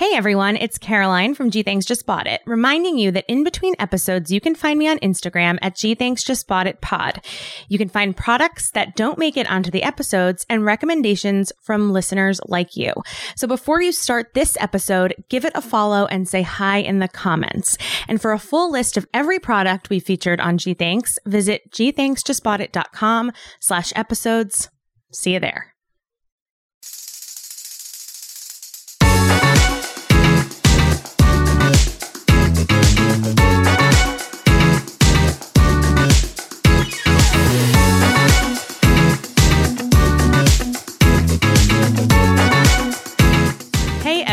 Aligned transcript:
Hey 0.00 0.14
everyone, 0.14 0.56
it's 0.56 0.78
Caroline 0.78 1.34
from 1.34 1.50
Gee 1.50 1.62
Thanks 1.62 1.84
Just 1.84 2.06
Bought 2.06 2.26
It, 2.26 2.40
reminding 2.46 2.96
you 2.96 3.10
that 3.10 3.26
in 3.28 3.44
between 3.44 3.74
episodes, 3.78 4.32
you 4.32 4.40
can 4.40 4.54
find 4.54 4.78
me 4.78 4.88
on 4.88 4.98
Instagram 5.00 5.58
at 5.60 5.76
Gee 5.76 5.94
Thanks 5.94 6.24
Just 6.24 6.48
Bought 6.48 6.66
It 6.66 6.80
Pod. 6.80 7.22
You 7.68 7.76
can 7.76 7.90
find 7.90 8.16
products 8.16 8.70
that 8.70 8.96
don't 8.96 9.18
make 9.18 9.36
it 9.36 9.46
onto 9.50 9.70
the 9.70 9.82
episodes 9.82 10.46
and 10.48 10.64
recommendations 10.64 11.52
from 11.60 11.92
listeners 11.92 12.40
like 12.46 12.78
you. 12.78 12.94
So 13.36 13.46
before 13.46 13.82
you 13.82 13.92
start 13.92 14.32
this 14.32 14.56
episode, 14.58 15.14
give 15.28 15.44
it 15.44 15.52
a 15.54 15.60
follow 15.60 16.06
and 16.06 16.26
say 16.26 16.40
hi 16.40 16.78
in 16.78 17.00
the 17.00 17.06
comments. 17.06 17.76
And 18.08 18.22
for 18.22 18.32
a 18.32 18.38
full 18.38 18.72
list 18.72 18.96
of 18.96 19.06
every 19.12 19.38
product 19.38 19.90
we 19.90 20.00
featured 20.00 20.40
on 20.40 20.56
Gee 20.56 20.72
Thanks, 20.72 21.18
visit 21.26 21.70
geethanksjustboughtit.com 21.72 23.32
slash 23.60 23.92
episodes. 23.94 24.70
See 25.12 25.34
you 25.34 25.40
there. 25.40 25.69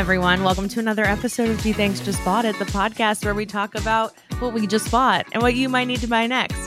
Everyone, 0.08 0.42
welcome 0.46 0.70
to 0.70 0.80
another 0.80 1.04
episode 1.04 1.50
of 1.50 1.62
Gee 1.62 1.74
Thanks 1.74 2.00
Just 2.00 2.24
Bought 2.24 2.46
It, 2.46 2.58
the 2.60 2.66
podcast 2.66 3.26
where 3.26 3.34
we 3.36 3.46
talk 3.46 3.76
about 3.76 4.14
what 4.40 4.54
we 4.54 4.66
just 4.66 4.90
bought 4.90 5.26
and 5.34 5.44
what 5.44 5.54
you 5.56 5.68
might 5.68 5.84
need 5.84 6.00
to 6.00 6.08
buy 6.08 6.26
next. 6.28 6.58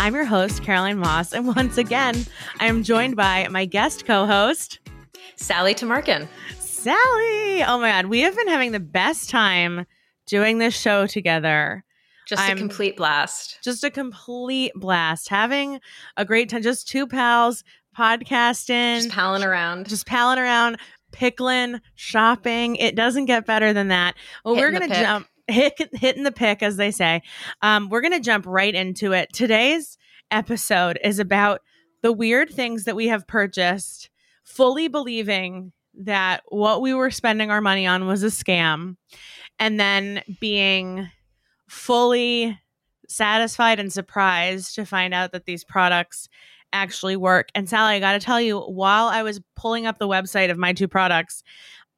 I'm 0.00 0.16
your 0.16 0.24
host, 0.24 0.64
Caroline 0.64 0.98
Moss, 0.98 1.32
and 1.32 1.46
once 1.56 1.78
again, 1.78 2.26
I 2.58 2.66
am 2.66 2.82
joined 2.82 3.14
by 3.14 3.46
my 3.52 3.66
guest 3.66 4.04
co-host, 4.04 4.80
Sally 5.36 5.76
Tamarkin. 5.76 6.26
Sally. 6.58 7.62
Oh 7.62 7.78
my 7.80 7.88
god, 7.88 8.06
we 8.06 8.22
have 8.22 8.34
been 8.34 8.48
having 8.48 8.72
the 8.72 8.80
best 8.80 9.30
time 9.30 9.86
doing 10.26 10.58
this 10.58 10.76
show 10.76 11.06
together. 11.06 11.84
Just 12.26 12.42
I'm- 12.42 12.56
a 12.56 12.60
complete 12.60 12.96
blast. 12.96 13.60
Just 13.62 13.84
a 13.84 13.90
complete 13.92 14.72
blast. 14.74 15.28
Having 15.28 15.78
a 16.16 16.24
great 16.24 16.48
time, 16.48 16.62
just 16.62 16.88
two 16.88 17.06
pals 17.06 17.62
podcasting, 17.96 18.96
Just 19.02 19.10
palling 19.10 19.42
around. 19.44 19.88
just 19.88 20.06
palling 20.06 20.38
around, 20.38 20.78
pickling, 21.18 21.80
shopping. 21.96 22.76
It 22.76 22.94
doesn't 22.94 23.24
get 23.24 23.44
better 23.44 23.72
than 23.72 23.88
that. 23.88 24.14
Well, 24.44 24.54
we're 24.54 24.70
gonna 24.70 24.88
jump 24.88 25.26
hit, 25.48 25.74
hitting 25.92 26.22
the 26.22 26.30
pick, 26.30 26.62
as 26.62 26.76
they 26.76 26.92
say. 26.92 27.22
Um, 27.60 27.88
we're 27.88 28.02
gonna 28.02 28.20
jump 28.20 28.46
right 28.46 28.72
into 28.72 29.12
it. 29.12 29.32
Today's 29.32 29.98
episode 30.30 30.96
is 31.02 31.18
about 31.18 31.60
the 32.02 32.12
weird 32.12 32.50
things 32.50 32.84
that 32.84 32.94
we 32.94 33.08
have 33.08 33.26
purchased, 33.26 34.10
fully 34.44 34.86
believing 34.86 35.72
that 36.00 36.44
what 36.50 36.80
we 36.80 36.94
were 36.94 37.10
spending 37.10 37.50
our 37.50 37.60
money 37.60 37.84
on 37.84 38.06
was 38.06 38.22
a 38.22 38.26
scam, 38.26 38.96
and 39.58 39.80
then 39.80 40.22
being 40.38 41.10
fully 41.68 42.56
satisfied 43.08 43.80
and 43.80 43.92
surprised 43.92 44.76
to 44.76 44.86
find 44.86 45.12
out 45.12 45.32
that 45.32 45.46
these 45.46 45.64
products 45.64 46.28
actually 46.72 47.16
work. 47.16 47.48
And 47.54 47.68
Sally, 47.68 47.94
I 47.96 48.00
got 48.00 48.12
to 48.12 48.20
tell 48.20 48.40
you, 48.40 48.58
while 48.60 49.06
I 49.06 49.22
was 49.22 49.40
pulling 49.56 49.86
up 49.86 49.98
the 49.98 50.08
website 50.08 50.50
of 50.50 50.58
my 50.58 50.72
two 50.72 50.88
products, 50.88 51.42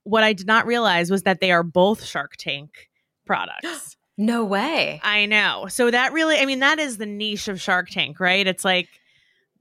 what 0.04 0.22
I 0.24 0.32
did 0.32 0.46
not 0.46 0.66
realize 0.66 1.10
was 1.10 1.24
that 1.24 1.40
they 1.40 1.50
are 1.52 1.62
both 1.62 2.04
Shark 2.04 2.36
Tank 2.36 2.88
products. 3.26 3.96
no 4.16 4.44
way. 4.44 5.00
I 5.02 5.26
know. 5.26 5.66
So 5.68 5.90
that 5.90 6.12
really, 6.12 6.38
I 6.38 6.46
mean, 6.46 6.60
that 6.60 6.78
is 6.78 6.98
the 6.98 7.06
niche 7.06 7.48
of 7.48 7.60
Shark 7.60 7.90
Tank, 7.90 8.20
right? 8.20 8.46
It's 8.46 8.64
like, 8.64 8.88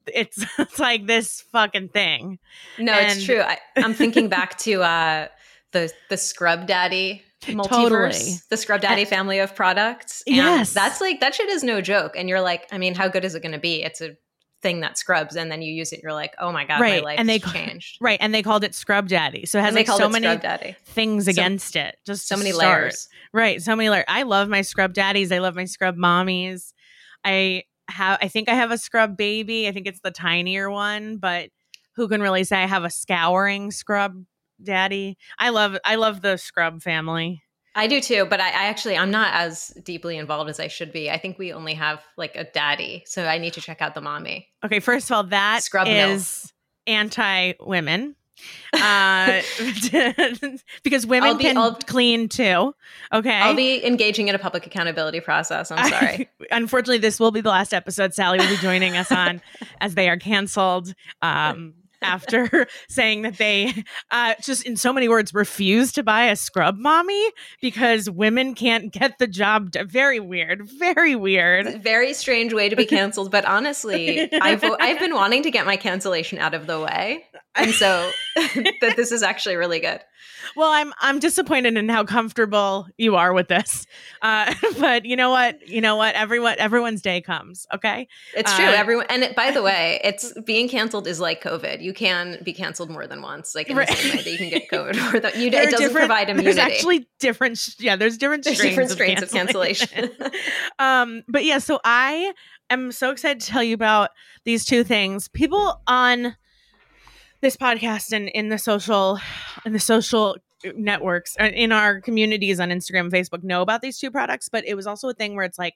it's 0.08 0.44
it's 0.60 0.80
like 0.80 1.06
this 1.06 1.42
fucking 1.52 1.90
thing. 1.90 2.40
No, 2.78 2.94
And- 2.94 3.18
it's 3.18 3.26
true. 3.26 3.42
I, 3.42 3.58
I'm 3.78 3.94
thinking 3.94 4.28
back 4.38 4.58
to 4.60 4.82
uh, 4.82 5.28
the 5.72 5.92
the 6.10 6.18
Scrub 6.18 6.66
Daddy 6.68 7.24
multiverse, 7.44 7.68
Totally. 7.70 8.34
the 8.50 8.58
Scrub 8.58 8.82
Daddy 8.82 9.06
family 9.06 9.40
of 9.40 9.56
products. 9.56 10.24
And 10.28 10.36
Yes. 10.36 10.74
that's 10.74 11.00
like 11.00 11.20
that 11.22 11.36
shit 11.36 11.48
is 11.50 11.64
no 11.64 11.80
joke. 11.82 12.16
And 12.18 12.28
you're 12.28 12.42
like, 12.42 12.68
I 12.72 12.78
mean, 12.78 12.96
how 12.96 13.08
good 13.08 13.24
is 13.24 13.36
it 13.36 13.42
going 13.42 13.52
to 13.54 13.60
be? 13.60 13.84
It's 13.84 14.02
a 14.02 14.16
thing 14.62 14.82
that 14.82 14.98
scrubs, 14.98 15.36
and 15.36 15.52
then 15.52 15.62
you 15.62 15.74
use 15.74 15.92
it. 15.94 16.02
You're 16.04 16.14
like, 16.14 16.34
oh 16.40 16.52
my 16.52 16.66
god, 16.66 16.82
Right, 16.82 17.02
my 17.02 17.10
life 17.12 17.20
and 17.20 17.30
they 17.30 17.40
ca- 17.40 17.52
changed. 17.54 17.98
Right. 18.02 18.18
And 18.22 18.34
they 18.34 18.44
called 18.44 18.64
it 18.64 18.76
Scrub 18.76 19.08
Daddy. 19.08 19.46
So 19.46 19.58
it 19.60 19.62
has 19.64 19.74
like 19.74 19.88
so 19.88 20.10
many 20.10 20.28
Scrub 20.28 20.42
Daddy. 20.42 20.76
things 20.86 21.26
So- 21.26 21.32
against 21.32 21.76
it. 21.76 21.98
Just 22.06 22.28
So 22.28 22.36
many 22.36 22.52
start. 22.52 22.82
layers. 22.84 23.08
Right. 23.34 23.62
So 23.62 23.76
many 23.76 23.90
layers. 23.90 24.06
I 24.08 24.24
love 24.24 24.50
my 24.50 24.62
scrub 24.62 24.94
daddies. 24.94 25.32
I 25.32 25.38
love 25.40 25.56
my 25.56 25.66
scrub 25.66 25.96
mommies. 25.96 26.74
I 27.24 27.64
have 27.90 28.20
I 28.22 28.28
think 28.28 28.50
I 28.50 28.54
have 28.54 28.72
a 28.72 28.78
scrub 28.78 29.16
baby. 29.18 29.68
I 29.68 29.72
think 29.72 29.88
it's 29.88 30.02
the 30.02 30.12
tinier 30.12 30.70
one, 30.70 31.18
but 31.18 31.50
who 31.96 32.08
can 32.08 32.22
really 32.22 32.44
say 32.44 32.62
I 32.64 32.68
have 32.68 32.84
a 32.84 32.90
scouring 32.90 33.72
scrub 33.72 34.24
daddy? 34.62 35.18
I 35.38 35.50
love 35.50 35.78
I 35.86 35.96
love 35.96 36.22
the 36.22 36.38
scrub 36.38 36.82
family. 36.82 37.44
I 37.76 37.88
do 37.88 38.02
too, 38.02 38.26
but 38.26 38.40
I, 38.40 38.48
I 38.48 38.66
actually 38.66 38.98
I'm 38.98 39.12
not 39.12 39.34
as 39.34 39.70
deeply 39.84 40.18
involved 40.18 40.50
as 40.50 40.60
I 40.60 40.68
should 40.68 40.92
be. 40.92 41.10
I 41.10 41.18
think 41.18 41.38
we 41.38 41.54
only 41.54 41.74
have 41.76 42.02
like 42.18 42.36
a 42.36 42.44
daddy, 42.44 43.04
so 43.06 43.26
I 43.26 43.38
need 43.38 43.54
to 43.54 43.62
check 43.62 43.82
out 43.82 43.96
the 43.96 44.02
mommy. 44.02 44.48
Okay, 44.64 44.80
first 44.80 45.10
of 45.10 45.16
all, 45.16 45.24
that 45.26 45.64
Scrub 45.64 45.88
is 45.88 46.52
anti 46.88 47.54
women. 47.60 48.16
Uh 48.74 49.42
because 50.84 51.06
women 51.06 51.38
be- 51.38 51.44
can 51.44 51.58
I'll- 51.58 51.76
clean 51.76 52.30
too. 52.30 52.74
Okay. 53.14 53.36
I'll 53.36 53.56
be 53.56 53.86
engaging 53.86 54.30
in 54.30 54.36
a 54.36 54.40
public 54.40 54.66
accountability 54.66 55.20
process. 55.20 55.72
I'm 55.72 55.90
sorry. 55.90 56.30
unfortunately, 56.52 57.00
this 57.00 57.20
will 57.20 57.32
be 57.32 57.42
the 57.42 57.50
last 57.50 57.74
episode 57.74 58.14
Sally 58.14 58.40
will 58.40 58.48
be 58.48 58.58
joining 58.58 58.96
us 58.96 59.12
on 59.12 59.42
as 59.82 59.96
they 59.96 60.10
are 60.10 60.18
canceled. 60.18 60.94
Um, 61.22 61.74
after 62.02 62.68
saying 62.90 63.24
that 63.24 63.38
they 63.38 63.84
uh, 64.12 64.36
just 64.42 64.66
in 64.66 64.76
so 64.76 64.94
many 64.94 65.08
words 65.08 65.34
refuse 65.34 65.92
to 65.94 66.04
buy 66.04 66.26
a 66.26 66.36
scrub 66.36 66.78
mommy 66.78 67.32
because 67.62 68.10
women 68.10 68.56
can't 68.56 68.92
get 68.92 69.18
the 69.20 69.28
job 69.28 69.72
done. 69.72 69.88
Very 69.88 70.20
weird. 70.20 70.70
Very 70.78 71.16
weird. 71.16 71.82
Very 71.82 72.14
strange 72.14 72.54
way 72.54 72.70
to 72.70 72.76
be 72.76 72.86
canceled, 72.86 73.32
but 73.32 73.46
honestly, 73.46 74.32
I've 74.34 74.64
I've 74.64 75.00
been 75.00 75.16
wanting 75.16 75.44
to 75.44 75.52
get 75.52 75.66
my 75.66 75.78
cancellation 75.78 76.40
out 76.40 76.54
of 76.54 76.68
the 76.68 76.80
way, 76.80 77.26
and 77.56 77.72
so 77.72 78.12
that 78.36 78.94
this 78.96 79.12
is 79.12 79.24
actually 79.24 79.56
really 79.56 79.80
good. 79.80 80.00
Well, 80.60 80.72
I'm 80.72 80.92
I'm 81.00 81.20
disappointed 81.20 81.78
in 81.78 81.88
how 81.88 82.04
comfortable 82.04 82.86
you 82.98 83.16
are 83.16 83.32
with 83.32 83.48
this. 83.48 83.88
Uh, 84.22 84.54
but 84.78 85.06
you 85.06 85.16
know 85.16 85.30
what? 85.30 85.66
You 85.66 85.80
know 85.80 85.96
what? 85.96 86.16
Everyone 86.16 86.56
everyone's 86.58 87.02
day 87.02 87.22
comes. 87.22 87.66
Okay. 87.74 88.10
It's 88.36 88.54
true. 88.58 88.66
Uh, 88.66 88.72
Everyone, 88.74 89.06
and 89.08 89.24
it, 89.24 89.38
by 89.38 89.52
the 89.52 89.64
way, 89.70 90.02
it's 90.04 90.34
being 90.42 90.68
canceled 90.68 91.08
is 91.08 91.22
like 91.22 91.42
COVID. 91.42 91.82
You 91.82 91.94
can 91.94 92.40
be 92.44 92.52
canceled 92.52 92.90
more 92.90 93.08
than 93.08 93.22
once, 93.22 93.56
like 93.56 93.70
in 93.70 93.78
Right. 93.78 93.88
the 93.88 93.96
same 93.96 94.18
way 94.18 94.22
that 94.24 94.32
you 94.32 94.38
can 94.38 94.50
get 94.50 94.70
COVID. 94.70 95.02
More 95.12 95.22
than, 95.22 95.40
you, 95.40 95.48
it 95.48 95.72
doesn't 95.72 95.94
provide 95.94 96.30
immunity. 96.30 96.44
There's 96.44 96.58
actually 96.58 97.08
different. 97.22 97.76
Yeah, 97.80 97.96
there's 97.96 98.18
different 98.18 98.44
There's 98.44 98.58
strains 98.58 98.76
different 98.76 98.92
of 98.92 98.96
strains 98.98 99.22
of 99.22 99.32
cancellation. 99.32 100.10
um, 100.78 101.24
but 101.30 101.46
yeah, 101.46 101.60
so 101.60 101.80
I 101.86 102.34
am 102.70 102.92
so 102.92 103.12
excited 103.12 103.40
to 103.40 103.48
tell 103.48 103.64
you 103.64 103.76
about 103.76 104.10
these 104.44 104.66
two 104.66 104.84
things. 104.84 105.30
People 105.30 105.82
on 105.88 106.36
this 107.40 107.56
podcast 107.56 108.12
and 108.12 108.28
in 108.28 108.50
the 108.50 108.58
social 108.58 109.20
in 109.66 109.72
the 109.72 109.80
social 109.80 110.36
networks 110.76 111.36
uh, 111.40 111.46
in 111.46 111.72
our 111.72 112.02
communities 112.02 112.60
on 112.60 112.70
Instagram 112.70 113.02
and 113.02 113.12
Facebook 113.12 113.44
know 113.44 113.62
about 113.62 113.82
these 113.82 114.00
two 114.00 114.12
products, 114.12 114.50
but 114.50 114.66
it 114.66 114.76
was 114.76 114.88
also 114.88 115.10
a 115.10 115.14
thing 115.14 115.36
where 115.36 115.46
it's 115.46 115.60
like 115.60 115.76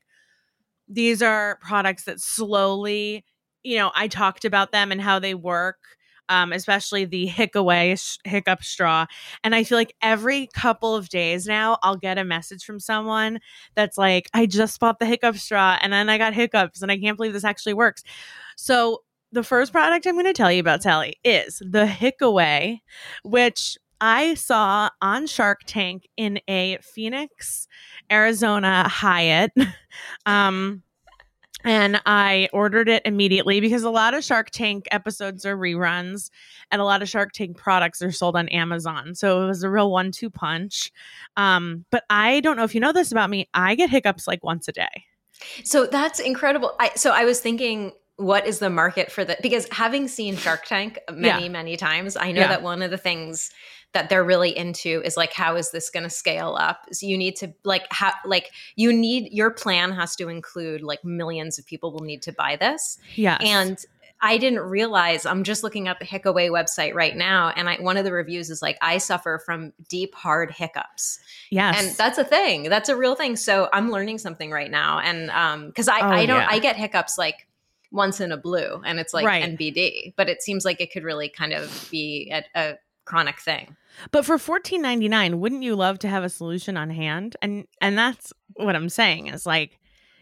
these 0.88 1.22
are 1.22 1.58
products 1.62 2.04
that 2.06 2.20
slowly, 2.20 3.24
you 3.64 3.78
know, 3.78 3.92
I 3.96 4.08
talked 4.08 4.46
about 4.46 4.72
them 4.72 4.92
and 4.92 5.02
how 5.02 5.20
they 5.20 5.34
work. 5.34 5.78
Um, 6.30 6.54
especially 6.54 7.04
the 7.04 7.26
hiccaway 7.26 7.98
sh- 7.98 8.18
hiccup 8.24 8.64
straw. 8.64 9.06
And 9.44 9.54
I 9.54 9.66
feel 9.66 9.78
like 9.78 9.94
every 10.02 10.48
couple 10.56 10.96
of 10.96 11.10
days 11.10 11.46
now, 11.46 11.78
I'll 11.84 11.98
get 11.98 12.18
a 12.18 12.24
message 12.24 12.64
from 12.64 12.80
someone 12.80 13.40
that's 13.76 13.98
like, 13.98 14.30
I 14.34 14.46
just 14.46 14.80
bought 14.80 15.00
the 15.00 15.06
hiccup 15.06 15.36
straw 15.36 15.78
and 15.82 15.92
then 15.92 16.08
I 16.08 16.18
got 16.18 16.34
hiccups 16.34 16.82
and 16.82 16.90
I 16.90 16.98
can't 16.98 17.18
believe 17.18 17.34
this 17.34 17.44
actually 17.44 17.74
works. 17.74 18.04
So, 18.56 19.02
the 19.34 19.44
first 19.44 19.72
product 19.72 20.06
I'm 20.06 20.14
going 20.14 20.26
to 20.26 20.34
tell 20.34 20.52
you 20.52 20.60
about, 20.60 20.84
Sally, 20.84 21.16
is 21.24 21.62
the 21.66 21.88
Hiccaway, 21.88 22.82
which 23.24 23.78
I 24.02 24.34
saw 24.34 24.90
on 25.02 25.28
Shark 25.28 25.62
Tank 25.66 26.08
in 26.18 26.40
a 26.48 26.78
Phoenix, 26.82 27.68
Arizona 28.12 28.88
Hyatt. 28.88 29.52
um, 30.26 30.84
and 31.64 32.02
I 32.06 32.50
ordered 32.52 32.90
it 32.90 33.04
immediately 33.06 33.62
because 33.62 33.84
a 33.84 33.90
lot 33.90 34.14
of 34.14 34.24
Shark 34.24 34.50
Tank 34.50 34.86
episodes 34.92 35.46
are 35.46 35.58
reruns 35.58 36.30
and 36.72 36.82
a 36.82 36.86
lot 36.86 37.02
of 37.02 37.10
Shark 37.10 37.32
Tank 37.32 37.58
products 37.58 38.02
are 38.02 38.12
sold 38.12 38.36
on 38.36 38.50
Amazon. 38.50 39.16
So 39.16 39.44
it 39.44 39.48
was 39.48 39.64
a 39.64 39.70
real 39.70 39.90
one 39.90 40.12
two 40.12 40.30
punch. 40.30 40.92
Um, 41.38 41.86
but 41.90 42.04
I 42.10 42.42
don't 42.42 42.58
know 42.58 42.64
if 42.64 42.76
you 42.76 42.82
know 42.82 42.92
this 42.92 43.12
about 43.12 43.30
me, 43.30 43.50
I 43.54 43.76
get 43.76 43.90
hiccups 43.90 44.28
like 44.28 44.44
once 44.44 44.68
a 44.68 44.74
day. 44.74 45.06
So 45.64 45.86
that's 45.86 46.20
incredible. 46.20 46.76
I, 46.80 46.92
so 46.96 47.12
I 47.12 47.26
was 47.26 47.40
thinking 47.40 47.94
what 48.18 48.46
is 48.46 48.60
the 48.60 48.70
market 48.70 49.12
for 49.12 49.26
that 49.26 49.42
because 49.42 49.68
having 49.72 50.08
seen 50.08 50.38
shark 50.38 50.66
tank 50.66 51.00
many 51.12 51.46
yeah. 51.46 51.50
many 51.50 51.76
times 51.76 52.16
i 52.16 52.32
know 52.32 52.42
yeah. 52.42 52.48
that 52.48 52.62
one 52.62 52.84
of 52.84 52.92
the 52.92 52.98
things 52.98 53.50
that 53.94 54.10
they're 54.10 54.24
really 54.24 54.56
into 54.56 55.02
is 55.06 55.16
like 55.16 55.34
how 55.34 55.56
is 55.56 55.72
this 55.72 55.90
going 55.90 56.04
to 56.04 56.10
scale 56.10 56.58
up 56.60 56.86
so 56.92 57.06
you 57.06 57.18
need 57.18 57.36
to 57.36 57.54
like 57.64 57.86
how 57.92 58.12
like 58.26 58.52
you 58.76 58.92
need 58.92 59.32
your 59.32 59.52
plan 59.52 59.92
has 59.92 60.16
to 60.16 60.30
include 60.30 60.82
like 60.82 61.04
millions 61.06 61.58
of 61.58 61.66
people 61.66 61.92
will 61.92 62.04
need 62.04 62.22
to 62.22 62.32
buy 62.34 62.56
this 62.56 62.98
yeah 63.16 63.38
and 63.42 63.86
I 64.26 64.38
didn't 64.38 64.62
realize 64.62 65.26
I'm 65.26 65.44
just 65.44 65.64
looking 65.64 65.90
at 65.90 66.00
the 66.00 66.06
Hiccaway 66.06 66.48
website 66.48 66.94
right 66.94 67.14
now, 67.14 67.50
and 67.58 67.68
I, 67.68 67.76
one 67.76 67.98
of 67.98 68.06
the 68.06 68.14
reviews 68.14 68.50
is 68.50 68.62
like, 68.62 68.78
I 68.82 68.98
suffer 68.98 69.44
from 69.46 69.74
deep, 69.90 70.16
hard 70.16 70.50
hiccups. 70.50 71.20
Yes, 71.50 71.78
and 71.78 71.98
that's 71.98 72.18
a 72.18 72.24
thing. 72.24 72.70
That's 72.70 72.88
a 72.88 72.96
real 72.96 73.16
thing. 73.16 73.36
So 73.36 73.68
I'm 73.74 73.92
learning 73.92 74.20
something 74.20 74.50
right 74.50 74.72
now, 74.72 75.00
and 75.00 75.30
um, 75.32 75.68
because 75.68 75.90
I, 75.90 76.00
oh, 76.00 76.08
I 76.08 76.26
don't, 76.26 76.40
yeah. 76.40 76.48
I 76.50 76.60
get 76.60 76.78
hiccups 76.78 77.18
like 77.18 77.48
once 77.92 78.22
in 78.22 78.32
a 78.32 78.38
blue, 78.38 78.82
and 78.86 78.98
it's 78.98 79.14
like 79.14 79.26
right. 79.26 79.44
NBD, 79.44 80.14
but 80.16 80.30
it 80.30 80.42
seems 80.42 80.64
like 80.64 80.80
it 80.80 80.94
could 80.94 81.04
really 81.04 81.28
kind 81.28 81.52
of 81.52 81.90
be 81.92 82.32
a, 82.34 82.44
a 82.56 82.78
chronic 83.06 83.40
thing. 83.40 83.76
But 84.12 84.26
for 84.26 84.38
fourteen 84.38 84.82
ninety 84.82 85.08
nine, 85.08 85.40
wouldn't 85.40 85.64
you 85.64 85.76
love 85.76 86.00
to 86.00 86.08
have 86.08 86.24
a 86.24 86.30
solution 86.30 86.78
on 86.78 86.90
hand? 86.90 87.36
And 87.42 87.66
and 87.82 87.98
that's 87.98 88.34
what 88.56 88.76
I'm 88.76 88.90
saying 88.90 89.28
is 89.28 89.46
like, 89.46 89.80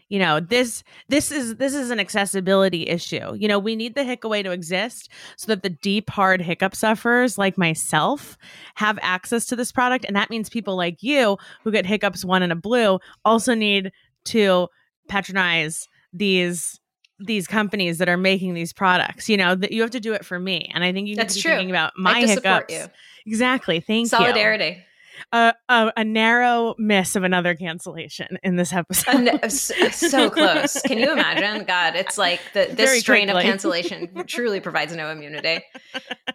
you 0.08 0.18
know, 0.18 0.40
this 0.40 0.84
this 1.08 1.32
is 1.32 1.56
this 1.56 1.74
is 1.74 1.90
an 1.90 1.98
accessibility 1.98 2.86
issue. 2.86 3.34
You 3.34 3.48
know, 3.48 3.58
we 3.58 3.76
need 3.76 3.94
the 3.94 4.04
Hiccaway 4.04 4.42
to 4.42 4.50
exist 4.50 5.08
so 5.36 5.46
that 5.46 5.62
the 5.62 5.70
deep 5.70 6.10
hard 6.10 6.42
hiccup 6.42 6.74
sufferers 6.74 7.38
like 7.38 7.56
myself 7.56 8.36
have 8.74 8.98
access 9.00 9.46
to 9.46 9.56
this 9.56 9.72
product. 9.72 10.04
And 10.04 10.14
that 10.16 10.28
means 10.28 10.50
people 10.50 10.76
like 10.76 11.02
you 11.02 11.38
who 11.64 11.70
get 11.70 11.86
hiccups 11.86 12.24
one 12.24 12.42
in 12.42 12.52
a 12.52 12.56
blue 12.56 12.98
also 13.24 13.54
need 13.54 13.90
to 14.26 14.68
patronize 15.08 15.88
these 16.12 16.78
these 17.26 17.46
companies 17.46 17.98
that 17.98 18.08
are 18.08 18.16
making 18.16 18.54
these 18.54 18.72
products. 18.72 19.28
You 19.28 19.36
know, 19.36 19.54
that 19.54 19.72
you 19.72 19.82
have 19.82 19.90
to 19.90 20.00
do 20.00 20.12
it 20.12 20.24
for 20.24 20.38
me. 20.38 20.70
And 20.74 20.84
I 20.84 20.92
think 20.92 21.08
you 21.08 21.14
need 21.14 21.20
That's 21.20 21.34
to 21.34 21.38
be 21.38 21.42
true. 21.42 21.52
thinking 21.52 21.70
about 21.70 21.92
my 21.96 22.20
hiccups. 22.20 22.88
Exactly. 23.26 23.80
Thank 23.80 24.08
Solidarity. 24.08 24.64
you. 24.64 24.70
Solidarity. 24.70 24.86
Uh, 25.30 25.52
uh, 25.68 25.90
a 25.96 26.04
narrow 26.04 26.74
miss 26.78 27.14
of 27.16 27.22
another 27.22 27.54
cancellation 27.54 28.38
in 28.42 28.56
this 28.56 28.72
episode. 28.72 29.50
so 29.50 30.30
close. 30.30 30.80
Can 30.82 30.98
you 30.98 31.12
imagine? 31.12 31.64
God, 31.64 31.94
it's 31.94 32.18
like 32.18 32.40
the, 32.54 32.66
this 32.66 32.76
Very 32.76 33.00
strain 33.00 33.26
quickly. 33.26 33.42
of 33.42 33.46
cancellation 33.46 34.24
truly 34.26 34.60
provides 34.60 34.94
no 34.94 35.10
immunity. 35.10 35.62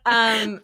Um, 0.05 0.61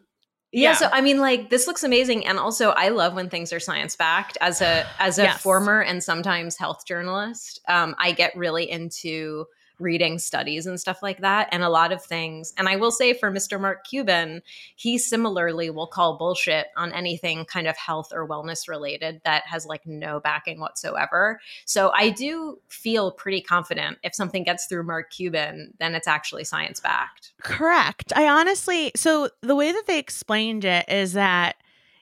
yeah, 0.52 0.70
yeah, 0.70 0.74
so 0.76 0.90
I 0.92 1.02
mean, 1.02 1.20
like 1.20 1.50
this 1.50 1.66
looks 1.66 1.84
amazing, 1.84 2.28
and 2.28 2.38
also 2.38 2.70
I 2.70 2.90
love 2.90 3.16
when 3.16 3.28
things 3.28 3.52
are 3.52 3.60
science 3.60 3.96
backed. 3.96 4.38
As 4.40 4.62
a 4.62 4.86
as 5.00 5.18
a 5.18 5.24
yes. 5.24 5.42
former 5.42 5.82
and 5.82 6.04
sometimes 6.04 6.58
health 6.58 6.86
journalist, 6.88 7.60
um, 7.68 7.96
I 7.98 8.12
get 8.12 8.36
really 8.36 8.70
into 8.70 9.46
reading 9.80 10.20
studies 10.20 10.66
and 10.66 10.80
stuff 10.80 11.02
like 11.02 11.20
that 11.22 11.50
and 11.52 11.64
a 11.64 11.70
lot 11.70 11.92
of 11.92 12.04
things 12.04 12.54
and 12.58 12.70
i 12.70 12.76
will 12.76 12.92
say 12.92 13.14
for 13.14 13.32
mr 13.32 13.60
mark 13.60 13.86
cuban 13.88 14.42
he 14.76 14.98
similarly 14.98 15.70
will 15.70 15.88
call 15.88 16.18
bullshit 16.18 16.68
on 16.78 16.94
anything 16.94 17.46
kind 17.46 17.68
of 17.68 17.76
health 17.78 18.12
or 18.14 18.28
wellness 18.28 18.68
related 18.68 19.22
that 19.26 19.44
has 19.46 19.66
like 19.66 19.86
no 19.86 20.20
backing 20.20 20.60
whatsoever. 20.60 21.40
So 21.66 21.92
i 21.96 22.10
do 22.10 22.60
feel 22.70 23.12
pretty 23.12 23.42
confident 23.42 23.98
if 24.04 24.14
something 24.14 24.44
gets 24.44 24.68
through 24.68 24.84
mark 24.84 25.12
cuban 25.12 25.74
then 25.80 25.96
it's 25.96 26.08
actually 26.08 26.44
science 26.44 26.80
backed. 26.80 27.34
Correct. 27.42 28.14
I 28.16 28.28
honestly 28.28 28.92
so 28.96 29.30
the 29.42 29.56
way 29.56 29.72
that 29.72 29.88
they 29.88 30.00
explained 30.00 30.66
it 30.66 30.88
is 30.88 31.14
that 31.14 31.56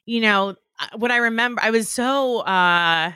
you 0.05 0.19
know 0.19 0.55
what 0.95 1.11
i 1.11 1.17
remember 1.17 1.61
i 1.61 1.69
was 1.69 1.87
so 1.89 2.39
uh 2.39 3.11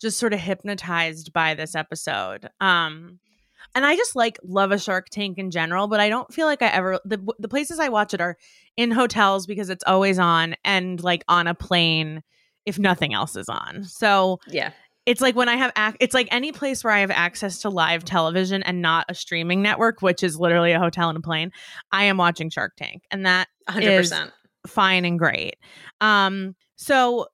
just 0.00 0.18
sort 0.18 0.34
of 0.34 0.40
hypnotized 0.40 1.32
by 1.32 1.54
this 1.54 1.74
episode. 1.74 2.50
Um 2.60 3.20
and 3.74 3.84
I 3.84 3.96
just 3.96 4.14
like 4.16 4.38
love 4.42 4.72
a 4.72 4.78
Shark 4.78 5.08
Tank 5.10 5.38
in 5.38 5.50
general, 5.50 5.88
but 5.88 6.00
I 6.00 6.08
don't 6.08 6.32
feel 6.32 6.46
like 6.46 6.62
I 6.62 6.68
ever 6.68 7.00
the 7.04 7.18
the 7.38 7.48
places 7.48 7.78
I 7.78 7.88
watch 7.88 8.14
it 8.14 8.20
are 8.20 8.36
in 8.76 8.90
hotels 8.90 9.46
because 9.46 9.70
it's 9.70 9.84
always 9.86 10.18
on 10.18 10.54
and 10.64 11.02
like 11.02 11.24
on 11.28 11.46
a 11.46 11.54
plane 11.54 12.22
if 12.66 12.78
nothing 12.78 13.12
else 13.12 13.36
is 13.36 13.48
on. 13.48 13.84
So 13.84 14.40
yeah. 14.46 14.70
It's 15.06 15.20
like 15.20 15.36
when 15.36 15.50
I 15.50 15.56
have 15.56 15.70
ac- 15.76 15.98
it's 16.00 16.14
like 16.14 16.28
any 16.30 16.50
place 16.50 16.82
where 16.82 16.92
I 16.92 17.00
have 17.00 17.10
access 17.10 17.60
to 17.60 17.68
live 17.68 18.04
television 18.04 18.62
and 18.62 18.80
not 18.80 19.04
a 19.10 19.14
streaming 19.14 19.60
network, 19.60 20.00
which 20.00 20.22
is 20.22 20.40
literally 20.40 20.72
a 20.72 20.78
hotel 20.78 21.10
and 21.10 21.18
a 21.18 21.20
plane. 21.20 21.52
I 21.92 22.04
am 22.04 22.16
watching 22.16 22.48
Shark 22.48 22.72
Tank, 22.76 23.02
and 23.10 23.26
that 23.26 23.48
100%. 23.68 24.00
is 24.00 24.14
fine 24.66 25.04
and 25.04 25.18
great. 25.18 25.56
Um, 26.00 26.56
so 26.76 27.26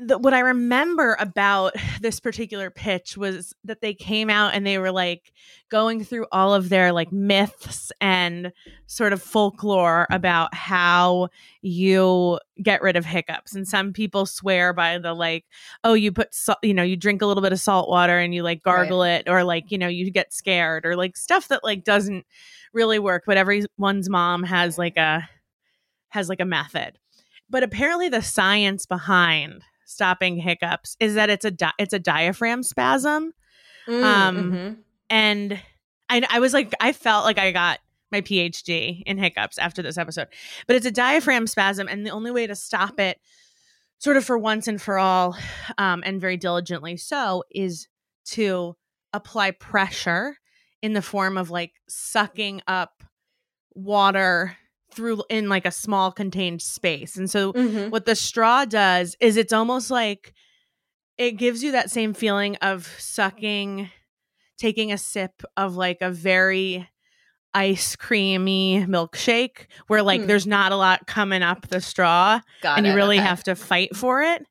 the, 0.00 0.18
what 0.18 0.34
I 0.34 0.40
remember 0.40 1.16
about 1.20 1.74
this 2.00 2.20
particular 2.20 2.70
pitch 2.70 3.16
was 3.16 3.54
that 3.64 3.80
they 3.80 3.94
came 3.94 4.30
out 4.30 4.54
and 4.54 4.66
they 4.66 4.78
were 4.78 4.92
like 4.92 5.32
going 5.70 6.02
through 6.02 6.26
all 6.32 6.54
of 6.54 6.68
their 6.68 6.92
like 6.92 7.12
myths 7.12 7.92
and 8.00 8.52
sort 8.86 9.12
of 9.12 9.22
folklore 9.22 10.06
about 10.10 10.54
how 10.54 11.28
you 11.62 12.38
get 12.62 12.82
rid 12.82 12.96
of 12.96 13.04
hiccups. 13.04 13.54
And 13.54 13.68
some 13.68 13.92
people 13.92 14.26
swear 14.26 14.72
by 14.72 14.98
the 14.98 15.14
like, 15.14 15.44
oh, 15.84 15.94
you 15.94 16.12
put 16.12 16.34
salt, 16.34 16.58
you 16.62 16.74
know, 16.74 16.82
you 16.82 16.96
drink 16.96 17.22
a 17.22 17.26
little 17.26 17.42
bit 17.42 17.52
of 17.52 17.60
salt 17.60 17.88
water 17.88 18.18
and 18.18 18.34
you 18.34 18.42
like 18.42 18.62
gargle 18.62 19.00
right. 19.00 19.26
it, 19.26 19.28
or 19.28 19.44
like, 19.44 19.70
you 19.70 19.78
know, 19.78 19.88
you 19.88 20.10
get 20.10 20.32
scared, 20.32 20.84
or 20.84 20.96
like 20.96 21.16
stuff 21.16 21.48
that 21.48 21.62
like 21.62 21.84
doesn't 21.84 22.26
really 22.72 22.98
work. 22.98 23.24
But 23.26 23.36
everyone's 23.36 24.08
mom 24.08 24.42
has 24.44 24.78
like 24.78 24.96
a 24.96 25.28
has 26.08 26.28
like 26.28 26.40
a 26.40 26.44
method. 26.44 26.98
But 27.48 27.64
apparently, 27.64 28.08
the 28.08 28.22
science 28.22 28.86
behind 28.86 29.62
stopping 29.90 30.36
hiccups 30.36 30.96
is 31.00 31.14
that 31.14 31.30
it's 31.30 31.44
a 31.44 31.50
di- 31.50 31.72
it's 31.78 31.92
a 31.92 31.98
diaphragm 31.98 32.62
spasm. 32.62 33.32
Mm, 33.88 34.04
um, 34.04 34.36
mm-hmm. 34.36 34.80
and 35.08 35.60
I, 36.08 36.22
I 36.30 36.38
was 36.38 36.52
like, 36.52 36.72
I 36.80 36.92
felt 36.92 37.24
like 37.24 37.38
I 37.38 37.50
got 37.50 37.80
my 38.12 38.20
PhD 38.20 39.02
in 39.04 39.18
hiccups 39.18 39.58
after 39.58 39.82
this 39.82 39.98
episode, 39.98 40.28
but 40.66 40.76
it's 40.76 40.86
a 40.86 40.90
diaphragm 40.90 41.46
spasm, 41.46 41.88
and 41.88 42.06
the 42.06 42.10
only 42.10 42.30
way 42.30 42.46
to 42.46 42.54
stop 42.54 43.00
it, 43.00 43.18
sort 43.98 44.16
of 44.16 44.24
for 44.24 44.38
once 44.38 44.68
and 44.68 44.80
for 44.80 44.98
all, 44.98 45.36
um, 45.78 46.02
and 46.06 46.20
very 46.20 46.36
diligently 46.36 46.96
so, 46.96 47.44
is 47.50 47.88
to 48.26 48.76
apply 49.12 49.50
pressure 49.50 50.36
in 50.82 50.92
the 50.92 51.02
form 51.02 51.36
of 51.36 51.50
like 51.50 51.72
sucking 51.88 52.62
up 52.66 53.02
water 53.74 54.56
through 54.94 55.22
in 55.28 55.48
like 55.48 55.66
a 55.66 55.70
small 55.70 56.12
contained 56.12 56.62
space. 56.62 57.16
And 57.16 57.30
so 57.30 57.52
mm-hmm. 57.52 57.90
what 57.90 58.06
the 58.06 58.16
straw 58.16 58.64
does 58.64 59.16
is 59.20 59.36
it's 59.36 59.52
almost 59.52 59.90
like 59.90 60.34
it 61.18 61.32
gives 61.32 61.62
you 61.62 61.72
that 61.72 61.90
same 61.90 62.14
feeling 62.14 62.56
of 62.56 62.86
sucking 62.98 63.90
taking 64.58 64.92
a 64.92 64.98
sip 64.98 65.42
of 65.56 65.74
like 65.76 65.98
a 66.00 66.10
very 66.10 66.88
ice 67.54 67.96
creamy 67.96 68.84
milkshake 68.86 69.66
where 69.88 70.02
like 70.02 70.20
mm. 70.20 70.26
there's 70.26 70.46
not 70.46 70.70
a 70.70 70.76
lot 70.76 71.06
coming 71.06 71.42
up 71.42 71.66
the 71.68 71.80
straw 71.80 72.40
Got 72.62 72.78
and 72.78 72.86
it. 72.86 72.90
you 72.90 72.96
really 72.96 73.18
okay. 73.18 73.26
have 73.26 73.42
to 73.44 73.56
fight 73.56 73.96
for 73.96 74.22
it. 74.22 74.44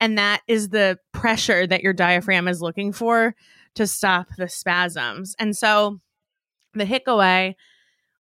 And 0.00 0.18
that 0.18 0.40
is 0.48 0.70
the 0.70 0.98
pressure 1.12 1.66
that 1.66 1.82
your 1.82 1.92
diaphragm 1.92 2.48
is 2.48 2.62
looking 2.62 2.92
for 2.92 3.34
to 3.76 3.86
stop 3.86 4.26
the 4.36 4.48
spasms. 4.48 5.36
And 5.38 5.56
so 5.56 6.00
the 6.74 6.84
Hiccaway, 6.84 7.56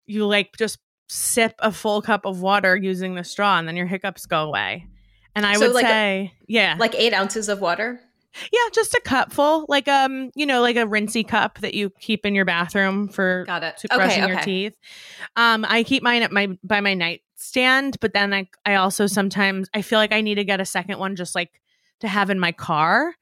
you 0.06 0.26
like 0.26 0.50
just 0.58 0.78
sip 1.10 1.56
a 1.60 1.72
full 1.72 2.02
cup 2.02 2.26
of 2.26 2.42
water 2.42 2.76
using 2.76 3.16
the 3.16 3.24
straw 3.24 3.58
and 3.58 3.68
then 3.68 3.76
your 3.76 3.88
hiccups 3.88 4.26
go 4.26 4.44
away. 4.44 4.88
And 5.36 5.46
I 5.46 5.56
so 5.56 5.68
would 5.68 5.76
like 5.76 5.86
say, 5.86 6.34
a, 6.34 6.46
yeah. 6.48 6.76
Like 6.80 6.96
eight 6.96 7.14
ounces 7.14 7.50
of 7.50 7.60
water? 7.62 8.00
Yeah, 8.52 8.60
just 8.74 8.94
a 8.94 9.02
cup 9.04 9.34
full, 9.34 9.66
like 9.68 9.88
um, 9.88 10.32
you 10.36 10.46
know, 10.46 10.62
like 10.62 10.76
a 10.76 10.86
rinsey 10.86 11.24
cup 11.24 11.60
that 11.60 11.74
you 11.74 11.90
keep 12.00 12.26
in 12.26 12.36
your 12.36 12.46
bathroom 12.46 13.10
for 13.10 13.44
Got 13.46 13.64
it. 13.64 13.82
brushing 13.90 14.24
okay, 14.24 14.32
your 14.32 14.42
teeth. 14.42 14.78
Um, 15.36 15.66
I 15.68 15.84
keep 15.84 16.04
mine 16.04 16.22
at 16.22 16.32
my 16.32 16.58
by 16.64 16.80
my 16.80 16.94
nightstand, 16.94 17.98
but 18.00 18.14
then 18.14 18.34
I 18.34 18.48
I 18.66 18.76
also 18.76 19.08
sometimes 19.08 19.68
I 19.74 19.82
feel 19.82 19.98
like 19.98 20.14
I 20.14 20.22
need 20.22 20.36
to 20.36 20.44
get 20.44 20.62
a 20.62 20.66
second 20.66 21.00
one 21.00 21.16
just 21.16 21.34
like 21.34 21.60
to 22.02 22.08
have 22.08 22.30
in 22.30 22.40
my 22.40 22.52
car 22.52 23.16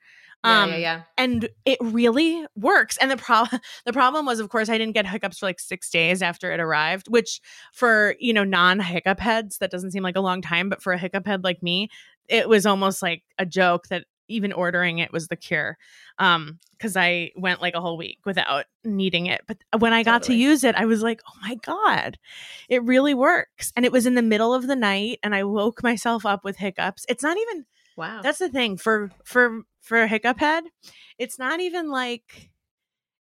um, 0.43 0.69
yeah, 0.69 0.75
yeah, 0.75 0.81
yeah. 0.81 1.01
And 1.17 1.49
it 1.65 1.77
really 1.81 2.45
works. 2.55 2.97
And 2.97 3.09
the 3.11 3.17
problem 3.17 3.59
the 3.85 3.93
problem 3.93 4.25
was, 4.25 4.39
of 4.39 4.49
course, 4.49 4.69
I 4.69 4.77
didn't 4.77 4.93
get 4.93 5.05
hiccups 5.05 5.39
for 5.39 5.45
like 5.45 5.59
six 5.59 5.89
days 5.89 6.21
after 6.21 6.51
it 6.51 6.59
arrived, 6.59 7.07
which 7.07 7.41
for 7.73 8.15
you 8.19 8.33
know 8.33 8.43
non 8.43 8.79
hiccup 8.79 9.19
heads 9.19 9.57
that 9.59 9.71
doesn't 9.71 9.91
seem 9.91 10.03
like 10.03 10.15
a 10.15 10.21
long 10.21 10.41
time, 10.41 10.69
but 10.69 10.81
for 10.81 10.93
a 10.93 10.97
hiccup 10.97 11.25
head 11.25 11.43
like 11.43 11.61
me, 11.63 11.89
it 12.27 12.47
was 12.47 12.65
almost 12.65 13.01
like 13.01 13.23
a 13.37 13.45
joke 13.45 13.87
that 13.87 14.05
even 14.29 14.51
ordering 14.51 14.99
it 14.99 15.13
was 15.13 15.29
the 15.29 15.35
cure 15.37 15.77
um 16.19 16.59
because 16.71 16.97
i 16.97 17.31
went 17.37 17.61
like 17.61 17.75
a 17.75 17.79
whole 17.79 17.97
week 17.97 18.19
without 18.25 18.65
needing 18.83 19.25
it 19.25 19.41
but 19.47 19.57
when 19.79 19.93
i 19.93 20.03
got 20.03 20.21
totally. 20.23 20.37
to 20.37 20.43
use 20.43 20.63
it 20.65 20.75
i 20.75 20.85
was 20.85 21.01
like 21.01 21.21
oh 21.27 21.39
my 21.41 21.55
god 21.55 22.17
it 22.67 22.83
really 22.83 23.13
works 23.13 23.71
and 23.77 23.85
it 23.85 23.91
was 23.91 24.05
in 24.05 24.15
the 24.15 24.21
middle 24.21 24.53
of 24.53 24.67
the 24.67 24.75
night 24.75 25.17
and 25.23 25.33
i 25.33 25.45
woke 25.45 25.81
myself 25.81 26.25
up 26.25 26.43
with 26.43 26.57
hiccups 26.57 27.05
it's 27.07 27.23
not 27.23 27.37
even 27.37 27.65
wow 27.97 28.21
that's 28.21 28.39
the 28.39 28.49
thing 28.49 28.77
for 28.77 29.11
for 29.25 29.63
for 29.87 30.01
a 30.01 30.07
hiccup 30.07 30.39
head, 30.39 30.65
it's 31.17 31.39
not 31.39 31.59
even 31.59 31.89
like 31.89 32.51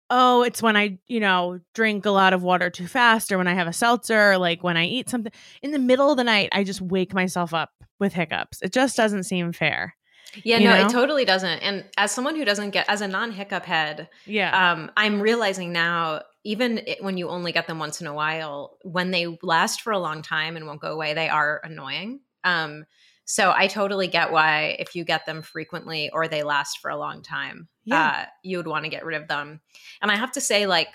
oh, 0.09 0.43
it's 0.43 0.61
when 0.61 0.77
I, 0.77 0.99
you 1.07 1.19
know, 1.19 1.59
drink 1.73 2.05
a 2.05 2.11
lot 2.11 2.33
of 2.33 2.43
water 2.43 2.69
too 2.69 2.85
fast 2.85 3.31
or 3.31 3.39
when 3.39 3.47
I 3.47 3.55
have 3.55 3.67
a 3.67 3.73
seltzer, 3.73 4.33
or 4.33 4.37
like 4.37 4.63
when 4.63 4.77
I 4.77 4.85
eat 4.85 5.09
something 5.09 5.31
in 5.63 5.71
the 5.71 5.79
middle 5.79 6.11
of 6.11 6.17
the 6.17 6.23
night, 6.23 6.49
I 6.51 6.63
just 6.63 6.81
wake 6.81 7.15
myself 7.15 7.51
up 7.51 7.71
with 7.99 8.13
hiccups. 8.13 8.61
It 8.61 8.71
just 8.71 8.95
doesn't 8.95 9.23
seem 9.23 9.53
fair. 9.53 9.95
Yeah, 10.43 10.59
no, 10.59 10.75
know? 10.75 10.85
it 10.85 10.91
totally 10.91 11.25
doesn't. 11.25 11.59
And 11.59 11.85
as 11.97 12.11
someone 12.11 12.35
who 12.35 12.45
doesn't 12.45 12.71
get 12.71 12.87
as 12.89 13.01
a 13.01 13.07
non-hiccup 13.07 13.65
head, 13.65 14.07
yeah, 14.25 14.71
um, 14.71 14.91
I'm 14.95 15.19
realizing 15.19 15.71
now, 15.71 16.21
even 16.43 16.79
it, 16.85 17.03
when 17.03 17.17
you 17.17 17.29
only 17.29 17.51
get 17.51 17.65
them 17.65 17.79
once 17.79 17.99
in 17.99 18.05
a 18.05 18.13
while, 18.13 18.77
when 18.83 19.09
they 19.09 19.37
last 19.41 19.81
for 19.81 19.93
a 19.93 19.99
long 19.99 20.21
time 20.21 20.55
and 20.57 20.67
won't 20.67 20.81
go 20.81 20.91
away, 20.91 21.13
they 21.13 21.29
are 21.29 21.59
annoying. 21.63 22.19
Um, 22.43 22.85
so 23.25 23.53
I 23.55 23.67
totally 23.67 24.07
get 24.07 24.31
why 24.31 24.75
if 24.79 24.95
you 24.95 25.05
get 25.05 25.25
them 25.25 25.41
frequently 25.41 26.09
or 26.11 26.27
they 26.27 26.43
last 26.43 26.79
for 26.79 26.89
a 26.89 26.97
long 26.97 27.21
time, 27.21 27.67
yeah. 27.85 28.07
uh, 28.07 28.25
you 28.43 28.57
would 28.57 28.67
want 28.67 28.83
to 28.83 28.89
get 28.89 29.05
rid 29.05 29.21
of 29.21 29.27
them. 29.27 29.61
And 30.01 30.11
I 30.11 30.15
have 30.15 30.33
to 30.33 30.41
say, 30.41 30.65
like, 30.65 30.89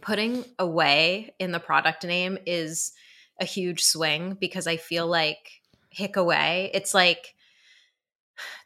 putting 0.00 0.44
away 0.58 1.34
in 1.38 1.52
the 1.52 1.60
product 1.60 2.04
name 2.04 2.38
is 2.46 2.92
a 3.40 3.44
huge 3.44 3.82
swing 3.82 4.36
because 4.40 4.66
I 4.66 4.76
feel 4.76 5.06
like 5.06 5.60
hick 5.90 6.16
away. 6.16 6.70
It's 6.74 6.94
like 6.94 7.34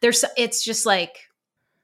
there's 0.00 0.24
it's 0.36 0.64
just 0.64 0.86
like 0.86 1.28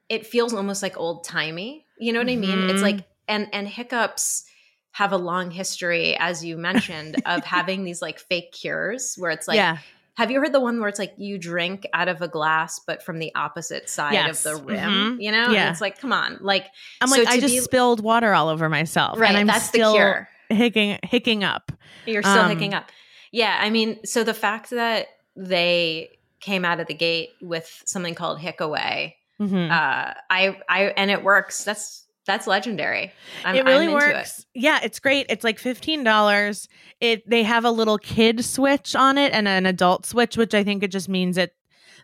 it 0.09 0.27
feels 0.27 0.55
almost 0.55 0.83
like 0.83 0.97
old 0.97 1.25
timey. 1.25 1.87
You 1.99 2.13
know 2.13 2.21
what 2.21 2.29
mm-hmm. 2.29 2.45
I 2.45 2.57
mean? 2.57 2.71
It's 2.71 2.75
mm-hmm. 2.75 2.83
like 2.83 3.05
and 3.29 3.49
and 3.53 3.69
hiccups 3.69 4.45
have 4.93 5.13
a 5.13 5.17
long 5.17 5.51
history, 5.51 6.17
as 6.17 6.45
you 6.45 6.57
mentioned, 6.57 7.23
of 7.27 7.45
having 7.45 7.85
these 7.85 8.03
like 8.03 8.19
fake 8.19 8.53
cures 8.53 9.17
where 9.17 9.31
it's 9.31 9.49
like 9.49 9.57
yeah. 9.57 9.79
Have 10.15 10.31
you 10.31 10.41
heard 10.41 10.53
the 10.53 10.61
one 10.61 10.79
where 10.79 10.89
it's 10.89 10.99
like 10.99 11.15
you 11.17 11.39
drink 11.39 11.87
out 11.95 12.09
of 12.09 12.21
a 12.21 12.29
glass, 12.29 12.81
but 12.87 13.03
from 13.03 13.19
the 13.19 13.35
opposite 13.35 13.89
side 13.89 14.13
yes. 14.13 14.45
of 14.45 14.59
the 14.59 14.65
rim? 14.65 14.91
Mm-hmm. 14.91 15.21
You 15.21 15.33
know, 15.33 15.51
yeah. 15.51 15.63
And 15.63 15.71
it's 15.71 15.81
like, 15.81 15.99
come 15.99 16.13
on, 16.13 16.39
like 16.41 16.67
I'm 17.01 17.09
so 17.09 17.19
like, 17.19 17.29
I 17.29 17.41
just 17.41 17.55
be, 17.55 17.61
spilled 17.61 18.03
water 18.03 18.35
all 18.35 18.49
over 18.49 18.69
myself, 18.69 19.19
right? 19.19 19.31
And 19.31 19.39
I'm 19.39 19.47
that's 19.47 19.65
still 19.65 19.93
the 19.93 19.99
cure. 19.99 20.29
Hicking, 20.51 20.99
hicking 21.03 21.45
up. 21.45 21.73
You're 22.05 22.23
still 22.23 22.43
um, 22.43 22.51
hicking 22.51 22.75
up. 22.75 22.91
Yeah, 23.31 23.59
I 23.59 23.71
mean, 23.71 24.05
so 24.05 24.23
the 24.23 24.35
fact 24.35 24.69
that 24.71 25.07
they 25.35 26.11
came 26.41 26.67
out 26.67 26.79
of 26.79 26.89
the 26.89 26.95
gate 26.95 27.31
with 27.41 27.83
something 27.87 28.15
called 28.15 28.39
Hick 28.39 28.61
Away, 28.61 29.17
mm-hmm. 29.41 29.71
uh, 29.71 30.13
I, 30.29 30.61
I, 30.69 30.83
and 30.97 31.11
it 31.11 31.25
works. 31.25 31.65
That's 31.65 32.02
that's 32.27 32.47
legendary. 32.47 33.13
I'm, 33.45 33.57
it 33.57 33.65
really 33.65 33.89
works. 33.89 34.41
It. 34.41 34.47
Yeah, 34.55 34.81
it's 34.83 35.01
great. 35.01 35.27
It's 35.29 35.45
like 35.45 35.59
fifteen 35.59 36.05
dollars. 36.05 36.69
It 37.01 37.29
they 37.29 37.43
have 37.43 37.65
a 37.65 37.71
little 37.71 37.99
kid 37.99 38.45
switch 38.45 38.95
on 38.95 39.19
it 39.19 39.33
and 39.33 39.49
an 39.49 39.67
adult 39.67 40.07
switch, 40.07 40.37
which 40.37 40.55
I 40.55 40.63
think 40.63 40.83
it 40.83 40.89
just 40.89 41.09
means 41.09 41.37
that 41.37 41.53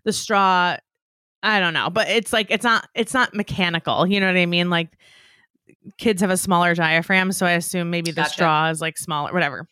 the 0.05 0.13
straw. 0.13 0.77
I 1.41 1.61
don't 1.61 1.73
know, 1.73 1.89
but 1.89 2.09
it's 2.09 2.33
like 2.33 2.51
it's 2.51 2.65
not 2.65 2.89
it's 2.95 3.15
not 3.15 3.33
mechanical. 3.33 4.07
You 4.07 4.19
know 4.19 4.27
what 4.27 4.37
I 4.37 4.47
mean? 4.47 4.71
Like 4.71 4.99
kids 5.97 6.21
have 6.21 6.31
a 6.31 6.37
smaller 6.37 6.75
diaphragm, 6.75 7.31
so 7.31 7.47
I 7.47 7.53
assume 7.53 7.91
maybe 7.91 8.11
the 8.11 8.23
gotcha. 8.23 8.33
straw 8.33 8.71
is 8.71 8.81
like 8.81 8.99
smaller, 8.99 9.33
whatever. 9.33 9.69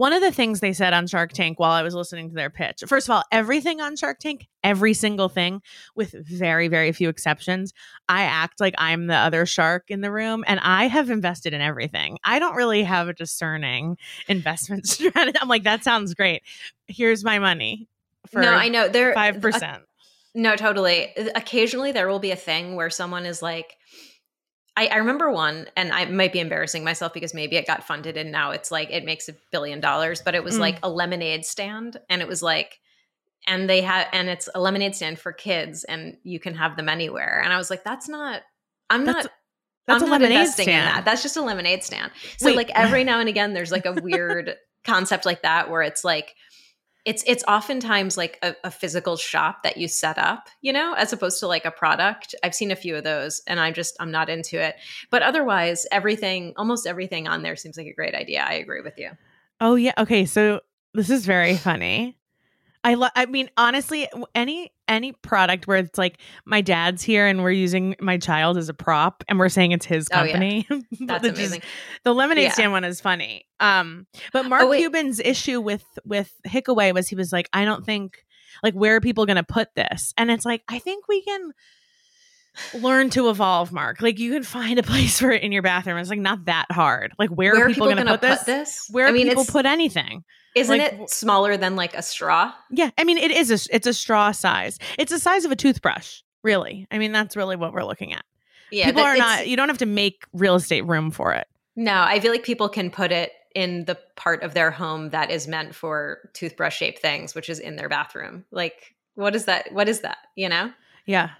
One 0.00 0.14
of 0.14 0.22
the 0.22 0.32
things 0.32 0.60
they 0.60 0.72
said 0.72 0.94
on 0.94 1.06
Shark 1.06 1.34
Tank 1.34 1.60
while 1.60 1.72
I 1.72 1.82
was 1.82 1.94
listening 1.94 2.30
to 2.30 2.34
their 2.34 2.48
pitch, 2.48 2.82
first 2.86 3.06
of 3.06 3.12
all, 3.12 3.22
everything 3.30 3.82
on 3.82 3.96
Shark 3.96 4.18
Tank, 4.18 4.48
every 4.64 4.94
single 4.94 5.28
thing, 5.28 5.60
with 5.94 6.14
very, 6.26 6.68
very 6.68 6.90
few 6.92 7.10
exceptions, 7.10 7.74
I 8.08 8.22
act 8.22 8.60
like 8.60 8.74
I'm 8.78 9.08
the 9.08 9.14
other 9.14 9.44
shark 9.44 9.90
in 9.90 10.00
the 10.00 10.10
room 10.10 10.42
and 10.46 10.58
I 10.60 10.86
have 10.86 11.10
invested 11.10 11.52
in 11.52 11.60
everything. 11.60 12.16
I 12.24 12.38
don't 12.38 12.54
really 12.54 12.82
have 12.82 13.08
a 13.08 13.12
discerning 13.12 13.98
investment 14.26 14.86
strategy. 14.88 15.36
I'm 15.38 15.48
like, 15.48 15.64
that 15.64 15.84
sounds 15.84 16.14
great. 16.14 16.44
Here's 16.88 17.22
my 17.22 17.38
money. 17.38 17.86
For 18.30 18.40
no, 18.40 18.54
I 18.54 18.70
know. 18.70 18.88
There 18.88 19.14
5%. 19.14 19.62
Uh, 19.62 19.78
no, 20.34 20.56
totally. 20.56 21.12
Occasionally 21.34 21.92
there 21.92 22.08
will 22.08 22.20
be 22.20 22.30
a 22.30 22.36
thing 22.36 22.74
where 22.74 22.88
someone 22.88 23.26
is 23.26 23.42
like, 23.42 23.76
I, 24.80 24.86
I, 24.86 24.96
remember 24.96 25.30
one, 25.30 25.66
and 25.76 25.92
I 25.92 26.06
might 26.06 26.32
be 26.32 26.40
embarrassing 26.40 26.84
myself 26.84 27.12
because 27.12 27.34
maybe 27.34 27.56
it 27.56 27.66
got 27.66 27.84
funded 27.86 28.16
and 28.16 28.32
now 28.32 28.52
it's 28.52 28.70
like 28.70 28.90
it 28.90 29.04
makes 29.04 29.28
a 29.28 29.34
billion 29.52 29.78
dollars, 29.78 30.22
but 30.22 30.34
it 30.34 30.42
was 30.42 30.56
mm. 30.56 30.60
like 30.60 30.78
a 30.82 30.88
lemonade 30.88 31.44
stand, 31.44 31.98
and 32.08 32.22
it 32.22 32.28
was 32.28 32.42
like, 32.42 32.80
and 33.46 33.68
they 33.68 33.82
had, 33.82 34.06
and 34.12 34.30
it's 34.30 34.48
a 34.54 34.60
lemonade 34.60 34.94
stand 34.94 35.18
for 35.18 35.32
kids, 35.32 35.84
and 35.84 36.16
you 36.22 36.40
can 36.40 36.54
have 36.54 36.76
them 36.76 36.88
anywhere. 36.88 37.42
And 37.44 37.52
I 37.52 37.58
was 37.58 37.68
like, 37.68 37.84
that's 37.84 38.08
not, 38.08 38.40
I'm 38.88 39.04
that's, 39.04 39.24
not. 39.24 39.32
That's 39.86 40.02
I'm 40.02 40.08
a 40.08 40.10
not 40.12 40.20
lemonade 40.22 40.38
investing 40.38 40.64
stand. 40.64 40.88
in 40.88 40.94
that. 40.94 41.04
That's 41.04 41.22
just 41.22 41.36
a 41.36 41.42
lemonade 41.42 41.84
stand. 41.84 42.10
So 42.38 42.46
Wait. 42.46 42.56
like 42.56 42.70
every 42.74 43.04
now 43.04 43.20
and 43.20 43.28
again, 43.28 43.52
there's 43.52 43.72
like 43.72 43.84
a 43.84 43.92
weird 43.92 44.54
concept 44.84 45.26
like 45.26 45.42
that 45.42 45.70
where 45.70 45.82
it's 45.82 46.04
like 46.04 46.34
it's 47.04 47.24
it's 47.26 47.44
oftentimes 47.48 48.16
like 48.16 48.38
a, 48.42 48.54
a, 48.64 48.70
physical 48.70 49.16
shop 49.16 49.62
that 49.62 49.76
you 49.76 49.88
set 49.88 50.18
up 50.18 50.48
you 50.60 50.72
know 50.72 50.94
as 50.94 51.12
opposed 51.12 51.40
to 51.40 51.46
like 51.46 51.64
a 51.64 51.70
product. 51.70 52.34
I've 52.42 52.54
seen 52.54 52.70
a 52.70 52.76
few 52.76 52.96
of 52.96 53.04
those 53.04 53.42
and 53.46 53.58
i'm 53.58 53.74
just 53.74 53.96
i'm 54.00 54.10
not 54.10 54.28
into 54.28 54.60
it. 54.60 54.76
But 55.10 55.22
otherwise 55.22 55.86
everything 55.90 56.52
almost 56.56 56.86
everything 56.86 57.28
on 57.28 57.42
there 57.42 57.56
seems 57.56 57.76
like 57.76 57.86
a 57.86 57.94
great 57.94 58.14
idea. 58.14 58.44
I 58.46 58.54
agree 58.54 58.82
with 58.82 58.98
you. 58.98 59.10
Oh 59.60 59.74
yeah. 59.74 59.94
Okay. 59.98 60.26
So 60.26 60.60
this 60.94 61.10
is 61.10 61.24
very 61.24 61.56
funny 61.56 62.16
I 62.82 62.94
lo- 62.94 63.08
I 63.14 63.26
mean 63.26 63.50
honestly 63.56 64.08
any 64.34 64.72
any 64.88 65.12
product 65.12 65.66
where 65.66 65.78
it's 65.78 65.98
like 65.98 66.18
my 66.44 66.60
dad's 66.60 67.02
here 67.02 67.26
and 67.26 67.42
we're 67.42 67.50
using 67.50 67.94
my 68.00 68.16
child 68.16 68.56
as 68.56 68.68
a 68.68 68.74
prop 68.74 69.22
and 69.28 69.38
we're 69.38 69.48
saying 69.48 69.72
it's 69.72 69.86
his 69.86 70.08
company. 70.08 70.66
Oh, 70.70 70.80
yeah. 70.90 70.96
That's 71.06 71.28
amazing. 71.28 71.60
Just, 71.60 71.72
the 72.04 72.14
lemonade 72.14 72.44
yeah. 72.44 72.52
stand 72.52 72.72
one 72.72 72.84
is 72.84 73.00
funny. 73.00 73.46
Um 73.60 74.06
but 74.32 74.46
Mark 74.46 74.62
oh, 74.64 74.72
Cuban's 74.72 75.20
issue 75.20 75.60
with 75.60 75.84
with 76.04 76.32
Hiccaway 76.44 76.92
was 76.92 77.08
he 77.08 77.16
was 77.16 77.32
like 77.32 77.48
I 77.52 77.64
don't 77.64 77.84
think 77.84 78.24
like 78.62 78.74
where 78.74 78.96
are 78.96 79.00
people 79.00 79.26
going 79.26 79.36
to 79.36 79.44
put 79.44 79.74
this? 79.74 80.12
And 80.16 80.30
it's 80.30 80.44
like 80.44 80.62
I 80.68 80.78
think 80.78 81.08
we 81.08 81.22
can 81.22 81.52
learn 82.74 83.10
to 83.10 83.28
evolve 83.28 83.72
mark 83.72 84.00
like 84.00 84.18
you 84.18 84.32
can 84.32 84.42
find 84.42 84.78
a 84.78 84.82
place 84.82 85.18
for 85.18 85.30
it 85.30 85.42
in 85.42 85.52
your 85.52 85.62
bathroom 85.62 85.98
it's 85.98 86.10
like 86.10 86.18
not 86.18 86.44
that 86.44 86.66
hard 86.70 87.12
like 87.18 87.30
where, 87.30 87.52
where 87.52 87.64
are 87.64 87.68
people, 87.68 87.86
people 87.86 87.94
going 87.94 88.06
to 88.06 88.18
put, 88.18 88.38
put, 88.38 88.46
this 88.46 88.88
where 88.90 89.06
I 89.06 89.12
mean, 89.12 89.28
people 89.28 89.44
put 89.44 89.66
anything 89.66 90.24
isn't 90.54 90.78
like, 90.78 90.92
it 90.92 91.10
smaller 91.10 91.56
than 91.56 91.76
like 91.76 91.94
a 91.94 92.02
straw? 92.02 92.52
Yeah, 92.70 92.90
I 92.98 93.04
mean 93.04 93.18
it 93.18 93.30
is 93.30 93.50
a 93.50 93.74
it's 93.74 93.86
a 93.86 93.94
straw 93.94 94.32
size. 94.32 94.78
It's 94.98 95.12
the 95.12 95.18
size 95.18 95.44
of 95.44 95.52
a 95.52 95.56
toothbrush, 95.56 96.22
really. 96.42 96.86
I 96.90 96.98
mean 96.98 97.12
that's 97.12 97.36
really 97.36 97.56
what 97.56 97.72
we're 97.72 97.84
looking 97.84 98.12
at. 98.12 98.24
Yeah, 98.70 98.86
people 98.86 99.02
are 99.02 99.16
not. 99.16 99.48
You 99.48 99.56
don't 99.56 99.68
have 99.68 99.78
to 99.78 99.86
make 99.86 100.24
real 100.32 100.56
estate 100.56 100.86
room 100.86 101.10
for 101.10 101.32
it. 101.34 101.46
No, 101.76 102.02
I 102.02 102.20
feel 102.20 102.32
like 102.32 102.42
people 102.42 102.68
can 102.68 102.90
put 102.90 103.12
it 103.12 103.32
in 103.54 103.84
the 103.84 103.98
part 104.16 104.42
of 104.42 104.54
their 104.54 104.70
home 104.70 105.10
that 105.10 105.30
is 105.30 105.48
meant 105.48 105.74
for 105.74 106.30
toothbrush 106.34 106.76
shaped 106.76 107.00
things, 107.00 107.34
which 107.34 107.48
is 107.48 107.58
in 107.58 107.76
their 107.76 107.88
bathroom. 107.88 108.44
Like, 108.50 108.94
what 109.14 109.34
is 109.34 109.46
that? 109.46 109.72
What 109.72 109.88
is 109.88 110.00
that? 110.00 110.18
You 110.36 110.48
know? 110.48 110.72
Yeah. 111.06 111.30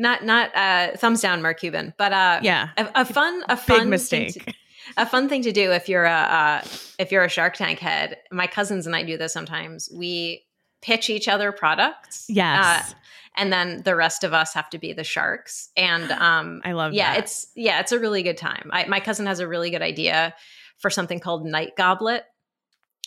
Not 0.00 0.24
not 0.24 0.50
uh 0.56 0.96
thumbs 0.96 1.20
down, 1.20 1.42
Mark 1.42 1.60
Cuban, 1.60 1.94
but 1.96 2.12
uh 2.12 2.40
yeah, 2.42 2.70
a, 2.76 2.90
a 2.96 3.04
fun 3.04 3.44
a 3.48 3.56
fun 3.56 3.80
big 3.80 3.88
mistake 3.88 4.56
a 4.96 5.06
fun 5.06 5.28
thing 5.28 5.42
to 5.42 5.52
do 5.52 5.72
if 5.72 5.88
you're 5.88 6.04
a 6.04 6.10
uh, 6.10 6.64
if 6.98 7.12
you're 7.12 7.24
a 7.24 7.28
Shark 7.28 7.54
Tank 7.54 7.78
head. 7.78 8.18
My 8.30 8.46
cousins 8.46 8.86
and 8.86 8.94
I 8.96 9.02
do 9.02 9.16
this 9.16 9.32
sometimes. 9.32 9.90
We 9.92 10.44
pitch 10.82 11.10
each 11.10 11.28
other 11.28 11.52
products. 11.52 12.26
Yes. 12.28 12.92
Uh, 12.92 12.94
and 13.36 13.52
then 13.52 13.82
the 13.84 13.94
rest 13.94 14.24
of 14.24 14.32
us 14.32 14.54
have 14.54 14.68
to 14.70 14.78
be 14.78 14.92
the 14.92 15.04
sharks. 15.04 15.70
And 15.76 16.10
um, 16.10 16.62
I 16.64 16.72
love. 16.72 16.92
Yeah, 16.92 17.14
that. 17.14 17.24
it's 17.24 17.46
yeah, 17.54 17.80
it's 17.80 17.92
a 17.92 17.98
really 17.98 18.22
good 18.22 18.36
time. 18.36 18.70
I, 18.72 18.86
my 18.86 19.00
cousin 19.00 19.26
has 19.26 19.40
a 19.40 19.48
really 19.48 19.70
good 19.70 19.82
idea 19.82 20.34
for 20.78 20.90
something 20.90 21.20
called 21.20 21.46
night 21.46 21.72
goblet, 21.76 22.24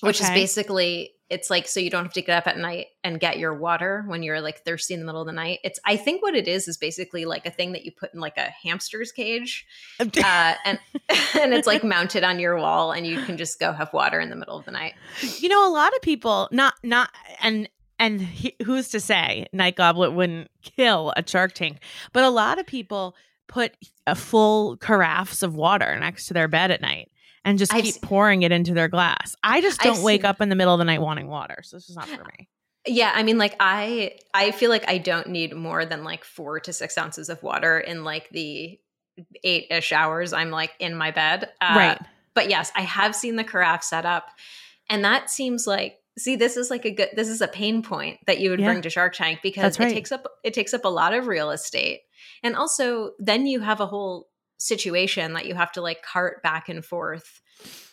which 0.01 0.21
okay. 0.21 0.31
is 0.31 0.39
basically 0.39 1.12
it's 1.29 1.49
like 1.49 1.67
so 1.67 1.79
you 1.79 1.89
don't 1.89 2.03
have 2.03 2.13
to 2.13 2.21
get 2.21 2.37
up 2.37 2.47
at 2.47 2.57
night 2.57 2.87
and 3.03 3.19
get 3.19 3.39
your 3.39 3.53
water 3.53 4.03
when 4.07 4.23
you're 4.23 4.41
like 4.41 4.63
thirsty 4.63 4.93
in 4.93 4.99
the 4.99 5.05
middle 5.05 5.21
of 5.21 5.27
the 5.27 5.33
night. 5.33 5.59
It's 5.63 5.79
I 5.85 5.95
think 5.95 6.21
what 6.21 6.35
it 6.35 6.47
is 6.47 6.67
is 6.67 6.77
basically 6.77 7.25
like 7.25 7.45
a 7.45 7.51
thing 7.51 7.71
that 7.71 7.85
you 7.85 7.91
put 7.91 8.13
in 8.13 8.19
like 8.19 8.37
a 8.37 8.49
hamster's 8.63 9.11
cage, 9.11 9.65
uh, 9.99 10.53
and 10.65 10.79
and 11.39 11.53
it's 11.53 11.67
like 11.67 11.83
mounted 11.83 12.23
on 12.23 12.39
your 12.39 12.57
wall, 12.57 12.91
and 12.91 13.07
you 13.07 13.21
can 13.23 13.37
just 13.37 13.59
go 13.59 13.71
have 13.71 13.91
water 13.93 14.19
in 14.19 14.29
the 14.29 14.35
middle 14.35 14.57
of 14.57 14.65
the 14.65 14.71
night. 14.71 14.93
You 15.39 15.49
know, 15.49 15.67
a 15.67 15.71
lot 15.71 15.95
of 15.95 16.01
people 16.01 16.49
not 16.51 16.75
not 16.83 17.09
and 17.41 17.69
and 17.99 18.21
he, 18.21 18.55
who's 18.65 18.89
to 18.89 18.99
say 18.99 19.47
night 19.53 19.75
goblet 19.75 20.13
wouldn't 20.13 20.51
kill 20.61 21.13
a 21.15 21.23
shark 21.25 21.53
tank, 21.53 21.77
but 22.11 22.23
a 22.23 22.29
lot 22.29 22.59
of 22.59 22.65
people 22.65 23.15
put 23.47 23.75
a 24.07 24.15
full 24.15 24.77
carafes 24.77 25.43
of 25.43 25.55
water 25.55 25.99
next 25.99 26.27
to 26.27 26.33
their 26.33 26.47
bed 26.47 26.71
at 26.71 26.81
night 26.81 27.09
and 27.45 27.57
just 27.57 27.71
keep 27.71 27.95
I've, 27.95 28.01
pouring 28.01 28.43
it 28.43 28.51
into 28.51 28.73
their 28.73 28.87
glass. 28.87 29.35
I 29.43 29.61
just 29.61 29.81
don't 29.81 29.97
I've 29.97 30.03
wake 30.03 30.21
seen, 30.21 30.25
up 30.25 30.41
in 30.41 30.49
the 30.49 30.55
middle 30.55 30.73
of 30.73 30.77
the 30.77 30.85
night 30.85 31.01
wanting 31.01 31.27
water. 31.27 31.61
So 31.63 31.77
this 31.77 31.89
is 31.89 31.95
not 31.95 32.07
for 32.07 32.23
me. 32.23 32.49
Yeah, 32.85 33.11
I 33.13 33.23
mean, 33.23 33.37
like 33.37 33.55
I, 33.59 34.17
I 34.33 34.51
feel 34.51 34.69
like 34.69 34.87
I 34.89 34.97
don't 34.97 35.27
need 35.27 35.55
more 35.55 35.85
than 35.85 36.03
like 36.03 36.25
four 36.25 36.59
to 36.61 36.73
six 36.73 36.97
ounces 36.97 37.29
of 37.29 37.41
water 37.41 37.79
in 37.79 38.03
like 38.03 38.29
the 38.29 38.79
eight 39.43 39.67
ish 39.69 39.91
hours 39.91 40.33
I'm 40.33 40.51
like 40.51 40.71
in 40.79 40.95
my 40.95 41.11
bed. 41.11 41.49
Uh, 41.61 41.73
right. 41.75 42.01
But 42.33 42.49
yes, 42.49 42.71
I 42.75 42.81
have 42.81 43.15
seen 43.15 43.35
the 43.35 43.43
carafe 43.43 43.83
set 43.83 44.05
up, 44.05 44.29
and 44.89 45.05
that 45.05 45.29
seems 45.29 45.67
like 45.67 45.99
see 46.17 46.35
this 46.35 46.57
is 46.57 46.69
like 46.69 46.85
a 46.85 46.91
good 46.91 47.09
this 47.15 47.27
is 47.27 47.41
a 47.41 47.47
pain 47.47 47.81
point 47.83 48.19
that 48.27 48.39
you 48.39 48.49
would 48.49 48.59
yeah. 48.59 48.67
bring 48.67 48.81
to 48.81 48.89
Shark 48.89 49.13
Tank 49.13 49.39
because 49.41 49.79
right. 49.79 49.91
it 49.91 49.93
takes 49.93 50.11
up 50.11 50.27
it 50.43 50.53
takes 50.53 50.73
up 50.73 50.85
a 50.85 50.89
lot 50.89 51.13
of 51.13 51.27
real 51.27 51.51
estate, 51.51 52.01
and 52.41 52.55
also 52.55 53.11
then 53.19 53.45
you 53.45 53.59
have 53.59 53.79
a 53.79 53.85
whole 53.85 54.29
situation 54.57 55.33
that 55.33 55.45
you 55.45 55.55
have 55.55 55.71
to 55.73 55.81
like 55.81 56.01
cart 56.03 56.41
back 56.43 56.69
and 56.69 56.83
forth 56.83 57.41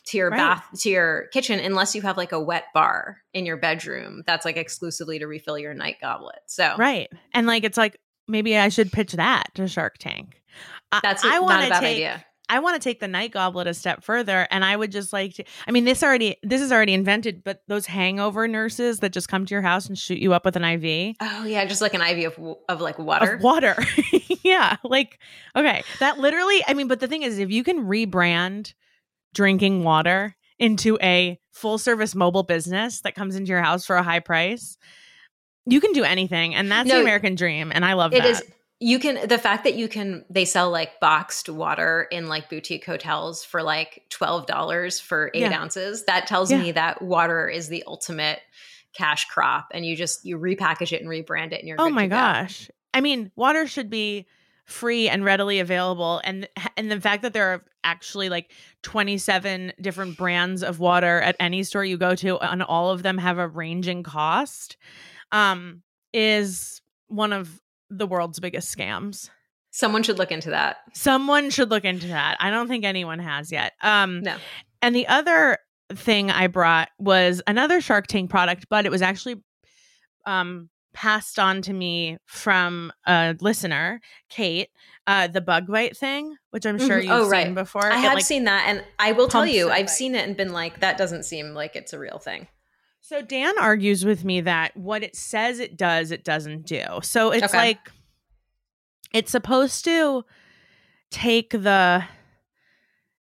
to 0.07 0.17
your 0.17 0.31
right. 0.31 0.37
bath 0.37 0.67
to 0.81 0.91
your 0.91 1.27
kitchen 1.33 1.61
unless 1.61 1.95
you 1.95 2.03
have 2.03 2.17
like 2.17 2.33
a 2.33 2.41
wet 2.41 2.65
bar 2.75 3.19
in 3.35 3.47
your 3.47 3.57
bedroom 3.57 4.23
that's 4.27 4.45
like 4.45 4.57
exclusively 4.57 5.19
to 5.19 5.27
refill 5.27 5.59
your 5.59 5.75
night 5.75 5.97
goblet. 6.01 6.41
So 6.47 6.75
Right. 6.79 7.09
And 7.33 7.47
like 7.47 7.65
it's 7.65 7.79
like 7.79 7.99
maybe 8.27 8.57
I 8.57 8.69
should 8.69 8.93
pitch 8.93 9.13
that 9.13 9.55
to 9.55 9.69
Shark 9.69 9.99
Tank. 9.99 10.41
That's 11.03 11.25
a, 11.25 11.29
I 11.29 11.39
want 11.41 11.63
to 11.63 11.81
take. 11.81 11.97
Idea. 11.97 12.25
I 12.51 12.59
want 12.59 12.75
to 12.75 12.81
take 12.81 12.99
the 12.99 13.07
night 13.07 13.31
goblet 13.31 13.69
a 13.69 13.75
step 13.75 14.03
further, 14.03 14.49
and 14.51 14.65
I 14.65 14.77
would 14.77 14.91
just 14.91 15.13
like 15.13 15.35
to. 15.35 15.45
I 15.69 15.71
mean, 15.71 15.85
this 15.85 16.03
already 16.03 16.37
this 16.43 16.61
is 16.61 16.73
already 16.73 16.93
invented, 16.93 17.45
but 17.45 17.63
those 17.69 17.87
hangover 17.87 18.49
nurses 18.49 18.99
that 18.99 19.13
just 19.13 19.29
come 19.29 19.47
to 19.47 19.55
your 19.55 19.63
house 19.63 19.87
and 19.87 19.97
shoot 19.97 20.19
you 20.19 20.35
up 20.35 20.45
with 20.45 20.57
an 20.57 20.65
IV. 20.65 21.17
Oh 21.21 21.45
yeah, 21.45 21.65
just 21.65 21.81
like 21.81 21.95
an 21.95 22.03
IV 22.03 22.37
of 22.37 22.57
of 22.69 22.81
like 22.81 22.99
water. 22.99 23.35
Of 23.35 23.43
water, 23.43 23.77
yeah. 24.43 24.77
Like 24.83 25.21
okay, 25.55 25.85
that 26.01 26.19
literally. 26.19 26.61
I 26.67 26.75
mean, 26.75 26.89
but 26.89 26.99
the 26.99 27.07
thing 27.07 27.23
is, 27.23 27.39
if 27.39 27.51
you 27.51 27.63
can 27.63 27.87
rebrand 27.87 28.75
drinking 29.33 29.85
water 29.85 30.37
into 30.59 30.99
a 31.01 31.39
full 31.53 31.79
service 31.79 32.17
mobile 32.17 32.43
business 32.43 33.03
that 33.03 33.15
comes 33.15 33.37
into 33.37 33.49
your 33.49 33.63
house 33.63 33.87
for 33.87 33.95
a 33.95 34.03
high 34.03 34.21
price, 34.21 34.77
you 35.67 35.81
can 35.81 35.93
do 35.93 36.03
anything, 36.03 36.57
and 36.57 36.71
that's 36.71 36.89
no, 36.89 36.97
the 36.97 37.03
American 37.03 37.37
dream. 37.37 37.71
And 37.73 37.85
I 37.85 37.93
love 37.93 38.13
it 38.13 38.23
that. 38.23 38.31
Is, 38.31 38.43
you 38.81 38.99
can 38.99 39.29
the 39.29 39.39
fact 39.39 39.65
that 39.65 39.75
you 39.75 39.89
can 39.89 40.25
they 40.31 40.47
sell 40.47 40.71
like 40.71 40.99
boxed 41.01 41.51
water 41.51 42.09
in 42.11 42.29
like 42.29 42.49
boutique 42.49 42.87
hotels 42.87 43.45
for 43.45 43.63
like 43.63 44.05
twelve 44.09 44.47
dollars 44.47 44.99
for 44.99 45.31
eight 45.35 45.43
yeah. 45.43 45.61
ounces. 45.61 46.05
That 46.07 46.27
tells 46.27 46.51
yeah. 46.51 46.59
me 46.59 46.73
that 46.73 47.03
water 47.03 47.47
is 47.47 47.69
the 47.69 47.85
ultimate 47.87 48.41
cash 48.95 49.27
crop, 49.27 49.69
and 49.73 49.85
you 49.85 49.97
just 49.97 50.25
you 50.25 50.39
repackage 50.39 50.93
it 50.93 51.03
and 51.03 51.11
rebrand 51.11 51.53
it, 51.53 51.61
and 51.61 51.69
you're 51.69 51.77
oh 51.79 51.91
my 51.91 52.07
gosh. 52.07 52.69
Go. 52.69 52.75
I 52.95 53.03
mean, 53.03 53.31
water 53.37 53.67
should 53.67 53.91
be 53.91 54.27
free 54.65 55.09
and 55.09 55.25
readily 55.25 55.59
available 55.59 56.21
and 56.23 56.49
and 56.77 56.91
the 56.91 57.01
fact 57.01 57.23
that 57.23 57.33
there 57.33 57.49
are 57.49 57.65
actually 57.83 58.29
like 58.29 58.53
27 58.83 59.73
different 59.81 60.17
brands 60.17 60.63
of 60.63 60.79
water 60.79 61.21
at 61.21 61.35
any 61.41 61.65
store 61.65 61.85
you 61.85 61.99
go 61.99 62.15
to 62.15 62.39
and 62.39 62.63
all 62.63 62.91
of 62.91 63.03
them 63.03 63.19
have 63.19 63.39
a 63.39 63.49
ranging 63.49 64.05
cost 64.05 64.77
um 65.33 65.83
is 66.13 66.83
one 67.09 67.33
of 67.33 67.61
the 67.91 68.07
world's 68.07 68.41
biggest 68.41 68.77
scams. 68.77 69.31
Someone 69.73 70.03
should 70.03 70.19
look 70.19 70.33
into 70.33 70.51
that. 70.51 70.79
Someone 70.95 71.51
should 71.51 71.71
look 71.71 71.85
into 71.85 72.09
that. 72.09 72.37
I 72.41 72.51
don't 72.51 72.69
think 72.69 72.85
anyone 72.85 73.19
has 73.19 73.53
yet. 73.53 73.73
Um 73.83 74.23
no. 74.23 74.37
And 74.83 74.95
the 74.95 75.07
other 75.09 75.59
thing 75.93 76.31
I 76.31 76.47
brought 76.47 76.89
was 76.99 77.43
another 77.47 77.81
Shark 77.81 78.07
Tank 78.07 78.31
product, 78.31 78.67
but 78.71 78.87
it 78.87 78.91
was 78.91 79.03
actually 79.03 79.37
um 80.27 80.71
passed 80.93 81.39
on 81.39 81.63
to 81.63 81.73
me 81.73 82.19
from 82.27 82.93
a 83.07 83.37
listener, 83.41 84.01
Kate, 84.29 84.69
uh, 85.07 85.29
the 85.29 85.41
bug 85.41 85.67
bite 85.69 85.97
thing, 85.97 86.37
which 86.51 86.67
I'm 86.67 86.79
sure 86.79 86.99
mm-hmm. 86.99 87.09
you've 87.09 87.27
oh, 87.27 87.29
right. 87.29 87.47
seen 87.47 87.55
before. 87.55 87.87
I 87.87 87.99
it, 87.99 88.01
have 88.01 88.15
like, 88.15 88.25
seen 88.25 88.45
that, 88.45 88.65
and 88.69 88.85
I 88.99 89.13
will 89.13 89.29
tell 89.29 89.47
you, 89.47 89.71
I've 89.71 89.87
bite. 89.87 89.91
seen 89.91 90.15
it 90.15 90.27
and 90.27 90.37
been 90.37 90.53
like, 90.53 90.81
that 90.81 90.99
doesn't 90.99 91.25
seem 91.25 91.55
like 91.55 91.77
it's 91.77 91.93
a 91.93 91.99
real 91.99 92.19
thing. 92.19 92.49
So 93.11 93.23
Dan 93.23 93.59
argues 93.59 94.05
with 94.05 94.25
me 94.25 94.41
that 94.43 94.77
what 94.77 95.03
it 95.03 95.17
says 95.17 95.59
it 95.59 95.77
does, 95.77 96.13
it 96.13 96.23
doesn't 96.23 96.65
do. 96.65 96.85
So 97.03 97.33
it's 97.33 97.47
okay. 97.47 97.59
like 97.59 97.91
it's 99.13 99.33
supposed 99.33 99.85
to 99.87 100.25
take 101.11 101.51
the 101.51 102.05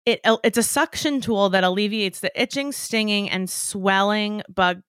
it 0.04 0.20
it's 0.42 0.58
a 0.58 0.64
suction 0.64 1.20
tool 1.20 1.48
that 1.50 1.62
alleviates 1.62 2.18
the 2.18 2.32
itching, 2.34 2.72
stinging, 2.72 3.30
and 3.30 3.48
swelling 3.48 4.42
bug 4.52 4.82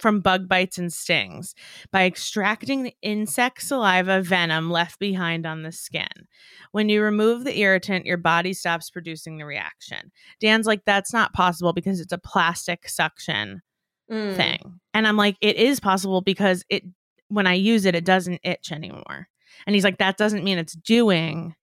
from 0.00 0.18
bug 0.18 0.48
bites 0.48 0.76
and 0.76 0.92
stings 0.92 1.54
by 1.92 2.04
extracting 2.04 2.82
the 2.82 2.96
insect 3.00 3.62
saliva 3.62 4.22
venom 4.22 4.72
left 4.72 4.98
behind 4.98 5.46
on 5.46 5.62
the 5.62 5.70
skin. 5.70 6.26
When 6.72 6.88
you 6.88 7.00
remove 7.00 7.44
the 7.44 7.60
irritant, 7.60 8.06
your 8.06 8.16
body 8.16 8.54
stops 8.54 8.90
producing 8.90 9.38
the 9.38 9.46
reaction. 9.46 10.10
Dan's 10.40 10.66
like, 10.66 10.84
that's 10.84 11.12
not 11.12 11.32
possible 11.32 11.72
because 11.72 12.00
it's 12.00 12.12
a 12.12 12.18
plastic 12.18 12.88
suction 12.88 13.62
mm. 14.12 14.36
thing. 14.36 14.80
And 14.94 15.08
I'm 15.08 15.16
like, 15.16 15.36
it 15.40 15.56
is 15.56 15.80
possible 15.80 16.20
because 16.20 16.64
it 16.68 16.84
when 17.28 17.46
I 17.46 17.54
use 17.54 17.86
it, 17.86 17.94
it 17.94 18.04
doesn't 18.04 18.40
itch 18.44 18.70
anymore. 18.70 19.28
And 19.66 19.74
he's 19.74 19.84
like, 19.84 19.98
that 19.98 20.18
doesn't 20.18 20.44
mean 20.44 20.58
it's 20.58 20.74
doing 20.74 21.54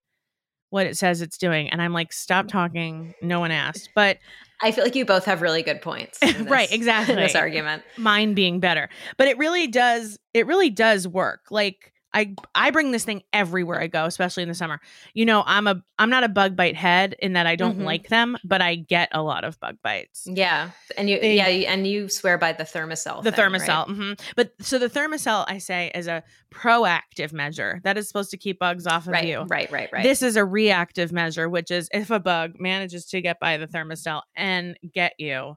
what 0.72 0.88
it 0.88 0.98
says 0.98 1.22
it's 1.22 1.38
doing. 1.38 1.70
And 1.70 1.82
I'm 1.82 1.94
like, 1.94 2.13
stop 2.13 2.48
talking. 2.48 3.13
No 3.22 3.39
one 3.39 3.51
asked. 3.51 3.89
But 3.96 4.18
I 4.62 4.72
feel 4.72 4.84
like 4.84 4.96
you 4.96 5.06
both 5.06 5.25
have 5.25 5.41
really 5.41 5.63
good 5.63 5.82
points. 5.82 6.20
This, 6.39 6.48
right, 6.48 6.72
exactly. 6.72 7.15
this 7.15 7.36
argument. 7.36 7.84
Mine 7.98 8.34
being 8.34 8.60
better. 8.60 8.89
But 9.18 9.27
it 9.27 9.38
really 9.38 9.68
does, 9.68 10.18
it 10.34 10.48
really 10.48 10.70
does 10.70 11.08
work. 11.08 11.41
Like 11.50 11.91
I 12.13 12.36
I 12.56 12.72
bring 12.72 12.92
this 12.92 13.04
thing 13.04 13.24
everywhere 13.34 13.80
I 13.80 13.88
go, 13.88 14.06
especially 14.06 14.43
in 14.43 14.50
the 14.50 14.56
summer. 14.56 14.80
You 15.13 15.26
know, 15.26 15.43
I'm 15.45 15.67
a 15.67 15.82
I'm 15.98 16.10
not 16.10 16.24
a 16.24 16.30
bug 16.30 16.56
bite 16.56 16.76
head 16.76 17.15
in 17.19 17.34
that 17.34 17.45
I 17.45 17.56
don't 17.56 17.76
mm-hmm. 17.76 17.86
like 17.86 18.10
them, 18.10 18.38
but 18.43 18.62
I 18.62 18.76
get 18.76 19.10
a 19.12 19.22
lot 19.22 19.43
of 19.43 19.60
bug 19.60 19.78
bites. 19.84 20.26
Yeah, 20.26 20.72
and 20.98 21.10
you 21.10 21.19
they, 21.19 21.36
yeah, 21.36 21.72
and 21.72 21.86
you 21.86 22.10
swear 22.10 22.38
by 22.38 22.54
the 22.54 22.63
Thermacell. 22.63 23.24
The 23.24 23.32
thing, 23.32 23.52
right? 23.52 23.62
mm-hmm. 23.62 24.13
but 24.36 24.54
so 24.62 24.80
the 24.80 24.89
Thermacell 24.89 25.45
I 25.48 25.60
say 25.60 25.91
is 25.93 26.08
a 26.08 26.24
proactive 26.52 27.32
measure 27.32 27.80
that 27.84 27.98
is 27.98 28.08
supposed 28.08 28.32
to 28.32 28.38
keep 28.38 28.60
bugs 28.60 28.88
off 28.88 29.06
of 29.06 29.13
right, 29.13 29.28
you. 29.28 29.41
Right, 29.43 29.72
right, 29.72 29.89
right. 29.91 30.04
This 30.04 30.22
is 30.22 30.36
a 30.36 30.45
reactive 30.45 31.12
measure, 31.12 31.48
which 31.48 31.69
is 31.69 31.89
if 31.93 32.10
a 32.10 32.19
bug 32.19 32.54
manages 32.60 33.06
to 33.08 33.22
get 33.22 33.39
by 33.39 33.58
the 33.58 33.67
Thermacell 33.67 34.22
and 34.36 34.78
get 34.93 35.13
you, 35.19 35.56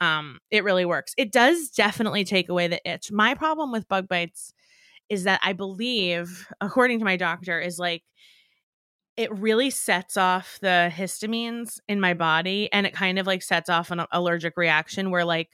um, 0.00 0.38
it 0.50 0.64
really 0.64 0.84
works. 0.84 1.14
It 1.16 1.32
does 1.32 1.70
definitely 1.70 2.24
take 2.24 2.48
away 2.48 2.68
the 2.68 2.86
itch. 2.88 3.10
My 3.10 3.34
problem 3.34 3.72
with 3.72 3.88
bug 3.88 4.08
bites 4.08 4.52
is 5.08 5.24
that 5.24 5.40
I 5.42 5.52
believe, 5.52 6.46
according 6.60 6.98
to 6.98 7.04
my 7.04 7.16
doctor, 7.16 7.60
is 7.60 7.78
like 7.78 8.02
it 9.16 9.32
really 9.32 9.70
sets 9.70 10.16
off 10.16 10.58
the 10.60 10.92
histamines 10.94 11.80
in 11.88 12.00
my 12.00 12.12
body 12.12 12.68
and 12.72 12.86
it 12.86 12.92
kind 12.92 13.18
of 13.18 13.26
like 13.26 13.42
sets 13.42 13.70
off 13.70 13.90
an 13.90 14.02
allergic 14.12 14.56
reaction 14.56 15.10
where 15.10 15.24
like 15.24 15.50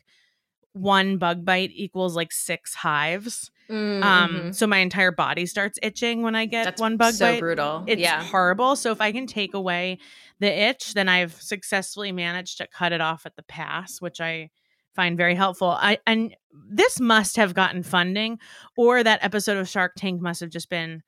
one 0.72 1.16
bug 1.18 1.44
bite 1.44 1.70
equals 1.72 2.16
like 2.16 2.32
six 2.32 2.74
hives. 2.74 3.50
Um, 3.70 3.76
mm-hmm. 3.76 4.02
Um, 4.02 4.52
so 4.52 4.66
my 4.66 4.78
entire 4.78 5.12
body 5.12 5.46
starts 5.46 5.78
itching 5.82 6.22
when 6.22 6.34
I 6.34 6.46
get 6.46 6.64
That's 6.64 6.80
one 6.80 6.96
bug 6.96 7.14
so 7.14 7.26
bite. 7.26 7.40
brutal. 7.40 7.84
It's 7.86 8.00
yeah. 8.00 8.22
horrible. 8.22 8.74
So 8.74 8.90
if 8.90 9.00
I 9.00 9.12
can 9.12 9.26
take 9.26 9.54
away 9.54 9.98
the 10.40 10.48
itch, 10.48 10.94
then 10.94 11.08
I've 11.08 11.40
successfully 11.40 12.10
managed 12.10 12.58
to 12.58 12.66
cut 12.66 12.92
it 12.92 13.00
off 13.00 13.26
at 13.26 13.36
the 13.36 13.42
pass, 13.42 14.00
which 14.00 14.20
I 14.20 14.50
find 14.94 15.16
very 15.16 15.34
helpful. 15.34 15.68
I 15.68 15.98
and 16.06 16.34
this 16.72 17.00
must 17.00 17.37
have 17.37 17.54
gotten 17.54 17.82
funding, 17.82 18.38
or 18.76 19.02
that 19.02 19.22
episode 19.22 19.58
of 19.58 19.68
Shark 19.68 19.92
Tank 19.96 20.20
must 20.20 20.40
have 20.40 20.50
just 20.50 20.68
been 20.68 21.02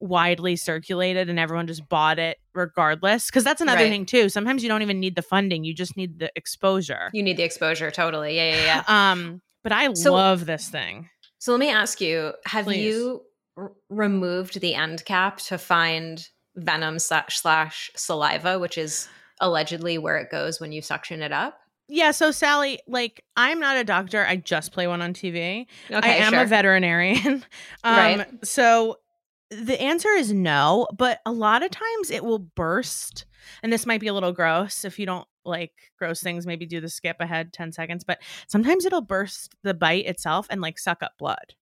widely 0.00 0.56
circulated 0.56 1.28
and 1.28 1.38
everyone 1.38 1.66
just 1.66 1.86
bought 1.88 2.18
it 2.18 2.38
regardless 2.54 3.26
because 3.26 3.44
that's 3.44 3.60
another 3.60 3.82
right. 3.82 3.90
thing 3.90 4.06
too 4.06 4.30
sometimes 4.30 4.62
you 4.62 4.68
don't 4.68 4.80
even 4.80 4.98
need 4.98 5.14
the 5.14 5.22
funding 5.22 5.62
you 5.62 5.74
just 5.74 5.94
need 5.94 6.18
the 6.18 6.32
exposure 6.34 7.10
you 7.12 7.22
need 7.22 7.36
the 7.36 7.42
exposure 7.42 7.90
totally 7.90 8.34
yeah 8.34 8.54
yeah 8.54 8.82
yeah 8.86 9.10
um 9.10 9.42
but 9.62 9.72
i 9.72 9.92
so, 9.92 10.14
love 10.14 10.46
this 10.46 10.70
thing 10.70 11.06
so 11.38 11.52
let 11.52 11.60
me 11.60 11.68
ask 11.68 12.00
you 12.00 12.32
have 12.46 12.64
Please. 12.64 12.82
you 12.82 13.20
r- 13.58 13.72
removed 13.90 14.58
the 14.62 14.74
end 14.74 15.04
cap 15.04 15.36
to 15.36 15.58
find 15.58 16.26
venom 16.56 16.98
slash, 16.98 17.38
slash 17.38 17.90
saliva 17.94 18.58
which 18.58 18.78
is 18.78 19.06
allegedly 19.38 19.98
where 19.98 20.16
it 20.16 20.30
goes 20.30 20.60
when 20.60 20.72
you 20.72 20.80
suction 20.80 21.20
it 21.20 21.30
up 21.30 21.60
yeah, 21.90 22.12
so 22.12 22.30
Sally, 22.30 22.80
like 22.86 23.24
I'm 23.36 23.58
not 23.58 23.76
a 23.76 23.84
doctor. 23.84 24.24
I 24.24 24.36
just 24.36 24.72
play 24.72 24.86
one 24.86 25.02
on 25.02 25.12
TV. 25.12 25.66
Okay, 25.90 26.08
I 26.08 26.14
am 26.24 26.32
sure. 26.32 26.42
a 26.42 26.46
veterinarian. 26.46 27.44
um, 27.84 27.96
right. 27.96 28.46
So 28.46 28.98
the 29.50 29.80
answer 29.80 30.10
is 30.10 30.32
no, 30.32 30.86
but 30.96 31.20
a 31.26 31.32
lot 31.32 31.62
of 31.64 31.70
times 31.70 32.10
it 32.10 32.24
will 32.24 32.38
burst. 32.38 33.26
And 33.62 33.72
this 33.72 33.86
might 33.86 34.00
be 34.00 34.06
a 34.06 34.14
little 34.14 34.32
gross 34.32 34.84
if 34.84 34.98
you 34.98 35.06
don't 35.06 35.26
like 35.44 35.72
gross 35.98 36.20
things, 36.20 36.46
maybe 36.46 36.66
do 36.66 36.80
the 36.80 36.88
skip 36.88 37.16
ahead 37.18 37.52
10 37.52 37.72
seconds, 37.72 38.04
but 38.04 38.18
sometimes 38.46 38.84
it'll 38.84 39.00
burst 39.00 39.56
the 39.64 39.74
bite 39.74 40.06
itself 40.06 40.46
and 40.50 40.60
like 40.60 40.78
suck 40.78 41.02
up 41.02 41.12
blood. 41.18 41.54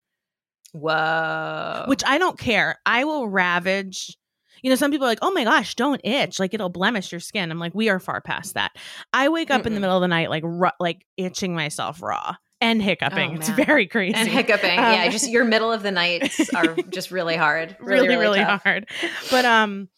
Whoa. 0.73 1.85
Which 1.87 2.03
I 2.05 2.19
don't 2.19 2.39
care. 2.39 2.81
I 2.85 3.05
will 3.05 3.29
ravage 3.29 4.17
you 4.67 4.71
know, 4.71 4.75
some 4.75 4.91
people 4.91 5.07
are 5.07 5.11
like, 5.11 5.21
oh 5.23 5.31
my 5.31 5.45
gosh, 5.45 5.77
don't 5.77 6.01
itch. 6.03 6.41
Like 6.41 6.53
it'll 6.53 6.69
blemish 6.69 7.13
your 7.13 7.21
skin. 7.21 7.53
I'm 7.53 7.61
like, 7.61 7.73
we 7.73 7.89
are 7.89 8.01
far 8.01 8.21
past 8.21 8.55
that. 8.55 8.73
I 9.13 9.29
wake 9.29 9.49
up 9.49 9.63
Mm-mm. 9.63 9.67
in 9.67 9.75
the 9.75 9.81
middle 9.81 9.95
of 9.95 10.01
the 10.01 10.09
night, 10.09 10.29
like, 10.29 10.43
ru- 10.45 10.71
like 10.81 11.07
itching 11.17 11.55
myself 11.55 12.03
raw 12.03 12.35
and 12.61 12.83
hiccuping. 12.83 13.31
Oh, 13.31 13.35
it's 13.37 13.49
very 13.51 13.87
crazy. 13.87 14.17
And 14.17 14.29
hiccuping. 14.29 14.77
Um, 14.77 14.93
yeah. 14.93 15.09
Just 15.09 15.31
your 15.31 15.45
middle 15.45 15.71
of 15.71 15.85
the 15.85 15.93
nights 15.93 16.53
are 16.55 16.75
just 16.89 17.13
really 17.13 17.37
hard. 17.37 17.77
Really, 17.79 18.09
really, 18.09 18.17
really, 18.17 18.41
really 18.41 18.59
hard. 18.59 18.89
But, 19.31 19.45
um, 19.45 19.89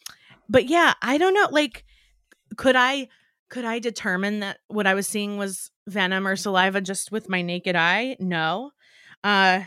but 0.51 0.67
yeah, 0.67 0.93
I 1.01 1.17
don't 1.17 1.33
know. 1.33 1.49
Like, 1.51 1.87
could 2.59 2.77
I, 2.77 3.09
could 3.49 3.65
I 3.65 3.79
determine 3.79 4.41
that 4.41 4.59
what 4.67 4.87
I 4.87 4.93
was 4.93 5.07
seeing 5.07 5.39
was 5.39 5.71
venom 5.87 6.27
or 6.27 6.37
saliva 6.37 6.83
just 6.83 7.11
with 7.11 7.31
my 7.31 7.41
naked 7.41 7.75
eye? 7.75 8.19
No. 8.21 8.73
Uh, 9.25 9.63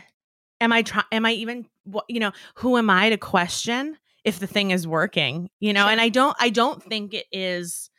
am 0.60 0.72
I 0.72 0.82
trying, 0.82 1.06
am 1.10 1.26
I 1.26 1.32
even, 1.32 1.66
you 2.06 2.20
know, 2.20 2.30
who 2.54 2.76
am 2.76 2.88
I 2.88 3.10
to 3.10 3.16
question? 3.16 3.98
If 4.24 4.38
the 4.38 4.46
thing 4.46 4.70
is 4.70 4.86
working 4.86 5.50
you 5.60 5.72
know 5.72 5.86
and 5.86 6.00
i 6.00 6.08
don't 6.08 6.36
i 6.40 6.48
don't 6.48 6.82
think 6.82 7.14
it 7.14 7.26
is 7.32 7.90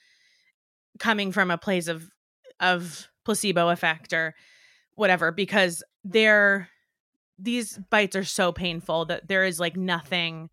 coming 0.99 1.31
from 1.31 1.51
a 1.51 1.57
place 1.57 1.88
of 1.88 2.09
of 2.59 3.07
placebo 3.25 3.69
effect 3.69 4.13
or 4.13 4.36
whatever 4.95 5.31
because 5.31 5.83
they're 6.03 6.69
these 7.39 7.79
bites 7.89 8.15
are 8.15 8.23
so 8.23 8.51
painful 8.51 9.05
that 9.05 9.27
there 9.27 9.43
is 9.43 9.59
like 9.59 9.75
nothing 9.75 10.49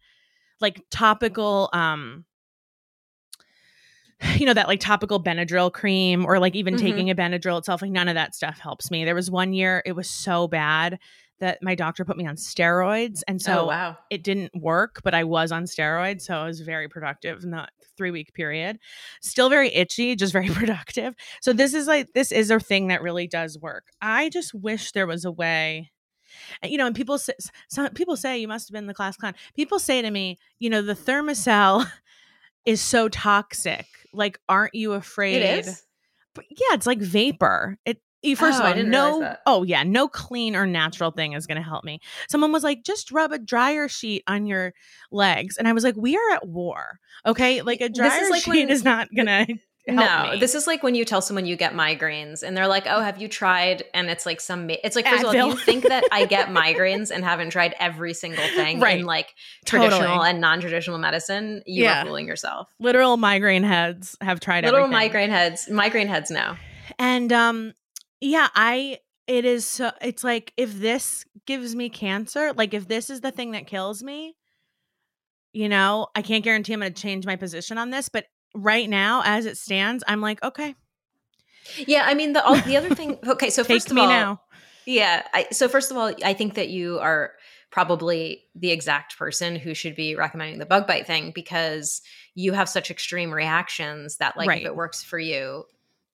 like 0.61 0.83
topical 0.91 1.69
um 1.73 2.25
you 4.37 4.47
know 4.47 4.55
that 4.55 4.69
like 4.69 4.81
topical 4.81 5.23
benadryl 5.23 5.73
cream 5.73 6.25
or 6.25 6.39
like 6.39 6.55
even 6.55 6.75
mm-hmm. 6.75 6.87
taking 6.87 7.11
a 7.11 7.15
benadryl 7.15 7.59
itself 7.59 7.83
like 7.83 7.91
none 7.91 8.09
of 8.09 8.15
that 8.15 8.35
stuff 8.35 8.59
helps 8.59 8.91
me 8.91 9.05
there 9.05 9.15
was 9.15 9.31
one 9.31 9.53
year 9.53 9.83
it 9.85 9.93
was 9.93 10.09
so 10.09 10.49
bad 10.49 10.99
that 11.41 11.59
my 11.63 11.75
doctor 11.75 12.05
put 12.05 12.17
me 12.17 12.27
on 12.27 12.37
steroids. 12.37 13.23
And 13.27 13.41
oh, 13.43 13.45
so 13.45 13.61
oh, 13.61 13.67
wow. 13.67 13.99
it 14.11 14.23
didn't 14.23 14.53
work, 14.55 15.01
but 15.03 15.15
I 15.15 15.25
was 15.25 15.53
on 15.53 15.65
steroids. 15.65 16.23
So 16.23 16.35
I 16.35 16.47
was 16.47 16.61
very 16.61 16.89
productive 16.89 17.43
in 17.43 17.51
that 17.51 17.71
three 17.97 18.11
week 18.11 18.33
period. 18.35 18.79
Still 19.21 19.49
very 19.49 19.75
itchy, 19.75 20.15
just 20.17 20.33
very 20.33 20.49
productive. 20.51 21.15
So 21.41 21.53
this 21.53 21.75
is 21.75 21.87
like, 21.87 22.13
this 22.15 22.31
is 22.31 22.51
a 22.51 22.61
thing 22.61 22.89
that 22.89 23.03
really 23.03 23.27
does 23.27 23.59
work. 23.59 23.89
I 24.01 24.29
just 24.29 24.55
wish 24.55 24.93
there 24.93 25.07
was 25.07 25.25
a 25.25 25.33
way 25.33 25.91
eh, 26.63 26.69
you 26.69 26.79
know, 26.79 26.87
and 26.87 26.95
people 26.95 27.19
say, 27.19 27.35
some 27.69 27.89
people 27.91 28.17
say 28.17 28.39
you 28.39 28.49
must 28.49 28.69
have 28.69 28.75
been 28.75 28.87
the 28.87 28.95
class 28.95 29.17
clown. 29.17 29.35
People 29.55 29.79
say 29.79 30.03
to 30.03 30.11
me, 30.11 30.39
you 30.59 30.71
know, 30.71 30.83
the 30.83 30.95
Thermacell 30.95 31.91
is 32.67 32.81
so 32.81 33.09
toxic. 33.09 33.87
Like, 34.13 34.39
aren't 34.49 34.75
you 34.75 34.93
afraid? 34.93 35.37
It 35.37 35.67
is. 35.67 35.83
But 36.35 36.45
yeah, 36.51 36.75
it's 36.75 36.87
like 36.87 37.01
vapor. 37.01 37.79
It 37.85 38.01
First 38.37 38.61
oh, 38.61 38.67
of 38.67 38.77
all, 38.77 38.83
no, 38.83 39.37
oh 39.47 39.63
yeah, 39.63 39.83
no 39.83 40.07
clean 40.07 40.55
or 40.55 40.67
natural 40.67 41.11
thing 41.11 41.33
is 41.33 41.47
going 41.47 41.57
to 41.57 41.63
help 41.67 41.85
me. 41.85 42.01
Someone 42.29 42.53
was 42.53 42.63
like, 42.63 42.85
just 42.85 43.11
rub 43.11 43.33
a 43.33 43.39
dryer 43.39 43.89
sheet 43.89 44.23
on 44.27 44.47
your 44.47 44.75
legs, 45.11 45.57
and 45.57 45.67
I 45.67 45.73
was 45.73 45.85
like, 45.85 45.97
we 45.97 46.17
are 46.17 46.31
at 46.33 46.47
war, 46.47 47.01
okay? 47.25 47.63
Like 47.63 47.81
a 47.81 47.89
dryer 47.89 48.23
is 48.23 48.31
like 48.31 48.43
sheet 48.43 48.51
when, 48.51 48.71
is 48.71 48.85
not 48.85 49.09
going 49.15 49.27
to. 49.27 49.59
no, 49.89 50.33
me. 50.33 50.39
this 50.39 50.55
is 50.55 50.67
like 50.67 50.83
when 50.83 50.95
you 50.95 51.07
tell 51.07 51.23
someone 51.23 51.47
you 51.47 51.57
get 51.57 51.73
migraines 51.73 52.43
and 52.43 52.55
they're 52.55 52.69
like, 52.69 52.87
"Oh, 52.87 53.01
have 53.01 53.21
you 53.21 53.29
tried?" 53.29 53.83
And 53.95 54.11
it's 54.11 54.27
like 54.27 54.41
some. 54.41 54.69
It's 54.69 54.95
like 54.95 55.07
first 55.07 55.25
Advil. 55.25 55.35
of 55.35 55.41
all, 55.41 55.49
you 55.49 55.57
think 55.57 55.85
that 55.85 56.05
I 56.13 56.27
get 56.27 56.49
migraines 56.51 57.11
and 57.11 57.25
haven't 57.25 57.51
tried 57.51 57.75
every 57.81 58.13
single 58.13 58.45
thing 58.49 58.81
right. 58.81 59.01
in 59.01 59.07
like 59.07 59.35
traditional 59.65 60.01
totally. 60.01 60.31
and 60.31 60.41
non-traditional 60.41 60.99
medicine. 60.99 61.63
You 61.65 61.85
yeah. 61.85 62.03
are 62.03 62.05
fooling 62.05 62.27
yourself. 62.27 62.69
Literal 62.79 63.17
migraine 63.17 63.63
heads 63.63 64.17
have 64.21 64.39
tried. 64.39 64.65
Literal 64.65 64.85
everything. 64.85 64.99
migraine 64.99 65.31
heads. 65.31 65.69
Migraine 65.71 66.09
heads 66.09 66.31
now. 66.31 66.59
And 66.99 67.33
um, 67.33 67.73
yeah, 68.21 68.49
I 68.55 68.99
it 69.27 69.45
is 69.45 69.67
so 69.67 69.93
it's 70.01 70.25
like 70.25 70.53
if 70.57 70.79
this 70.79 71.25
gives 71.47 71.75
me 71.75 71.89
cancer, 71.89 72.53
like 72.53 72.75
if 72.75 72.89
this 72.89 73.11
is 73.11 73.21
the 73.21 73.31
thing 73.31 73.53
that 73.53 73.67
kills 73.67 74.03
me, 74.03 74.37
you 75.53 75.69
know, 75.69 76.09
I 76.15 76.23
can't 76.23 76.45
guarantee 76.45 76.73
I'm 76.73 76.81
going 76.81 76.93
to 76.93 77.01
change 77.01 77.27
my 77.27 77.37
position 77.37 77.79
on 77.79 77.91
this, 77.91 78.09
but 78.09 78.27
right 78.55 78.89
now 78.89 79.23
as 79.25 79.47
it 79.47 79.57
stands, 79.57 80.05
I'm 80.07 80.21
like, 80.21 80.43
okay. 80.43 80.75
Yeah, 81.87 82.03
I 82.07 82.15
mean 82.15 82.33
the 82.33 82.45
all, 82.45 82.57
the 82.57 82.77
other 82.77 82.95
thing 82.95 83.19
okay, 83.27 83.51
so 83.51 83.65
first 83.65 83.89
of 83.89 83.95
me 83.95 84.03
all, 84.03 84.09
now. 84.09 84.41
Yeah, 84.87 85.27
I, 85.33 85.47
so 85.53 85.69
first 85.69 85.91
of 85.91 85.97
all, 85.97 86.13
I 86.25 86.35
think 86.35 86.55
that 86.55 86.69
you 86.69 86.99
are 86.99 87.33
probably 87.71 88.45
the 88.55 88.71
exact 88.71 89.17
person 89.17 89.55
who 89.55 89.75
should 89.75 89.95
be 89.95 90.17
recommending 90.17 90.59
the 90.59 90.67
bug 90.67 90.87
bite 90.87 91.07
thing 91.07 91.31
because 91.35 92.03
you 92.35 92.53
have 92.53 92.69
such 92.69 92.91
extreme 92.91 93.33
reactions 93.33 94.17
that 94.17 94.37
like 94.37 94.49
right. 94.49 94.63
if 94.63 94.67
it 94.67 94.75
works 94.75 95.05
for 95.05 95.19
you, 95.19 95.65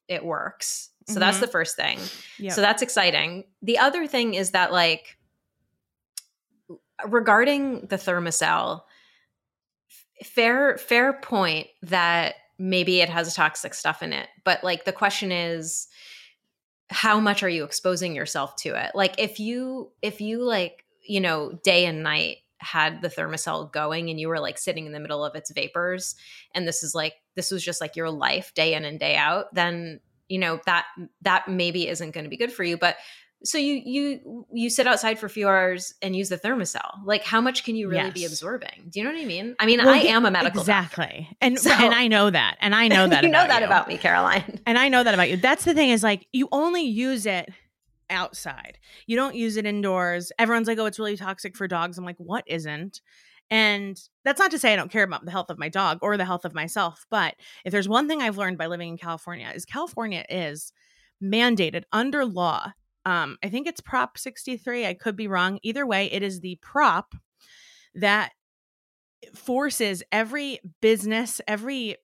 it 0.08 0.24
works. 0.24 0.90
So 1.06 1.12
mm-hmm. 1.12 1.20
that's 1.20 1.38
the 1.40 1.46
first 1.46 1.76
thing. 1.76 1.98
Yep. 2.38 2.52
So 2.52 2.60
that's 2.60 2.82
exciting. 2.82 3.44
The 3.62 3.78
other 3.78 4.06
thing 4.06 4.34
is 4.34 4.50
that 4.50 4.72
like 4.72 5.16
regarding 7.06 7.86
the 7.86 7.96
Thermacell, 7.96 8.82
fair 10.24 10.78
fair 10.78 11.12
point 11.12 11.68
that 11.82 12.36
maybe 12.58 13.00
it 13.00 13.08
has 13.08 13.34
toxic 13.34 13.74
stuff 13.74 14.02
in 14.02 14.12
it, 14.12 14.28
but 14.44 14.64
like 14.64 14.84
the 14.84 14.92
question 14.92 15.30
is 15.30 15.88
how 16.88 17.18
much 17.20 17.42
are 17.42 17.48
you 17.48 17.64
exposing 17.64 18.14
yourself 18.14 18.56
to 18.56 18.70
it? 18.70 18.92
Like 18.94 19.14
if 19.18 19.38
you 19.38 19.90
if 20.02 20.20
you 20.20 20.42
like, 20.42 20.84
you 21.06 21.20
know, 21.20 21.52
day 21.62 21.84
and 21.86 22.02
night 22.02 22.38
had 22.58 23.02
the 23.02 23.08
Thermacell 23.08 23.70
going 23.72 24.08
and 24.08 24.18
you 24.18 24.28
were 24.28 24.40
like 24.40 24.58
sitting 24.58 24.86
in 24.86 24.92
the 24.92 25.00
middle 25.00 25.24
of 25.24 25.34
its 25.34 25.52
vapors 25.52 26.16
and 26.54 26.66
this 26.66 26.82
is 26.82 26.94
like 26.94 27.14
this 27.34 27.50
was 27.50 27.62
just 27.62 27.80
like 27.80 27.96
your 27.96 28.10
life 28.10 28.54
day 28.54 28.74
in 28.74 28.84
and 28.84 28.98
day 28.98 29.16
out, 29.16 29.54
then 29.54 30.00
you 30.28 30.38
know 30.38 30.60
that 30.66 30.86
that 31.22 31.48
maybe 31.48 31.88
isn't 31.88 32.12
going 32.12 32.24
to 32.24 32.30
be 32.30 32.36
good 32.36 32.52
for 32.52 32.64
you 32.64 32.76
but 32.76 32.96
so 33.44 33.58
you 33.58 33.82
you 33.84 34.46
you 34.52 34.70
sit 34.70 34.86
outside 34.86 35.18
for 35.18 35.26
a 35.26 35.30
few 35.30 35.46
hours 35.46 35.94
and 36.02 36.16
use 36.16 36.28
the 36.28 36.38
thermacell 36.38 37.04
like 37.04 37.22
how 37.22 37.40
much 37.40 37.64
can 37.64 37.76
you 37.76 37.88
really 37.88 38.04
yes. 38.04 38.14
be 38.14 38.24
absorbing? 38.24 38.88
Do 38.90 38.98
you 38.98 39.04
know 39.04 39.12
what 39.12 39.20
i 39.20 39.24
mean? 39.24 39.54
I 39.58 39.66
mean 39.66 39.78
well, 39.78 39.94
i 39.94 39.98
am 39.98 40.24
a 40.24 40.30
medical 40.30 40.60
exactly. 40.60 41.28
And 41.40 41.58
so, 41.58 41.70
and 41.70 41.94
i 41.94 42.08
know 42.08 42.30
that 42.30 42.56
and 42.60 42.74
i 42.74 42.88
know 42.88 43.06
that 43.06 43.22
you 43.22 43.30
know 43.30 43.46
that 43.46 43.60
you. 43.60 43.66
about 43.66 43.88
me 43.88 43.98
caroline. 43.98 44.60
And 44.66 44.78
i 44.78 44.88
know 44.88 45.04
that 45.04 45.14
about 45.14 45.30
you. 45.30 45.36
That's 45.36 45.64
the 45.64 45.74
thing 45.74 45.90
is 45.90 46.02
like 46.02 46.26
you 46.32 46.48
only 46.52 46.82
use 46.82 47.26
it 47.26 47.50
outside. 48.08 48.78
You 49.06 49.16
don't 49.16 49.34
use 49.34 49.56
it 49.56 49.66
indoors. 49.66 50.32
Everyone's 50.38 50.68
like 50.68 50.78
oh 50.78 50.86
it's 50.86 50.98
really 50.98 51.16
toxic 51.16 51.56
for 51.56 51.68
dogs. 51.68 51.98
I'm 51.98 52.04
like 52.04 52.18
what 52.18 52.44
isn't 52.46 53.00
and 53.50 54.00
that's 54.24 54.40
not 54.40 54.50
to 54.50 54.58
say 54.58 54.72
I 54.72 54.76
don't 54.76 54.90
care 54.90 55.04
about 55.04 55.24
the 55.24 55.30
health 55.30 55.50
of 55.50 55.58
my 55.58 55.68
dog 55.68 55.98
or 56.02 56.16
the 56.16 56.24
health 56.24 56.44
of 56.44 56.54
myself, 56.54 57.06
but 57.10 57.34
if 57.64 57.72
there's 57.72 57.88
one 57.88 58.08
thing 58.08 58.22
I've 58.22 58.38
learned 58.38 58.58
by 58.58 58.66
living 58.66 58.88
in 58.90 58.98
California 58.98 59.50
is 59.54 59.64
California 59.64 60.24
is 60.28 60.72
mandated 61.22 61.84
under 61.92 62.24
law. 62.24 62.72
Um, 63.04 63.38
I 63.42 63.48
think 63.48 63.68
it's 63.68 63.80
Prop 63.80 64.18
63. 64.18 64.86
I 64.86 64.94
could 64.94 65.16
be 65.16 65.28
wrong. 65.28 65.60
Either 65.62 65.86
way, 65.86 66.10
it 66.10 66.22
is 66.22 66.40
the 66.40 66.58
prop 66.60 67.14
that 67.94 68.32
forces 69.34 70.02
every 70.10 70.58
business, 70.82 71.40
every 71.46 71.96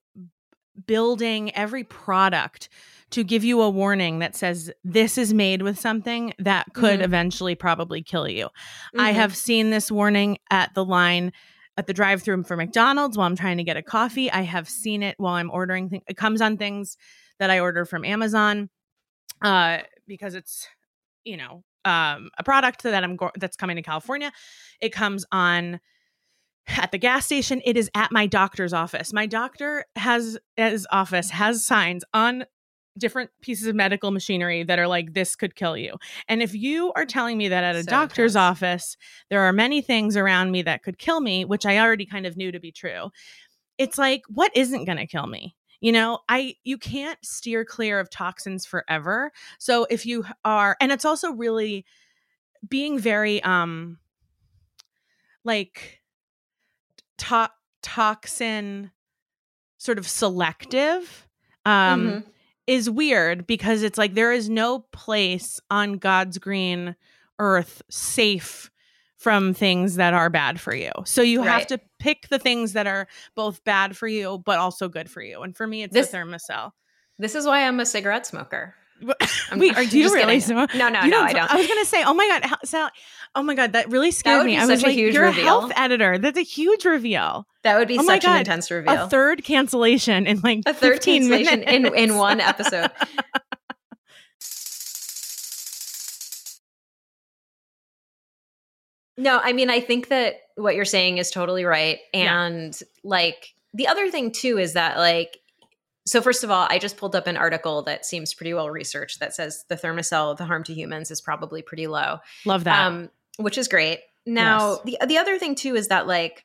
building, 0.87 1.55
every 1.55 1.85
product 1.85 2.69
to 3.13 3.25
give 3.25 3.45
you 3.45 3.63
a 3.63 3.71
warning 3.71 4.19
that 4.19 4.35
says 4.35 4.71
this 4.85 5.17
is 5.19 5.33
made 5.33 5.63
with 5.63 5.79
something 5.79 6.33
that 6.39 6.67
could 6.75 6.95
mm-hmm. 6.95 7.05
eventually 7.05 7.55
probably 7.55 8.03
kill 8.03 8.29
you. 8.29 8.47
Mm-hmm. 8.47 9.01
I 9.01 9.13
have 9.13 9.37
seen 9.37 9.71
this 9.71 9.91
warning 9.91 10.39
at 10.51 10.75
the 10.75 10.85
line 10.85 11.33
at 11.77 11.87
the 11.87 11.95
drive-through 11.95 12.43
for 12.45 12.57
McDonald's 12.57 13.17
while 13.17 13.27
I'm 13.27 13.37
trying 13.37 13.57
to 13.57 13.65
get 13.65 13.79
a 13.79 13.83
coffee. 13.83 14.31
I 14.31 14.43
have 14.43 14.69
seen 14.69 15.03
it 15.03 15.15
while 15.19 15.35
I'm 15.35 15.51
ordering 15.51 15.89
things. 15.89 16.03
It 16.07 16.17
comes 16.17 16.41
on 16.43 16.59
things 16.59 16.97
that 17.39 17.51
I 17.51 17.61
order 17.61 17.85
from 17.85 18.05
Amazon 18.05 18.69
uh, 19.43 19.79
because 20.07 20.35
it's 20.35 20.69
you 21.25 21.37
know 21.37 21.65
um, 21.85 22.31
a 22.39 22.45
product 22.45 22.83
that 22.83 23.03
I'm 23.03 23.17
go- 23.17 23.33
that's 23.39 23.57
coming 23.57 23.77
to 23.77 23.83
California. 23.83 24.33
It 24.81 24.93
comes 24.93 25.25
on 25.33 25.81
at 26.69 26.93
the 26.93 26.99
gas 26.99 27.27
station 27.27 27.61
it 27.65 27.77
is 27.77 27.91
at 27.95 28.13
my 28.13 28.25
doctor's 28.25 28.73
office 28.73 29.13
my 29.13 29.27
doctor 29.27 29.85
has 29.97 30.39
his 30.57 30.87
office 30.93 31.31
has 31.31 31.67
signs 31.67 32.05
on 32.15 32.45
different 32.99 33.31
pieces 33.41 33.67
of 33.67 33.75
medical 33.75 34.11
machinery 34.11 34.63
that 34.65 34.79
are 34.79 34.87
like 34.87 35.15
this 35.15 35.35
could 35.35 35.55
kill 35.55 35.77
you. 35.77 35.97
And 36.29 36.43
if 36.43 36.55
you 36.55 36.93
are 36.95 37.07
telling 37.07 37.39
me 37.39 37.49
that 37.49 37.65
at 37.65 37.77
a 37.77 37.83
so 37.83 37.91
doctor's 37.91 38.33
intense. 38.33 38.37
office 38.37 38.97
there 39.31 39.41
are 39.41 39.53
many 39.53 39.81
things 39.81 40.17
around 40.17 40.51
me 40.51 40.63
that 40.63 40.83
could 40.83 40.99
kill 40.99 41.21
me, 41.21 41.45
which 41.45 41.65
I 41.65 41.79
already 41.79 42.07
kind 42.07 42.27
of 42.27 42.37
knew 42.37 42.53
to 42.53 42.61
be 42.61 42.73
true. 42.73 43.11
It's 43.79 43.99
like 43.99 44.23
what 44.29 44.53
isn't 44.55 44.85
going 44.85 44.99
to 44.99 45.07
kill 45.07 45.27
me? 45.27 45.57
You 45.81 45.93
know, 45.93 46.21
I 46.29 46.55
you 46.65 46.79
can't 46.79 47.19
steer 47.25 47.65
clear 47.65 47.99
of 47.99 48.11
toxins 48.11 48.67
forever. 48.67 49.33
So 49.59 49.87
if 49.91 50.07
you 50.07 50.25
are 50.45 50.77
and 50.81 50.93
it's 50.93 51.05
also 51.05 51.33
really 51.33 51.85
being 52.69 52.99
very 52.99 53.43
um 53.43 53.99
like 55.45 56.01
to- 57.19 57.51
toxin 57.83 58.93
sort 59.79 59.99
of 59.99 60.07
selective 60.07 61.27
um 61.65 62.07
mm-hmm 62.07 62.29
is 62.67 62.89
weird 62.89 63.47
because 63.47 63.83
it's 63.83 63.99
like 63.99 64.15
there 64.15 64.33
is 64.33 64.49
no 64.49 64.81
place 64.93 65.61
on 65.71 65.95
God's 65.95 66.39
green 66.39 66.97
earth 67.39 67.83
safe 67.91 68.71
from 69.17 69.55
things 69.55 69.97
that 69.97 70.15
are 70.15 70.29
bad 70.31 70.61
for 70.61 70.75
you. 70.75 70.91
So 71.05 71.23
you 71.23 71.41
right. 71.41 71.49
have 71.49 71.67
to 71.69 71.81
pick 72.01 72.29
the 72.29 72.39
things 72.39 72.73
that 72.73 72.87
are 72.87 73.07
both 73.37 73.63
bad 73.65 73.97
for 73.97 74.09
you 74.09 74.43
but 74.45 74.59
also 74.59 74.89
good 74.89 75.09
for 75.09 75.23
you. 75.23 75.43
And 75.43 75.57
for 75.57 75.67
me 75.67 75.85
it's 75.85 75.95
this, 75.95 76.09
the 76.09 76.19
Thermacell. 76.19 76.73
This 77.19 77.35
is 77.35 77.47
why 77.47 77.67
I'm 77.67 77.79
a 77.79 77.87
cigarette 77.87 78.27
smoker. 78.27 78.75
Wait, 79.57 79.77
are, 79.77 79.85
do 79.85 79.99
you 79.99 80.13
really? 80.13 80.39
No, 80.49 80.89
no, 80.89 81.03
you 81.03 81.11
no, 81.11 81.21
I 81.21 81.33
don't. 81.33 81.53
I 81.53 81.57
was 81.57 81.67
gonna 81.67 81.85
say, 81.85 82.03
oh 82.05 82.15
my 82.15 82.27
god, 82.29 82.59
Sally, 82.65 82.91
oh 83.35 83.43
my 83.43 83.55
god, 83.55 83.73
that 83.73 83.91
really 83.91 84.11
scared 84.11 84.41
that 84.41 84.47
me. 84.47 84.57
I 84.57 84.67
was 84.67 84.83
like, 84.83 84.97
you're 84.97 85.25
reveal. 85.25 85.29
a 85.29 85.33
health 85.33 85.73
editor. 85.77 86.19
That's 86.19 86.39
a 86.39 86.43
huge 86.43 86.85
reveal. 86.85 87.47
That 87.63 87.79
would 87.79 87.89
be 87.89 87.99
oh 87.99 88.05
such 88.05 88.23
god, 88.23 88.33
an 88.33 88.39
intense 88.41 88.71
reveal. 88.71 89.05
A 89.05 89.09
third 89.09 89.45
cancellation 89.45 90.27
in 90.27 90.41
like 90.41 90.63
a 90.67 90.75
third 90.75 91.03
cancellation 91.03 91.61
minutes. 91.61 91.95
in 91.95 92.11
in 92.11 92.17
one 92.17 92.41
episode. 92.41 92.91
no, 99.17 99.41
I 99.43 99.53
mean, 99.53 99.71
I 99.71 99.81
think 99.81 100.09
that 100.09 100.37
what 100.57 100.75
you're 100.75 100.85
saying 100.85 101.19
is 101.19 101.31
totally 101.31 101.65
right, 101.65 101.99
and 102.15 102.77
yeah. 102.81 102.87
like 103.05 103.55
the 103.75 103.89
other 103.89 104.11
thing 104.11 104.33
too 104.33 104.59
is 104.59 104.75
that 104.75 104.99
like 104.99 105.39
so 106.05 106.21
first 106.21 106.43
of 106.43 106.51
all, 106.51 106.67
I 106.69 106.79
just 106.79 106.97
pulled 106.97 107.15
up 107.15 107.27
an 107.27 107.37
article 107.37 107.83
that 107.83 108.05
seems 108.05 108.35
pretty 108.35 108.55
well 108.55 108.71
researched 108.71 109.21
that 109.21 109.35
says 109.35 109.65
the 109.69 109.77
Thermacell, 109.77 110.37
the 110.37 110.45
harm 110.45 110.65
to 110.65 110.75
humans 110.75 111.11
is 111.11 111.21
probably 111.21 111.63
pretty 111.63 111.87
low. 111.87 112.19
Love 112.45 112.65
that. 112.65 112.87
Um, 112.87 113.11
which 113.39 113.57
is 113.57 113.69
great. 113.69 114.01
Now, 114.27 114.81
yes. 114.85 114.99
the 115.01 115.07
the 115.07 115.19
other 115.19 115.39
thing 115.39 115.55
too 115.55 115.75
is 115.75 115.89
that 115.89 116.07
like 116.07 116.45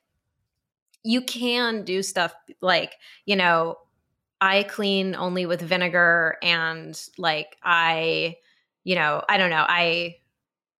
you 1.02 1.22
can 1.22 1.84
do 1.84 2.02
stuff 2.02 2.34
like, 2.60 2.94
you 3.24 3.36
know, 3.36 3.78
I 4.40 4.62
clean 4.64 5.14
only 5.14 5.46
with 5.46 5.60
vinegar 5.60 6.36
and 6.42 7.00
like 7.16 7.56
I, 7.62 8.36
you 8.84 8.94
know, 8.94 9.22
I 9.28 9.38
don't 9.38 9.50
know, 9.50 9.64
I 9.68 10.16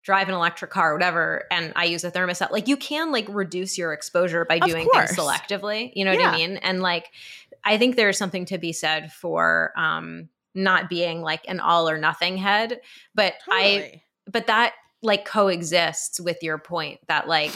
drive 0.02 0.28
an 0.28 0.34
electric 0.34 0.70
car 0.70 0.92
or 0.92 0.94
whatever 0.94 1.44
and 1.50 1.72
I 1.76 1.84
use 1.84 2.02
a 2.02 2.10
Thermacell. 2.10 2.50
Like 2.50 2.66
you 2.66 2.76
can 2.76 3.12
like 3.12 3.26
reduce 3.28 3.76
your 3.76 3.92
exposure 3.92 4.44
by 4.44 4.58
doing 4.58 4.88
things 4.92 5.16
selectively. 5.16 5.92
You 5.94 6.04
know 6.04 6.12
yeah. 6.12 6.30
what 6.30 6.34
I 6.34 6.36
mean? 6.36 6.56
And 6.58 6.80
like 6.80 7.10
I 7.68 7.78
think 7.78 7.96
there's 7.96 8.18
something 8.18 8.46
to 8.46 8.58
be 8.58 8.72
said 8.72 9.12
for 9.12 9.72
um 9.76 10.28
not 10.54 10.88
being 10.88 11.22
like 11.22 11.42
an 11.48 11.60
all 11.60 11.88
or 11.88 11.98
nothing 11.98 12.36
head. 12.36 12.80
But 13.14 13.34
totally. 13.44 13.84
I 13.84 14.02
but 14.26 14.46
that 14.48 14.72
like 15.02 15.24
coexists 15.24 16.20
with 16.20 16.42
your 16.42 16.58
point 16.58 17.00
that 17.08 17.28
like 17.28 17.52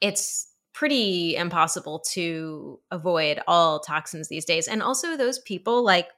it's 0.00 0.48
pretty 0.74 1.36
impossible 1.36 2.00
to 2.00 2.80
avoid 2.90 3.40
all 3.46 3.80
toxins 3.80 4.28
these 4.28 4.44
days. 4.44 4.68
And 4.68 4.82
also 4.82 5.16
those 5.16 5.38
people 5.38 5.82
like 5.82 6.08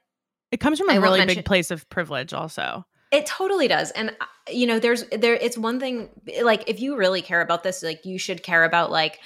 it 0.51 0.59
comes 0.59 0.79
from 0.79 0.89
a 0.89 0.93
I 0.93 0.97
really 0.97 1.25
big 1.25 1.45
place 1.45 1.71
of 1.71 1.87
privilege 1.89 2.33
also. 2.33 2.85
It 3.11 3.25
totally 3.25 3.67
does. 3.67 3.91
And 3.91 4.09
uh, 4.09 4.25
you 4.49 4.67
know, 4.67 4.79
there's 4.79 5.03
there 5.11 5.35
it's 5.35 5.57
one 5.57 5.79
thing 5.79 6.09
like 6.41 6.67
if 6.67 6.79
you 6.79 6.97
really 6.97 7.21
care 7.21 7.41
about 7.41 7.63
this, 7.63 7.83
like 7.83 8.05
you 8.05 8.17
should 8.17 8.43
care 8.43 8.63
about 8.63 8.91
like 8.91 9.19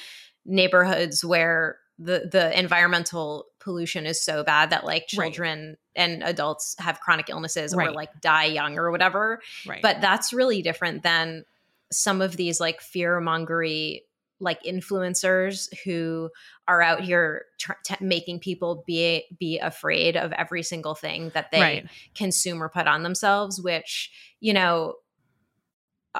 neighborhoods 0.45 1.23
where 1.23 1.77
the 1.97 2.29
the 2.31 2.57
environmental 2.59 3.45
pollution 3.61 4.05
is 4.05 4.21
so 4.21 4.43
bad 4.43 4.69
that 4.71 4.85
like 4.85 5.07
children 5.07 5.69
right. 5.69 5.77
and 5.95 6.23
adults 6.23 6.75
have 6.79 6.99
chronic 6.99 7.29
illnesses 7.29 7.75
right. 7.75 7.89
or 7.89 7.91
like 7.91 8.09
die 8.21 8.45
young 8.45 8.77
or 8.77 8.91
whatever. 8.91 9.41
Right. 9.67 9.81
But 9.81 10.01
that's 10.01 10.33
really 10.33 10.61
different 10.61 11.03
than 11.03 11.45
some 11.91 12.21
of 12.21 12.37
these 12.37 12.59
like 12.59 12.81
fear 12.81 13.19
mongery 13.21 14.01
like 14.39 14.63
influencers 14.63 15.69
who 15.85 16.29
are 16.67 16.81
out 16.81 17.01
here 17.01 17.45
tr- 17.59 17.73
t- 17.85 17.95
making 18.01 18.39
people 18.39 18.83
be 18.87 19.25
be 19.39 19.59
afraid 19.59 20.17
of 20.17 20.31
every 20.33 20.63
single 20.63 20.95
thing 20.95 21.29
that 21.35 21.51
they 21.51 21.61
right. 21.61 21.89
consume 22.15 22.61
or 22.61 22.67
put 22.67 22.87
on 22.87 23.03
themselves 23.03 23.61
which 23.61 24.11
you 24.39 24.51
know 24.51 24.95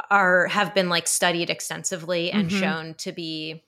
are 0.09 0.47
have 0.47 0.73
been 0.73 0.87
like 0.87 1.07
studied 1.07 1.49
extensively 1.49 2.31
and 2.31 2.49
mm-hmm. 2.49 2.59
shown 2.59 2.93
to 2.93 3.11
be 3.11 3.63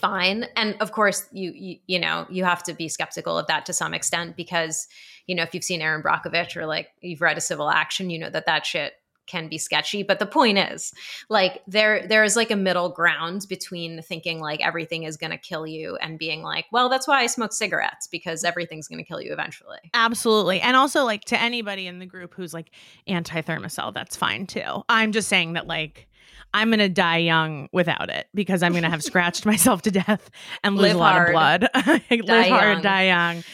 fine. 0.00 0.46
And 0.56 0.76
of 0.80 0.92
course 0.92 1.26
you, 1.32 1.52
you, 1.54 1.76
you 1.86 1.98
know 1.98 2.26
you 2.30 2.44
have 2.44 2.62
to 2.64 2.74
be 2.74 2.88
skeptical 2.88 3.38
of 3.38 3.46
that 3.46 3.66
to 3.66 3.72
some 3.72 3.94
extent 3.94 4.36
because 4.36 4.88
you 5.26 5.34
know 5.34 5.42
if 5.42 5.54
you've 5.54 5.64
seen 5.64 5.80
erin 5.82 6.02
brockovich 6.02 6.56
or 6.56 6.66
like 6.66 6.88
you've 7.00 7.20
read 7.20 7.38
a 7.38 7.40
civil 7.40 7.70
action 7.70 8.10
you 8.10 8.18
know 8.18 8.30
that 8.30 8.46
that 8.46 8.66
shit 8.66 8.94
can 9.30 9.48
be 9.48 9.58
sketchy. 9.58 10.02
But 10.02 10.18
the 10.18 10.26
point 10.26 10.58
is 10.58 10.92
like 11.28 11.62
there 11.66 12.06
there 12.06 12.24
is 12.24 12.34
like 12.36 12.50
a 12.50 12.56
middle 12.56 12.88
ground 12.88 13.46
between 13.48 14.02
thinking 14.02 14.40
like 14.40 14.60
everything 14.60 15.04
is 15.04 15.16
going 15.16 15.30
to 15.30 15.38
kill 15.38 15.66
you 15.66 15.96
and 15.96 16.18
being 16.18 16.42
like 16.42 16.66
well 16.72 16.88
that's 16.88 17.06
why 17.06 17.22
i 17.22 17.26
smoke 17.26 17.52
cigarettes 17.52 18.08
because 18.08 18.44
everything's 18.44 18.88
going 18.88 18.98
to 18.98 19.04
kill 19.04 19.22
you 19.22 19.32
eventually. 19.32 19.78
Absolutely. 19.94 20.60
And 20.60 20.76
also 20.76 21.04
like 21.04 21.24
to 21.26 21.40
anybody 21.40 21.86
in 21.86 22.00
the 22.00 22.06
group 22.06 22.34
who's 22.34 22.52
like 22.52 22.70
anti-thermacell 23.06 23.94
that's 23.94 24.16
fine 24.16 24.46
too. 24.46 24.82
I'm 24.88 25.12
just 25.12 25.28
saying 25.28 25.52
that 25.52 25.66
like 25.66 26.08
I'm 26.52 26.68
going 26.68 26.80
to 26.80 26.88
die 26.88 27.18
young 27.18 27.68
without 27.72 28.10
it 28.10 28.28
because 28.34 28.62
I'm 28.62 28.72
going 28.72 28.84
to 28.84 28.90
have 28.90 29.02
scratched 29.02 29.46
myself 29.46 29.82
to 29.82 29.90
death 29.90 30.30
and 30.64 30.76
lose 30.76 30.94
Live 30.94 30.96
a 30.96 30.98
lot 30.98 31.12
hard. 31.12 31.28
of 31.28 31.32
blood. 31.32 31.68
Live 32.10 32.26
die 32.26 32.48
hard, 32.48 32.72
young. 32.74 32.82
die 32.82 33.06
young. 33.06 33.44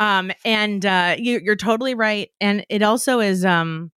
Um, 0.00 0.32
and 0.44 0.84
uh, 0.84 1.16
you, 1.18 1.40
you're 1.44 1.56
totally 1.56 1.94
right. 1.94 2.30
And 2.40 2.64
it 2.68 2.82
also 2.82 3.20
is, 3.20 3.44
um, 3.44 3.90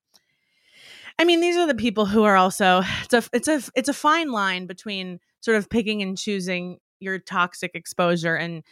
I 1.17 1.23
mean, 1.23 1.39
these 1.39 1.55
are 1.55 1.67
the 1.67 1.75
people 1.75 2.05
who 2.05 2.23
are 2.23 2.35
also 2.35 2.83
it's 3.03 3.13
a 3.13 3.23
it's 3.31 3.47
a 3.47 3.61
it's 3.75 3.89
a 3.89 3.93
fine 3.93 4.31
line 4.31 4.65
between 4.65 5.19
sort 5.41 5.57
of 5.57 5.69
picking 5.69 6.01
and 6.01 6.17
choosing 6.17 6.79
your 6.99 7.19
toxic 7.19 7.71
exposure 7.75 8.35
and 8.35 8.63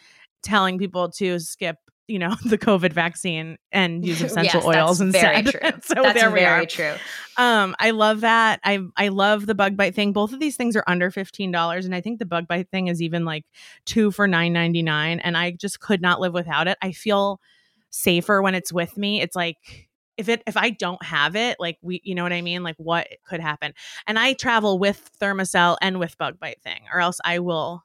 telling 0.42 0.78
people 0.78 1.08
to 1.12 1.38
skip 1.38 1.76
you 2.12 2.18
know 2.18 2.36
the 2.44 2.58
covid 2.58 2.92
vaccine 2.92 3.56
and 3.72 4.04
use 4.06 4.20
essential 4.20 4.60
yes, 4.60 4.76
oils 4.76 5.00
instead 5.00 5.46
so 5.82 5.94
that's 6.02 6.20
there 6.20 6.30
we 6.30 6.40
very 6.40 6.64
are. 6.64 6.66
true 6.66 6.94
um 7.38 7.74
i 7.78 7.90
love 7.90 8.20
that 8.20 8.60
i 8.64 8.78
i 8.96 9.08
love 9.08 9.46
the 9.46 9.54
bug 9.54 9.76
bite 9.76 9.94
thing 9.94 10.12
both 10.12 10.32
of 10.32 10.40
these 10.40 10.56
things 10.56 10.76
are 10.76 10.84
under 10.86 11.10
$15 11.10 11.84
and 11.84 11.94
i 11.94 12.00
think 12.00 12.18
the 12.18 12.26
bug 12.26 12.46
bite 12.46 12.68
thing 12.68 12.88
is 12.88 13.00
even 13.00 13.24
like 13.24 13.44
two 13.86 14.10
for 14.10 14.28
9.99 14.28 15.20
and 15.22 15.36
i 15.36 15.50
just 15.50 15.80
could 15.80 16.02
not 16.02 16.20
live 16.20 16.34
without 16.34 16.68
it 16.68 16.76
i 16.82 16.92
feel 16.92 17.40
safer 17.90 18.42
when 18.42 18.54
it's 18.54 18.72
with 18.72 18.96
me 18.96 19.20
it's 19.20 19.36
like 19.36 19.88
if 20.18 20.28
it 20.28 20.42
if 20.46 20.56
I 20.56 20.70
don't 20.70 21.02
have 21.02 21.36
it, 21.36 21.58
like 21.58 21.78
we 21.82 22.00
you 22.04 22.14
know 22.14 22.22
what 22.22 22.32
I 22.32 22.42
mean? 22.42 22.62
Like 22.62 22.76
what 22.76 23.08
could 23.24 23.40
happen? 23.40 23.72
And 24.06 24.18
I 24.18 24.34
travel 24.34 24.78
with 24.78 25.10
Thermacell 25.20 25.78
and 25.80 25.98
with 25.98 26.18
bug 26.18 26.38
bite 26.38 26.62
thing, 26.62 26.82
or 26.92 27.00
else 27.00 27.18
I 27.24 27.38
will 27.38 27.82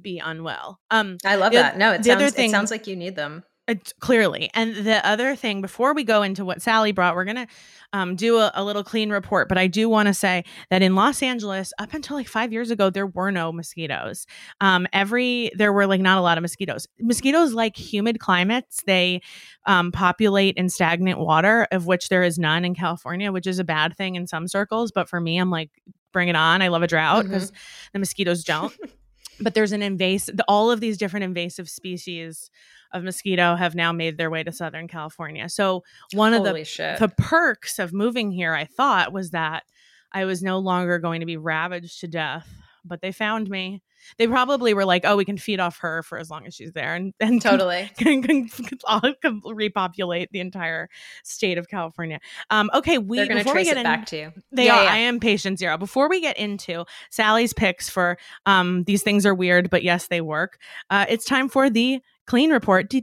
be 0.00 0.18
unwell. 0.18 0.80
Um 0.90 1.18
I 1.24 1.36
love 1.36 1.52
that. 1.52 1.76
No, 1.76 1.92
it 1.92 2.04
sounds 2.04 2.32
thing, 2.32 2.48
it 2.48 2.52
sounds 2.52 2.70
like 2.70 2.86
you 2.86 2.96
need 2.96 3.16
them. 3.16 3.44
It's 3.70 3.92
clearly. 4.00 4.50
And 4.52 4.74
the 4.74 5.06
other 5.06 5.36
thing, 5.36 5.60
before 5.60 5.94
we 5.94 6.02
go 6.02 6.24
into 6.24 6.44
what 6.44 6.60
Sally 6.60 6.90
brought, 6.90 7.14
we're 7.14 7.24
gonna 7.24 7.46
um, 7.92 8.16
do 8.16 8.38
a, 8.38 8.50
a, 8.54 8.64
little 8.64 8.82
clean 8.82 9.10
report. 9.10 9.48
But 9.48 9.58
I 9.58 9.68
do 9.68 9.88
want 9.88 10.08
to 10.08 10.14
say 10.14 10.44
that 10.70 10.82
in 10.82 10.96
Los 10.96 11.22
Angeles, 11.22 11.72
up 11.78 11.94
until 11.94 12.16
like 12.16 12.26
five 12.26 12.52
years 12.52 12.72
ago, 12.72 12.90
there 12.90 13.06
were 13.06 13.30
no 13.30 13.52
mosquitoes. 13.52 14.26
Um, 14.60 14.88
every 14.92 15.52
there 15.54 15.72
were 15.72 15.86
like 15.86 16.00
not 16.00 16.18
a 16.18 16.20
lot 16.20 16.36
of 16.36 16.42
mosquitoes. 16.42 16.88
Mosquitoes 16.98 17.52
like 17.52 17.76
humid 17.76 18.18
climates. 18.18 18.82
They 18.86 19.22
um, 19.66 19.92
populate 19.92 20.56
in 20.56 20.68
stagnant 20.68 21.20
water, 21.20 21.68
of 21.70 21.86
which 21.86 22.08
there 22.08 22.24
is 22.24 22.40
none 22.40 22.64
in 22.64 22.74
California, 22.74 23.30
which 23.30 23.46
is 23.46 23.60
a 23.60 23.64
bad 23.64 23.96
thing 23.96 24.16
in 24.16 24.26
some 24.26 24.48
circles. 24.48 24.90
But 24.90 25.08
for 25.08 25.20
me, 25.20 25.38
I'm 25.38 25.50
like, 25.50 25.70
bring 26.12 26.26
it 26.26 26.34
on. 26.34 26.60
I 26.60 26.68
love 26.68 26.82
a 26.82 26.88
drought 26.88 27.24
because 27.24 27.52
mm-hmm. 27.52 27.90
the 27.92 27.98
mosquitoes 28.00 28.42
don't. 28.42 28.76
but 29.40 29.54
there's 29.54 29.72
an 29.72 29.82
invasive 29.82 30.38
all 30.48 30.70
of 30.70 30.80
these 30.80 30.98
different 30.98 31.24
invasive 31.24 31.68
species 31.68 32.50
of 32.92 33.04
mosquito 33.04 33.54
have 33.54 33.74
now 33.74 33.92
made 33.92 34.16
their 34.18 34.30
way 34.30 34.42
to 34.42 34.52
Southern 34.52 34.88
California. 34.88 35.48
So 35.48 35.84
one 36.12 36.32
Holy 36.32 36.50
of 36.50 36.56
the 36.56 36.64
shit. 36.64 36.98
the 36.98 37.08
perks 37.08 37.78
of 37.78 37.92
moving 37.92 38.30
here, 38.30 38.54
I 38.54 38.64
thought, 38.64 39.12
was 39.12 39.30
that 39.30 39.64
I 40.12 40.24
was 40.24 40.42
no 40.42 40.58
longer 40.58 40.98
going 40.98 41.20
to 41.20 41.26
be 41.26 41.36
ravaged 41.36 42.00
to 42.00 42.08
death. 42.08 42.48
But 42.84 43.00
they 43.02 43.12
found 43.12 43.48
me 43.48 43.82
they 44.18 44.26
probably 44.26 44.74
were 44.74 44.84
like, 44.84 45.02
oh, 45.04 45.16
we 45.16 45.24
can 45.24 45.38
feed 45.38 45.60
off 45.60 45.78
her 45.78 46.02
for 46.02 46.18
as 46.18 46.30
long 46.30 46.46
as 46.46 46.54
she's 46.54 46.72
there 46.72 46.94
and, 46.94 47.14
and 47.20 47.42
totally 47.42 47.90
can, 47.96 48.22
can, 48.22 48.48
can, 48.48 49.14
can 49.22 49.40
repopulate 49.44 50.30
the 50.32 50.40
entire 50.40 50.88
state 51.24 51.58
of 51.58 51.68
California. 51.68 52.20
Um, 52.50 52.70
okay, 52.74 52.98
we, 52.98 53.18
They're 53.18 53.26
going 53.26 53.44
to 53.44 53.50
trace 53.50 53.68
it 53.68 53.76
in, 53.76 53.82
back 53.82 54.06
to 54.06 54.16
you. 54.16 54.32
They 54.52 54.66
yeah, 54.66 54.78
are. 54.78 54.84
Yeah. 54.84 54.92
I 54.92 54.96
am 54.98 55.20
patient 55.20 55.58
zero. 55.58 55.78
Before 55.78 56.08
we 56.08 56.20
get 56.20 56.36
into 56.36 56.84
Sally's 57.10 57.52
picks 57.52 57.88
for 57.88 58.18
um, 58.46 58.84
these 58.84 59.02
things 59.02 59.26
are 59.26 59.34
weird, 59.34 59.70
but 59.70 59.82
yes, 59.82 60.08
they 60.08 60.20
work, 60.20 60.58
uh, 60.90 61.06
it's 61.08 61.24
time 61.24 61.48
for 61.48 61.70
the 61.70 62.00
clean 62.30 62.52
report. 62.52 62.94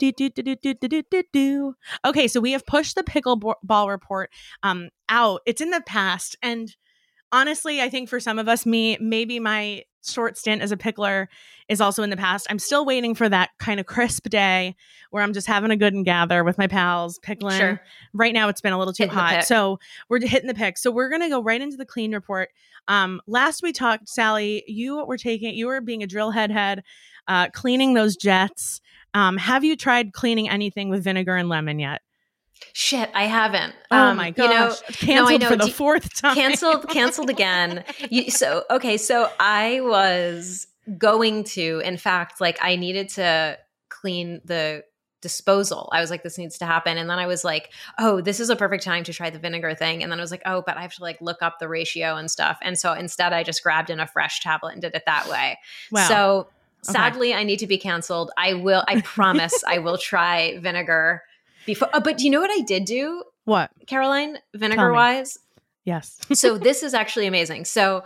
Okay, 2.06 2.28
so 2.28 2.40
we 2.40 2.52
have 2.54 2.66
pushed 2.66 2.96
the 2.96 3.04
pickleball 3.04 3.90
report 3.90 4.32
um, 4.64 4.90
out. 5.10 5.42
It's 5.46 5.60
in 5.60 5.72
the 5.72 5.82
past. 5.86 6.38
And 6.42 6.74
honestly, 7.34 7.82
I 7.82 7.90
think 7.90 8.08
for 8.08 8.22
some 8.22 8.40
of 8.40 8.48
us, 8.48 8.66
me, 8.66 8.98
maybe 9.02 9.40
my 9.40 9.84
short 10.06 10.38
stint 10.38 10.62
as 10.62 10.72
a 10.72 10.78
pickler 10.78 11.28
is 11.70 11.82
also 11.82 12.04
in 12.04 12.10
the 12.10 12.18
past. 12.18 12.48
I'm 12.50 12.60
still 12.60 12.86
waiting 12.86 13.16
for 13.16 13.28
that 13.28 13.50
kind 13.60 13.80
of 13.80 13.86
crisp 13.86 14.30
day 14.30 14.76
where 15.12 15.24
I'm 15.24 15.34
just 15.34 15.48
having 15.48 15.72
a 15.72 15.78
good 15.78 15.94
and 15.94 16.06
gather 16.06 16.44
with 16.44 16.58
my 16.58 16.68
pals, 16.68 17.20
pickling. 17.20 17.58
Sure. 17.58 17.82
Right 18.14 18.34
now, 18.34 18.50
it's 18.50 18.62
been 18.62 18.74
a 18.74 18.78
little 18.78 18.94
too 18.94 19.04
hitting 19.04 19.18
hot. 19.18 19.46
So 19.46 19.80
we're 20.10 20.20
hitting 20.20 20.48
the 20.48 20.54
pick. 20.54 20.78
So 20.78 20.92
we're 20.92 21.10
going 21.10 21.22
to 21.22 21.30
go 21.30 21.42
right 21.42 21.62
into 21.62 21.78
the 21.78 21.86
clean 21.86 22.14
report. 22.14 22.50
Um, 22.88 23.22
last 23.28 23.64
we 23.64 23.74
talked, 23.74 24.10
Sally, 24.10 24.64
you 24.68 25.06
were 25.06 25.18
taking, 25.18 25.56
you 25.56 25.68
were 25.68 25.82
being 25.82 26.04
a 26.04 26.08
drill 26.08 26.32
head 26.32 26.52
head, 26.52 26.84
uh, 27.28 27.50
cleaning 27.50 27.94
those 27.94 28.16
jets. 28.16 28.82
Um, 29.14 29.38
have 29.38 29.64
you 29.64 29.76
tried 29.76 30.14
cleaning 30.14 30.50
anything 30.50 30.90
with 30.90 31.04
vinegar 31.04 31.36
and 31.36 31.50
lemon 31.50 31.80
yet? 31.80 32.02
Shit, 32.74 33.10
I 33.14 33.24
haven't. 33.24 33.74
Oh 33.92 33.98
um, 33.98 34.18
my 34.18 34.32
gosh! 34.32 34.82
You 35.02 35.16
know, 35.16 35.26
canceled 35.28 35.42
no, 35.42 35.50
for 35.50 35.56
the 35.56 35.72
fourth 35.72 36.14
time. 36.14 36.36
Canceled, 36.36 36.90
canceled 36.90 37.30
again. 37.30 37.84
You, 38.10 38.30
so 38.30 38.64
okay, 38.70 38.98
so 38.98 39.30
I 39.40 39.82
was 39.82 40.68
going 40.98 41.44
to. 41.46 41.82
In 41.84 41.98
fact, 41.98 42.40
like 42.40 42.58
I 42.62 42.76
needed 42.76 43.10
to 43.10 43.58
clean 43.90 44.42
the 44.46 44.84
disposal. 45.22 45.90
I 45.92 46.00
was 46.00 46.12
like, 46.12 46.22
this 46.22 46.38
needs 46.38 46.60
to 46.60 46.66
happen. 46.66 46.98
And 46.98 47.10
then 47.10 47.18
I 47.18 47.26
was 47.26 47.44
like, 47.44 47.74
oh, 47.98 48.22
this 48.22 48.40
is 48.40 48.52
a 48.52 48.56
perfect 48.56 48.84
time 48.84 49.04
to 49.06 49.14
try 49.14 49.32
the 49.32 49.40
vinegar 49.40 49.74
thing. 49.74 50.04
And 50.04 50.12
then 50.12 50.20
I 50.20 50.22
was 50.22 50.30
like, 50.30 50.44
oh, 50.46 50.64
but 50.66 50.78
I 50.78 50.82
have 50.82 50.94
to 50.94 51.02
like 51.02 51.20
look 51.20 51.42
up 51.42 51.58
the 51.60 51.68
ratio 51.68 52.16
and 52.16 52.30
stuff. 52.30 52.60
And 52.62 52.78
so 52.78 52.94
instead, 52.94 53.34
I 53.34 53.42
just 53.44 53.64
grabbed 53.64 53.90
in 53.90 53.98
Affresh 53.98 54.42
tablet 54.42 54.74
and 54.74 54.82
did 54.82 54.94
it 54.94 55.04
that 55.08 55.28
way. 55.28 55.58
Wow. 55.92 56.08
So 56.08 56.48
Sadly, 56.84 57.34
okay. 57.34 57.40
I 57.40 57.44
need 57.44 57.60
to 57.60 57.68
be 57.68 57.78
canceled. 57.78 58.32
I 58.38 58.54
will. 58.54 58.84
I 58.88 59.02
promise. 59.02 59.64
I 59.68 59.80
will 59.80 59.98
try 59.98 60.58
vinegar 60.60 61.24
before. 61.68 61.90
Uh, 61.94 62.00
but 62.00 62.18
do 62.18 62.26
you 62.26 62.32
know 62.32 62.42
what 62.42 62.50
I 62.50 62.62
did 62.62 62.86
do? 62.86 63.24
What, 63.46 63.70
Caroline? 63.86 64.40
Vinegar 64.56 64.92
wise, 64.92 65.38
yes. 65.86 66.20
so 66.34 66.58
this 66.58 66.82
is 66.82 66.96
actually 66.96 67.28
amazing. 67.28 67.66
So, 67.66 68.04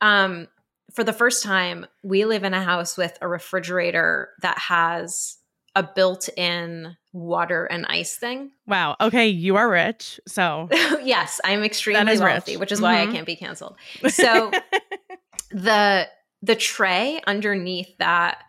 um, 0.00 0.48
for 0.92 1.04
the 1.04 1.12
first 1.12 1.44
time, 1.44 1.86
we 2.02 2.24
live 2.24 2.42
in 2.42 2.54
a 2.54 2.62
house 2.62 2.96
with 2.96 3.16
a 3.20 3.28
refrigerator 3.28 4.30
that 4.42 4.58
has 4.58 5.36
a 5.74 5.82
built-in 5.82 6.96
water 7.12 7.66
and 7.66 7.84
ice 7.86 8.16
thing. 8.16 8.50
Wow. 8.66 8.96
Okay, 9.00 9.28
you 9.28 9.56
are 9.56 9.68
rich. 9.68 10.18
So 10.26 10.68
yes, 11.02 11.40
I'm 11.44 11.62
extremely 11.62 12.18
wealthy, 12.18 12.52
rich. 12.52 12.60
which 12.60 12.72
is 12.72 12.78
mm-hmm. 12.78 12.84
why 12.84 13.00
I 13.00 13.04
mm-hmm. 13.04 13.14
can't 13.14 13.26
be 13.26 13.36
canceled. 13.36 13.76
So 14.08 14.50
the 15.50 16.08
the 16.42 16.56
tray 16.56 17.20
underneath 17.26 17.96
that 17.98 18.42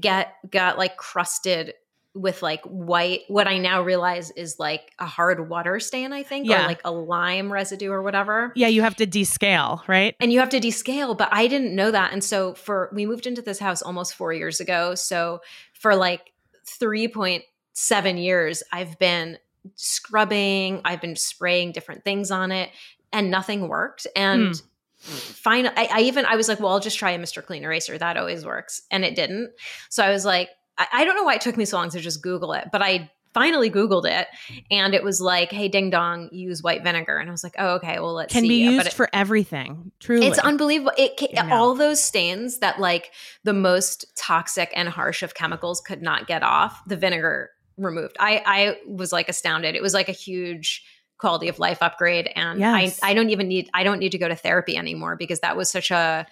get 0.00 0.34
got 0.50 0.76
like 0.76 0.96
crusted 0.96 1.74
with 2.14 2.42
like 2.42 2.62
white 2.64 3.22
what 3.28 3.48
i 3.48 3.58
now 3.58 3.82
realize 3.82 4.30
is 4.32 4.58
like 4.58 4.92
a 4.98 5.06
hard 5.06 5.48
water 5.48 5.80
stain 5.80 6.12
i 6.12 6.22
think 6.22 6.46
yeah. 6.46 6.64
or 6.64 6.68
like 6.68 6.80
a 6.84 6.90
lime 6.90 7.52
residue 7.52 7.90
or 7.90 8.02
whatever 8.02 8.52
yeah 8.54 8.68
you 8.68 8.82
have 8.82 8.94
to 8.94 9.06
descale 9.06 9.86
right 9.88 10.14
and 10.20 10.32
you 10.32 10.38
have 10.38 10.48
to 10.48 10.60
descale 10.60 11.16
but 11.16 11.28
i 11.32 11.46
didn't 11.46 11.74
know 11.74 11.90
that 11.90 12.12
and 12.12 12.22
so 12.22 12.54
for 12.54 12.90
we 12.92 13.04
moved 13.04 13.26
into 13.26 13.42
this 13.42 13.58
house 13.58 13.82
almost 13.82 14.14
four 14.14 14.32
years 14.32 14.60
ago 14.60 14.94
so 14.94 15.40
for 15.72 15.94
like 15.94 16.32
3.7 16.66 18.22
years 18.22 18.62
i've 18.72 18.98
been 18.98 19.38
scrubbing 19.74 20.80
i've 20.84 21.00
been 21.00 21.16
spraying 21.16 21.72
different 21.72 22.04
things 22.04 22.30
on 22.30 22.52
it 22.52 22.70
and 23.14 23.30
nothing 23.30 23.68
worked. 23.68 24.06
And 24.14 24.50
mm. 24.50 24.62
fine, 24.98 25.68
I, 25.68 25.88
I, 25.90 26.00
even 26.00 26.26
I 26.26 26.36
was 26.36 26.48
like, 26.48 26.60
well, 26.60 26.72
I'll 26.72 26.80
just 26.80 26.98
try 26.98 27.12
a 27.12 27.18
Mr. 27.18 27.42
Clean 27.42 27.62
Eraser. 27.62 27.96
That 27.96 28.18
always 28.18 28.44
works, 28.44 28.82
and 28.90 29.04
it 29.04 29.14
didn't. 29.14 29.52
So 29.88 30.04
I 30.04 30.10
was 30.10 30.26
like, 30.26 30.50
I, 30.78 30.86
I 30.92 31.04
don't 31.04 31.16
know 31.16 31.24
why 31.24 31.34
it 31.34 31.40
took 31.40 31.56
me 31.56 31.64
so 31.64 31.76
long 31.76 31.90
to 31.90 32.00
just 32.00 32.22
Google 32.22 32.52
it, 32.52 32.68
but 32.72 32.82
I 32.82 33.10
finally 33.32 33.68
Googled 33.68 34.06
it 34.06 34.28
and 34.70 34.94
it 34.94 35.02
was 35.02 35.20
like, 35.20 35.50
hey, 35.50 35.68
ding 35.68 35.90
dong, 35.90 36.28
use 36.30 36.62
white 36.62 36.84
vinegar. 36.84 37.18
And 37.18 37.28
I 37.28 37.32
was 37.32 37.42
like, 37.42 37.56
oh, 37.58 37.74
okay, 37.74 37.98
well, 37.98 38.14
let's 38.14 38.32
can 38.32 38.42
see. 38.42 38.48
be 38.48 38.62
used 38.62 38.86
it, 38.86 38.92
for 38.92 39.10
everything. 39.12 39.90
Truly. 39.98 40.28
It's 40.28 40.38
unbelievable. 40.38 40.92
It 40.96 41.16
can, 41.16 41.50
all 41.50 41.74
those 41.74 42.02
stains 42.02 42.60
that 42.60 42.78
like 42.78 43.10
the 43.42 43.52
most 43.52 44.06
toxic 44.16 44.72
and 44.76 44.88
harsh 44.88 45.24
of 45.24 45.34
chemicals 45.34 45.80
could 45.80 46.00
not 46.00 46.28
get 46.28 46.44
off, 46.44 46.80
the 46.86 46.96
vinegar 46.96 47.50
removed. 47.76 48.16
I, 48.20 48.42
I 48.46 48.76
was 48.86 49.12
like 49.12 49.28
astounded. 49.28 49.74
It 49.74 49.82
was 49.82 49.94
like 49.94 50.08
a 50.08 50.12
huge 50.12 50.84
quality 51.18 51.48
of 51.48 51.58
life 51.58 51.78
upgrade. 51.80 52.30
And 52.36 52.60
yes. 52.60 53.00
I, 53.02 53.10
I 53.10 53.14
don't 53.14 53.30
even 53.30 53.48
need, 53.48 53.68
I 53.74 53.82
don't 53.82 53.98
need 53.98 54.12
to 54.12 54.18
go 54.18 54.28
to 54.28 54.36
therapy 54.36 54.76
anymore 54.76 55.16
because 55.16 55.40
that 55.40 55.56
was 55.56 55.70
such 55.70 55.90
a, 55.90 56.24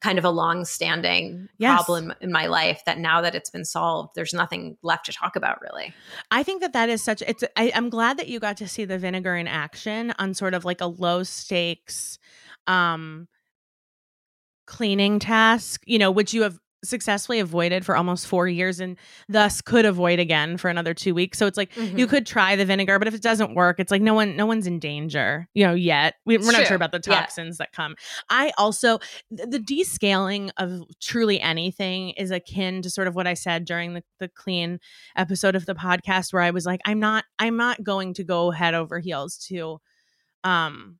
kind 0.00 0.18
of 0.18 0.24
a 0.24 0.30
long-standing 0.30 1.48
yes. 1.58 1.74
problem 1.74 2.14
in 2.20 2.30
my 2.30 2.46
life 2.46 2.82
that 2.86 2.98
now 2.98 3.20
that 3.20 3.34
it's 3.34 3.50
been 3.50 3.64
solved 3.64 4.14
there's 4.14 4.32
nothing 4.32 4.76
left 4.82 5.06
to 5.06 5.12
talk 5.12 5.34
about 5.34 5.60
really 5.60 5.92
i 6.30 6.42
think 6.42 6.60
that 6.60 6.72
that 6.72 6.88
is 6.88 7.02
such 7.02 7.22
it's 7.22 7.42
I, 7.56 7.72
i'm 7.74 7.90
glad 7.90 8.18
that 8.18 8.28
you 8.28 8.38
got 8.38 8.56
to 8.58 8.68
see 8.68 8.84
the 8.84 8.98
vinegar 8.98 9.34
in 9.34 9.48
action 9.48 10.12
on 10.18 10.34
sort 10.34 10.54
of 10.54 10.64
like 10.64 10.80
a 10.80 10.86
low 10.86 11.24
stakes 11.24 12.18
um 12.66 13.26
cleaning 14.66 15.18
task 15.18 15.82
you 15.86 15.98
know 15.98 16.10
which 16.10 16.32
you 16.32 16.42
have 16.42 16.58
successfully 16.84 17.40
avoided 17.40 17.84
for 17.84 17.96
almost 17.96 18.26
four 18.26 18.46
years 18.48 18.80
and 18.80 18.96
thus 19.28 19.60
could 19.60 19.84
avoid 19.84 20.18
again 20.18 20.56
for 20.56 20.68
another 20.68 20.94
two 20.94 21.14
weeks. 21.14 21.38
So 21.38 21.46
it's 21.46 21.56
like 21.56 21.72
mm-hmm. 21.74 21.98
you 21.98 22.06
could 22.06 22.26
try 22.26 22.56
the 22.56 22.64
vinegar, 22.64 22.98
but 22.98 23.08
if 23.08 23.14
it 23.14 23.22
doesn't 23.22 23.54
work, 23.54 23.80
it's 23.80 23.90
like 23.90 24.02
no 24.02 24.14
one, 24.14 24.36
no 24.36 24.46
one's 24.46 24.66
in 24.66 24.78
danger, 24.78 25.48
you 25.54 25.66
know, 25.66 25.74
yet. 25.74 26.14
We, 26.24 26.36
are 26.36 26.40
not 26.40 26.66
sure 26.66 26.76
about 26.76 26.92
the 26.92 27.00
toxins 27.00 27.56
yeah. 27.58 27.64
that 27.64 27.72
come. 27.72 27.96
I 28.30 28.52
also, 28.58 28.98
the 29.30 29.58
descaling 29.58 30.50
of 30.56 30.82
truly 31.00 31.40
anything 31.40 32.10
is 32.10 32.30
akin 32.30 32.82
to 32.82 32.90
sort 32.90 33.08
of 33.08 33.14
what 33.14 33.26
I 33.26 33.34
said 33.34 33.64
during 33.64 33.94
the, 33.94 34.04
the 34.20 34.28
clean 34.28 34.78
episode 35.16 35.56
of 35.56 35.66
the 35.66 35.74
podcast 35.74 36.32
where 36.32 36.42
I 36.42 36.50
was 36.50 36.64
like, 36.64 36.80
I'm 36.84 37.00
not, 37.00 37.24
I'm 37.38 37.56
not 37.56 37.82
going 37.82 38.14
to 38.14 38.24
go 38.24 38.50
head 38.50 38.74
over 38.74 39.00
heels 39.00 39.36
to, 39.48 39.80
um, 40.44 40.98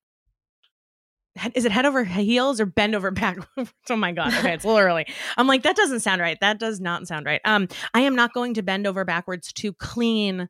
is 1.54 1.64
it 1.64 1.72
head 1.72 1.86
over 1.86 2.04
heels 2.04 2.60
or 2.60 2.66
bend 2.66 2.94
over 2.94 3.10
backwards? 3.12 3.72
oh 3.90 3.96
my 3.96 4.12
god. 4.12 4.34
Okay, 4.34 4.54
it's 4.54 4.64
a 4.64 4.66
little 4.66 4.82
early. 4.82 5.06
I'm 5.36 5.46
like, 5.46 5.62
that 5.62 5.76
doesn't 5.76 6.00
sound 6.00 6.20
right. 6.20 6.38
That 6.40 6.58
does 6.58 6.80
not 6.80 7.06
sound 7.06 7.26
right. 7.26 7.40
Um, 7.44 7.68
I 7.94 8.00
am 8.00 8.14
not 8.14 8.32
going 8.32 8.54
to 8.54 8.62
bend 8.62 8.86
over 8.86 9.04
backwards 9.04 9.52
to 9.54 9.72
clean 9.72 10.48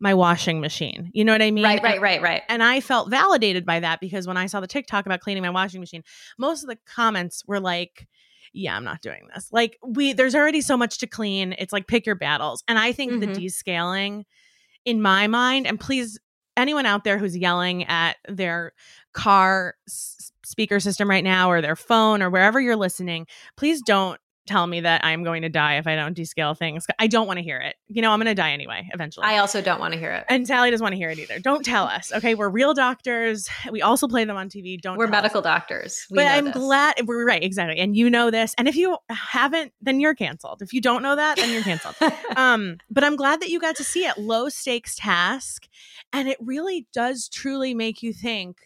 my 0.00 0.14
washing 0.14 0.60
machine. 0.60 1.10
You 1.12 1.24
know 1.24 1.32
what 1.32 1.42
I 1.42 1.50
mean? 1.50 1.64
Right, 1.64 1.82
right, 1.82 2.00
right, 2.00 2.22
right. 2.22 2.42
And 2.48 2.62
I 2.62 2.80
felt 2.80 3.10
validated 3.10 3.66
by 3.66 3.80
that 3.80 4.00
because 4.00 4.26
when 4.26 4.38
I 4.38 4.46
saw 4.46 4.60
the 4.60 4.66
TikTok 4.66 5.04
about 5.04 5.20
cleaning 5.20 5.42
my 5.42 5.50
washing 5.50 5.80
machine, 5.80 6.02
most 6.38 6.62
of 6.62 6.70
the 6.70 6.78
comments 6.86 7.44
were 7.46 7.60
like, 7.60 8.08
yeah, 8.52 8.74
I'm 8.74 8.84
not 8.84 9.02
doing 9.02 9.28
this. 9.32 9.48
Like 9.52 9.78
we 9.86 10.12
there's 10.12 10.34
already 10.34 10.62
so 10.62 10.76
much 10.76 10.98
to 10.98 11.06
clean. 11.06 11.54
It's 11.58 11.72
like 11.72 11.86
pick 11.86 12.06
your 12.06 12.14
battles. 12.14 12.64
And 12.66 12.78
I 12.78 12.92
think 12.92 13.12
mm-hmm. 13.12 13.32
the 13.32 13.40
descaling 13.40 14.24
in 14.84 15.02
my 15.02 15.26
mind, 15.26 15.66
and 15.66 15.78
please 15.78 16.18
anyone 16.56 16.86
out 16.86 17.04
there 17.04 17.18
who's 17.18 17.36
yelling 17.36 17.84
at 17.84 18.16
their 18.28 18.72
car 19.12 19.74
s- 19.88 20.32
speaker 20.44 20.80
system 20.80 21.08
right 21.08 21.24
now 21.24 21.50
or 21.50 21.60
their 21.60 21.76
phone 21.76 22.22
or 22.22 22.30
wherever 22.30 22.60
you're 22.60 22.76
listening, 22.76 23.26
please 23.56 23.82
don't 23.82 24.20
tell 24.46 24.66
me 24.66 24.80
that 24.80 25.04
I'm 25.04 25.22
going 25.22 25.42
to 25.42 25.48
die 25.48 25.76
if 25.76 25.86
I 25.86 25.94
don't 25.94 26.16
descale 26.16 26.56
things. 26.56 26.86
I 26.98 27.06
don't 27.06 27.26
want 27.26 27.38
to 27.38 27.42
hear 27.42 27.58
it. 27.58 27.76
You 27.88 28.02
know, 28.02 28.10
I'm 28.10 28.18
going 28.18 28.26
to 28.26 28.34
die 28.34 28.52
anyway 28.52 28.88
eventually. 28.92 29.26
I 29.26 29.38
also 29.38 29.60
don't 29.62 29.80
want 29.80 29.94
to 29.94 30.00
hear 30.00 30.10
it. 30.12 30.24
And 30.28 30.46
Sally 30.46 30.70
doesn't 30.70 30.82
want 30.84 30.92
to 30.92 30.96
hear 30.96 31.10
it 31.10 31.18
either. 31.18 31.38
Don't 31.38 31.64
tell 31.64 31.84
us. 31.84 32.12
Okay, 32.12 32.34
we're 32.34 32.48
real 32.48 32.74
doctors. 32.74 33.48
We 33.70 33.82
also 33.82 34.08
play 34.08 34.24
them 34.24 34.36
on 34.36 34.48
TV. 34.48 34.80
Don't 34.80 34.96
We're 34.96 35.06
medical 35.06 35.38
us. 35.38 35.44
doctors. 35.44 36.06
We 36.10 36.16
but 36.16 36.26
I'm 36.26 36.46
this. 36.46 36.54
glad 36.54 36.94
we're 37.06 37.24
right, 37.24 37.42
exactly. 37.42 37.78
And 37.78 37.96
you 37.96 38.10
know 38.10 38.30
this. 38.30 38.54
And 38.58 38.66
if 38.66 38.76
you 38.76 38.96
haven't, 39.08 39.72
then 39.80 40.00
you're 40.00 40.14
canceled. 40.14 40.62
If 40.62 40.72
you 40.72 40.80
don't 40.80 41.02
know 41.02 41.16
that, 41.16 41.36
then 41.36 41.52
you're 41.52 41.62
canceled. 41.62 41.96
um, 42.36 42.78
but 42.90 43.04
I'm 43.04 43.16
glad 43.16 43.40
that 43.40 43.50
you 43.50 43.60
got 43.60 43.76
to 43.76 43.84
see 43.84 44.04
it. 44.06 44.18
Low 44.18 44.48
stakes 44.48 44.96
task. 44.96 45.68
And 46.12 46.28
it 46.28 46.38
really 46.40 46.86
does 46.92 47.28
truly 47.28 47.74
make 47.74 48.02
you 48.02 48.12
think 48.12 48.56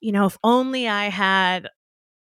you 0.00 0.12
know, 0.12 0.26
if 0.26 0.38
only 0.44 0.88
I 0.88 1.06
had 1.06 1.68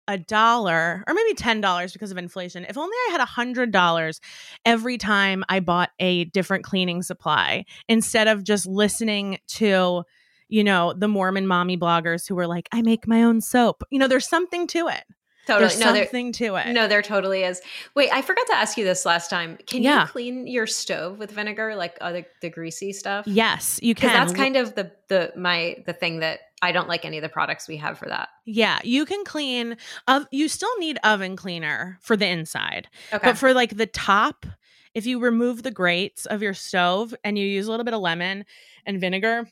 a 0.08 0.18
dollar 0.18 1.04
or 1.08 1.14
maybe 1.14 1.34
$10 1.34 1.94
because 1.94 2.12
of 2.12 2.18
inflation, 2.18 2.66
if 2.68 2.78
only 2.78 2.96
I 3.08 3.12
had 3.12 3.22
a 3.22 3.26
$100 3.26 4.20
every 4.66 4.98
time 4.98 5.44
I 5.50 5.60
bought 5.60 5.92
a 6.00 6.26
different 6.26 6.64
cleaning 6.64 7.02
supply 7.02 7.66
instead 7.88 8.28
of 8.28 8.44
just 8.44 8.66
listening 8.66 9.40
to, 9.50 10.04
you 10.50 10.64
know, 10.64 10.94
the 10.94 11.08
Mormon 11.08 11.48
mommy 11.48 11.78
bloggers 11.78 12.28
who 12.28 12.36
were 12.36 12.48
like, 12.48 12.68
I 12.72 12.82
make 12.82 13.08
my 13.08 13.24
own 13.24 13.42
soap. 13.42 13.84
You 13.90 14.00
know, 14.00 14.08
there's 14.08 14.28
something 14.28 14.68
to 14.68 14.88
it. 14.88 15.04
Totally. 15.46 15.68
There's 15.68 15.80
no, 15.80 15.94
something 15.94 16.32
to 16.34 16.56
it. 16.56 16.68
No, 16.72 16.88
there 16.88 17.02
totally 17.02 17.44
is. 17.44 17.62
Wait, 17.96 18.10
I 18.14 18.22
forgot 18.22 18.48
to 18.48 18.56
ask 18.56 18.78
you 18.78 18.86
this 18.86 19.06
last 19.06 19.30
time. 19.30 19.58
Can 19.68 19.84
yeah. 19.84 20.04
you 20.04 20.08
clean 20.08 20.48
your 20.48 20.66
stove 20.68 21.20
with 21.20 21.32
vinegar, 21.32 21.76
like 21.76 21.98
uh, 22.00 22.14
the, 22.14 22.26
the 22.42 22.50
greasy 22.50 22.94
stuff? 22.94 23.28
Yes, 23.28 23.78
you 23.84 23.94
can. 23.94 24.14
That's 24.14 24.34
kind 24.34 24.56
of 24.56 24.76
the 24.76 24.92
the 25.10 25.34
my 25.36 25.84
the 25.86 25.92
thing 25.92 26.20
that 26.20 26.40
I 26.64 26.72
don't 26.72 26.88
like 26.88 27.04
any 27.04 27.18
of 27.18 27.22
the 27.22 27.30
products 27.30 27.68
we 27.68 27.76
have 27.78 27.98
for 27.98 28.08
that. 28.08 28.30
Yeah, 28.46 28.80
you 28.86 29.06
can 29.06 29.26
clean. 29.26 29.76
Uh, 30.08 30.24
you 30.32 30.48
still 30.48 30.76
need 30.80 30.98
oven 31.04 31.36
cleaner 31.36 32.00
for 32.02 32.16
the 32.16 32.26
inside, 32.26 32.88
okay. 33.12 33.32
but 33.32 33.38
for 33.38 33.54
like 33.54 33.76
the 33.76 33.86
top, 33.86 34.46
if 34.94 35.06
you 35.06 35.20
remove 35.20 35.64
the 35.64 35.72
grates 35.72 36.26
of 36.26 36.42
your 36.42 36.54
stove 36.54 37.14
and 37.24 37.38
you 37.38 37.46
use 37.46 37.68
a 37.68 37.70
little 37.70 37.84
bit 37.84 37.94
of 37.94 38.00
lemon 38.00 38.46
and 38.86 39.02
vinegar 39.02 39.46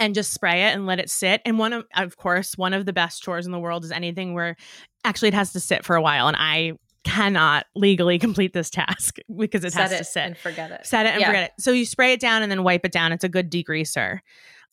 and 0.00 0.14
just 0.14 0.32
spray 0.32 0.64
it 0.64 0.74
and 0.74 0.86
let 0.86 0.98
it 0.98 1.10
sit. 1.10 1.42
And 1.44 1.58
one 1.58 1.74
of, 1.74 1.84
of 1.94 2.16
course, 2.16 2.56
one 2.56 2.72
of 2.72 2.86
the 2.86 2.92
best 2.92 3.22
chores 3.22 3.44
in 3.44 3.52
the 3.52 3.58
world 3.58 3.84
is 3.84 3.92
anything 3.92 4.32
where 4.32 4.56
actually 5.04 5.28
it 5.28 5.34
has 5.34 5.52
to 5.52 5.60
sit 5.60 5.84
for 5.84 5.94
a 5.94 6.02
while. 6.02 6.26
And 6.26 6.36
I 6.38 6.72
cannot 7.04 7.66
legally 7.74 8.18
complete 8.18 8.54
this 8.54 8.70
task 8.70 9.18
because 9.36 9.62
it 9.64 9.72
Set 9.72 9.82
has 9.82 9.92
it 9.92 9.98
to 9.98 10.04
sit 10.04 10.24
and 10.24 10.38
forget 10.38 10.70
it. 10.70 10.86
Set 10.86 11.04
it 11.04 11.10
and 11.10 11.20
yeah. 11.20 11.26
forget 11.26 11.44
it. 11.44 11.52
So 11.58 11.70
you 11.70 11.84
spray 11.84 12.12
it 12.12 12.20
down 12.20 12.42
and 12.42 12.50
then 12.50 12.62
wipe 12.62 12.86
it 12.86 12.92
down. 12.92 13.12
It's 13.12 13.24
a 13.24 13.28
good 13.28 13.50
degreaser. 13.50 14.20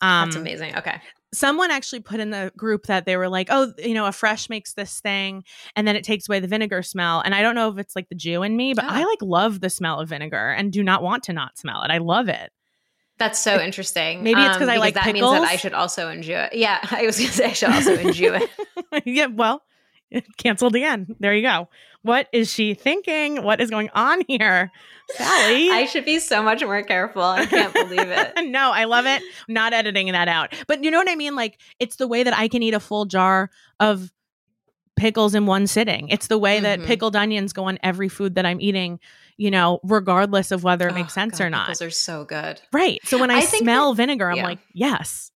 Um, 0.01 0.29
That's 0.29 0.35
amazing. 0.35 0.75
Okay. 0.77 1.01
Someone 1.31 1.69
actually 1.69 1.99
put 1.99 2.19
in 2.19 2.31
the 2.31 2.51
group 2.57 2.87
that 2.87 3.05
they 3.05 3.15
were 3.15 3.29
like, 3.29 3.49
oh, 3.51 3.71
you 3.77 3.93
know, 3.93 4.05
Affresh 4.05 4.49
makes 4.49 4.73
this 4.73 4.99
thing 4.99 5.43
and 5.75 5.87
then 5.87 5.95
it 5.95 6.03
takes 6.03 6.27
away 6.27 6.39
the 6.39 6.47
vinegar 6.47 6.81
smell. 6.81 7.21
And 7.21 7.35
I 7.35 7.41
don't 7.43 7.53
know 7.53 7.69
if 7.69 7.77
it's 7.77 7.95
like 7.95 8.09
the 8.09 8.15
Jew 8.15 8.41
in 8.41 8.57
me, 8.57 8.73
but 8.73 8.85
oh. 8.85 8.89
I 8.89 9.03
like 9.03 9.21
love 9.21 9.59
the 9.59 9.69
smell 9.69 9.99
of 9.99 10.09
vinegar 10.09 10.49
and 10.49 10.71
do 10.71 10.81
not 10.81 11.03
want 11.03 11.23
to 11.25 11.33
not 11.33 11.57
smell 11.57 11.83
it. 11.83 11.91
I 11.91 11.99
love 11.99 12.29
it. 12.29 12.51
That's 13.19 13.37
so 13.37 13.59
interesting. 13.59 14.23
Maybe 14.23 14.41
it's 14.41 14.61
um, 14.61 14.69
I 14.69 14.77
like 14.77 14.93
that 14.93 15.03
pickles. 15.03 15.33
means 15.33 15.43
that 15.43 15.51
I 15.51 15.57
should 15.57 15.73
also 15.73 16.09
enjoy 16.09 16.39
it. 16.39 16.53
Yeah, 16.53 16.79
I 16.89 17.05
was 17.05 17.17
going 17.17 17.29
to 17.29 17.35
say 17.35 17.45
I 17.45 17.53
should 17.53 17.69
also 17.69 17.97
enjoy 17.97 18.39
it. 18.39 19.03
yeah, 19.05 19.25
well, 19.25 19.61
canceled 20.37 20.75
again. 20.75 21.15
There 21.19 21.33
you 21.33 21.41
go. 21.41 21.69
What 22.01 22.27
is 22.31 22.51
she 22.51 22.73
thinking? 22.73 23.43
What 23.43 23.59
is 23.59 23.69
going 23.69 23.89
on 23.93 24.21
here? 24.27 24.71
Sally. 25.09 25.69
I 25.71 25.85
should 25.85 26.05
be 26.05 26.19
so 26.19 26.41
much 26.41 26.63
more 26.63 26.81
careful. 26.83 27.23
I 27.23 27.45
can't 27.45 27.73
believe 27.73 28.09
it. 28.09 28.33
no, 28.45 28.71
I 28.71 28.85
love 28.85 29.05
it. 29.05 29.21
not 29.47 29.73
editing 29.73 30.11
that 30.13 30.27
out. 30.27 30.53
But 30.67 30.83
you 30.83 30.91
know 30.91 30.97
what 30.97 31.09
I 31.09 31.15
mean? 31.15 31.35
Like, 31.35 31.59
it's 31.79 31.97
the 31.97 32.07
way 32.07 32.23
that 32.23 32.37
I 32.37 32.47
can 32.47 32.63
eat 32.63 32.73
a 32.73 32.79
full 32.79 33.05
jar 33.05 33.49
of 33.79 34.11
pickles 34.95 35.35
in 35.35 35.45
one 35.45 35.67
sitting. 35.67 36.07
It's 36.09 36.27
the 36.27 36.37
way 36.37 36.57
mm-hmm. 36.57 36.63
that 36.63 36.83
pickled 36.83 37.15
onions 37.15 37.53
go 37.53 37.65
on 37.65 37.79
every 37.83 38.09
food 38.09 38.35
that 38.35 38.45
I'm 38.45 38.61
eating 38.61 38.99
you 39.39 39.49
know, 39.49 39.79
regardless 39.83 40.51
of 40.51 40.63
whether 40.65 40.89
it 40.89 40.93
makes 40.93 41.13
oh, 41.13 41.21
sense 41.21 41.39
God, 41.39 41.45
or 41.45 41.49
not. 41.49 41.67
Pickles 41.67 41.81
are 41.81 41.89
so 41.89 42.25
good. 42.25 42.59
Right. 42.73 42.99
So 43.05 43.17
when 43.17 43.31
I, 43.31 43.37
I 43.37 43.45
smell 43.45 43.93
that, 43.93 43.97
vinegar, 43.97 44.29
I'm 44.29 44.35
yeah. 44.35 44.43
like, 44.43 44.59
yes. 44.73 45.31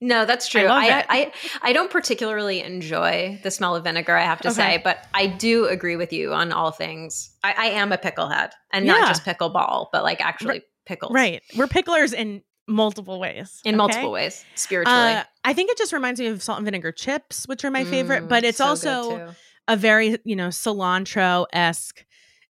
No, 0.00 0.26
that's 0.26 0.46
true. 0.48 0.66
I, 0.66 0.98
I, 0.98 1.04
I, 1.08 1.32
I 1.62 1.72
don't 1.72 1.90
particularly 1.90 2.62
enjoy 2.62 3.40
the 3.42 3.50
smell 3.50 3.74
of 3.74 3.84
vinegar, 3.84 4.14
I 4.14 4.24
have 4.24 4.40
to 4.42 4.48
okay. 4.48 4.54
say, 4.54 4.80
but 4.84 5.06
I 5.14 5.26
do 5.26 5.66
agree 5.66 5.96
with 5.96 6.12
you 6.12 6.34
on 6.34 6.52
all 6.52 6.70
things. 6.70 7.34
I, 7.42 7.54
I 7.56 7.66
am 7.66 7.92
a 7.92 7.98
pickle 7.98 8.28
head 8.28 8.50
and 8.72 8.84
yeah. 8.84 8.92
not 8.92 9.08
just 9.08 9.24
pickleball, 9.24 9.86
but 9.92 10.02
like 10.02 10.20
actually 10.20 10.64
pickles. 10.84 11.12
Right. 11.12 11.42
We're 11.56 11.66
picklers 11.66 12.12
in 12.12 12.42
multiple 12.68 13.18
ways. 13.18 13.60
In 13.64 13.74
okay? 13.74 13.76
multiple 13.76 14.12
ways, 14.12 14.44
spiritually. 14.54 14.98
Uh, 14.98 15.24
I 15.44 15.52
think 15.54 15.70
it 15.70 15.78
just 15.78 15.92
reminds 15.92 16.20
me 16.20 16.26
of 16.26 16.42
salt 16.42 16.58
and 16.58 16.66
vinegar 16.66 16.92
chips, 16.92 17.46
which 17.46 17.64
are 17.64 17.70
my 17.70 17.84
mm, 17.84 17.90
favorite, 17.90 18.28
but 18.28 18.44
it's 18.44 18.58
so 18.58 18.66
also 18.66 19.34
a 19.68 19.76
very, 19.76 20.18
you 20.24 20.36
know, 20.36 20.48
cilantro 20.48 21.46
esque 21.52 22.04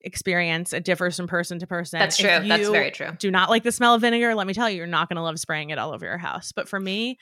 experience. 0.04 0.72
It 0.72 0.84
differs 0.84 1.16
from 1.16 1.26
person 1.26 1.58
to 1.60 1.66
person. 1.66 1.98
That's 1.98 2.16
true. 2.16 2.40
That's 2.46 2.68
very 2.68 2.90
true. 2.90 3.10
Do 3.18 3.30
not 3.30 3.50
like 3.50 3.62
the 3.62 3.72
smell 3.72 3.94
of 3.94 4.00
vinegar. 4.00 4.34
Let 4.34 4.46
me 4.46 4.54
tell 4.54 4.68
you, 4.68 4.78
you're 4.78 4.86
not 4.86 5.08
going 5.08 5.16
to 5.16 5.22
love 5.22 5.38
spraying 5.38 5.70
it 5.70 5.78
all 5.78 5.92
over 5.92 6.04
your 6.04 6.18
house. 6.18 6.52
But 6.52 6.68
for 6.68 6.78
me, 6.80 7.18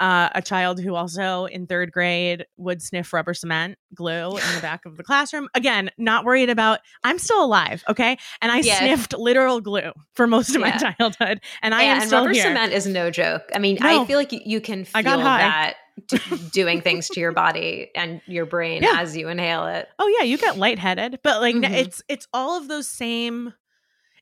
uh, 0.00 0.28
a 0.34 0.42
child 0.42 0.80
who 0.80 0.94
also 0.94 1.46
in 1.46 1.66
third 1.66 1.92
grade 1.92 2.46
would 2.56 2.82
sniff 2.82 3.12
rubber 3.12 3.34
cement 3.34 3.78
glue 3.94 4.36
in 4.36 4.54
the 4.54 4.60
back 4.60 4.84
of 4.86 4.96
the 4.96 5.04
classroom. 5.04 5.48
Again, 5.54 5.90
not 5.98 6.24
worried 6.24 6.50
about, 6.50 6.80
I'm 7.04 7.18
still 7.18 7.44
alive, 7.44 7.84
okay? 7.88 8.18
And 8.42 8.50
I 8.50 8.58
yeah. 8.58 8.78
sniffed 8.78 9.14
literal 9.16 9.60
glue 9.60 9.92
for 10.14 10.26
most 10.26 10.50
of 10.50 10.60
yeah. 10.60 10.70
my 10.70 10.92
childhood. 10.98 11.40
And 11.62 11.74
I 11.74 11.82
yeah, 11.82 11.92
am 11.92 12.00
and 12.00 12.06
still 12.08 12.20
rubber 12.22 12.32
here. 12.32 12.42
cement 12.42 12.72
is 12.72 12.86
no 12.86 13.10
joke. 13.10 13.42
I 13.54 13.58
mean, 13.58 13.78
no. 13.80 14.02
I 14.02 14.04
feel 14.04 14.18
like 14.18 14.32
you, 14.32 14.40
you 14.44 14.60
can 14.60 14.84
feel 14.84 15.02
that 15.02 15.76
doing 16.50 16.80
things 16.80 17.08
to 17.08 17.20
your 17.20 17.32
body 17.32 17.90
and 17.94 18.20
your 18.26 18.46
brain 18.46 18.82
yeah. 18.82 19.00
as 19.00 19.16
you 19.16 19.28
inhale 19.28 19.66
it. 19.66 19.88
Oh 19.98 20.08
yeah, 20.18 20.24
you 20.24 20.38
get 20.38 20.58
lightheaded, 20.58 21.20
but 21.22 21.40
like 21.40 21.54
mm-hmm. 21.54 21.72
it's 21.72 22.02
it's 22.08 22.26
all 22.32 22.58
of 22.58 22.68
those 22.68 22.88
same 22.88 23.54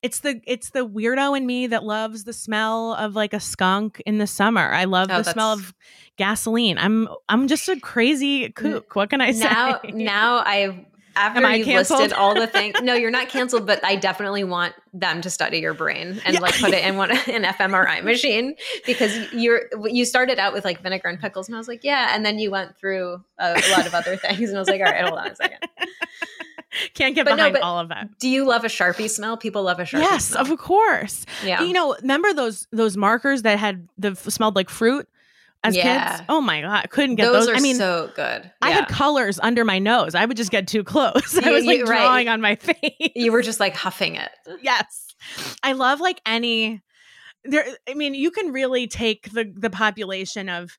it's 0.03 0.21
the 0.21 0.41
it's 0.47 0.71
the 0.71 0.87
weirdo 0.87 1.37
in 1.37 1.47
me 1.47 1.69
that 1.69 1.85
loves 1.85 2.25
the 2.25 2.33
smell 2.33 2.95
of 2.95 3.15
like 3.15 3.33
a 3.33 3.41
skunk 3.41 4.03
in 4.05 4.19
the 4.19 4.27
summer. 4.27 4.73
I 4.73 4.85
love 4.85 5.09
oh, 5.11 5.23
the 5.23 5.33
smell 5.33 5.53
of 5.53 5.73
gasoline. 6.19 6.77
I'm 6.77 7.09
I'm 7.29 7.47
just 7.47 7.69
a 7.69 7.79
crazy 7.79 8.51
kook. 8.51 8.97
What 8.97 9.11
can 9.11 9.21
I 9.21 9.31
say? 9.33 9.49
Now 9.93 10.43
after 11.17 11.41
you've 11.55 11.67
canceled? 11.67 12.01
listed 12.01 12.17
all 12.17 12.35
the 12.35 12.47
things 12.47 12.77
no 12.83 12.95
you're 12.95 13.11
not 13.11 13.29
canceled 13.29 13.67
but 13.67 13.85
i 13.85 13.97
definitely 13.97 14.45
want 14.45 14.75
them 14.93 15.21
to 15.21 15.31
study 15.31 15.59
your 15.59 15.75
brain 15.75 16.21
and 16.25 16.35
yeah. 16.35 16.41
like 16.41 16.55
put 16.59 16.73
it 16.73 16.85
in 16.85 16.97
one 16.97 17.11
an 17.29 17.45
fmri 17.45 18.03
machine 18.03 18.55
because 18.87 19.33
you're 19.33 19.63
you 19.85 20.05
started 20.05 20.39
out 20.39 20.53
with 20.53 20.65
like 20.65 20.81
vinegar 20.83 21.09
and 21.09 21.21
pickles 21.21 21.49
and 21.49 21.55
i 21.55 21.59
was 21.59 21.69
like 21.69 21.85
yeah 21.85 22.15
and 22.15 22.25
then 22.25 22.39
you 22.39 22.51
went 22.51 22.77
through 22.77 23.23
a, 23.39 23.53
a 23.53 23.71
lot 23.71 23.87
of 23.87 23.95
other 23.95 24.17
things 24.17 24.49
and 24.49 24.57
i 24.57 24.61
was 24.61 24.69
like 24.69 24.81
all 24.81 24.87
right 24.87 25.05
hold 25.05 25.19
on 25.19 25.29
a 25.29 25.37
second 25.37 25.59
can't 26.95 27.15
get 27.15 27.25
but 27.25 27.37
behind 27.37 27.55
no, 27.55 27.61
all 27.61 27.79
of 27.79 27.89
that. 27.89 28.19
Do 28.19 28.29
you 28.29 28.45
love 28.45 28.65
a 28.65 28.69
Sharpie 28.69 29.11
smell? 29.11 29.37
People 29.37 29.63
love 29.63 29.79
a 29.79 29.83
Sharpie 29.83 30.01
yes, 30.01 30.27
smell. 30.27 30.51
of 30.51 30.59
course. 30.59 31.27
Yeah. 31.45 31.63
You 31.63 31.73
know, 31.73 31.97
remember 32.01 32.33
those 32.33 32.67
those 32.73 32.97
markers 32.97 33.43
that 33.43 33.59
had 33.59 33.89
the 33.99 34.15
smelled 34.15 34.57
like 34.57 34.71
fruit? 34.71 35.09
As 35.65 35.77
yeah. 35.77 36.17
kids. 36.17 36.23
Oh 36.29 36.41
my 36.41 36.61
god, 36.61 36.83
I 36.85 36.87
couldn't 36.87 37.17
get 37.17 37.25
those. 37.25 37.47
those. 37.47 37.57
I 37.57 37.61
mean, 37.61 37.77
so 37.77 38.11
good. 38.15 38.43
Yeah. 38.45 38.51
I 38.61 38.71
had 38.71 38.89
colors 38.89 39.39
under 39.41 39.65
my 39.65 39.79
nose. 39.79 40.15
I 40.15 40.25
would 40.25 40.37
just 40.37 40.51
get 40.51 40.67
too 40.67 40.85
close. 40.85 41.39
I 41.43 41.51
was 41.51 41.65
like 41.65 41.79
you, 41.79 41.87
drawing 41.87 42.27
right. 42.27 42.33
on 42.33 42.41
my 42.41 42.57
face. 42.57 43.13
You 43.15 43.33
were 43.33 43.43
just 43.43 43.61
like 43.61 43.75
huffing 43.75 44.17
it. 44.17 44.31
yes, 44.63 45.15
I 45.63 45.73
love 45.73 46.01
like 46.01 46.21
any. 46.27 46.83
There, 47.45 47.65
I 47.89 47.95
mean, 47.95 48.15
you 48.15 48.31
can 48.31 48.53
really 48.53 48.87
take 48.87 49.31
the 49.33 49.53
the 49.55 49.71
population 49.71 50.49
of 50.49 50.79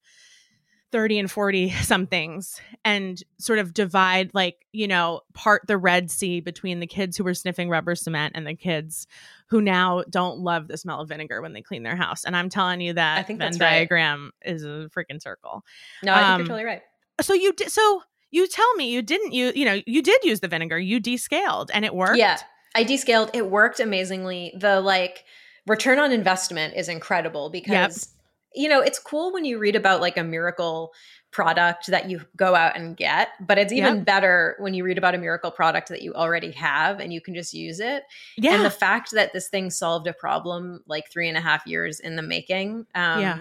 30 0.94 1.20
and 1.20 1.32
40 1.32 1.72
somethings 1.72 2.62
and 2.86 3.22
sort 3.40 3.58
of 3.58 3.74
divide 3.74 4.30
like 4.34 4.58
you 4.72 4.88
know 4.88 5.22
part 5.34 5.64
the 5.68 5.78
red 5.78 6.12
sea 6.12 6.40
between 6.40 6.80
the 6.80 6.88
kids 6.88 7.18
who 7.18 7.24
were 7.24 7.34
sniffing 7.34 7.68
rubber 7.68 7.96
cement 7.96 8.34
and 8.36 8.46
the 8.46 8.54
kids 8.54 9.08
who 9.54 9.62
now 9.62 10.04
don't 10.10 10.40
love 10.40 10.68
the 10.68 10.78
smell 10.78 11.00
of 11.00 11.10
vinegar 11.10 11.42
when 11.42 11.54
they 11.54 11.62
clean 11.62 11.84
their 11.84 11.96
house. 11.96 12.24
And 12.24 12.36
i'm 12.36 12.50
telling 12.50 12.82
you 12.82 12.94
that 12.94 13.20
I 13.20 13.24
think 13.24 13.38
Venn 13.38 13.56
diagram 13.56 14.32
right. 14.44 14.54
is 14.56 14.64
a 14.64 14.90
freaking 14.90 15.22
circle. 15.22 15.64
No 16.02 16.14
i 16.14 16.18
think 16.18 16.28
um, 16.28 16.40
you're 16.40 16.48
totally 16.48 16.66
right. 16.66 16.82
so 17.22 17.34
you 17.34 17.54
did 17.54 17.72
so 17.72 18.02
you 18.32 18.48
tell 18.48 18.74
me 18.74 18.90
you 18.90 19.04
didn't 19.04 19.32
you 19.32 19.52
you 19.54 19.66
know 19.66 19.82
you 19.86 20.02
did 20.02 20.24
use 20.24 20.40
the 20.40 20.48
vinegar 20.48 20.80
you 20.80 21.00
descaled 21.00 21.70
and 21.72 21.86
it 21.86 21.94
worked? 21.94 22.18
Yeah 22.18 22.40
i 22.76 22.84
descaled. 22.84 23.30
It 23.34 23.50
worked 23.50 23.80
amazingly. 23.80 24.54
The 24.58 24.82
like 24.82 25.26
return 25.68 26.00
on 26.00 26.12
investment 26.12 26.76
is 26.76 26.90
incredible 26.90 27.50
because 27.50 28.14
you 28.54 28.70
know, 28.70 28.82
it's 28.82 29.00
cool 29.00 29.34
when 29.34 29.46
you 29.46 29.60
read 29.60 29.76
about 29.76 30.02
like 30.02 30.18
a 30.18 30.24
miracle 30.24 30.94
product 31.32 31.88
that 31.88 32.10
you 32.10 32.22
go 32.38 32.56
out 32.56 32.78
and 32.78 32.96
get, 32.96 33.30
but 33.42 33.58
it's 33.58 33.74
even 33.74 33.98
yep. 33.98 34.06
better 34.06 34.56
when 34.60 34.74
you 34.74 34.84
read 34.84 34.98
about 34.98 35.16
a 35.16 35.18
miracle 35.18 35.52
product 35.52 35.90
that 35.90 36.02
you 36.02 36.14
already 36.14 36.52
have 36.52 37.00
and 37.00 37.12
you 37.12 37.20
can 37.20 37.34
just 37.34 37.54
use 37.54 37.80
it. 37.80 38.04
Yeah. 38.38 38.56
And 38.56 38.64
the 38.64 38.70
fact 38.70 39.12
that 39.12 39.34
this 39.34 39.50
thing 39.50 39.72
solved 39.72 40.08
a 40.08 40.14
problem 40.14 40.82
like 40.88 41.12
three 41.12 41.28
and 41.28 41.38
a 41.38 41.42
half 41.42 41.66
years 41.66 42.00
in 42.00 42.16
the 42.16 42.22
making, 42.22 42.86
um, 42.94 43.20
yeah, 43.20 43.40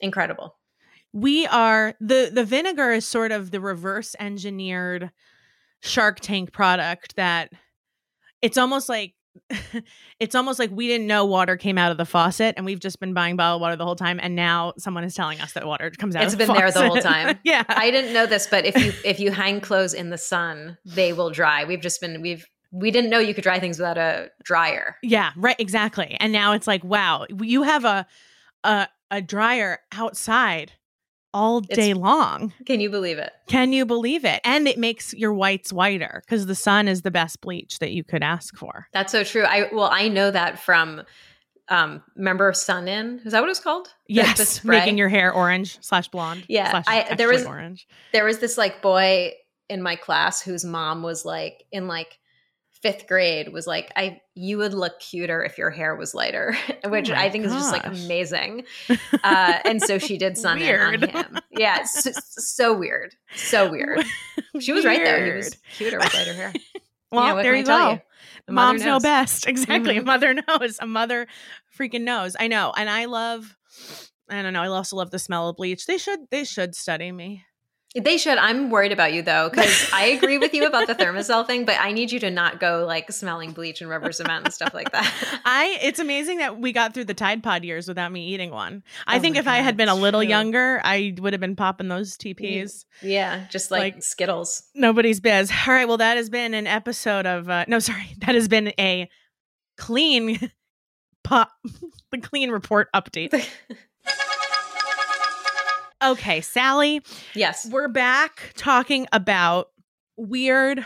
incredible. 0.00 0.56
We 1.12 1.46
are 1.46 1.94
the 2.00 2.30
the 2.32 2.44
vinegar 2.44 2.90
is 2.90 3.06
sort 3.06 3.30
of 3.30 3.52
the 3.52 3.60
reverse 3.60 4.16
engineered 4.18 5.12
Shark 5.80 6.18
Tank 6.20 6.52
product 6.52 7.14
that 7.16 7.52
it's 8.42 8.58
almost 8.58 8.88
like 8.88 9.14
it's 10.20 10.34
almost 10.34 10.58
like 10.58 10.70
we 10.70 10.86
didn't 10.86 11.06
know 11.06 11.24
water 11.24 11.56
came 11.56 11.78
out 11.78 11.90
of 11.90 11.98
the 11.98 12.04
faucet 12.04 12.54
and 12.56 12.64
we've 12.64 12.80
just 12.80 13.00
been 13.00 13.14
buying 13.14 13.36
bottled 13.36 13.60
water 13.60 13.76
the 13.76 13.84
whole 13.84 13.96
time 13.96 14.18
and 14.22 14.34
now 14.34 14.72
someone 14.78 15.04
is 15.04 15.14
telling 15.14 15.40
us 15.40 15.52
that 15.52 15.66
water 15.66 15.90
comes 15.90 16.16
out 16.16 16.24
it's 16.24 16.34
been 16.34 16.48
the 16.48 16.54
there 16.54 16.70
the 16.70 16.86
whole 16.86 16.96
time. 16.96 17.38
Yeah. 17.44 17.64
I 17.68 17.90
didn't 17.90 18.12
know 18.12 18.26
this 18.26 18.46
but 18.46 18.64
if 18.64 18.76
you 18.76 18.92
if 19.04 19.20
you 19.20 19.30
hang 19.30 19.60
clothes 19.60 19.92
in 19.94 20.10
the 20.10 20.18
sun 20.18 20.78
they 20.84 21.12
will 21.12 21.30
dry. 21.30 21.64
We've 21.64 21.80
just 21.80 22.00
been 22.00 22.22
we've 22.22 22.46
we 22.70 22.90
didn't 22.90 23.10
know 23.10 23.18
you 23.18 23.34
could 23.34 23.44
dry 23.44 23.60
things 23.60 23.78
without 23.78 23.98
a 23.98 24.30
dryer. 24.42 24.96
Yeah 25.02 25.32
right 25.36 25.56
exactly. 25.58 26.16
And 26.20 26.32
now 26.32 26.52
it's 26.52 26.66
like 26.66 26.84
wow 26.84 27.26
you 27.40 27.62
have 27.62 27.84
a 27.84 28.06
a, 28.62 28.88
a 29.10 29.20
dryer 29.20 29.80
outside 29.92 30.72
all 31.34 31.60
day 31.60 31.90
it's, 31.90 31.98
long. 31.98 32.54
Can 32.64 32.80
you 32.80 32.88
believe 32.88 33.18
it? 33.18 33.32
Can 33.46 33.72
you 33.72 33.84
believe 33.84 34.24
it? 34.24 34.40
And 34.44 34.66
it 34.66 34.78
makes 34.78 35.12
your 35.12 35.34
whites 35.34 35.72
whiter 35.72 36.22
because 36.24 36.46
the 36.46 36.54
sun 36.54 36.88
is 36.88 37.02
the 37.02 37.10
best 37.10 37.40
bleach 37.42 37.80
that 37.80 37.90
you 37.90 38.04
could 38.04 38.22
ask 38.22 38.56
for. 38.56 38.86
That's 38.94 39.12
so 39.12 39.24
true. 39.24 39.42
I 39.42 39.68
well, 39.72 39.90
I 39.92 40.08
know 40.08 40.30
that 40.30 40.58
from 40.58 41.02
um 41.68 42.02
remember 42.16 42.52
Sun-In 42.52 43.20
is 43.24 43.32
that 43.32 43.40
what 43.40 43.48
it's 43.48 43.60
called 43.60 43.86
the, 43.86 44.14
yes 44.14 44.58
the 44.58 44.68
making 44.68 44.98
your 44.98 45.08
hair 45.08 45.32
orange 45.32 45.78
slash 45.80 46.08
blonde 46.08 46.44
yeah 46.46 46.70
slash 46.70 46.84
I, 46.86 47.14
there 47.14 47.28
was 47.28 47.46
orange 47.46 47.88
there 48.12 48.26
was 48.26 48.38
this 48.38 48.58
like 48.58 48.82
boy 48.82 49.32
in 49.70 49.80
my 49.80 49.96
class 49.96 50.42
whose 50.42 50.62
mom 50.62 51.02
was 51.02 51.24
like 51.24 51.64
in 51.72 51.88
like 51.88 52.18
fifth 52.84 53.06
grade 53.06 53.48
was 53.48 53.66
like, 53.66 53.90
I 53.96 54.20
you 54.34 54.58
would 54.58 54.74
look 54.74 55.00
cuter 55.00 55.42
if 55.42 55.56
your 55.56 55.70
hair 55.70 55.96
was 55.96 56.14
lighter, 56.14 56.54
which 56.84 57.10
oh 57.10 57.14
I 57.14 57.30
think 57.30 57.44
gosh. 57.44 57.56
is 57.56 57.62
just 57.62 57.72
like 57.72 57.86
amazing. 57.86 58.64
Uh, 59.22 59.58
and 59.64 59.82
so 59.82 59.98
she 59.98 60.18
did 60.18 60.36
sun 60.36 60.62
on 60.62 61.00
him. 61.02 61.38
Yeah, 61.50 61.84
so, 61.84 62.10
so, 62.12 62.76
weird, 62.76 63.14
so 63.36 63.70
weird. 63.70 64.04
She 64.60 64.72
was 64.72 64.84
weird. 64.84 64.98
right 64.98 65.04
though. 65.04 65.24
He 65.24 65.32
was 65.32 65.56
cuter 65.76 65.98
with 65.98 66.12
lighter 66.12 66.34
hair. 66.34 66.52
well, 67.10 67.36
yeah, 67.36 67.42
there 67.42 67.54
you 67.54 67.64
go. 67.64 67.92
You? 67.92 68.00
Moms 68.54 68.80
knows. 68.80 68.86
know 68.86 69.00
best. 69.00 69.46
Exactly. 69.46 69.94
Mm-hmm. 69.94 70.02
A 70.02 70.04
mother 70.04 70.34
knows. 70.34 70.78
A 70.80 70.86
mother 70.86 71.26
freaking 71.78 72.02
knows. 72.02 72.36
I 72.38 72.48
know. 72.48 72.74
And 72.76 72.90
I 72.90 73.06
love. 73.06 73.56
I 74.28 74.42
don't 74.42 74.52
know. 74.52 74.62
I 74.62 74.68
also 74.68 74.96
love 74.96 75.10
the 75.10 75.18
smell 75.18 75.48
of 75.48 75.56
bleach. 75.56 75.86
They 75.86 75.96
should. 75.98 76.20
They 76.30 76.44
should 76.44 76.74
study 76.74 77.10
me. 77.12 77.44
They 77.94 78.18
should. 78.18 78.38
I'm 78.38 78.70
worried 78.70 78.90
about 78.90 79.12
you 79.12 79.22
though, 79.22 79.48
because 79.48 79.88
I 79.92 80.06
agree 80.06 80.36
with 80.36 80.52
you 80.52 80.66
about 80.66 80.88
the 80.88 80.96
Thermacell 80.96 81.46
thing, 81.46 81.64
but 81.64 81.76
I 81.78 81.92
need 81.92 82.10
you 82.10 82.18
to 82.20 82.30
not 82.30 82.58
go 82.58 82.84
like 82.84 83.12
smelling 83.12 83.52
bleach 83.52 83.80
and 83.80 83.88
rubber 83.88 84.10
cement 84.10 84.44
and 84.44 84.52
stuff 84.52 84.74
like 84.74 84.90
that. 84.90 85.40
I 85.44 85.78
it's 85.80 86.00
amazing 86.00 86.38
that 86.38 86.58
we 86.58 86.72
got 86.72 86.92
through 86.92 87.04
the 87.04 87.14
Tide 87.14 87.44
Pod 87.44 87.64
years 87.64 87.86
without 87.86 88.10
me 88.10 88.26
eating 88.28 88.50
one. 88.50 88.82
I 89.06 89.18
oh 89.18 89.20
think 89.20 89.36
if 89.36 89.44
God, 89.44 89.52
I 89.52 89.56
had 89.58 89.76
been 89.76 89.88
a 89.88 89.94
little 89.94 90.22
true. 90.22 90.28
younger, 90.28 90.80
I 90.82 91.14
would 91.18 91.34
have 91.34 91.40
been 91.40 91.54
popping 91.54 91.86
those 91.86 92.16
TPs. 92.16 92.84
Yeah, 93.00 93.46
just 93.48 93.70
like, 93.70 93.94
like, 93.94 94.02
Skittles. 94.02 94.64
Nobody's 94.74 95.20
biz. 95.20 95.52
All 95.66 95.72
right, 95.72 95.86
well 95.86 95.98
that 95.98 96.16
has 96.16 96.28
been 96.28 96.52
an 96.52 96.66
episode 96.66 97.26
of 97.26 97.48
uh 97.48 97.64
no, 97.68 97.78
sorry, 97.78 98.08
that 98.18 98.34
has 98.34 98.48
been 98.48 98.72
a 98.76 99.08
clean 99.76 100.50
pop 101.22 101.52
the 102.10 102.18
clean 102.18 102.50
report 102.50 102.88
update. 102.92 103.48
Okay, 106.02 106.40
Sally. 106.40 107.02
Yes. 107.34 107.66
We're 107.70 107.88
back 107.88 108.52
talking 108.56 109.06
about 109.12 109.68
weird 110.16 110.84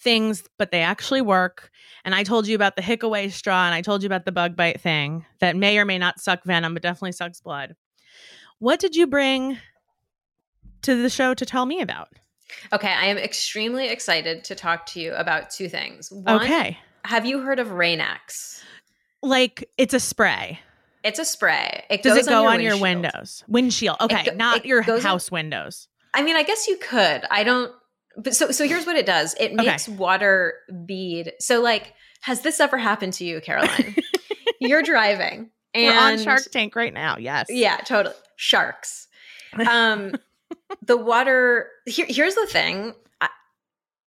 things, 0.00 0.44
but 0.58 0.70
they 0.70 0.82
actually 0.82 1.22
work. 1.22 1.70
And 2.04 2.14
I 2.14 2.22
told 2.22 2.46
you 2.46 2.54
about 2.54 2.76
the 2.76 2.82
Hiccaway 2.82 3.28
straw 3.28 3.66
and 3.66 3.74
I 3.74 3.82
told 3.82 4.02
you 4.02 4.06
about 4.06 4.24
the 4.24 4.32
bug 4.32 4.56
bite 4.56 4.80
thing 4.80 5.26
that 5.40 5.56
may 5.56 5.78
or 5.78 5.84
may 5.84 5.98
not 5.98 6.20
suck 6.20 6.44
venom, 6.44 6.74
but 6.74 6.82
definitely 6.82 7.12
sucks 7.12 7.40
blood. 7.40 7.76
What 8.58 8.80
did 8.80 8.96
you 8.96 9.06
bring 9.06 9.58
to 10.82 11.00
the 11.00 11.10
show 11.10 11.34
to 11.34 11.44
tell 11.46 11.66
me 11.66 11.80
about? 11.80 12.08
Okay, 12.72 12.88
I 12.92 13.06
am 13.06 13.18
extremely 13.18 13.88
excited 13.88 14.44
to 14.44 14.54
talk 14.54 14.86
to 14.86 15.00
you 15.00 15.12
about 15.14 15.50
two 15.50 15.68
things. 15.68 16.10
One, 16.10 16.42
okay. 16.42 16.78
Have 17.04 17.26
you 17.26 17.40
heard 17.40 17.58
of 17.58 17.72
Rain-X? 17.72 18.62
Like 19.22 19.68
it's 19.76 19.94
a 19.94 20.00
spray. 20.00 20.60
It's 21.04 21.18
a 21.18 21.24
spray. 21.24 21.84
It 21.90 22.02
Does 22.02 22.16
it 22.18 22.26
go 22.26 22.46
on, 22.46 22.60
your, 22.60 22.72
on 22.72 22.76
your 22.76 22.82
windows? 22.82 23.44
Windshield. 23.48 23.96
Okay, 24.00 24.24
go- 24.24 24.34
not 24.34 24.64
your 24.64 24.82
house 24.82 25.28
in- 25.28 25.34
windows. 25.34 25.88
I 26.14 26.22
mean, 26.22 26.36
I 26.36 26.42
guess 26.42 26.66
you 26.66 26.76
could. 26.76 27.24
I 27.30 27.44
don't. 27.44 27.72
But 28.16 28.34
so 28.34 28.50
so 28.50 28.66
here's 28.66 28.86
what 28.86 28.96
it 28.96 29.06
does. 29.06 29.34
It 29.38 29.54
makes 29.54 29.88
okay. 29.88 29.96
water 29.96 30.54
bead. 30.86 31.34
So 31.38 31.60
like, 31.60 31.94
has 32.22 32.40
this 32.40 32.58
ever 32.58 32.76
happened 32.76 33.12
to 33.14 33.24
you, 33.24 33.40
Caroline? 33.40 33.94
You're 34.60 34.82
driving 34.82 35.50
and 35.74 35.96
We're 35.96 36.00
on 36.00 36.18
Shark 36.18 36.42
Tank 36.50 36.74
right 36.74 36.92
now. 36.92 37.16
Yes. 37.18 37.46
Yeah, 37.48 37.76
totally. 37.76 38.16
Sharks. 38.36 39.06
Um, 39.68 40.14
the 40.82 40.96
water. 40.96 41.68
Here, 41.86 42.06
here's 42.08 42.34
the 42.34 42.46
thing. 42.46 42.94
I, 43.20 43.28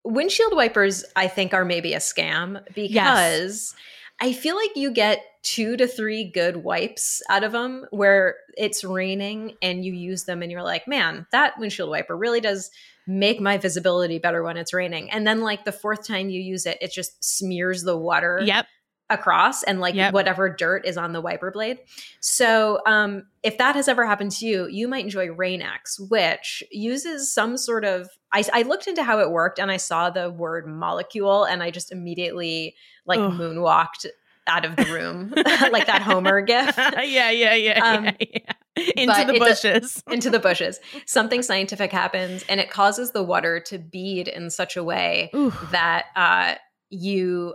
windshield 0.05 0.57
wipers, 0.57 1.05
I 1.15 1.29
think, 1.29 1.55
are 1.55 1.65
maybe 1.65 1.95
a 1.95 1.99
scam 1.99 2.65
because. 2.75 2.91
Yes 2.91 3.75
I 4.21 4.33
feel 4.33 4.57
like 4.57 4.77
you 4.77 4.93
get 4.93 5.23
two 5.43 5.77
to 5.79 5.87
three 5.87 6.25
good 6.25 6.59
wipes 6.59 7.23
out 7.31 7.45
of 7.45 7.53
them 7.53 7.87
where 7.91 8.37
it's 8.57 8.85
raining 8.85 9.55
and 9.63 9.85
you 9.85 9.95
use 9.95 10.25
them 10.25 10.43
and 10.43 10.53
you're 10.53 10.63
like, 10.63 10.87
man, 10.87 11.27
that 11.33 11.59
windshield 11.59 11.89
wiper 11.89 12.17
really 12.17 12.41
does 12.41 12.71
make 13.07 13.41
my 13.41 13.57
visibility 13.57 14.19
better 14.19 14.43
when 14.43 14.59
it's 14.59 14.75
raining. 14.75 15.11
And 15.11 15.27
then 15.27 15.41
like 15.41 15.65
the 15.65 15.73
fourth 15.73 16.07
time 16.07 16.29
you 16.29 16.41
use 16.41 16.67
it, 16.67 16.79
it 16.81 16.93
just 16.93 17.25
smears 17.25 17.83
the 17.83 17.97
water. 17.97 18.41
Yep. 18.45 18.67
Across 19.11 19.65
and 19.65 19.81
like 19.81 19.95
yep. 19.95 20.15
whatever 20.15 20.49
dirt 20.49 20.87
is 20.87 20.97
on 20.97 21.13
the 21.13 21.21
wiper 21.21 21.51
blade. 21.51 21.79
So, 22.21 22.81
um, 22.87 23.27
if 23.43 23.59
that 23.59 23.75
has 23.75 23.89
ever 23.89 24.07
happened 24.07 24.31
to 24.33 24.47
you, 24.47 24.69
you 24.69 24.87
might 24.87 25.05
enjoy 25.05 25.31
Rain-X, 25.33 25.99
which 26.09 26.63
uses 26.71 27.33
some 27.33 27.57
sort 27.57 27.85
of. 27.85 28.09
I, 28.33 28.45
I 28.53 28.63
looked 28.63 28.87
into 28.87 29.03
how 29.03 29.19
it 29.19 29.31
worked 29.31 29.59
and 29.59 29.71
I 29.71 29.77
saw 29.77 30.11
the 30.11 30.31
word 30.31 30.67
molecule 30.67 31.45
and 31.45 31.63
I 31.63 31.71
just 31.73 31.91
immediately 31.91 32.77
like 33.05 33.19
Ugh. 33.19 33.33
moonwalked 33.33 34.07
out 34.47 34.65
of 34.65 34.77
the 34.77 34.85
room, 34.85 35.33
like 35.71 35.87
that 35.87 36.03
Homer 36.03 36.41
gif. 36.43 36.77
yeah, 36.77 37.31
yeah, 37.31 37.55
yeah, 37.55 37.85
um, 37.85 38.05
yeah, 38.05 38.13
yeah. 38.21 38.53
Into 38.97 39.33
the 39.33 39.39
bushes. 39.39 40.03
into 40.11 40.31
the 40.31 40.39
bushes. 40.39 40.81
Something 41.07 41.43
scientific 41.43 41.93
happens 41.93 42.45
and 42.49 42.61
it 42.61 42.71
causes 42.71 43.13
the 43.13 43.23
water 43.23 43.61
to 43.67 43.79
bead 43.79 44.29
in 44.29 44.51
such 44.51 44.77
a 44.77 44.85
way 44.85 45.31
Ooh. 45.35 45.53
that 45.71 46.07
uh, 46.17 46.55
you 46.89 47.55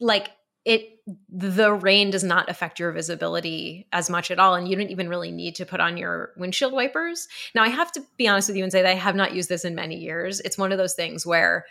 like 0.00 0.30
it 0.64 0.98
the 1.28 1.72
rain 1.72 2.10
does 2.10 2.24
not 2.24 2.50
affect 2.50 2.80
your 2.80 2.90
visibility 2.90 3.86
as 3.92 4.10
much 4.10 4.32
at 4.32 4.40
all 4.40 4.56
and 4.56 4.68
you 4.68 4.74
don't 4.74 4.90
even 4.90 5.08
really 5.08 5.30
need 5.30 5.54
to 5.54 5.64
put 5.64 5.80
on 5.80 5.96
your 5.96 6.32
windshield 6.36 6.72
wipers. 6.72 7.28
Now 7.54 7.62
i 7.62 7.68
have 7.68 7.92
to 7.92 8.02
be 8.16 8.28
honest 8.28 8.48
with 8.48 8.56
you 8.56 8.64
and 8.64 8.72
say 8.72 8.82
that 8.82 8.90
i 8.90 8.94
have 8.94 9.14
not 9.14 9.34
used 9.34 9.48
this 9.48 9.64
in 9.64 9.74
many 9.74 9.96
years. 9.96 10.40
It's 10.40 10.58
one 10.58 10.72
of 10.72 10.78
those 10.78 10.94
things 10.94 11.24
where 11.24 11.64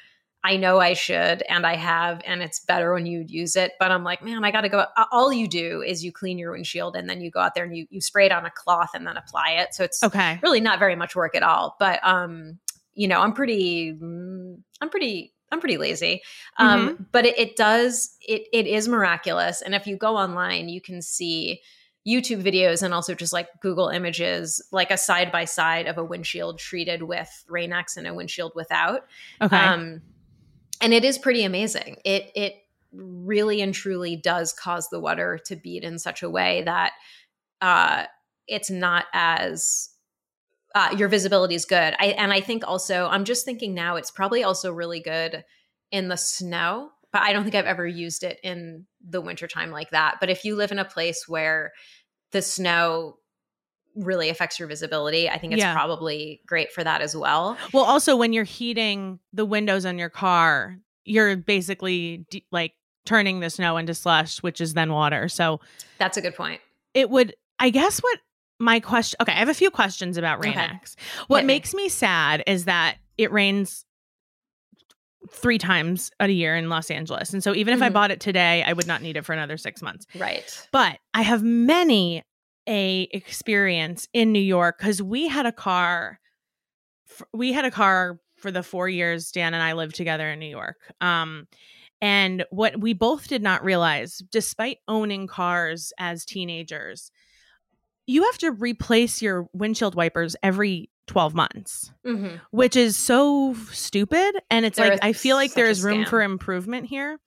i 0.46 0.56
know 0.56 0.80
i 0.80 0.94
should 0.94 1.42
and 1.50 1.66
i 1.66 1.76
have 1.76 2.22
and 2.26 2.42
it's 2.42 2.60
better 2.60 2.94
when 2.94 3.06
you 3.06 3.26
use 3.28 3.56
it 3.56 3.74
but 3.80 3.92
i'm 3.92 4.04
like 4.04 4.24
man 4.24 4.46
i 4.46 4.52
gotta 4.52 4.70
go 4.70 4.86
all 5.12 5.34
you 5.34 5.48
do 5.48 5.82
is 5.82 6.04
you 6.06 6.12
clean 6.12 6.38
your 6.38 6.52
windshield 6.52 6.96
and 6.96 7.10
then 7.10 7.20
you 7.20 7.32
go 7.32 7.40
out 7.40 7.56
there 7.56 7.66
and 7.66 7.76
you, 7.76 7.88
you 7.90 8.00
spray 8.00 8.28
it 8.28 8.32
on 8.32 8.46
a 8.46 8.52
cloth 8.52 8.92
and 8.94 9.08
then 9.08 9.18
apply 9.18 9.52
it 9.52 9.74
so 9.74 9.84
it's 9.84 10.04
okay. 10.04 10.40
really 10.44 10.62
not 10.62 10.78
very 10.78 10.96
much 10.96 11.16
work 11.16 11.36
at 11.36 11.44
all 11.44 11.76
but 11.80 12.00
um 12.04 12.60
you 12.94 13.08
know 13.08 13.20
i'm 13.20 13.34
pretty 13.34 13.92
mm, 13.94 14.58
i'm 14.82 14.90
pretty 14.90 15.34
I'm 15.52 15.60
pretty 15.60 15.78
lazy. 15.78 16.22
Um, 16.58 16.90
mm-hmm. 16.90 17.04
But 17.12 17.26
it, 17.26 17.40
it 17.40 17.56
does, 17.56 18.16
it, 18.22 18.48
it 18.52 18.68
is 18.68 18.88
miraculous. 18.88 19.62
And 19.62 19.76
if 19.76 19.88
you 19.88 19.96
go 19.96 20.18
online, 20.18 20.70
you 20.70 20.82
can 20.82 21.02
see 21.02 21.62
YouTube 22.08 22.44
videos 22.44 22.84
and 22.84 22.94
also 22.94 23.16
just 23.16 23.34
like 23.34 23.48
Google 23.62 23.90
images, 23.90 24.62
like 24.72 24.92
a 24.92 24.98
side 24.98 25.32
by 25.32 25.46
side 25.46 25.88
of 25.88 25.98
a 25.98 26.04
windshield 26.04 26.60
treated 26.60 27.04
with 27.04 27.30
Rain-X 27.48 27.98
and 27.98 28.06
a 28.06 28.14
windshield 28.14 28.52
without. 28.56 29.06
Okay. 29.42 29.58
Um, 29.58 30.02
and 30.82 30.94
it 30.94 31.04
is 31.04 31.18
pretty 31.18 31.44
amazing. 31.44 31.98
It, 32.06 32.32
it 32.36 32.56
really 32.92 33.62
and 33.62 33.74
truly 33.74 34.16
does 34.16 34.54
cause 34.54 34.90
the 34.90 35.00
water 35.00 35.40
to 35.46 35.56
bead 35.56 35.84
in 35.84 35.98
such 36.00 36.22
a 36.22 36.30
way 36.30 36.62
that 36.64 36.94
uh, 37.62 38.06
it's 38.48 38.70
not 38.70 39.06
as 39.14 39.90
uh, 40.76 40.94
your 40.98 41.08
visibility 41.08 41.56
is 41.56 41.66
good. 41.66 41.96
I, 42.00 42.08
and 42.18 42.34
I 42.34 42.42
think 42.42 42.68
also, 42.68 43.08
I'm 43.08 43.24
just 43.24 43.46
thinking 43.46 43.74
now, 43.74 43.96
it's 43.96 44.12
probably 44.12 44.44
also 44.44 44.72
really 44.72 45.00
good 45.00 45.44
in 45.90 46.10
the 46.10 46.18
snow, 46.18 46.90
but 47.14 47.22
I 47.22 47.32
don't 47.32 47.44
think 47.44 47.56
I've 47.56 47.66
ever 47.66 47.88
used 47.88 48.24
it 48.24 48.40
in 48.44 48.86
the 49.08 49.22
wintertime 49.22 49.72
like 49.72 49.92
that. 49.92 50.18
But 50.20 50.30
if 50.30 50.44
you 50.44 50.56
live 50.56 50.74
in 50.74 50.80
a 50.80 50.86
place 50.86 51.28
where 51.28 51.72
the 52.32 52.42
snow 52.42 53.20
really 53.96 54.28
affects 54.28 54.60
your 54.60 54.68
visibility, 54.68 55.30
I 55.30 55.38
think 55.38 55.54
it's 55.54 55.62
yeah. 55.62 55.74
probably 55.74 56.42
great 56.46 56.74
for 56.74 56.84
that 56.84 57.02
as 57.02 57.16
well. 57.16 57.58
Well, 57.74 57.86
also, 57.86 58.18
when 58.18 58.34
you're 58.34 58.44
heating 58.44 59.20
the 59.32 59.46
windows 59.46 59.86
on 59.86 59.98
your 59.98 60.10
car, 60.10 60.78
you're 61.06 61.38
basically 61.38 62.26
de- 62.30 62.46
like 62.52 62.74
turning 63.06 63.40
the 63.40 63.50
snow 63.50 63.78
into 63.78 63.94
slush, 63.94 64.40
which 64.40 64.60
is 64.60 64.74
then 64.74 64.92
water. 64.92 65.30
So 65.30 65.62
that's 66.00 66.18
a 66.18 66.22
good 66.22 66.36
point. 66.36 66.60
It 66.94 67.10
would, 67.10 67.34
I 67.60 67.70
guess, 67.70 68.00
what 68.00 68.20
my 68.60 68.80
question 68.80 69.18
okay 69.22 69.34
i 69.34 69.36
have 69.36 69.50
a 69.50 69.54
few 69.54 69.70
questions 69.70 70.18
about 70.18 70.44
rain-x 70.44 70.96
okay. 70.98 71.26
what 71.28 71.42
Hit 71.42 71.48
makes 71.48 71.74
me. 71.74 71.84
me 71.84 71.90
sad 71.90 72.44
is 72.48 72.66
that 72.66 72.98
it 73.18 73.32
rains 73.32 73.86
three 75.30 75.58
times 75.58 76.12
a 76.20 76.28
year 76.28 76.56
in 76.56 76.70
los 76.70 76.90
angeles 76.90 77.34
and 77.34 77.44
so 77.44 77.54
even 77.54 77.74
mm-hmm. 77.74 77.82
if 77.82 77.86
i 77.86 77.88
mm-hmm. 77.88 77.94
bought 77.94 78.12
it 78.12 78.20
today 78.20 78.64
i 78.64 78.74
would 78.74 78.88
not 78.88 79.02
need 79.02 79.18
it 79.18 79.26
for 79.26 79.34
another 79.34 79.58
six 79.58 79.82
months 79.82 80.06
right 80.16 80.68
but 80.72 80.98
i 81.14 81.22
have 81.22 81.44
many 81.44 82.24
a 82.68 83.08
experience 83.12 84.08
in 84.14 84.32
new 84.32 84.40
york 84.40 84.78
because 84.78 85.02
we 85.02 85.28
had 85.28 85.46
a 85.46 85.52
car 85.52 86.20
we 87.34 87.54
had 87.54 87.66
a 87.66 87.72
car 87.72 88.20
for 88.38 88.52
the 88.52 88.64
four 88.64 88.88
years 88.88 89.32
dan 89.32 89.54
and 89.54 89.64
i 89.64 89.74
lived 89.74 89.96
together 89.96 90.30
in 90.30 90.40
new 90.40 90.46
york 90.46 90.78
um 91.02 91.48
and 92.02 92.46
what 92.52 92.80
we 92.80 92.94
both 92.94 93.28
did 93.28 93.42
not 93.42 93.64
realize 93.64 94.22
despite 94.32 94.78
owning 94.88 95.28
cars 95.28 95.94
as 95.98 96.26
teenagers 96.26 97.12
you 98.08 98.24
have 98.24 98.38
to 98.40 98.52
replace 98.52 99.22
your 99.22 99.48
windshield 99.54 99.96
wipers 99.96 100.36
every 100.44 100.90
12 101.08 101.34
months, 101.36 101.92
mm-hmm. 102.06 102.38
which 102.52 102.76
is 102.76 102.98
so 102.98 103.56
stupid. 103.72 104.42
And 104.50 104.66
it's 104.66 104.78
there 104.78 104.92
like, 104.92 105.00
I 105.04 105.14
feel 105.14 105.36
like 105.36 105.54
there 105.54 105.68
is 105.68 105.84
room 105.84 106.06
for 106.06 106.22
improvement 106.22 106.88
here. 106.88 107.20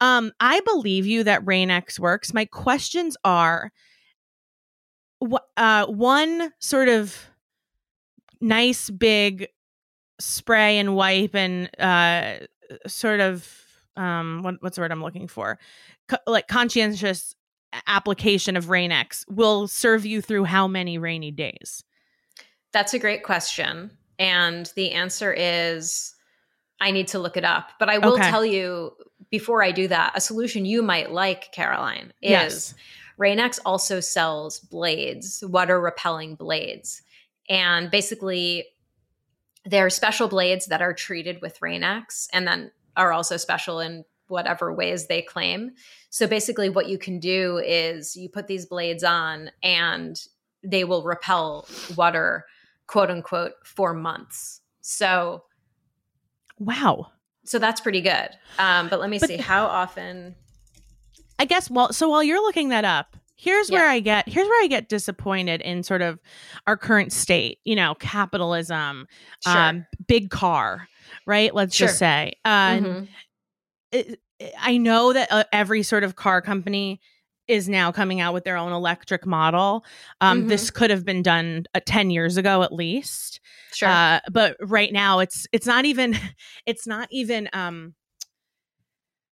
Um, 0.00 0.32
I 0.40 0.60
believe 0.60 1.06
you 1.06 1.24
that 1.24 1.46
Rain-X 1.46 1.98
works. 1.98 2.32
My 2.32 2.44
questions 2.44 3.16
are 3.24 3.72
uh, 5.56 5.86
one 5.86 6.52
sort 6.58 6.88
of 6.88 7.16
nice 8.40 8.90
big 8.90 9.48
spray 10.20 10.78
and 10.78 10.94
wipe 10.94 11.34
and 11.34 11.70
uh, 11.78 12.46
sort 12.86 13.20
of 13.20 13.50
um, 13.96 14.42
what, 14.42 14.56
what's 14.60 14.76
the 14.76 14.82
word 14.82 14.92
I'm 14.92 15.02
looking 15.02 15.28
for? 15.28 15.58
Co- 16.08 16.18
like 16.26 16.48
conscientious 16.48 17.34
application 17.86 18.56
of 18.56 18.70
Rain-X 18.70 19.24
will 19.28 19.68
serve 19.68 20.04
you 20.06 20.20
through 20.20 20.44
how 20.44 20.66
many 20.66 20.98
rainy 20.98 21.30
days? 21.30 21.82
That's 22.72 22.94
a 22.94 22.98
great 22.98 23.22
question. 23.22 23.90
And 24.18 24.70
the 24.76 24.92
answer 24.92 25.32
is 25.32 26.14
I 26.80 26.90
need 26.90 27.08
to 27.08 27.18
look 27.18 27.36
it 27.36 27.44
up. 27.44 27.70
But 27.78 27.88
I 27.88 27.98
will 27.98 28.14
okay. 28.14 28.30
tell 28.30 28.44
you 28.44 28.92
before 29.30 29.62
I 29.62 29.72
do 29.72 29.88
that, 29.88 30.12
a 30.14 30.20
solution 30.20 30.64
you 30.64 30.82
might 30.82 31.10
like, 31.10 31.52
Caroline, 31.52 32.12
is 32.22 32.30
yes. 32.30 32.74
Rain-X 33.18 33.58
also 33.64 34.00
sells 34.00 34.60
blades, 34.60 35.42
water 35.46 35.80
repelling 35.80 36.34
blades. 36.34 37.02
And 37.48 37.90
basically, 37.90 38.66
they're 39.64 39.90
special 39.90 40.28
blades 40.28 40.66
that 40.66 40.82
are 40.82 40.92
treated 40.92 41.40
with 41.40 41.60
Rain-X 41.62 42.28
and 42.32 42.46
then 42.46 42.70
are 42.96 43.12
also 43.12 43.36
special 43.36 43.80
in 43.80 44.04
whatever 44.28 44.72
ways 44.72 45.06
they 45.06 45.22
claim. 45.22 45.72
So 46.10 46.26
basically, 46.26 46.68
what 46.68 46.88
you 46.88 46.98
can 46.98 47.18
do 47.18 47.58
is 47.58 48.16
you 48.16 48.28
put 48.28 48.46
these 48.46 48.66
blades 48.66 49.04
on 49.04 49.50
and 49.62 50.20
they 50.62 50.84
will 50.84 51.02
repel 51.02 51.68
water, 51.96 52.46
quote 52.86 53.10
unquote, 53.10 53.52
for 53.64 53.94
months. 53.94 54.60
So, 54.80 55.44
wow. 56.58 57.12
So 57.44 57.58
that's 57.58 57.80
pretty 57.80 58.00
good. 58.00 58.28
Um, 58.58 58.88
but 58.88 59.00
let 59.00 59.08
me 59.10 59.18
but, 59.18 59.28
see 59.28 59.36
how 59.36 59.66
often. 59.66 60.34
I 61.38 61.44
guess. 61.44 61.70
Well, 61.70 61.92
so 61.92 62.08
while 62.08 62.22
you're 62.22 62.40
looking 62.40 62.70
that 62.70 62.84
up, 62.84 63.16
here's 63.36 63.70
yeah. 63.70 63.78
where 63.78 63.88
I 63.88 64.00
get 64.00 64.28
here's 64.28 64.48
where 64.48 64.64
I 64.64 64.66
get 64.66 64.88
disappointed 64.88 65.60
in 65.60 65.82
sort 65.82 66.02
of 66.02 66.18
our 66.66 66.76
current 66.76 67.12
state. 67.12 67.58
You 67.64 67.76
know, 67.76 67.94
capitalism, 67.94 69.06
sure. 69.46 69.56
um, 69.56 69.86
big 70.06 70.30
car, 70.30 70.88
right? 71.26 71.54
Let's 71.54 71.76
sure. 71.76 71.88
just 71.88 71.98
say. 71.98 72.34
Uh, 72.44 72.70
mm-hmm. 72.70 73.04
It, 73.96 74.20
I 74.58 74.76
know 74.76 75.12
that 75.12 75.28
uh, 75.30 75.44
every 75.52 75.82
sort 75.82 76.04
of 76.04 76.16
car 76.16 76.40
company 76.42 77.00
is 77.48 77.68
now 77.68 77.92
coming 77.92 78.20
out 78.20 78.34
with 78.34 78.44
their 78.44 78.56
own 78.56 78.72
electric 78.72 79.24
model. 79.24 79.84
Um, 80.20 80.40
mm-hmm. 80.40 80.48
This 80.48 80.70
could 80.70 80.90
have 80.90 81.04
been 81.04 81.22
done 81.22 81.66
uh, 81.74 81.80
ten 81.84 82.10
years 82.10 82.36
ago 82.36 82.62
at 82.62 82.72
least. 82.72 83.40
Sure, 83.72 83.88
uh, 83.88 84.20
but 84.30 84.56
right 84.60 84.92
now 84.92 85.20
it's 85.20 85.46
it's 85.52 85.66
not 85.66 85.84
even 85.84 86.18
it's 86.66 86.86
not 86.86 87.08
even 87.10 87.48
um, 87.52 87.94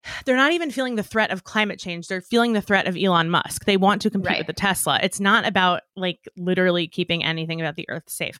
they're 0.25 0.35
not 0.35 0.51
even 0.51 0.71
feeling 0.71 0.95
the 0.95 1.03
threat 1.03 1.31
of 1.31 1.43
climate 1.43 1.79
change. 1.79 2.07
They're 2.07 2.21
feeling 2.21 2.53
the 2.53 2.61
threat 2.61 2.87
of 2.87 2.97
Elon 2.97 3.29
Musk. 3.29 3.65
They 3.65 3.77
want 3.77 4.01
to 4.03 4.09
compete 4.09 4.29
right. 4.29 4.39
with 4.39 4.47
the 4.47 4.53
Tesla. 4.53 4.99
It's 5.01 5.19
not 5.19 5.47
about 5.47 5.81
like 5.95 6.27
literally 6.37 6.87
keeping 6.87 7.23
anything 7.23 7.61
about 7.61 7.75
the 7.75 7.89
earth 7.89 8.09
safe 8.09 8.39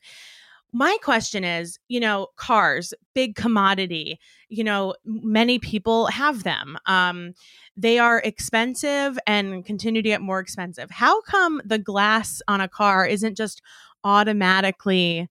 my 0.74 0.98
question 1.04 1.44
is 1.44 1.78
you 1.88 2.00
know 2.00 2.28
cars 2.38 2.94
big 3.14 3.36
commodity 3.36 4.20
you 4.48 4.64
know 4.64 4.96
many 5.06 5.60
people 5.60 6.08
have 6.08 6.44
them 6.44 6.78
um 6.86 7.34
they 7.78 7.98
are 8.00 8.20
expensive 8.20 9.18
and 9.26 9.66
continue 9.66 10.02
to 10.02 10.10
get 10.10 10.22
more 10.22 10.40
expensive. 10.40 10.92
How 10.92 11.22
come 11.22 11.62
the 11.66 11.80
glass 11.80 12.42
on 12.48 12.62
a 12.62 12.68
car 12.68 13.06
isn't 13.06 13.36
just 13.36 13.62
automatically 14.04 15.30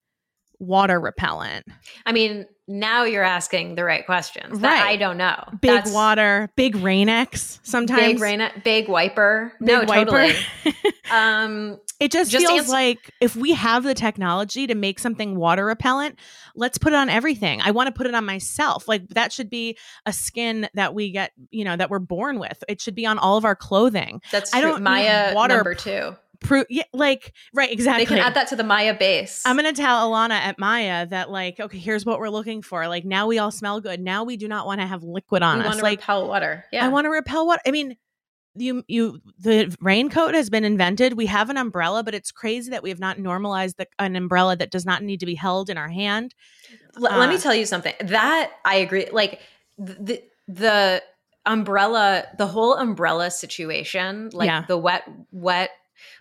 water 0.58 1.00
repellent? 1.00 1.66
I 2.06 2.12
mean 2.12 2.46
now 2.70 3.02
you're 3.02 3.24
asking 3.24 3.74
the 3.74 3.84
right 3.84 4.06
questions 4.06 4.60
right. 4.60 4.82
I 4.82 4.96
don't 4.96 5.16
know. 5.16 5.36
Big 5.60 5.70
That's, 5.70 5.92
water, 5.92 6.50
big 6.54 6.76
Rain-X 6.76 7.60
sometimes. 7.64 8.00
Big 8.00 8.20
rain 8.20 8.48
big 8.62 8.88
wiper. 8.88 9.52
Big 9.58 9.66
no, 9.66 9.84
wiper. 9.84 10.10
totally. 10.10 10.36
um 11.10 11.78
it 11.98 12.10
just, 12.10 12.30
just 12.30 12.46
feels 12.46 12.60
answer- 12.60 12.72
like 12.72 13.10
if 13.20 13.36
we 13.36 13.52
have 13.52 13.82
the 13.82 13.92
technology 13.92 14.66
to 14.66 14.74
make 14.74 14.98
something 14.98 15.36
water 15.36 15.66
repellent, 15.66 16.18
let's 16.54 16.78
put 16.78 16.94
it 16.94 16.96
on 16.96 17.10
everything. 17.10 17.60
I 17.60 17.72
want 17.72 17.88
to 17.88 17.92
put 17.92 18.06
it 18.06 18.14
on 18.14 18.24
myself. 18.24 18.88
Like 18.88 19.06
that 19.08 19.32
should 19.32 19.50
be 19.50 19.76
a 20.06 20.12
skin 20.12 20.68
that 20.74 20.94
we 20.94 21.10
get, 21.10 21.32
you 21.50 21.64
know, 21.64 21.76
that 21.76 21.90
we're 21.90 21.98
born 21.98 22.38
with. 22.38 22.62
It 22.68 22.80
should 22.80 22.94
be 22.94 23.04
on 23.04 23.18
all 23.18 23.36
of 23.36 23.44
our 23.44 23.56
clothing. 23.56 24.22
That's 24.30 24.54
I 24.54 24.60
don't 24.62 24.82
Maya 24.82 25.34
water 25.34 25.56
number 25.56 25.74
two. 25.74 26.16
Pro- 26.40 26.64
yeah, 26.70 26.84
like 26.92 27.34
right, 27.54 27.70
exactly. 27.70 28.04
They 28.04 28.08
can 28.08 28.18
add 28.18 28.34
that 28.34 28.48
to 28.48 28.56
the 28.56 28.64
Maya 28.64 28.94
base. 28.94 29.42
I'm 29.44 29.56
gonna 29.56 29.72
tell 29.72 30.10
Alana 30.10 30.32
at 30.32 30.58
Maya 30.58 31.06
that 31.06 31.30
like, 31.30 31.60
okay, 31.60 31.78
here's 31.78 32.06
what 32.06 32.18
we're 32.18 32.30
looking 32.30 32.62
for. 32.62 32.88
Like 32.88 33.04
now 33.04 33.26
we 33.26 33.38
all 33.38 33.50
smell 33.50 33.80
good. 33.80 34.00
Now 34.00 34.24
we 34.24 34.36
do 34.36 34.48
not 34.48 34.66
want 34.66 34.80
to 34.80 34.86
have 34.86 35.02
liquid 35.02 35.42
on 35.42 35.58
we 35.58 35.64
us. 35.64 35.68
Want 35.68 35.78
to 35.78 35.84
like 35.84 35.98
repel 36.00 36.28
water. 36.28 36.64
Yeah, 36.72 36.84
I 36.84 36.88
want 36.88 37.04
to 37.04 37.10
repel 37.10 37.46
water. 37.46 37.60
I 37.66 37.70
mean, 37.70 37.96
you 38.54 38.82
you 38.88 39.20
the 39.38 39.74
raincoat 39.80 40.34
has 40.34 40.50
been 40.50 40.64
invented. 40.64 41.14
We 41.14 41.26
have 41.26 41.50
an 41.50 41.56
umbrella, 41.56 42.02
but 42.02 42.14
it's 42.14 42.32
crazy 42.32 42.70
that 42.70 42.82
we 42.82 42.88
have 42.88 42.98
not 42.98 43.18
normalized 43.18 43.76
the, 43.76 43.86
an 43.98 44.16
umbrella 44.16 44.56
that 44.56 44.70
does 44.70 44.86
not 44.86 45.02
need 45.02 45.20
to 45.20 45.26
be 45.26 45.34
held 45.34 45.70
in 45.70 45.76
our 45.76 45.88
hand. 45.88 46.34
L- 46.96 47.06
uh, 47.06 47.18
let 47.18 47.28
me 47.28 47.36
uh, 47.36 47.38
tell 47.38 47.54
you 47.54 47.66
something. 47.66 47.94
That 48.00 48.50
I 48.64 48.76
agree. 48.76 49.08
Like 49.12 49.40
the 49.78 50.22
the 50.48 51.02
umbrella, 51.46 52.24
the 52.38 52.46
whole 52.46 52.74
umbrella 52.74 53.30
situation, 53.30 54.30
like 54.32 54.46
yeah. 54.46 54.64
the 54.66 54.78
wet 54.78 55.04
wet 55.32 55.70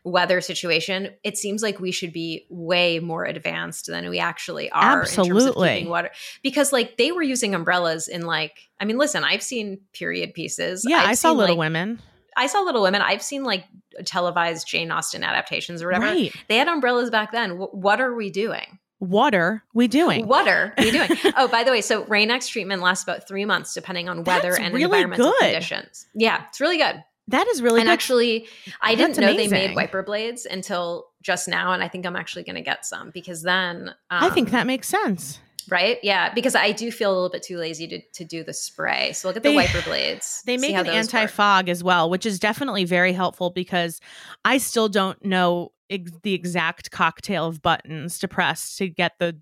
weather 0.03 0.41
situation, 0.41 1.11
it 1.23 1.37
seems 1.37 1.61
like 1.61 1.79
we 1.79 1.91
should 1.91 2.13
be 2.13 2.45
way 2.49 2.99
more 2.99 3.25
advanced 3.25 3.87
than 3.87 4.09
we 4.09 4.19
actually 4.19 4.69
are. 4.71 5.01
Absolutely. 5.01 5.85
water. 5.87 6.11
Because 6.43 6.71
like 6.71 6.97
they 6.97 7.11
were 7.11 7.23
using 7.23 7.55
umbrellas 7.55 8.07
in 8.07 8.23
like, 8.23 8.69
I 8.79 8.85
mean, 8.85 8.97
listen, 8.97 9.23
I've 9.23 9.43
seen 9.43 9.79
period 9.93 10.33
pieces. 10.33 10.85
Yeah, 10.87 10.97
I've 10.97 11.09
i 11.09 11.13
saw 11.13 11.31
Little 11.31 11.55
like, 11.55 11.59
Women. 11.59 12.01
I 12.37 12.47
saw 12.47 12.61
Little 12.61 12.81
Women. 12.81 13.01
I've 13.01 13.21
seen 13.21 13.43
like 13.43 13.65
televised 14.05 14.67
Jane 14.67 14.91
Austen 14.91 15.23
adaptations 15.23 15.81
or 15.81 15.87
whatever. 15.87 16.05
Right. 16.05 16.33
They 16.47 16.57
had 16.57 16.67
umbrellas 16.67 17.09
back 17.09 17.31
then. 17.31 17.49
W- 17.49 17.71
what 17.71 17.99
are 17.99 18.15
we 18.15 18.29
doing? 18.29 18.79
What 18.99 19.33
are 19.33 19.63
we 19.73 19.87
doing? 19.87 20.27
What 20.27 20.47
are 20.47 20.73
we 20.77 20.91
doing? 20.91 21.09
oh, 21.37 21.47
by 21.47 21.63
the 21.63 21.71
way, 21.71 21.79
so 21.79 22.03
Rain-X 22.03 22.49
treatment 22.49 22.81
lasts 22.81 23.03
about 23.03 23.27
three 23.27 23.45
months 23.45 23.73
depending 23.73 24.09
on 24.09 24.25
weather 24.25 24.51
That's 24.51 24.59
and 24.59 24.73
really 24.73 24.83
environmental 24.83 25.31
good. 25.31 25.39
conditions. 25.39 26.05
Yeah, 26.13 26.43
it's 26.49 26.59
really 26.59 26.77
good. 26.77 27.01
That 27.29 27.47
is 27.47 27.61
really 27.61 27.81
and 27.81 27.87
good. 27.87 27.93
actually, 27.93 28.47
I 28.81 28.95
didn't 28.95 29.15
That's 29.15 29.19
know 29.19 29.33
they 29.35 29.47
made 29.47 29.75
wiper 29.75 30.03
blades 30.03 30.45
until 30.45 31.07
just 31.21 31.47
now, 31.47 31.73
and 31.73 31.83
I 31.83 31.87
think 31.87 32.05
I'm 32.05 32.15
actually 32.15 32.43
going 32.43 32.55
to 32.55 32.61
get 32.61 32.85
some 32.85 33.11
because 33.13 33.41
then 33.43 33.89
um, 34.09 34.23
I 34.23 34.29
think 34.29 34.51
that 34.51 34.65
makes 34.67 34.87
sense. 34.87 35.39
right, 35.69 35.99
yeah, 36.01 36.33
because 36.33 36.55
I 36.55 36.71
do 36.71 36.91
feel 36.91 37.11
a 37.11 37.13
little 37.13 37.29
bit 37.29 37.43
too 37.43 37.57
lazy 37.57 37.87
to 37.87 38.01
to 38.13 38.23
do 38.25 38.43
the 38.43 38.53
spray. 38.53 39.13
So 39.13 39.27
look 39.27 39.37
at 39.37 39.43
the 39.43 39.53
wiper 39.55 39.81
blades. 39.83 40.41
They 40.45 40.57
make 40.57 40.75
an 40.75 40.87
anti 40.87 41.25
fog 41.27 41.69
as 41.69 41.83
well, 41.83 42.09
which 42.09 42.25
is 42.25 42.39
definitely 42.39 42.85
very 42.85 43.13
helpful 43.13 43.49
because 43.51 43.99
I 44.43 44.57
still 44.57 44.89
don't 44.89 45.23
know 45.23 45.71
ex- 45.89 46.11
the 46.23 46.33
exact 46.33 46.91
cocktail 46.91 47.45
of 47.47 47.61
buttons 47.61 48.17
to 48.19 48.27
press 48.27 48.75
to 48.77 48.87
get 48.87 49.13
the 49.19 49.37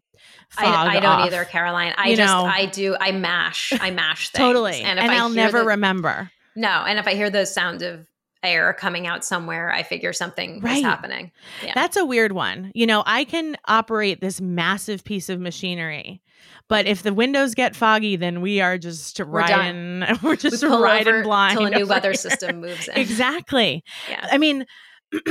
fog. 0.49 0.65
I, 0.65 0.97
I 0.97 0.99
don't 0.99 1.05
off. 1.05 1.27
either, 1.27 1.45
Caroline. 1.45 1.93
I 1.97 2.09
You 2.09 2.15
just 2.17 2.33
know. 2.33 2.43
I 2.45 2.65
do 2.65 2.97
I 2.99 3.11
mash 3.11 3.71
I 3.79 3.91
mash 3.91 4.29
things. 4.31 4.39
Totally, 4.41 4.81
and 4.81 4.99
and, 4.99 5.11
I'll 5.11 5.29
never 5.29 5.59
the- 5.59 5.65
remember. 5.67 6.31
No, 6.57 6.83
and 6.87 6.99
if 6.99 7.07
I 7.07 7.13
hear 7.13 7.29
those 7.29 7.53
sounds 7.53 7.81
of 7.83 8.05
air 8.43 8.73
coming 8.73 9.07
out 9.07 9.23
somewhere, 9.25 9.71
I 9.71 9.83
figure 9.83 10.13
something 10.13 10.59
Right. 10.61 10.77
is 10.77 10.83
happening. 10.83 11.31
Yeah. 11.63 11.71
That's 11.73 11.97
a 11.97 12.05
weird 12.05 12.33
one. 12.33 12.71
You 12.75 12.85
know, 12.85 13.01
I 13.05 13.23
can 13.23 13.55
operate 13.65 14.21
this 14.21 14.39
massive 14.41 15.03
piece 15.03 15.27
of 15.29 15.39
machinery, 15.39 16.21
but 16.69 16.85
if 16.85 17.01
the 17.03 17.13
windows 17.13 17.55
get 17.55 17.75
foggy, 17.75 18.15
then 18.15 18.41
we 18.41 18.61
are 18.61 18.77
just 18.77 19.19
We're 19.19 19.25
riding. 19.25 20.03
We're 20.23 20.35
just 20.35 20.63
pull 20.63 20.81
riding 20.81 21.23
blind 21.23 21.57
till 21.57 21.65
a 21.67 21.71
new 21.71 21.87
weather 21.87 22.09
here. 22.09 22.15
system 22.15 22.61
moves 22.61 22.87
in. 22.87 22.97
Exactly. 22.97 23.83
Yeah. 24.09 24.27
I 24.31 24.37
mean, 24.37 24.65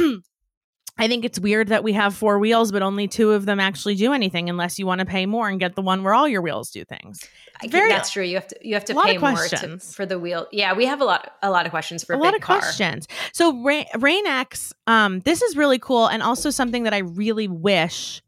I 0.98 1.08
think 1.08 1.26
it's 1.26 1.38
weird 1.38 1.68
that 1.68 1.84
we 1.84 1.92
have 1.92 2.14
four 2.14 2.38
wheels, 2.38 2.72
but 2.72 2.80
only 2.80 3.06
two 3.06 3.32
of 3.32 3.44
them 3.44 3.60
actually 3.60 3.96
do 3.96 4.14
anything, 4.14 4.48
unless 4.48 4.78
you 4.78 4.86
want 4.86 5.00
to 5.00 5.04
pay 5.04 5.26
more 5.26 5.46
and 5.48 5.60
get 5.60 5.74
the 5.74 5.82
one 5.82 6.02
where 6.02 6.14
all 6.14 6.26
your 6.26 6.40
wheels 6.40 6.70
do 6.70 6.84
things. 6.86 7.20
I 7.60 7.68
very- 7.68 7.88
that's 7.88 8.10
true. 8.10 8.22
You 8.24 8.34
have 8.36 8.46
to 8.48 8.56
you 8.62 8.74
have 8.74 8.84
to 8.86 8.94
pay 9.02 9.18
more 9.18 9.46
to, 9.48 9.78
for 9.78 10.04
the 10.06 10.18
wheel. 10.18 10.46
Yeah, 10.52 10.74
we 10.74 10.86
have 10.86 11.00
a 11.00 11.04
lot 11.04 11.32
a 11.42 11.50
lot 11.50 11.66
of 11.66 11.70
questions 11.70 12.04
for 12.04 12.14
a, 12.14 12.16
a 12.16 12.20
lot 12.20 12.34
of 12.34 12.40
car. 12.40 12.58
questions. 12.58 13.08
So 13.32 13.62
Rain, 13.62 13.86
Rain-X, 13.98 14.72
um, 14.86 15.20
this 15.20 15.42
is 15.42 15.56
really 15.56 15.78
cool, 15.78 16.06
and 16.06 16.22
also 16.22 16.50
something 16.50 16.82
that 16.84 16.94
I 16.94 16.98
really 16.98 17.48
wish 17.48 18.22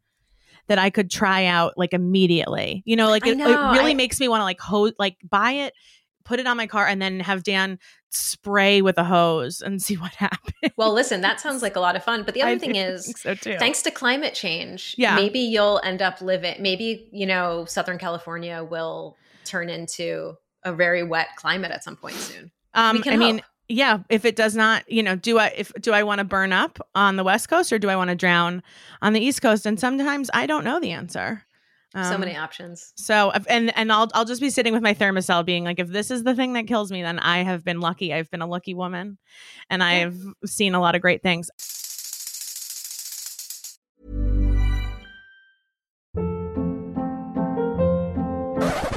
that 0.67 0.77
I 0.77 0.89
could 0.91 1.09
try 1.09 1.45
out 1.45 1.73
like 1.77 1.93
immediately. 1.93 2.83
You 2.85 2.95
know, 2.95 3.09
like 3.09 3.25
it, 3.25 3.37
know, 3.37 3.49
it 3.49 3.77
really 3.77 3.91
I- 3.91 3.95
makes 3.95 4.19
me 4.19 4.27
want 4.27 4.41
to 4.41 4.45
like 4.45 4.59
ho- 4.59 4.91
like 4.99 5.17
buy 5.27 5.51
it, 5.53 5.73
put 6.29 6.39
it 6.39 6.45
on 6.45 6.55
my 6.55 6.67
car, 6.67 6.85
and 6.87 7.01
then 7.01 7.19
have 7.19 7.41
Dan 7.41 7.79
spray 8.11 8.81
with 8.83 8.97
a 8.99 9.03
hose 9.03 9.61
and 9.61 9.81
see 9.81 9.95
what 10.03 10.13
happens. 10.13 10.73
Well, 10.77 10.93
listen, 10.93 11.21
that 11.21 11.39
sounds 11.39 11.61
like 11.63 11.75
a 11.75 11.79
lot 11.79 11.95
of 11.95 12.03
fun. 12.03 12.23
But 12.23 12.35
the 12.35 12.43
other 12.43 12.51
I 12.51 12.57
thing 12.59 12.75
is, 12.89 13.11
so 13.17 13.33
thanks 13.35 13.81
to 13.81 13.91
climate 13.91 14.35
change, 14.35 14.95
Yeah. 14.97 15.15
maybe 15.15 15.39
you'll 15.39 15.81
end 15.83 16.01
up 16.01 16.21
living. 16.21 16.55
Maybe 16.61 17.09
you 17.11 17.25
know, 17.25 17.65
Southern 17.65 17.97
California 17.97 18.63
will 18.63 19.17
turn 19.43 19.69
into 19.69 20.35
a 20.63 20.71
very 20.73 21.03
wet 21.03 21.29
climate 21.35 21.71
at 21.71 21.83
some 21.83 21.95
point 21.95 22.15
soon. 22.15 22.51
Um, 22.75 23.01
I 23.07 23.17
mean, 23.17 23.41
yeah. 23.67 23.99
If 24.09 24.25
it 24.25 24.35
does 24.35 24.55
not, 24.55 24.89
you 24.91 25.01
know, 25.01 25.15
do 25.15 25.39
I 25.39 25.47
if 25.47 25.73
do 25.81 25.91
I 25.93 26.03
want 26.03 26.19
to 26.19 26.25
burn 26.25 26.53
up 26.53 26.79
on 26.93 27.15
the 27.15 27.23
West 27.23 27.49
Coast 27.49 27.73
or 27.73 27.79
do 27.79 27.89
I 27.89 27.95
want 27.95 28.09
to 28.09 28.15
drown 28.15 28.61
on 29.01 29.13
the 29.13 29.19
East 29.19 29.41
Coast? 29.41 29.65
And 29.65 29.79
sometimes 29.79 30.29
I 30.33 30.45
don't 30.45 30.63
know 30.63 30.79
the 30.79 30.91
answer. 30.91 31.43
So 31.95 32.01
Um, 32.01 32.19
many 32.19 32.35
options. 32.37 32.93
So 32.97 33.31
and 33.49 33.75
and 33.75 33.91
I'll 33.91 34.07
I'll 34.13 34.25
just 34.25 34.41
be 34.41 34.51
sitting 34.51 34.73
with 34.73 34.83
my 34.83 34.93
Thermacell, 34.93 35.43
being 35.43 35.63
like, 35.63 35.79
if 35.79 35.87
this 35.87 36.11
is 36.11 36.23
the 36.23 36.35
thing 36.35 36.53
that 36.53 36.67
kills 36.67 36.91
me, 36.91 37.01
then 37.01 37.17
I 37.17 37.39
have 37.43 37.63
been 37.63 37.79
lucky. 37.79 38.13
I've 38.13 38.29
been 38.29 38.43
a 38.43 38.47
lucky 38.47 38.75
woman, 38.75 39.17
and 39.71 39.81
I've 39.81 40.21
seen 40.45 40.75
a 40.75 40.79
lot 40.79 40.93
of 40.95 41.01
great 41.01 41.23
things. 41.23 41.49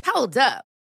Hold 0.04 0.36
up. 0.36 0.66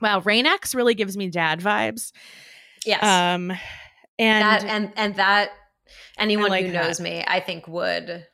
Wow, 0.00 0.20
Rain-X 0.20 0.74
really 0.74 0.94
gives 0.94 1.16
me 1.16 1.28
dad 1.28 1.60
vibes. 1.60 2.12
Yes, 2.86 3.02
Um, 3.02 3.50
and 4.18 4.42
that 4.42 4.64
and 4.64 4.92
and 4.96 5.14
that 5.16 5.50
anyone 6.18 6.50
like 6.50 6.66
who 6.66 6.72
knows 6.72 6.98
that. 6.98 7.02
me, 7.02 7.24
I 7.26 7.40
think 7.40 7.66
would 7.68 8.24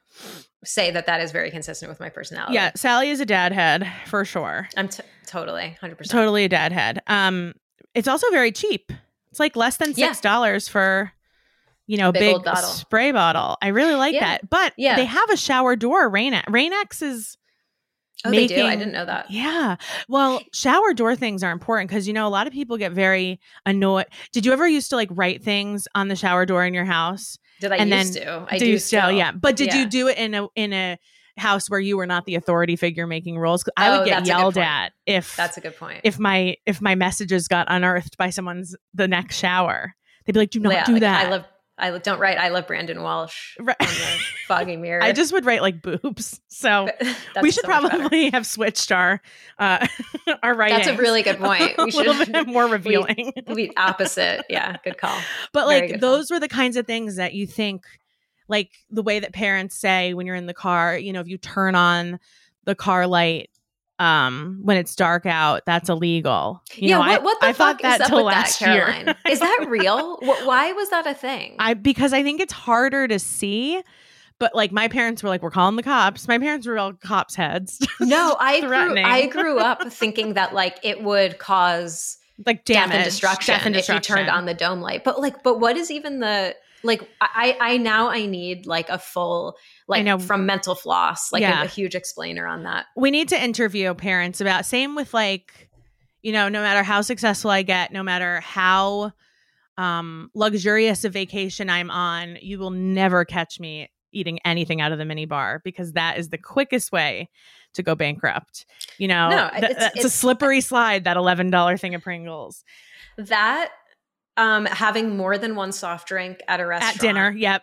say 0.64 0.90
that 0.90 1.06
that 1.06 1.20
is 1.20 1.32
very 1.32 1.50
consistent 1.50 1.88
with 1.90 2.00
my 2.00 2.08
personality. 2.08 2.54
yeah, 2.54 2.70
Sally 2.76 3.10
is 3.10 3.20
a 3.20 3.26
dad 3.26 3.52
head 3.52 3.90
for 4.06 4.24
sure. 4.24 4.68
I'm 4.76 4.88
t- 4.88 5.02
totally 5.26 5.76
hundred 5.80 5.96
percent. 5.96 6.12
Totally 6.18 6.44
a 6.44 6.48
dad 6.48 6.72
head. 6.72 7.00
Um, 7.06 7.54
it's 7.94 8.08
also 8.08 8.28
very 8.30 8.52
cheap. 8.52 8.92
It's 9.30 9.40
like 9.40 9.56
less 9.56 9.76
than 9.78 9.94
six 9.94 10.20
dollars 10.20 10.68
for 10.68 11.12
you 11.86 11.96
know 11.98 12.12
Big 12.12 12.36
big, 12.36 12.44
bottle. 12.44 12.62
spray 12.70 13.12
bottle. 13.12 13.56
I 13.60 13.68
really 13.68 13.94
like 13.94 14.14
Yeah. 14.14 14.20
that. 14.20 14.48
But 14.50 14.72
Yeah. 14.76 14.96
they 14.96 15.04
have 15.04 15.28
a 15.30 15.36
shower 15.36 15.76
door. 15.76 16.08
Rain 16.08 16.40
Rain-X 16.48 17.02
is 17.02 17.36
Oh, 18.24 18.30
they 18.30 18.46
do. 18.46 18.64
I 18.64 18.74
didn't 18.76 18.92
know 18.92 19.04
that. 19.04 19.30
Yeah. 19.30 19.76
Well, 20.08 20.40
shower 20.52 20.94
door 20.94 21.14
things 21.16 21.42
are 21.42 21.52
important 21.52 21.90
because 21.90 22.06
you 22.06 22.14
know 22.14 22.26
a 22.26 22.30
lot 22.30 22.46
of 22.46 22.52
people 22.52 22.76
get 22.78 22.92
very 22.92 23.38
annoyed. 23.66 24.06
Did 24.32 24.46
you 24.46 24.52
ever 24.52 24.66
used 24.66 24.90
to 24.90 24.96
like 24.96 25.08
write 25.12 25.42
things 25.42 25.86
on 25.94 26.08
the 26.08 26.16
shower 26.16 26.46
door 26.46 26.64
in 26.64 26.72
your 26.74 26.84
house? 26.86 27.38
Did 27.60 27.72
I 27.72 27.76
And 27.76 27.90
used 27.90 28.14
then 28.14 28.22
to? 28.24 28.46
I 28.50 28.58
do 28.58 28.64
do 28.64 28.70
you 28.72 28.78
still, 28.78 29.10
yeah. 29.12 29.32
But 29.32 29.56
did 29.56 29.68
Yeah. 29.68 29.78
you 29.80 29.86
do 29.86 30.08
it 30.08 30.16
in 30.18 30.34
a 30.34 30.46
in 30.54 30.72
a 30.72 30.98
house 31.36 31.68
where 31.68 31.80
you 31.80 31.96
were 31.96 32.06
not 32.06 32.24
the 32.24 32.36
authority 32.36 32.76
figure 32.76 33.06
making 33.06 33.38
rules? 33.38 33.64
I 33.76 33.88
Oh, 33.88 33.98
would 33.98 34.06
get 34.06 34.18
a 34.18 34.20
good 34.22 34.28
yelled 34.28 34.58
at 34.58 34.92
if 35.06 35.36
That's 35.36 35.56
a 35.56 35.60
good 35.60 35.76
point. 35.76 36.00
if 36.04 36.18
my 36.18 36.56
if 36.66 36.80
my 36.80 36.94
messages 36.94 37.46
got 37.48 37.66
unearthed 37.68 38.16
by 38.16 38.30
someone's 38.30 38.74
the 38.94 39.06
next 39.08 39.36
shower. 39.38 39.94
They'd 40.24 40.32
be 40.32 40.38
like, 40.40 40.50
"Do 40.50 40.60
not 40.60 40.72
Yeah, 40.72 40.84
do 40.84 40.92
like, 40.92 41.00
that." 41.02 41.26
I 41.26 41.28
love. 41.30 41.44
I 41.76 41.98
don't 41.98 42.20
write. 42.20 42.38
I 42.38 42.48
love 42.50 42.66
Brandon 42.68 43.02
Walsh 43.02 43.56
Right. 43.58 43.76
on 43.80 43.86
the 43.88 44.18
foggy 44.46 44.76
mirror. 44.84 45.02
I 45.02 45.10
just 45.12 45.32
would 45.32 45.44
write 45.44 45.60
like 45.60 45.82
boobs. 45.82 46.40
So 46.48 46.88
we 47.42 47.50
should 47.50 47.64
so 47.64 47.68
probably 47.68 48.30
have 48.30 48.46
switched 48.46 48.92
our 48.92 49.20
uh 49.58 49.86
our 50.42 50.54
writing. 50.54 50.76
That's 50.76 50.88
a 50.88 50.96
really 50.96 51.22
good 51.22 51.38
point. 51.38 51.72
a 51.76 51.84
We 51.84 51.90
little 51.92 52.14
should 52.14 52.32
bit 52.32 52.46
more 52.46 52.66
revealing. 52.68 53.32
we 53.48 53.72
opposite. 53.76 54.44
Yeah, 54.48 54.76
good 54.84 54.98
call. 54.98 55.18
but 55.52 55.66
Very 55.66 55.80
like 55.80 55.90
good 55.90 56.00
call. 56.00 56.10
those 56.12 56.30
were 56.30 56.38
the 56.40 56.48
kinds 56.48 56.76
of 56.76 56.86
things 56.86 57.16
that 57.16 57.34
you 57.34 57.46
think 57.46 57.84
like 58.46 58.70
the 58.90 59.02
way 59.02 59.18
that 59.20 59.32
parents 59.32 59.74
say 59.74 60.14
when 60.14 60.26
you're 60.26 60.36
in 60.36 60.46
the 60.46 60.54
car 60.54 60.96
you 60.98 61.12
know 61.12 61.20
if 61.20 61.26
you 61.28 61.38
turn 61.38 61.74
on 61.74 62.20
the 62.64 62.74
car 62.74 63.06
light 63.06 63.48
um 63.99 64.59
when 64.62 64.76
it's 64.76 64.95
dark 64.97 65.24
out 65.24 65.62
that's 65.66 65.88
illegal 65.88 66.62
you 66.74 66.88
yeah, 66.88 66.95
know 66.95 67.01
what, 67.01 67.09
I, 67.09 67.18
what 67.22 67.40
the 67.40 67.47
I 67.47 67.53
fuck 67.53 67.80
thought 67.80 67.82
that 67.82 68.01
is 68.01 68.07
up 68.07 68.09
till 68.09 68.24
last 68.24 68.61
that, 68.61 68.74
year 68.74 69.14
is 69.30 69.40
that 69.40 69.66
real? 69.68 70.18
Why 70.20 70.72
was 70.72 70.90
that 70.90 71.07
a 71.07 71.14
thing? 71.14 71.57
i 71.59 71.74
because 71.74 72.12
i 72.12 72.22
think 72.22 72.40
it's 72.40 72.53
harder 72.53 73.07
to 73.07 73.18
see 73.18 73.82
but 74.40 74.55
like 74.55 74.72
my 74.72 74.88
parents 74.88 75.22
were 75.22 75.28
like 75.28 75.42
we're 75.42 75.51
calling 75.51 75.76
the 75.76 75.82
cops 75.82 76.26
my 76.26 76.38
parents 76.38 76.66
were 76.66 76.78
all 76.78 76.92
cops 76.92 77.34
heads 77.36 77.78
no, 78.01 78.36
I 78.38 78.61
grew. 78.61 78.97
I 78.99 79.26
grew 79.26 79.59
up 79.59 79.88
thinking 79.92 80.34
that 80.34 80.53
like 80.55 80.78
it 80.82 81.03
would 81.03 81.38
cause 81.38 82.18
like 82.45 82.64
death 82.64 82.90
and 82.90 83.05
destruction 83.05 83.55
death 83.55 83.66
and 83.66 83.76
if 83.76 83.88
you 83.88 84.01
turned 84.01 84.28
on 84.28 84.45
the 84.45 84.55
dome 84.55 84.80
light. 84.80 85.05
But 85.05 85.20
like, 85.20 85.42
but 85.42 85.61
what 85.61 85.76
is 85.76 85.90
even 85.90 86.18
the 86.18 86.55
like? 86.85 87.09
I 87.20 87.57
I 87.61 87.76
now 87.78 88.09
I 88.09 88.26
need 88.26 88.66
like 88.66 88.89
a 88.91 88.99
full 88.99 89.57
like 89.89 90.05
know. 90.05 90.18
from 90.18 90.47
mental 90.47 90.74
floss, 90.74 91.32
like 91.32 91.41
a- 91.43 91.47
Yeah. 91.47 91.62
a, 91.64 91.66
huge 91.66 91.95
explainer 91.95 92.47
on 92.47 92.62
that. 92.64 92.87
we 92.97 93.11
need 93.11 93.28
to 93.30 93.43
interview 93.43 93.93
parents 93.95 94.41
about 94.41 94.64
same 94.66 94.95
with 94.95 95.12
like 95.14 95.68
you 96.22 96.32
know 96.32 96.49
no 96.49 96.62
matter 96.62 96.82
how 96.82 97.01
successful 97.03 97.51
i 97.51 97.62
get 97.62 97.93
no 97.93 98.03
matter 98.03 98.41
how 98.41 99.12
um 99.76 100.30
luxurious 100.35 101.05
a 101.05 101.09
vacation 101.11 101.68
i'm 101.68 101.91
on 101.91 102.39
you 102.41 102.59
will 102.59 102.70
never 102.70 103.24
catch 103.24 103.59
me 103.61 103.91
eating 104.12 104.39
anything 104.45 104.80
out 104.80 104.93
of 104.93 104.99
the 104.99 105.05
mini 105.05 105.26
bar 105.26 105.61
because 105.64 105.93
that 105.93 106.16
is 106.16 106.28
the 106.30 106.39
quickest 106.39 106.93
way 106.93 107.28
to 107.74 107.82
go 107.82 107.95
bankrupt 107.95 108.64
you 108.99 109.09
know 109.09 109.28
No, 109.28 109.51
Th- 109.59 109.72
it's- 109.72 110.05
a 110.05 110.09
slippery 110.11 110.61
slide 110.61 111.05
that 111.05 111.16
$11 111.16 111.80
thing 111.80 111.95
of 111.95 112.03
pringles 112.03 112.64
That 113.18 113.70
um, 114.37 114.66
having 114.66 115.16
more 115.16 115.39
than 115.39 115.55
one 115.57 115.72
soft 115.72 116.09
drink 116.09 116.41
at 116.49 116.61
a 116.61 116.66
restaurant 116.66 116.97
At 116.97 117.01
dinner. 117.01 117.30
Yep. 117.30 117.62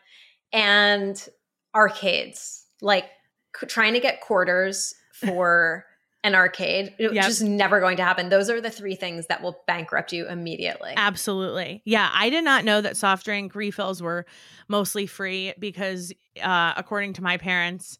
and 0.53 1.29
arcades, 1.75 2.65
like 2.81 3.05
c- 3.59 3.67
trying 3.67 3.93
to 3.93 3.99
get 3.99 4.21
quarters 4.21 4.93
for 5.13 5.85
an 6.23 6.35
arcade, 6.35 6.93
Yep. 6.99 7.13
just 7.13 7.41
never 7.41 7.79
going 7.79 7.97
to 7.97 8.03
happen. 8.03 8.29
Those 8.29 8.49
are 8.49 8.61
the 8.61 8.69
three 8.69 8.95
things 8.95 9.25
that 9.27 9.41
will 9.41 9.57
bankrupt 9.65 10.13
you 10.13 10.27
immediately. 10.27 10.93
Absolutely. 10.95 11.81
Yeah. 11.83 12.09
I 12.13 12.29
did 12.29 12.43
not 12.43 12.63
know 12.63 12.79
that 12.79 12.95
soft 12.95 13.25
drink 13.25 13.55
refills 13.55 14.03
were 14.03 14.25
mostly 14.67 15.07
free 15.07 15.53
because, 15.57 16.13
uh, 16.41 16.73
according 16.77 17.13
to 17.13 17.23
my 17.23 17.37
parents, 17.37 17.97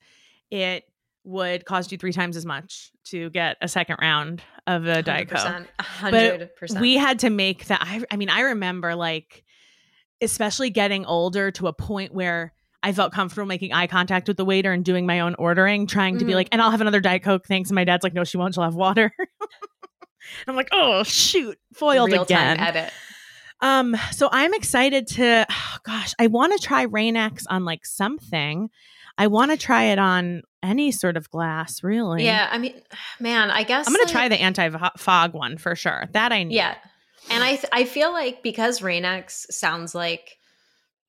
it 0.51 0.83
would 1.23 1.65
cost 1.65 1.91
you 1.91 1.97
three 1.97 2.11
times 2.13 2.35
as 2.35 2.45
much 2.45 2.91
to 3.05 3.29
get 3.29 3.57
a 3.61 3.67
second 3.67 3.97
round 4.01 4.41
of 4.65 4.85
a 4.87 5.03
Diet 5.03 5.29
Coke. 5.29 5.39
100%. 5.39 5.67
100%. 5.79 6.79
we 6.81 6.95
had 6.95 7.19
to 7.19 7.29
make 7.29 7.65
that 7.65 7.79
I, 7.83 8.03
I 8.09 8.15
mean 8.17 8.29
i 8.29 8.41
remember 8.41 8.95
like 8.95 9.43
especially 10.21 10.69
getting 10.71 11.05
older 11.05 11.51
to 11.51 11.67
a 11.67 11.73
point 11.73 12.13
where 12.13 12.53
i 12.81 12.91
felt 12.91 13.11
comfortable 13.13 13.47
making 13.47 13.71
eye 13.73 13.85
contact 13.87 14.27
with 14.27 14.37
the 14.37 14.45
waiter 14.45 14.71
and 14.71 14.83
doing 14.83 15.05
my 15.05 15.19
own 15.19 15.35
ordering 15.35 15.85
trying 15.87 16.17
to 16.19 16.25
be 16.25 16.31
Mhm. 16.31 16.35
like 16.35 16.49
and 16.51 16.61
i'll 16.61 16.71
have 16.71 16.81
another 16.81 16.99
diet 17.01 17.21
coke 17.23 17.45
thanks 17.47 17.69
and 17.69 17.75
my 17.75 17.83
dad's 17.83 18.03
like 18.03 18.13
no 18.13 18.23
she 18.23 18.37
won't 18.37 18.55
she'll 18.55 18.63
have 18.63 18.75
water 18.75 19.11
i'm 20.47 20.55
like 20.55 20.69
oh 20.71 21.03
shoot 21.03 21.57
foiled 21.73 22.11
Real 22.11 22.23
again 22.23 22.59
edit. 22.59 22.91
um 23.61 23.95
so 24.11 24.29
i'm 24.31 24.53
excited 24.53 25.07
to 25.07 25.45
oh, 25.49 25.77
gosh 25.85 26.13
i 26.19 26.27
want 26.27 26.53
to 26.59 26.65
try 26.65 26.83
rain 26.83 27.15
x 27.15 27.45
on 27.47 27.65
like 27.65 27.85
something 27.85 28.69
i 29.17 29.27
want 29.27 29.51
to 29.51 29.57
try 29.57 29.85
it 29.85 29.99
on 29.99 30.41
any 30.63 30.91
sort 30.91 31.17
of 31.17 31.29
glass 31.29 31.83
really 31.83 32.23
Yeah, 32.25 32.47
I 32.51 32.57
mean, 32.57 32.79
man, 33.19 33.49
I 33.51 33.63
guess 33.63 33.87
i'm 33.87 33.93
gonna 33.93 34.03
like- 34.05 34.11
try 34.11 34.29
the 34.29 34.39
anti-fog 34.41 35.33
one 35.33 35.57
for 35.57 35.75
sure 35.75 36.05
that 36.13 36.31
i 36.31 36.43
need 36.43 36.55
Yeah. 36.55 36.75
And 37.29 37.43
I 37.43 37.49
th- 37.51 37.65
I 37.71 37.83
feel 37.85 38.11
like 38.11 38.41
because 38.41 38.81
Rain-X 38.81 39.45
sounds 39.51 39.93
like 39.93 40.39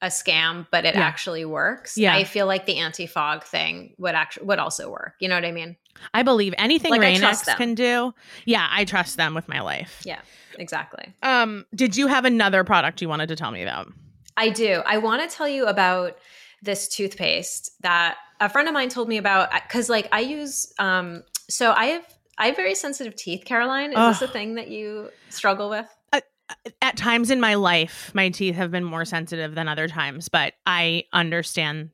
a 0.03 0.09
scam, 0.09 0.67
but 0.71 0.85
it 0.85 0.95
Yeah. 0.95 1.01
actually 1.01 1.47
works. 1.47 1.97
Yeah. 1.97 2.15
I 2.15 2.25
feel 2.25 2.47
like 2.47 2.67
the 2.67 2.77
anti-fog 2.79 3.45
thing 3.45 3.95
would 3.97 4.15
actually 4.15 4.45
would 4.45 4.59
also 4.59 4.91
work. 4.91 5.15
You 5.21 5.31
know 5.31 5.37
what 5.37 5.47
I 5.47 5.53
mean? 5.53 5.75
I 6.13 6.23
believe 6.23 6.55
anything 6.59 6.91
Like, 6.91 7.01
Rain-X 7.01 7.45
can 7.55 7.75
do. 7.75 8.13
Yeah, 8.45 8.69
I 8.71 8.85
trust 8.85 9.17
them 9.17 9.33
with 9.35 9.49
my 9.49 9.61
life. 9.63 10.03
Yeah, 10.05 10.21
exactly. 10.59 11.15
Um, 11.23 11.65
did 11.75 11.97
you 11.97 12.09
have 12.09 12.27
another 12.27 12.63
product 12.63 13.01
you 13.01 13.09
wanted 13.09 13.29
to 13.29 13.37
tell 13.37 13.51
me 13.51 13.63
about? 13.63 13.91
I 14.37 14.51
do. 14.51 14.83
I 14.85 14.99
want 14.99 15.29
to 15.29 15.35
tell 15.35 15.49
you 15.49 15.65
about 15.65 16.19
this 16.61 16.89
toothpaste 16.89 17.71
that 17.81 18.17
a 18.43 18.49
friend 18.49 18.69
of 18.69 18.75
mine 18.75 18.89
told 18.89 19.09
me 19.09 19.17
about 19.17 19.55
uh, 19.55 19.61
cuz 19.69 19.89
like 19.89 20.09
I 20.13 20.21
use 20.21 20.73
um 20.79 21.23
so 21.49 21.73
I 21.73 21.87
have 21.87 22.05
I 22.39 22.47
have 22.47 22.57
very 22.57 22.75
sensitive 22.75 23.15
teeth, 23.15 23.45
Caroline. 23.45 23.93
Is 23.93 24.19
this 24.19 24.29
a 24.29 24.33
thing 24.33 24.55
that 24.55 24.69
you 24.69 25.11
struggle 25.29 25.69
with? 25.69 25.87
Uh, 26.13 26.21
uh, 26.49 26.71
at 26.81 26.97
times 26.97 27.31
in 27.31 27.41
my 27.41 27.55
life, 27.55 28.11
my 28.15 28.31
teeth 28.31 28.55
have 28.55 28.71
been 28.71 28.85
more 28.85 29.05
sensitive 29.05 29.55
than 29.55 29.69
other 29.69 29.87
times, 29.87 30.29
but 30.29 30.55
I 30.67 31.05
understand 31.13 31.91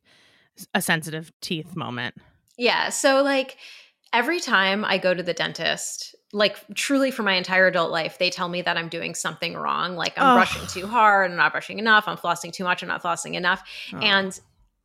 a 0.74 0.80
sensitive 0.80 1.32
teeth 1.40 1.76
moment. 1.76 2.14
Yeah. 2.56 2.88
So, 2.88 3.22
like, 3.22 3.58
every 4.12 4.40
time 4.40 4.84
I 4.84 4.98
go 4.98 5.12
to 5.12 5.22
the 5.22 5.34
dentist, 5.34 6.14
like, 6.32 6.56
truly 6.74 7.10
for 7.10 7.24
my 7.24 7.34
entire 7.34 7.66
adult 7.66 7.90
life, 7.90 8.18
they 8.18 8.30
tell 8.30 8.48
me 8.48 8.62
that 8.62 8.76
I'm 8.76 8.88
doing 8.88 9.14
something 9.14 9.54
wrong. 9.54 9.96
Like, 9.96 10.16
I'm 10.16 10.28
Ugh. 10.28 10.36
brushing 10.36 10.66
too 10.68 10.86
hard, 10.86 11.30
I'm 11.30 11.36
not 11.36 11.52
brushing 11.52 11.78
enough, 11.78 12.04
I'm 12.06 12.16
flossing 12.16 12.52
too 12.52 12.64
much, 12.64 12.82
I'm 12.82 12.88
not 12.88 13.02
flossing 13.02 13.34
enough. 13.34 13.62
Oh. 13.92 13.98
And 13.98 14.38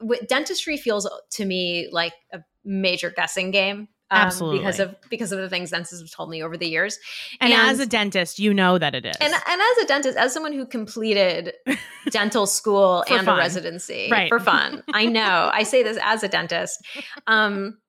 w- 0.04 0.22
dentistry 0.28 0.78
feels 0.78 1.10
to 1.32 1.46
me 1.46 1.90
like 1.92 2.14
a 2.32 2.40
major 2.64 3.10
guessing 3.10 3.52
game. 3.52 3.88
um, 4.12 4.20
Absolutely. 4.28 4.60
because 4.60 4.80
of 4.80 4.96
because 5.10 5.32
of 5.32 5.40
the 5.40 5.50
things 5.50 5.72
dentists 5.72 6.00
have 6.00 6.12
told 6.12 6.30
me 6.30 6.44
over 6.44 6.56
the 6.56 6.68
years, 6.68 7.00
and, 7.42 7.52
and- 7.52 7.70
as 7.72 7.80
a 7.80 7.86
dentist, 7.88 8.38
you 8.38 8.54
know 8.54 8.78
that 8.78 8.94
it 8.94 9.06
is. 9.06 9.16
and 9.20 9.34
and 9.34 9.62
as 9.62 9.78
a 9.84 9.86
dentist, 9.88 10.18
as 10.18 10.32
someone 10.34 10.54
who 10.54 10.66
completed 10.68 11.54
dental 12.12 12.46
school 12.46 13.04
and 13.10 13.26
fun. 13.26 13.36
a 13.36 13.42
residency 13.42 14.10
Right. 14.12 14.30
for 14.30 14.40
fun, 14.40 14.84
I 14.94 15.06
know 15.08 15.50
I 15.52 15.64
say 15.64 15.82
this 15.84 15.98
as 16.04 16.22
a 16.24 16.28
dentist. 16.28 16.80
Um, 17.28 17.80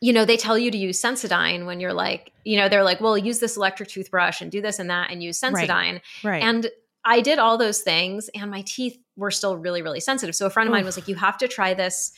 you 0.00 0.12
know, 0.12 0.24
they 0.26 0.36
tell 0.36 0.58
you 0.58 0.70
to 0.70 0.76
use 0.76 1.00
Sensodyne 1.00 1.64
when 1.64 1.80
you're 1.80 1.94
like, 1.94 2.32
you 2.44 2.58
know, 2.58 2.68
they're 2.68 2.84
like, 2.84 3.00
well, 3.00 3.16
use 3.16 3.38
this 3.38 3.56
electric 3.56 3.88
toothbrush 3.88 4.40
and 4.42 4.50
do 4.52 4.60
this 4.60 4.78
and 4.78 4.90
that 4.90 5.10
and 5.10 5.22
use 5.22 5.40
Right. 5.42 5.68
Sensodyne. 5.68 6.00
right. 6.22 6.42
And 6.42 6.68
I 7.04 7.20
did 7.20 7.38
all 7.38 7.56
those 7.56 7.80
things 7.80 8.28
and 8.34 8.50
my 8.50 8.62
teeth 8.66 8.98
were 9.16 9.30
still 9.30 9.56
really, 9.56 9.82
really 9.82 10.00
sensitive. 10.00 10.34
So 10.34 10.46
a 10.46 10.50
friend 10.50 10.68
of 10.68 10.72
mine 10.72 10.84
was 10.84 10.96
like, 10.96 11.08
you 11.08 11.14
have 11.14 11.38
to 11.38 11.48
try 11.48 11.74
this 11.74 12.12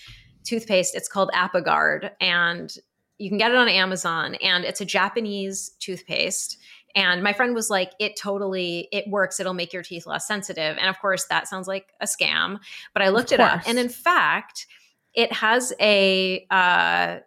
toothpaste. 0.45 0.95
It's 0.95 1.09
called 1.09 1.31
Apagard 1.35 2.11
and 2.21 2.75
you 3.19 3.29
can 3.29 3.39
get 3.39 3.51
it 3.51 3.57
on 3.57 3.69
Amazon 3.69 4.35
and 4.37 4.65
it's 4.65 4.81
a 4.81 4.85
Japanese 4.85 5.71
toothpaste. 5.81 6.59
And 6.95 7.23
my 7.23 7.33
friend 7.33 7.55
was 7.55 7.71
like, 7.71 7.93
it 8.01 8.17
totally, 8.17 8.89
it 8.93 9.07
works. 9.09 9.39
It'll 9.39 9.55
make 9.55 9.73
your 9.73 9.83
teeth 9.83 10.07
less 10.07 10.27
sensitive. 10.27 10.77
And 10.79 10.89
of 10.89 10.99
course, 11.01 11.27
that 11.27 11.47
sounds 11.47 11.69
like 11.69 11.93
a 12.01 12.07
scam. 12.07 12.59
But 12.95 13.03
I 13.03 13.11
looked 13.11 13.31
it 13.31 13.41
up. 13.41 13.61
And 13.69 13.79
in 13.79 13.89
fact, 13.89 14.67
it 15.15 15.33
has 15.33 15.73
a, 15.81 16.47
uh, 16.51 17.19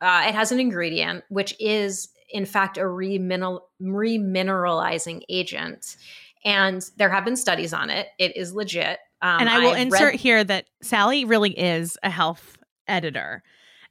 uh, 0.00 0.24
it 0.28 0.34
has 0.34 0.52
an 0.52 0.60
ingredient 0.60 1.24
which 1.28 1.54
is 1.58 2.08
in 2.30 2.44
fact 2.44 2.76
a 2.76 2.82
remineral- 2.82 3.62
remineralizing 3.80 5.22
agent 5.28 5.96
and 6.44 6.82
there 6.96 7.10
have 7.10 7.24
been 7.24 7.36
studies 7.36 7.72
on 7.72 7.90
it 7.90 8.08
it 8.18 8.36
is 8.36 8.52
legit 8.52 8.98
um, 9.22 9.40
and 9.40 9.48
I 9.48 9.58
will 9.60 9.70
I've 9.70 9.78
insert 9.78 10.12
read- 10.12 10.20
here 10.20 10.44
that 10.44 10.66
Sally 10.82 11.24
really 11.24 11.58
is 11.58 11.96
a 12.02 12.10
health 12.10 12.58
editor. 12.86 13.42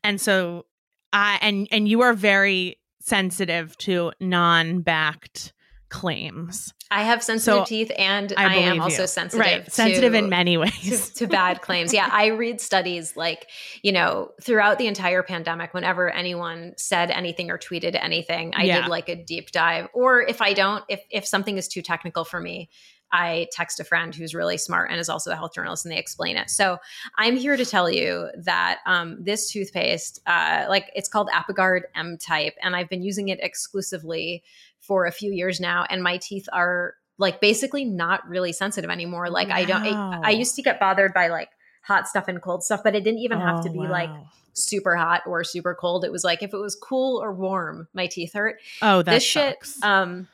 And 0.04 0.22
so 0.22 0.66
I 1.12 1.40
and 1.42 1.68
and 1.72 1.88
you 1.88 2.02
are 2.02 2.14
very 2.14 2.80
sensitive 3.02 3.78
to 3.80 4.12
non-backed 4.20 5.54
claims. 5.96 6.74
i 6.92 7.04
have 7.04 7.24
sensitive 7.24 7.60
So, 7.62 7.66
teeth 7.66 7.92
and 7.98 8.34
I 8.38 8.44
i, 8.46 8.54
am 8.56 8.82
also 8.82 9.04
you. 9.04 9.08
sensitive 9.08 9.46
right. 9.46 9.72
sensitive 9.72 10.14
in 10.14 10.30
many 10.30 10.58
ways. 10.58 11.10
to 11.16 11.28
bad 11.28 11.62
claims. 11.62 11.94
Yeah, 11.94 12.10
I 12.12 12.28
read 12.28 12.60
studies 12.62 13.16
like, 13.16 13.48
you 13.82 13.92
know, 13.92 14.32
throughout 14.42 14.78
the 14.78 14.88
entire 14.88 15.24
pandemic, 15.24 15.74
whenever 15.74 16.10
anyone 16.10 16.74
said 16.78 17.12
anything 17.12 17.50
or 17.50 17.58
tweeted 17.58 17.96
anything, 18.02 18.54
I 18.56 18.64
Yeah. 18.64 18.82
did 18.82 18.90
like 18.90 19.10
a 19.10 19.16
deep 19.16 19.52
dive. 19.52 19.88
Or 19.94 20.22
if 20.22 20.42
I 20.42 20.54
don't, 20.54 20.84
if 20.90 21.02
if 21.10 21.26
something 21.26 21.58
is 21.58 21.68
too 21.68 21.82
technical 21.82 22.26
for 22.26 22.40
me, 22.40 22.70
I 23.12 23.48
text 23.52 23.80
a 23.80 23.84
friend 23.84 24.14
who's 24.14 24.34
really 24.36 24.58
smart 24.58 24.90
and 24.92 25.00
is 25.00 25.10
also 25.10 25.32
a 25.32 25.36
health 25.36 25.54
journalist 25.54 25.86
and 25.86 25.92
they 25.94 25.98
explain 26.00 26.36
it. 26.38 26.50
So 26.50 26.78
I'm 27.18 27.38
here 27.38 27.56
to 27.56 27.66
tell 27.66 27.90
you 27.90 28.30
that 28.44 28.80
um, 28.86 29.18
this 29.24 29.50
toothpaste, 29.52 30.20
uh, 30.26 30.66
like 30.68 30.92
it's 30.96 31.08
called 31.08 31.30
Apagard 31.30 31.82
M 31.96 32.18
type, 32.18 32.56
and 32.62 32.76
I've 32.76 32.90
been 32.90 33.04
using 33.04 33.30
it 33.30 33.40
exclusively 33.42 34.44
for 34.88 35.06
a 35.06 35.12
few 35.12 35.32
years 35.32 35.60
now, 35.60 35.86
and 35.90 36.02
my 36.04 36.18
teeth 36.18 36.48
are 36.54 36.96
like 37.18 37.40
basically 37.42 37.86
not 37.86 38.28
really 38.28 38.52
sensitive 38.52 38.90
anymore. 38.90 39.30
Like 39.30 39.50
I 39.50 39.66
don't, 39.66 39.84
I, 39.84 40.22
I 40.26 40.30
used 40.32 40.56
to 40.56 40.62
get 40.62 40.80
bothered 40.80 41.14
by 41.14 41.28
like 41.30 41.50
hot 41.82 42.08
stuff 42.08 42.28
and 42.28 42.42
cold 42.42 42.64
stuff, 42.64 42.82
but 42.84 42.96
it 42.96 43.04
didn't 43.04 43.20
even 43.20 43.40
have 43.40 43.62
to 43.64 43.70
Oh, 43.70 43.74
be 43.74 43.80
like 43.80 44.10
super 44.54 44.96
hot 44.96 45.22
or 45.26 45.44
super 45.44 45.76
cold. 45.76 46.04
It 46.04 46.12
was 46.12 46.24
like 46.24 46.44
if 46.44 46.54
it 46.54 46.58
was 46.58 46.76
cool 46.76 47.22
or 47.22 47.34
warm, 47.34 47.88
my 47.94 48.08
teeth 48.08 48.34
hurt. 48.34 48.58
Oh, 48.82 49.02
that 49.02 49.12
this 49.12 49.24
shit, 49.24 49.58
um, 49.84 50.28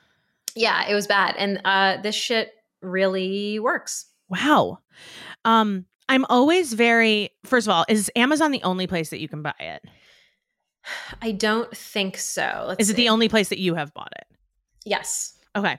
yeah, 0.56 0.88
it 0.90 0.94
was 0.96 1.08
bad, 1.08 1.36
and 1.38 1.62
uh, 1.66 2.02
this 2.02 2.16
shit 2.16 2.52
really 2.82 3.60
works. 3.60 4.06
wow. 4.30 4.80
Um 5.46 5.86
I'm 6.10 6.26
always 6.26 6.74
very 6.74 7.30
first 7.46 7.68
of 7.68 7.72
all, 7.72 7.86
is 7.88 8.12
Amazon 8.16 8.52
the 8.52 8.64
only 8.64 8.86
place 8.88 9.12
that 9.12 9.20
you 9.22 9.30
can 9.30 9.42
buy 9.44 9.54
it? 9.60 9.84
I 11.22 11.32
don't 11.32 11.76
think 11.78 12.18
so. 12.18 12.66
Let's 12.68 12.82
Is 12.82 12.90
it 12.90 12.96
see. 12.96 13.04
the 13.04 13.10
only 13.10 13.30
place 13.30 13.50
that 13.50 13.60
you 13.60 13.76
have 13.76 13.94
bought 13.94 14.12
it? 14.18 14.26
Yes. 14.86 15.34
Okay. 15.56 15.78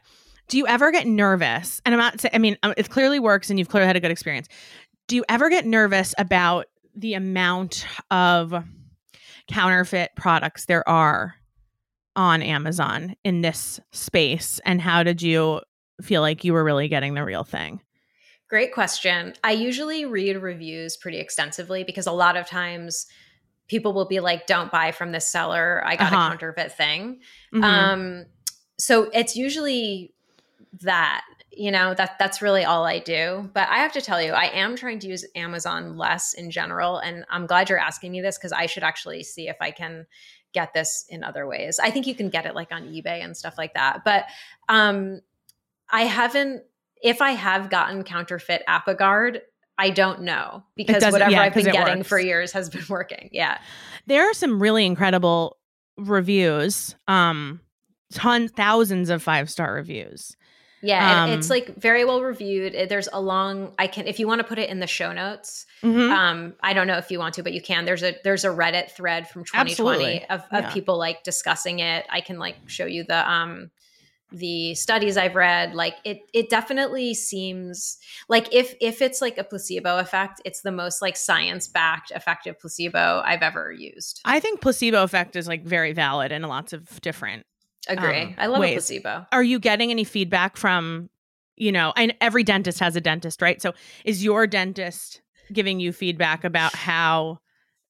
Do 0.49 0.59
you 0.59 0.67
ever 0.67 0.91
get 0.93 1.07
nervous? 1.07 1.81
And 1.85 1.95
I'm 1.95 1.99
not 2.01 2.21
saying, 2.21 2.33
I 2.35 2.39
mean, 2.39 2.57
um, 2.63 2.75
it 2.77 2.91
clearly 2.91 3.19
works 3.19 3.49
and 3.51 3.59
you've 3.59 3.69
clearly 3.69 3.87
had 3.87 3.97
a 3.97 4.01
good 4.01 4.11
experience. 4.11 4.49
Do 5.09 5.17
you 5.17 5.25
ever 5.29 5.49
get 5.49 5.67
nervous 5.67 6.15
about 6.19 6.67
the 6.95 7.15
amount 7.15 7.87
of 8.11 8.55
counterfeit 9.49 10.11
products 10.17 10.67
there 10.67 10.87
are 10.89 11.35
on 12.17 12.43
Amazon 12.43 13.17
in 13.25 13.41
this 13.41 13.81
space? 13.93 14.61
And 14.65 14.81
how 14.81 15.03
did 15.03 15.23
you 15.23 15.61
feel 16.03 16.21
like 16.21 16.45
you 16.45 16.53
were 16.53 16.65
really 16.65 16.89
getting 16.89 17.15
the 17.15 17.25
real 17.25 17.45
thing? 17.45 17.81
Great 18.49 18.75
question. 18.75 19.33
I 19.43 19.53
usually 19.53 20.05
read 20.05 20.37
reviews 20.37 20.97
pretty 20.99 21.19
extensively 21.19 21.85
because 21.85 22.07
a 22.07 22.13
lot 22.13 22.37
of 22.37 22.47
times 22.47 23.07
people 23.69 23.95
will 23.95 24.07
be 24.07 24.21
like, 24.21 24.47
"Don't 24.47 24.71
buy 24.71 24.93
from 24.93 25.13
this 25.13 25.27
seller. 25.27 25.83
I 25.87 25.97
got 25.97 26.13
Uh-huh. 26.13 26.27
a 26.27 26.29
counterfeit 26.31 26.73
thing." 26.77 27.21
Mhm. 27.55 27.63
Um, 27.65 28.27
so 28.83 29.09
it's 29.13 29.37
usually 29.37 30.13
that 30.81 31.23
you 31.53 31.71
know 31.71 31.95
that 31.95 32.19
that's 32.19 32.43
really 32.43 32.65
all 32.65 32.85
I 32.85 32.99
do. 32.99 33.49
But 33.55 33.69
I 33.69 33.77
have 33.77 33.93
to 33.93 34.01
tell 34.01 34.21
you, 34.21 34.33
I 34.33 34.47
am 34.47 34.75
trying 34.75 34.99
to 35.01 35.07
use 35.07 35.25
Amazon 35.37 35.97
less 35.97 36.35
in 36.35 36.51
general, 36.51 36.99
and 36.99 37.25
I'm 37.31 37.47
glad 37.47 37.69
you're 37.69 37.79
asking 37.79 38.11
me 38.11 38.21
this 38.21 38.37
because 38.37 38.51
I 38.51 38.67
should 38.67 38.83
actually 38.83 39.23
see 39.23 39.47
if 39.47 39.57
I 39.61 39.71
can 39.71 40.07
get 40.53 40.75
this 40.75 41.05
in 41.09 41.23
other 41.23 41.47
ways. 41.47 41.79
I 41.79 41.91
think 41.93 42.09
you 42.09 42.15
can 42.17 42.29
get 42.29 42.45
it 42.45 42.57
like 42.57 42.73
on 42.73 42.83
eBay 42.89 43.23
and 43.23 43.37
stuff 43.37 43.57
like 43.57 43.75
that, 43.75 44.03
but 44.05 44.25
um, 44.69 45.21
I 45.89 46.03
haven't. 46.03 46.65
If 47.01 47.23
I 47.23 47.33
have 47.33 47.71
gotten 47.71 48.03
counterfeit 48.03 48.65
Apagard, 48.69 49.43
I 49.79 49.91
don't 49.91 50.23
know 50.23 50.65
because 50.75 51.05
whatever 51.05 51.31
yeah, 51.31 51.43
I've 51.43 51.55
been 51.55 51.67
getting 51.67 51.99
works. 51.99 52.09
for 52.09 52.19
years 52.19 52.51
has 52.51 52.69
been 52.69 52.85
working. 52.89 53.29
Yeah. 53.31 53.59
there 54.09 54.29
are 54.29 54.35
some 54.35 54.61
really 54.61 54.85
incredible 54.87 55.59
reviews 55.99 56.97
um 57.07 57.61
ton 58.13 58.49
thousands 58.49 59.11
of 59.11 59.23
five 59.23 59.51
star 59.51 59.75
reviews 59.75 60.37
Yeah, 60.83 61.25
um, 61.25 61.31
it's 61.31 61.49
like 61.49 61.77
very 61.77 62.05
well 62.05 62.23
reviewed. 62.23 62.89
There's 62.89 63.09
a 63.13 63.21
long 63.21 63.73
I 63.79 63.87
can 63.87 64.07
if 64.09 64.19
you 64.19 64.27
want 64.27 64.41
to 64.41 64.45
put 64.45 64.59
it 64.59 64.69
in 64.69 64.81
the 64.81 64.87
show 64.87 65.13
notes. 65.13 65.65
Mm-hmm. 65.83 66.13
Um, 66.13 66.55
I 66.61 66.73
don't 66.73 66.87
know 66.87 66.99
if 66.99 67.11
you 67.11 67.19
want 67.19 67.35
to, 67.35 67.43
but 67.43 67.53
you 67.53 67.63
can. 67.63 67.85
There's 67.85 68.03
a 68.03 68.15
there's 68.25 68.45
a 68.45 68.49
Reddit 68.49 68.91
thread 68.91 69.29
from 69.29 69.45
2020 69.45 69.71
Absolutely. 69.71 70.25
of, 70.29 70.41
of 70.51 70.65
yeah. 70.65 70.73
people 70.73 70.99
like 70.99 71.23
discussing 71.23 71.79
it. 71.79 72.05
I 72.11 72.21
can 72.21 72.39
like 72.39 72.57
show 72.67 72.87
you 72.87 73.05
the 73.05 73.31
um 73.31 73.71
the 74.33 74.75
studies 74.75 75.17
I've 75.17 75.35
read, 75.35 75.75
like 75.75 75.97
it 76.05 76.21
it 76.33 76.51
definitely 76.51 77.15
seems 77.15 77.99
like 78.29 78.53
if 78.53 78.75
if 78.81 79.03
it's 79.03 79.21
like 79.21 79.39
a 79.39 79.45
placebo 79.45 79.99
effect, 79.99 80.41
it's 80.45 80.63
the 80.63 80.73
most 80.73 81.03
like 81.03 81.17
science 81.17 81.69
backed 81.69 82.11
effective 82.11 82.59
placebo 82.59 83.23
I've 83.25 83.43
ever 83.43 83.71
used. 83.71 84.21
I 84.25 84.41
think 84.41 84.61
placebo 84.61 85.03
effect 85.03 85.37
is 85.37 85.47
like 85.47 85.65
very 85.65 85.93
valid 85.93 86.33
in 86.33 86.43
lots 86.43 86.73
of 86.73 87.01
different 87.03 87.47
Agree. 87.89 88.23
Um, 88.23 88.35
I 88.39 88.47
love 88.47 88.61
ways. 88.61 88.73
a 88.73 88.75
placebo. 88.75 89.27
Are 89.33 89.43
you 89.43 89.59
getting 89.59 89.91
any 89.91 90.05
feedback 90.05 90.57
from, 90.57 91.11
you 91.57 91.73
know, 91.73 91.93
and 91.97 92.15
every 92.21 92.45
dentist 92.45 92.81
has 92.81 92.97
a 92.97 93.01
dentist, 93.01 93.43
right? 93.43 93.61
So 93.61 93.75
is 94.05 94.25
your 94.25 94.47
dentist 94.47 95.21
giving 95.53 95.81
you 95.81 95.93
feedback 95.93 96.45
about 96.45 96.75
how 96.75 97.39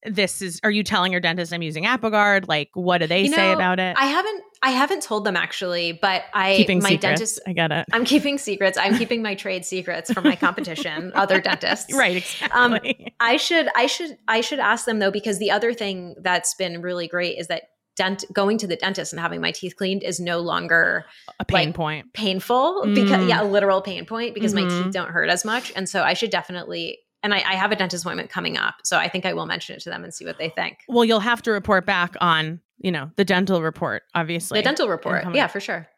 this 0.05 0.43
is 0.43 0.59
are 0.65 0.71
you 0.71 0.83
telling 0.83 1.13
your 1.13 1.21
dentist 1.21 1.53
I'm 1.53 1.63
using 1.63 1.85
Apagard? 1.85 2.49
Like 2.49 2.71
what 2.75 2.99
do 2.99 3.07
they 3.07 3.23
you 3.23 3.33
say 3.33 3.53
about 3.53 3.79
it? 3.79 3.97
I 3.97 4.07
haven't 4.07 4.43
I 4.61 4.71
haven't 4.71 5.03
told 5.03 5.25
them 5.25 5.37
actually, 5.37 5.93
but 5.93 6.25
I 6.35 6.57
keeping 6.57 6.81
my 6.81 6.91
secrets. 6.91 7.03
dentist 7.03 7.41
I 7.47 7.53
get 7.53 7.71
it. 7.71 7.87
I'm 7.93 8.05
keeping 8.05 8.39
secrets. 8.39 8.77
I'm 8.79 8.99
keeping 8.99 9.23
my 9.23 9.35
trade 9.35 9.65
secrets 9.65 10.13
from 10.13 10.25
my 10.25 10.35
competition, 10.37 11.13
other 11.15 11.41
dentists. 11.43 11.93
Right, 11.95 12.25
um, 12.53 12.75
exactly. 12.75 13.05
Um, 13.07 13.13
I 13.21 13.37
should 13.37 13.69
I 13.77 13.87
should 13.87 14.19
I 14.27 14.41
should 14.41 14.59
ask 14.59 14.87
them 14.87 14.99
though 14.99 15.13
because 15.13 15.39
the 15.39 15.51
other 15.53 15.73
thing 15.73 16.17
that's 16.21 16.55
been 16.55 16.83
really 16.83 17.07
great 17.07 17.39
is 17.39 17.47
that 17.47 17.65
dent 18.03 18.25
going 18.33 18.59
to 18.59 18.67
the 18.67 18.77
dentist 18.77 19.13
and 19.13 19.21
having 19.21 19.41
my 19.41 19.53
teeth 19.53 19.77
cleaned 19.77 20.03
is 20.03 20.19
no 20.19 20.41
longer 20.41 21.05
a 21.39 21.45
pain 21.45 21.69
like, 21.69 21.75
point. 21.75 22.13
painful 22.13 22.83
mm. 22.85 22.95
because 22.95 23.27
yeah 23.29 23.43
a 23.43 23.45
literal 23.45 23.81
pain 23.81 24.05
point 24.05 24.35
because 24.35 24.55
mm-hmm. 24.55 24.69
my 24.69 24.83
teeth 24.85 24.93
don't 24.93 25.11
hurt 25.11 25.29
as 25.29 25.45
much. 25.45 25.73
And 25.77 25.89
so 25.89 26.03
i 26.03 26.15
should 26.15 26.31
definitely 26.31 26.99
and 27.25 27.33
I, 27.33 27.37
I, 27.37 27.55
have 27.55 27.71
a 27.71 27.77
dentist 27.77 28.05
appointment 28.05 28.31
coming 28.31 28.57
up 28.57 28.75
so 28.83 28.99
i 28.99 29.09
think 29.09 29.25
i 29.25 29.33
will 29.33 29.47
mention 29.47 29.77
it 29.77 29.83
to 29.83 29.91
them 29.91 30.03
and 30.03 30.13
see 30.13 30.25
what 30.25 30.39
they 30.39 30.49
think. 30.49 30.79
Well 30.89 31.05
you'll 31.05 31.21
have 31.21 31.43
to 31.43 31.53
report 31.53 31.87
back 31.87 32.17
on 32.21 32.61
you 32.79 32.91
know 32.91 33.11
the 33.17 33.25
dental 33.25 33.63
report 33.63 34.03
obviously 34.15 34.59
the 34.59 34.65
dental 34.65 34.89
report. 34.89 35.25
yeah 35.35 35.47
for 35.47 35.61
sure. 35.61 35.89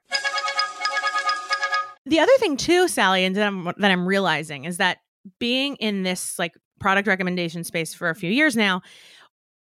The 2.06 2.20
other 2.20 2.32
thing 2.38 2.58
too 2.58 2.86
sally 2.86 3.24
and 3.24 3.34
that 3.34 3.46
I'm, 3.46 3.64
that 3.64 3.90
I'm 3.90 4.06
realizing 4.06 4.64
is 4.64 4.76
that 4.76 4.98
being 5.38 5.76
in 5.76 6.02
this 6.02 6.38
like 6.38 6.52
product 6.78 7.08
recommendation 7.08 7.64
space 7.64 7.94
for 7.94 8.10
a 8.10 8.14
few 8.14 8.30
years 8.30 8.56
now 8.56 8.82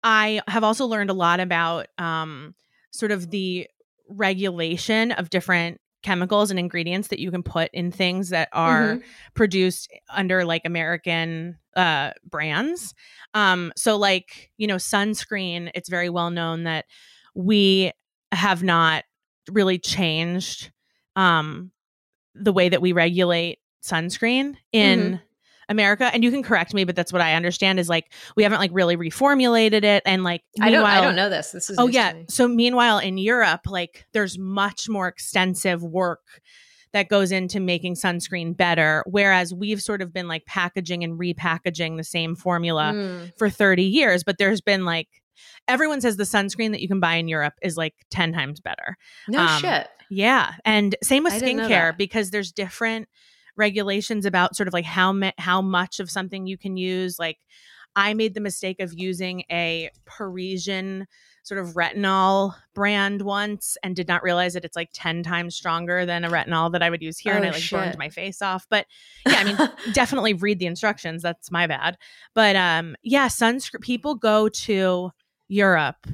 I 0.04 0.42
have 0.46 0.62
also 0.62 0.86
learned 0.86 1.10
a 1.10 1.14
lot 1.14 1.40
about 1.40 1.86
um, 1.96 2.54
sort 2.90 3.10
of 3.10 3.30
the 3.30 3.66
regulation 4.08 5.12
of 5.12 5.30
different 5.30 5.80
chemicals 6.02 6.50
and 6.50 6.60
ingredients 6.60 7.08
that 7.08 7.18
you 7.18 7.30
can 7.30 7.42
put 7.42 7.70
in 7.72 7.90
things 7.90 8.28
that 8.28 8.50
are 8.52 8.96
mm-hmm. 8.96 9.08
produced 9.32 9.90
under 10.10 10.44
like 10.44 10.62
American 10.66 11.56
uh, 11.74 12.10
brands. 12.28 12.94
Um, 13.32 13.72
so, 13.76 13.96
like, 13.96 14.50
you 14.58 14.66
know, 14.66 14.76
sunscreen, 14.76 15.70
it's 15.74 15.88
very 15.88 16.10
well 16.10 16.30
known 16.30 16.64
that 16.64 16.84
we 17.34 17.90
have 18.30 18.62
not 18.62 19.04
really 19.50 19.78
changed 19.78 20.70
um, 21.16 21.72
the 22.34 22.52
way 22.52 22.68
that 22.68 22.82
we 22.82 22.92
regulate 22.92 23.58
sunscreen 23.82 24.56
in. 24.70 25.00
Mm-hmm 25.00 25.23
America, 25.68 26.10
and 26.12 26.22
you 26.22 26.30
can 26.30 26.42
correct 26.42 26.74
me, 26.74 26.84
but 26.84 26.96
that's 26.96 27.12
what 27.12 27.22
I 27.22 27.34
understand 27.34 27.78
is 27.80 27.88
like 27.88 28.12
we 28.36 28.42
haven't 28.42 28.58
like 28.58 28.70
really 28.72 28.96
reformulated 28.96 29.84
it, 29.84 30.02
and 30.06 30.24
like 30.24 30.42
I 30.60 30.70
don't 30.70 30.84
I 30.84 31.00
don't 31.00 31.16
know 31.16 31.28
this. 31.28 31.50
This 31.52 31.70
is 31.70 31.78
oh 31.78 31.86
yeah. 31.86 32.12
So 32.28 32.48
meanwhile, 32.48 32.98
in 32.98 33.18
Europe, 33.18 33.62
like 33.66 34.06
there's 34.12 34.38
much 34.38 34.88
more 34.88 35.08
extensive 35.08 35.82
work 35.82 36.40
that 36.92 37.08
goes 37.08 37.32
into 37.32 37.58
making 37.58 37.94
sunscreen 37.94 38.56
better, 38.56 39.02
whereas 39.06 39.52
we've 39.52 39.82
sort 39.82 40.00
of 40.00 40.12
been 40.12 40.28
like 40.28 40.46
packaging 40.46 41.02
and 41.02 41.18
repackaging 41.18 41.96
the 41.96 42.04
same 42.04 42.36
formula 42.36 42.92
mm. 42.94 43.32
for 43.36 43.50
30 43.50 43.82
years, 43.82 44.22
but 44.22 44.38
there's 44.38 44.60
been 44.60 44.84
like 44.84 45.08
everyone 45.66 46.00
says 46.00 46.16
the 46.16 46.24
sunscreen 46.24 46.70
that 46.70 46.80
you 46.80 46.88
can 46.88 47.00
buy 47.00 47.16
in 47.16 47.26
Europe 47.26 47.54
is 47.62 47.76
like 47.76 47.94
10 48.10 48.32
times 48.32 48.60
better. 48.60 48.96
No 49.28 49.40
um, 49.40 49.60
shit. 49.60 49.88
Yeah. 50.08 50.54
And 50.64 50.94
same 51.02 51.24
with 51.24 51.34
skincare 51.34 51.96
because 51.96 52.30
there's 52.30 52.52
different 52.52 53.08
regulations 53.56 54.26
about 54.26 54.56
sort 54.56 54.68
of 54.68 54.74
like 54.74 54.84
how 54.84 55.12
ma- 55.12 55.30
how 55.38 55.62
much 55.62 56.00
of 56.00 56.10
something 56.10 56.46
you 56.46 56.58
can 56.58 56.76
use 56.76 57.18
like 57.18 57.38
I 57.96 58.14
made 58.14 58.34
the 58.34 58.40
mistake 58.40 58.80
of 58.80 58.92
using 58.92 59.44
a 59.50 59.90
Parisian 60.04 61.06
sort 61.44 61.60
of 61.60 61.74
retinol 61.74 62.54
brand 62.74 63.22
once 63.22 63.76
and 63.82 63.94
did 63.94 64.08
not 64.08 64.22
realize 64.22 64.54
that 64.54 64.64
it's 64.64 64.76
like 64.76 64.88
10 64.94 65.22
times 65.22 65.54
stronger 65.54 66.06
than 66.06 66.24
a 66.24 66.30
retinol 66.30 66.72
that 66.72 66.82
I 66.82 66.88
would 66.88 67.02
use 67.02 67.18
here. 67.18 67.34
Oh, 67.34 67.36
and 67.36 67.46
I 67.46 67.50
like 67.50 67.60
shit. 67.60 67.78
burned 67.78 67.98
my 67.98 68.08
face 68.08 68.40
off. 68.40 68.66
But 68.70 68.86
yeah, 69.26 69.36
I 69.36 69.44
mean, 69.44 69.70
definitely 69.92 70.32
read 70.32 70.58
the 70.58 70.66
instructions. 70.66 71.22
That's 71.22 71.50
my 71.50 71.66
bad. 71.66 71.98
But 72.34 72.56
um, 72.56 72.96
yeah, 73.02 73.28
sunscreen 73.28 73.82
people 73.82 74.14
go 74.14 74.48
to 74.48 75.10
Europe 75.48 76.06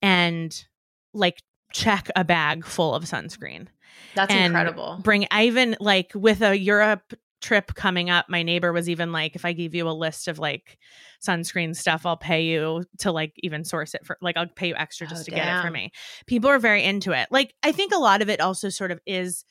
and 0.00 0.64
like 1.12 1.42
check 1.72 2.10
a 2.16 2.24
bag 2.24 2.64
full 2.64 2.94
of 2.94 3.04
sunscreen. 3.04 3.68
That's 4.14 4.32
incredible. 4.32 5.00
Bring 5.02 5.26
I 5.30 5.46
even 5.46 5.76
like 5.80 6.12
with 6.14 6.42
a 6.42 6.56
Europe 6.56 7.14
trip 7.40 7.74
coming 7.74 8.08
up, 8.08 8.26
my 8.28 8.42
neighbor 8.42 8.72
was 8.72 8.88
even 8.88 9.12
like, 9.12 9.36
if 9.36 9.44
I 9.44 9.52
give 9.52 9.74
you 9.74 9.88
a 9.88 9.92
list 9.92 10.28
of 10.28 10.38
like 10.38 10.78
sunscreen 11.24 11.76
stuff, 11.76 12.06
I'll 12.06 12.16
pay 12.16 12.44
you 12.44 12.84
to 12.98 13.12
like 13.12 13.34
even 13.38 13.64
source 13.64 13.94
it 13.94 14.06
for 14.06 14.16
like 14.22 14.36
I'll 14.36 14.46
pay 14.46 14.68
you 14.68 14.74
extra 14.76 15.06
just 15.06 15.22
oh, 15.22 15.24
to 15.24 15.30
damn. 15.30 15.38
get 15.44 15.58
it 15.58 15.62
for 15.62 15.70
me. 15.70 15.92
People 16.26 16.50
are 16.50 16.58
very 16.58 16.82
into 16.82 17.12
it. 17.12 17.28
Like 17.30 17.54
I 17.62 17.72
think 17.72 17.92
a 17.92 17.98
lot 17.98 18.22
of 18.22 18.30
it 18.30 18.40
also 18.40 18.70
sort 18.70 18.90
of 18.90 19.00
is 19.06 19.44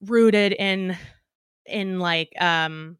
rooted 0.00 0.52
in 0.52 0.96
in 1.66 1.98
like 1.98 2.30
um 2.40 2.96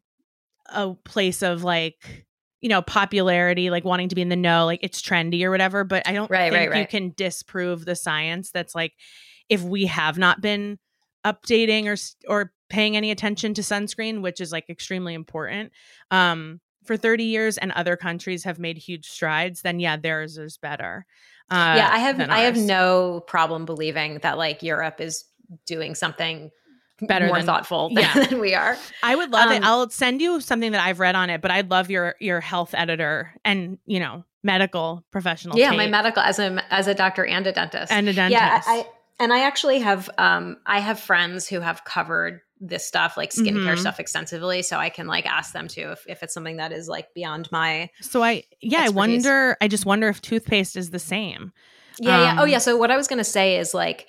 a 0.67 0.93
place 0.93 1.43
of 1.43 1.63
like 1.63 2.25
you 2.61 2.69
know 2.69 2.81
popularity 2.81 3.69
like 3.69 3.85
wanting 3.85 4.09
to 4.09 4.15
be 4.15 4.21
in 4.21 4.29
the 4.29 4.35
know 4.35 4.65
like 4.65 4.79
it's 4.81 5.01
trendy 5.01 5.43
or 5.43 5.51
whatever 5.51 5.83
but 5.83 6.01
i 6.07 6.13
don't 6.13 6.31
right, 6.31 6.51
think 6.51 6.55
right, 6.55 6.69
right. 6.71 6.79
you 6.79 6.87
can 6.87 7.13
disprove 7.15 7.85
the 7.85 7.95
science 7.95 8.49
that's 8.49 8.73
like 8.73 8.93
if 9.49 9.61
we 9.61 9.85
have 9.85 10.17
not 10.17 10.41
been 10.41 10.79
updating 11.25 11.85
or 11.85 12.31
or 12.31 12.51
paying 12.69 12.97
any 12.97 13.11
attention 13.11 13.53
to 13.53 13.61
sunscreen, 13.61 14.21
which 14.21 14.41
is 14.41 14.51
like 14.51 14.69
extremely 14.69 15.13
important, 15.13 15.71
um, 16.11 16.59
for 16.83 16.97
30 16.97 17.23
years 17.23 17.57
and 17.57 17.71
other 17.71 17.95
countries 17.95 18.43
have 18.43 18.59
made 18.59 18.77
huge 18.77 19.07
strides, 19.07 19.61
then 19.61 19.79
yeah, 19.79 19.97
theirs 19.97 20.37
is 20.37 20.57
better. 20.57 21.05
Uh, 21.49 21.75
yeah, 21.77 21.89
I 21.91 21.99
have 21.99 22.19
I 22.19 22.39
have 22.39 22.57
no 22.57 23.23
problem 23.27 23.65
believing 23.65 24.19
that 24.19 24.37
like 24.37 24.63
Europe 24.63 24.99
is 24.99 25.25
doing 25.67 25.93
something 25.93 26.49
better 27.01 27.27
more 27.27 27.37
than, 27.37 27.45
thoughtful 27.45 27.89
than, 27.89 27.97
yeah. 27.97 28.25
than 28.27 28.39
we 28.39 28.55
are. 28.55 28.77
I 29.03 29.15
would 29.15 29.31
love 29.31 29.49
um, 29.49 29.53
it. 29.53 29.63
I'll 29.63 29.89
send 29.89 30.21
you 30.21 30.41
something 30.41 30.71
that 30.71 30.83
I've 30.83 30.99
read 30.99 31.15
on 31.15 31.29
it, 31.29 31.41
but 31.41 31.51
I'd 31.51 31.69
love 31.69 31.89
your 31.89 32.15
your 32.19 32.41
health 32.41 32.73
editor 32.73 33.33
and 33.43 33.77
you 33.85 33.99
know 33.99 34.23
medical 34.43 35.05
professional. 35.11 35.57
Yeah, 35.57 35.71
my 35.71 35.87
medical 35.87 36.23
as 36.23 36.39
a 36.39 36.63
as 36.73 36.87
a 36.87 36.95
doctor 36.95 37.25
and 37.25 37.45
a 37.45 37.51
dentist 37.51 37.91
and 37.91 38.07
a 38.07 38.13
dentist. 38.13 38.41
Yeah, 38.41 38.61
I 38.65 38.87
and 39.19 39.33
I 39.33 39.41
actually 39.45 39.79
have 39.79 40.09
um 40.17 40.57
I 40.65 40.79
have 40.79 40.99
friends 40.99 41.47
who 41.47 41.59
have 41.59 41.83
covered 41.83 42.41
this 42.61 42.87
stuff 42.87 43.17
like 43.17 43.31
skincare 43.31 43.65
mm-hmm. 43.65 43.79
stuff 43.79 43.99
extensively 43.99 44.61
so 44.61 44.77
I 44.77 44.89
can 44.89 45.07
like 45.07 45.25
ask 45.25 45.51
them 45.51 45.67
to 45.69 45.91
if, 45.91 46.05
if 46.07 46.23
it's 46.23 46.33
something 46.33 46.55
that 46.57 46.71
is 46.71 46.87
like 46.87 47.13
beyond 47.13 47.51
my 47.51 47.89
So 48.01 48.23
I 48.23 48.43
yeah, 48.61 48.83
expertise. 48.83 48.93
I 48.93 48.95
wonder 48.95 49.57
I 49.61 49.67
just 49.67 49.85
wonder 49.85 50.07
if 50.07 50.21
toothpaste 50.21 50.77
is 50.77 50.91
the 50.91 50.99
same. 50.99 51.51
Yeah, 51.99 52.15
um, 52.15 52.21
yeah. 52.21 52.35
Oh 52.41 52.45
yeah, 52.45 52.59
so 52.59 52.77
what 52.77 52.91
I 52.91 52.97
was 52.97 53.07
going 53.07 53.19
to 53.19 53.23
say 53.23 53.57
is 53.57 53.73
like 53.73 54.07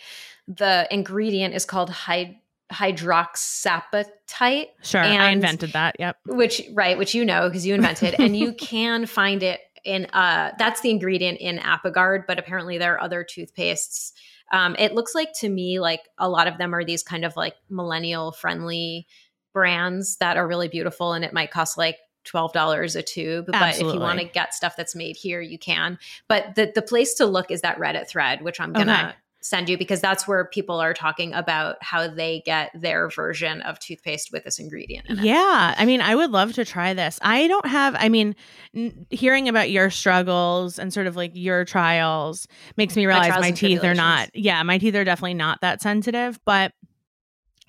the 0.49 0.87
ingredient 0.91 1.55
is 1.55 1.65
called 1.65 1.91
hyd- 1.91 2.37
hydroxyapatite. 2.73 4.67
Sure, 4.83 5.01
I 5.01 5.31
invented 5.31 5.73
that. 5.73 5.97
Yep. 5.99 6.17
Which 6.27 6.63
right, 6.73 6.99
which 6.99 7.15
you 7.15 7.25
know 7.25 7.49
because 7.49 7.67
you 7.67 7.75
invented 7.75 8.15
and 8.19 8.37
you 8.37 8.53
can 8.59 9.07
find 9.07 9.43
it 9.43 9.61
in 9.85 10.07
uh 10.07 10.53
that's 10.59 10.81
the 10.81 10.91
ingredient 10.91 11.39
in 11.41 11.59
Apagard, 11.59 12.27
but 12.27 12.39
apparently 12.39 12.79
there 12.79 12.95
are 12.95 13.01
other 13.01 13.25
toothpastes 13.25 14.13
um, 14.53 14.77
it 14.79 14.95
looks 14.95 15.15
like 15.15 15.33
to 15.41 15.49
me 15.49 15.81
like 15.81 16.03
a 16.19 16.29
lot 16.29 16.47
of 16.47 16.59
them 16.59 16.75
are 16.75 16.85
these 16.85 17.03
kind 17.03 17.25
of 17.25 17.37
like 17.37 17.55
millennial 17.69 18.33
friendly 18.33 19.07
brands 19.53 20.17
that 20.19 20.37
are 20.37 20.47
really 20.47 20.69
beautiful 20.69 21.13
and 21.13 21.25
it 21.25 21.33
might 21.33 21.51
cost 21.51 21.79
like 21.79 21.99
$12 22.27 22.97
a 22.97 23.03
tube 23.03 23.49
Absolutely. 23.53 23.83
but 23.83 23.89
if 23.89 23.95
you 23.95 24.01
want 24.01 24.19
to 24.19 24.25
get 24.25 24.53
stuff 24.53 24.77
that's 24.77 24.95
made 24.95 25.17
here 25.17 25.41
you 25.41 25.59
can 25.59 25.99
but 26.29 26.55
the 26.57 26.73
the 26.75 26.83
place 26.83 27.15
to 27.15 27.27
look 27.27 27.51
is 27.51 27.61
that 27.61 27.79
reddit 27.79 28.09
thread 28.09 28.43
which 28.43 28.61
i'm 28.61 28.73
gonna 28.73 29.09
okay 29.11 29.17
send 29.49 29.69
you 29.69 29.79
because 29.79 30.01
that's 30.01 30.27
where 30.27 30.45
people 30.45 30.81
are 30.81 30.93
talking 30.93 31.33
about 31.33 31.77
how 31.81 32.09
they 32.09 32.43
get 32.45 32.71
their 32.75 33.09
version 33.09 33.63
of 33.63 33.79
toothpaste 33.79 34.33
with 34.33 34.45
this 34.45 34.59
ingredient 34.59 35.07
Yeah. 35.09 35.75
I 35.77 35.85
mean, 35.85 36.01
I 36.01 36.15
would 36.15 36.31
love 36.31 36.53
to 36.55 36.65
try 36.65 36.95
this. 36.95 37.19
I 37.23 37.47
don't 37.47 37.67
have, 37.67 37.95
I 37.99 38.09
mean, 38.09 38.35
n- 38.75 39.07
hearing 39.11 39.49
about 39.49 39.71
your 39.71 39.91
struggles 39.91 40.79
and 40.79 40.93
sort 40.93 41.07
of 41.07 41.17
like 41.17 41.33
your 41.35 41.65
trials 41.65 42.47
makes 42.77 42.97
me 42.97 43.07
realize 43.07 43.31
my, 43.31 43.41
my 43.41 43.51
teeth 43.51 43.85
are 43.85 43.95
not, 43.95 44.31
yeah, 44.35 44.63
my 44.63 44.79
teeth 44.79 44.95
are 44.95 45.05
definitely 45.05 45.35
not 45.35 45.61
that 45.61 45.81
sensitive. 45.81 46.39
But 46.45 46.73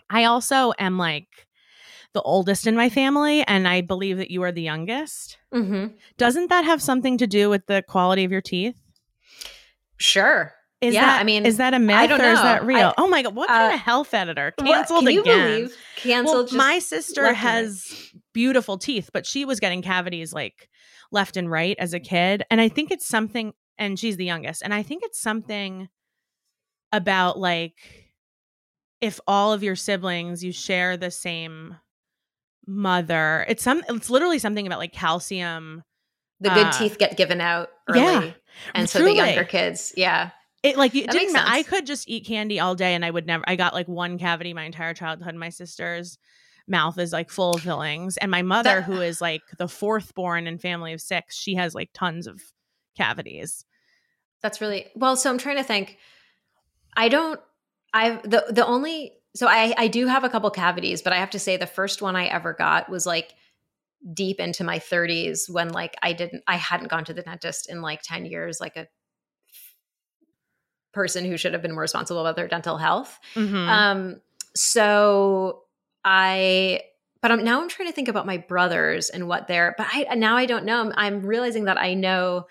I 0.09 0.25
also 0.25 0.73
am 0.79 0.97
like, 0.97 1.27
the 2.13 2.21
oldest 2.23 2.65
in 2.65 2.75
my 2.75 2.89
family, 2.89 3.43
and 3.45 3.67
I 3.67 3.81
believe 3.81 4.17
that 4.17 4.31
you 4.31 4.41
are 4.41 4.51
the 4.51 4.61
youngest. 4.61 5.37
Mm-hmm. 5.53 5.93
Doesn't 6.17 6.49
that 6.49 6.65
have 6.65 6.81
something 6.81 7.17
to 7.19 7.27
do 7.27 7.47
with 7.47 7.67
the 7.67 7.83
quality 7.87 8.23
of 8.23 8.31
your 8.31 8.41
teeth? 8.41 8.75
Sure. 9.97 10.53
Is 10.79 10.93
yeah, 10.93 11.05
that, 11.05 11.21
I 11.21 11.23
mean, 11.23 11.45
is 11.45 11.57
that 11.57 11.73
a 11.73 11.79
myth 11.79 12.11
or 12.11 12.19
know. 12.19 12.33
is 12.33 12.41
that 12.41 12.63
real? 12.63 12.89
I, 12.89 12.93
oh 12.99 13.07
my 13.07 13.23
god, 13.23 13.33
what 13.33 13.47
kind 13.47 13.71
uh, 13.71 13.75
of 13.75 13.81
health 13.81 14.13
editor 14.13 14.51
canceled 14.51 15.05
what, 15.05 15.11
can 15.11 15.21
again? 15.21 15.55
Believe 15.55 15.77
canceled. 15.95 16.51
Well, 16.51 16.57
my 16.57 16.77
sister 16.77 17.33
has 17.33 18.11
beautiful 18.33 18.77
teeth, 18.77 19.09
but 19.11 19.25
she 19.25 19.43
was 19.43 19.59
getting 19.59 19.81
cavities 19.81 20.33
like 20.33 20.69
left 21.11 21.35
and 21.35 21.49
right 21.49 21.75
as 21.79 21.95
a 21.95 21.99
kid, 21.99 22.43
and 22.51 22.61
I 22.61 22.69
think 22.69 22.91
it's 22.91 23.07
something. 23.07 23.53
And 23.79 23.97
she's 23.99 24.17
the 24.17 24.25
youngest, 24.25 24.61
and 24.61 24.71
I 24.71 24.83
think 24.83 25.01
it's 25.03 25.19
something 25.19 25.89
about 26.91 27.39
like 27.39 27.75
if 29.01 29.19
all 29.27 29.53
of 29.53 29.63
your 29.63 29.75
siblings 29.75 30.43
you 30.43 30.51
share 30.51 30.95
the 30.95 31.09
same 31.09 31.75
mother. 32.67 33.45
It's 33.49 33.63
some. 33.63 33.81
It's 33.89 34.11
literally 34.11 34.37
something 34.37 34.67
about 34.67 34.79
like 34.79 34.93
calcium. 34.93 35.83
The 36.39 36.49
good 36.49 36.67
uh, 36.67 36.71
teeth 36.71 36.99
get 36.99 37.17
given 37.17 37.41
out 37.41 37.69
early, 37.89 37.99
yeah, 37.99 38.31
and 38.75 38.87
so 38.87 39.01
the 39.01 39.11
younger 39.11 39.43
kids, 39.43 39.91
yeah 39.97 40.29
it 40.67 40.77
like 40.77 40.95
it 40.95 41.09
didn't. 41.09 41.35
I 41.35 41.63
could 41.63 41.85
just 41.85 42.07
eat 42.09 42.25
candy 42.25 42.59
all 42.59 42.75
day, 42.75 42.93
and 42.93 43.03
I 43.03 43.11
would 43.11 43.25
never. 43.25 43.43
I 43.47 43.55
got 43.55 43.73
like 43.73 43.87
one 43.87 44.17
cavity 44.17 44.53
my 44.53 44.63
entire 44.63 44.93
childhood. 44.93 45.35
My 45.35 45.49
sister's 45.49 46.17
mouth 46.67 46.97
is 46.99 47.13
like 47.13 47.29
full 47.29 47.51
of 47.51 47.61
fillings, 47.61 48.17
and 48.17 48.29
my 48.29 48.41
mother, 48.41 48.75
that, 48.75 48.83
who 48.83 49.01
is 49.01 49.21
like 49.21 49.41
the 49.57 49.67
fourth 49.67 50.13
born 50.15 50.47
in 50.47 50.57
family 50.57 50.93
of 50.93 51.01
six, 51.01 51.37
she 51.37 51.55
has 51.55 51.73
like 51.73 51.89
tons 51.93 52.27
of 52.27 52.41
cavities. 52.95 53.65
That's 54.41 54.61
really 54.61 54.87
well. 54.95 55.15
So 55.15 55.29
I'm 55.29 55.37
trying 55.37 55.57
to 55.57 55.63
think. 55.63 55.97
I 56.95 57.09
don't. 57.09 57.39
I've 57.93 58.23
the 58.23 58.45
the 58.49 58.65
only 58.65 59.13
so 59.35 59.47
I 59.47 59.73
I 59.77 59.87
do 59.87 60.07
have 60.07 60.23
a 60.23 60.29
couple 60.29 60.49
cavities, 60.49 61.01
but 61.01 61.13
I 61.13 61.17
have 61.17 61.29
to 61.31 61.39
say 61.39 61.57
the 61.57 61.67
first 61.67 62.01
one 62.01 62.15
I 62.15 62.25
ever 62.25 62.53
got 62.53 62.89
was 62.89 63.05
like 63.05 63.33
deep 64.13 64.39
into 64.39 64.63
my 64.63 64.79
30s 64.79 65.49
when 65.49 65.69
like 65.69 65.95
I 66.01 66.13
didn't 66.13 66.43
I 66.47 66.55
hadn't 66.55 66.89
gone 66.89 67.05
to 67.05 67.13
the 67.13 67.21
dentist 67.21 67.69
in 67.69 67.81
like 67.81 68.01
10 68.03 68.25
years 68.25 68.59
like 68.59 68.75
a 68.75 68.87
person 70.97 71.23
who 71.25 71.37
should 71.37 71.53
have 71.53 71.61
been 71.61 71.73
more 71.73 71.81
responsible 71.81 72.21
about 72.21 72.35
their 72.35 72.47
dental 72.47 72.77
health. 72.77 73.19
Mm-hmm. 73.35 73.55
Um, 73.55 74.21
so 74.55 75.61
I, 76.03 76.81
but 77.21 77.31
I'm 77.31 77.43
now 77.43 77.61
I'm 77.61 77.69
trying 77.69 77.87
to 77.87 77.93
think 77.93 78.07
about 78.07 78.25
my 78.25 78.37
brothers 78.37 79.11
and 79.11 79.27
what 79.27 79.47
they're, 79.47 79.75
but 79.77 79.85
I 79.91 80.15
now 80.15 80.37
I 80.37 80.47
don't 80.47 80.65
know. 80.65 80.81
I'm, 80.81 80.93
I'm 80.95 81.25
realizing 81.25 81.65
that 81.65 81.77
I 81.77 81.93
know 81.93 82.47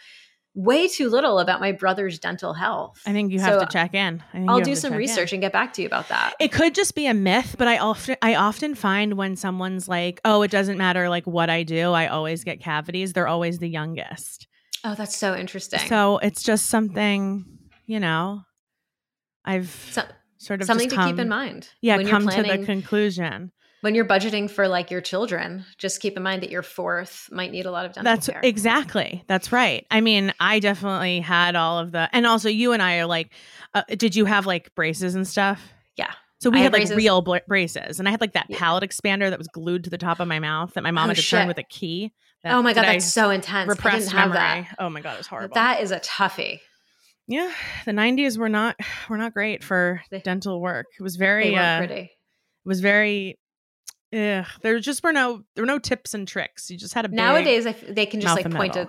way 0.55 0.86
too 0.86 1.11
little 1.11 1.40
about 1.40 1.61
my 1.61 1.72
brother's 1.72 2.20
dental 2.20 2.55
health. 2.55 3.03
I 3.05 3.12
think 3.12 3.32
you 3.32 3.40
have 3.40 3.55
so 3.55 3.61
to 3.61 3.66
check 3.66 3.94
in. 3.94 4.22
I'll 4.49 4.61
do 4.61 4.76
some 4.76 4.94
research 4.94 5.32
in. 5.32 5.36
and 5.36 5.42
get 5.42 5.53
back 5.53 5.72
to 5.74 5.82
you 5.82 5.86
about 5.86 6.09
that. 6.09 6.34
It 6.40 6.53
could 6.53 6.74
just 6.74 6.94
be 6.94 7.07
a 7.07 7.14
myth, 7.14 7.57
but 7.59 7.66
I 7.66 7.78
often 7.78 8.16
I 8.22 8.36
often 8.36 8.76
find 8.76 9.14
when 9.14 9.34
someone's 9.34 9.88
like, 9.88 10.20
"Oh, 10.24 10.42
it 10.42 10.53
doesn't 10.53 10.78
matter 10.78 11.09
like 11.09 11.26
what 11.26 11.51
I 11.51 11.64
do, 11.64 11.92
I 11.92 12.07
always 12.07 12.44
get 12.44 12.61
cavities." 12.61 13.12
They're 13.12 13.28
always 13.28 13.59
the 13.59 13.68
youngest. 13.68 14.47
Oh, 14.84 14.94
that's 14.94 15.16
so 15.16 15.34
interesting. 15.34 15.80
So, 15.80 16.18
it's 16.18 16.44
just 16.44 16.66
something 16.66 17.44
you 17.87 18.01
know, 18.01 18.43
I've 19.45 19.70
so, 19.91 20.03
sort 20.39 20.61
of 20.61 20.66
something 20.66 20.89
to 20.89 20.95
come, 20.95 21.11
keep 21.11 21.18
in 21.18 21.28
mind. 21.28 21.68
Yeah, 21.80 22.03
come 22.03 22.24
planning, 22.24 22.51
to 22.51 22.59
the 22.59 22.66
conclusion. 22.66 23.53
When 23.80 23.95
you're 23.95 24.07
budgeting 24.07 24.51
for 24.51 24.66
like 24.66 24.91
your 24.91 25.01
children, 25.01 25.64
just 25.78 26.01
keep 26.01 26.16
in 26.16 26.22
mind 26.22 26.43
that 26.43 26.51
your 26.51 26.62
fourth 26.62 27.28
might 27.30 27.53
need 27.53 27.66
a 27.66 27.70
lot 27.70 27.87
of 27.87 27.93
dental 27.93 28.12
That's 28.12 28.28
care. 28.28 28.41
exactly. 28.43 29.22
That's 29.28 29.53
right. 29.53 29.87
I 29.91 30.01
mean, 30.01 30.32
I 30.41 30.59
definitely 30.59 31.20
had 31.20 31.55
all 31.55 31.78
of 31.78 31.93
the, 31.93 32.09
and 32.12 32.26
also 32.26 32.49
you 32.49 32.72
and 32.72 32.82
I 32.82 32.99
are 32.99 33.07
like, 33.07 33.30
uh, 33.74 33.82
did 33.89 34.16
you 34.16 34.24
have 34.24 34.47
like 34.47 34.74
braces 34.74 35.14
and 35.14 35.26
stuff? 35.26 35.72
Yeah. 35.97 36.12
So 36.39 36.51
we 36.51 36.59
I 36.59 36.62
had 36.62 36.72
like 36.72 36.82
braces. 36.82 36.97
real 36.97 37.22
bl- 37.22 37.37
braces, 37.47 37.99
and 37.99 38.09
I 38.09 38.11
had 38.11 38.20
like 38.20 38.32
that 38.32 38.47
yeah. 38.49 38.59
palate 38.59 38.84
expander 38.84 39.30
that 39.30 39.39
was 39.39 39.49
glued 39.49 39.84
to 39.84 39.91
the 39.91 39.99
top 39.99 40.20
of 40.20 40.28
my 40.28 40.39
mouth 40.39 40.74
that 40.74 40.82
my 40.82 40.91
mom 40.91 41.05
oh, 41.05 41.09
had 41.09 41.16
to 41.16 41.22
shit. 41.22 41.39
turn 41.39 41.49
with 41.49 41.59
a 41.59 41.62
key. 41.62 42.12
That, 42.43 42.53
oh 42.55 42.62
my 42.62 42.74
god, 42.74 42.84
that's 42.84 43.07
so 43.07 43.30
intense! 43.30 43.68
Repressed 43.68 44.12
memory. 44.12 44.34
That. 44.34 44.76
Oh 44.78 44.91
my 44.91 45.01
god, 45.01 45.14
it 45.14 45.18
was 45.18 45.26
horrible. 45.26 45.55
That 45.55 45.80
is 45.80 45.93
a 45.93 46.01
toughie 46.01 46.61
yeah, 47.26 47.52
the 47.84 47.92
'90s 47.92 48.38
were 48.38 48.48
not 48.48 48.76
were 49.08 49.16
not 49.16 49.34
great 49.34 49.64
for 49.64 50.02
they, 50.10 50.20
dental 50.20 50.60
work. 50.60 50.86
It 50.98 51.02
was 51.02 51.16
very 51.16 51.56
uh, 51.56 51.78
pretty. 51.78 51.94
It 51.94 52.10
was 52.64 52.80
very. 52.80 53.38
Yeah, 54.12 54.46
there 54.62 54.78
just 54.78 55.02
were 55.02 55.12
no 55.12 55.42
there 55.54 55.62
were 55.62 55.66
no 55.66 55.78
tips 55.78 56.14
and 56.14 56.26
tricks. 56.28 56.70
You 56.70 56.76
just 56.78 56.94
had 56.94 57.04
a 57.04 57.08
nowadays 57.08 57.66
they 57.88 58.06
can 58.06 58.20
just 58.20 58.36
like 58.36 58.50
point 58.50 58.76
a, 58.76 58.88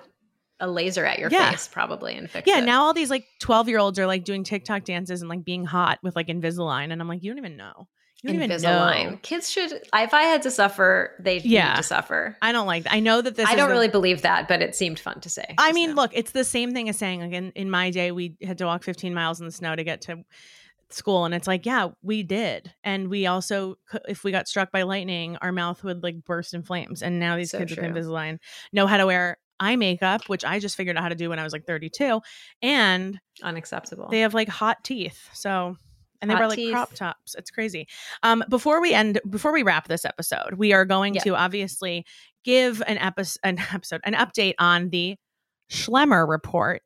a 0.60 0.70
laser 0.70 1.04
at 1.06 1.18
your 1.18 1.30
yeah. 1.32 1.52
face 1.52 1.68
probably 1.68 2.16
and 2.16 2.30
fix 2.30 2.48
yeah, 2.48 2.58
it. 2.58 2.60
Yeah, 2.60 2.66
now 2.66 2.84
all 2.84 2.94
these 2.94 3.10
like 3.10 3.26
twelve 3.42 3.68
year 3.68 3.80
olds 3.80 3.98
are 3.98 4.06
like 4.06 4.24
doing 4.24 4.44
TikTok 4.44 4.84
dances 4.84 5.22
and 5.22 5.30
like 5.30 5.44
being 5.44 5.66
hot 5.66 5.98
with 6.04 6.16
like 6.16 6.28
Invisalign, 6.28 6.92
and 6.92 7.02
I'm 7.02 7.08
like, 7.08 7.24
you 7.24 7.32
don't 7.32 7.40
even 7.40 7.58
know. 7.58 7.88
You 8.28 8.40
don't 8.40 8.50
Invisalign. 8.50 9.00
Even 9.00 9.12
know. 9.14 9.20
Kids 9.22 9.50
should. 9.50 9.72
If 9.72 10.14
I 10.14 10.24
had 10.24 10.42
to 10.44 10.52
suffer, 10.52 11.16
they 11.20 11.40
yeah. 11.40 11.70
need 11.70 11.78
to 11.78 11.84
suffer. 11.84 12.38
I 12.42 12.52
don't 12.52 12.68
like. 12.68 12.84
That. 12.84 12.94
I 12.94 13.00
know 13.00 13.22
that 13.22 13.36
this. 13.36 13.48
I 13.48 13.56
don't 13.56 13.70
really 13.70 13.88
believe 13.88 14.22
that, 14.24 14.48
but 14.48 14.62
it 14.62 14.76
seemed 14.76 15.00
fun 15.00 15.22
to 15.22 15.30
say. 15.30 15.56
I 15.58 15.72
mean, 15.72 15.96
look, 15.96 16.12
it's 16.14 16.32
the 16.32 16.44
same 16.44 16.74
thing 16.74 16.90
as 16.90 16.98
saying 16.98 17.22
like 17.22 17.32
in, 17.32 17.52
in 17.52 17.70
my 17.70 17.90
day 17.90 18.12
we 18.12 18.36
had 18.44 18.58
to 18.60 18.66
walk 18.66 18.84
15 18.84 19.14
miles 19.14 19.40
in 19.40 19.46
the 19.46 19.52
snow 19.52 19.76
to 19.76 19.84
get 19.84 20.02
to 20.02 20.24
school, 20.90 21.26
and 21.26 21.34
it's 21.34 21.48
like, 21.48 21.66
yeah, 21.66 21.90
we 22.02 22.24
did, 22.24 22.74
and 22.84 23.10
we 23.10 23.28
also, 23.28 23.76
if 24.08 24.24
we 24.24 24.32
got 24.32 24.48
struck 24.48 24.72
by 24.72 24.84
lightning, 24.84 25.38
our 25.42 25.52
mouth 25.52 25.84
would 25.84 26.04
like 26.04 26.24
burst 26.24 26.54
in 26.54 26.64
flames. 26.64 27.02
And 27.02 27.20
now 27.20 27.36
these 27.36 27.52
so 27.52 27.60
kids 27.60 27.74
true. 27.74 27.84
with 27.84 27.96
Invisalign 27.96 28.40
know 28.72 28.88
how 28.88 28.98
to 28.98 29.06
wear 29.06 29.38
eye 29.60 29.76
makeup, 29.76 30.28
which 30.28 30.46
I 30.46 30.60
just 30.60 30.76
figured 30.76 30.98
out 30.98 31.04
how 31.04 31.10
to 31.10 31.16
do 31.16 31.30
when 31.30 31.40
I 31.40 31.44
was 31.44 31.54
like 31.54 31.66
32, 31.66 32.22
and 32.62 33.20
unacceptable. 33.44 34.08
They 34.10 34.22
have 34.22 34.34
like 34.34 34.50
hot 34.50 34.84
teeth, 34.84 35.30
so 35.34 35.76
and 36.22 36.30
they 36.30 36.36
Hot 36.36 36.42
were 36.42 36.48
like 36.48 36.56
teeth. 36.56 36.72
crop 36.72 36.94
tops. 36.94 37.36
It's 37.36 37.52
crazy. 37.52 37.88
Um, 38.24 38.44
before 38.50 38.82
we 38.82 38.94
end, 38.94 39.20
before 39.30 39.52
we 39.52 39.64
wrap 39.64 39.88
this 39.88 40.06
episode, 40.06 40.56
we 40.58 40.74
are 40.74 40.86
going 40.86 41.14
to 41.16 41.36
obviously 41.36 42.06
give 42.44 42.82
an 42.88 42.98
episode, 42.98 43.40
an 43.44 43.60
episode, 43.74 44.02
an 44.04 44.14
update 44.14 44.54
on 44.60 44.90
the 44.90 45.16
Schlemmer 45.72 46.28
report. 46.28 46.82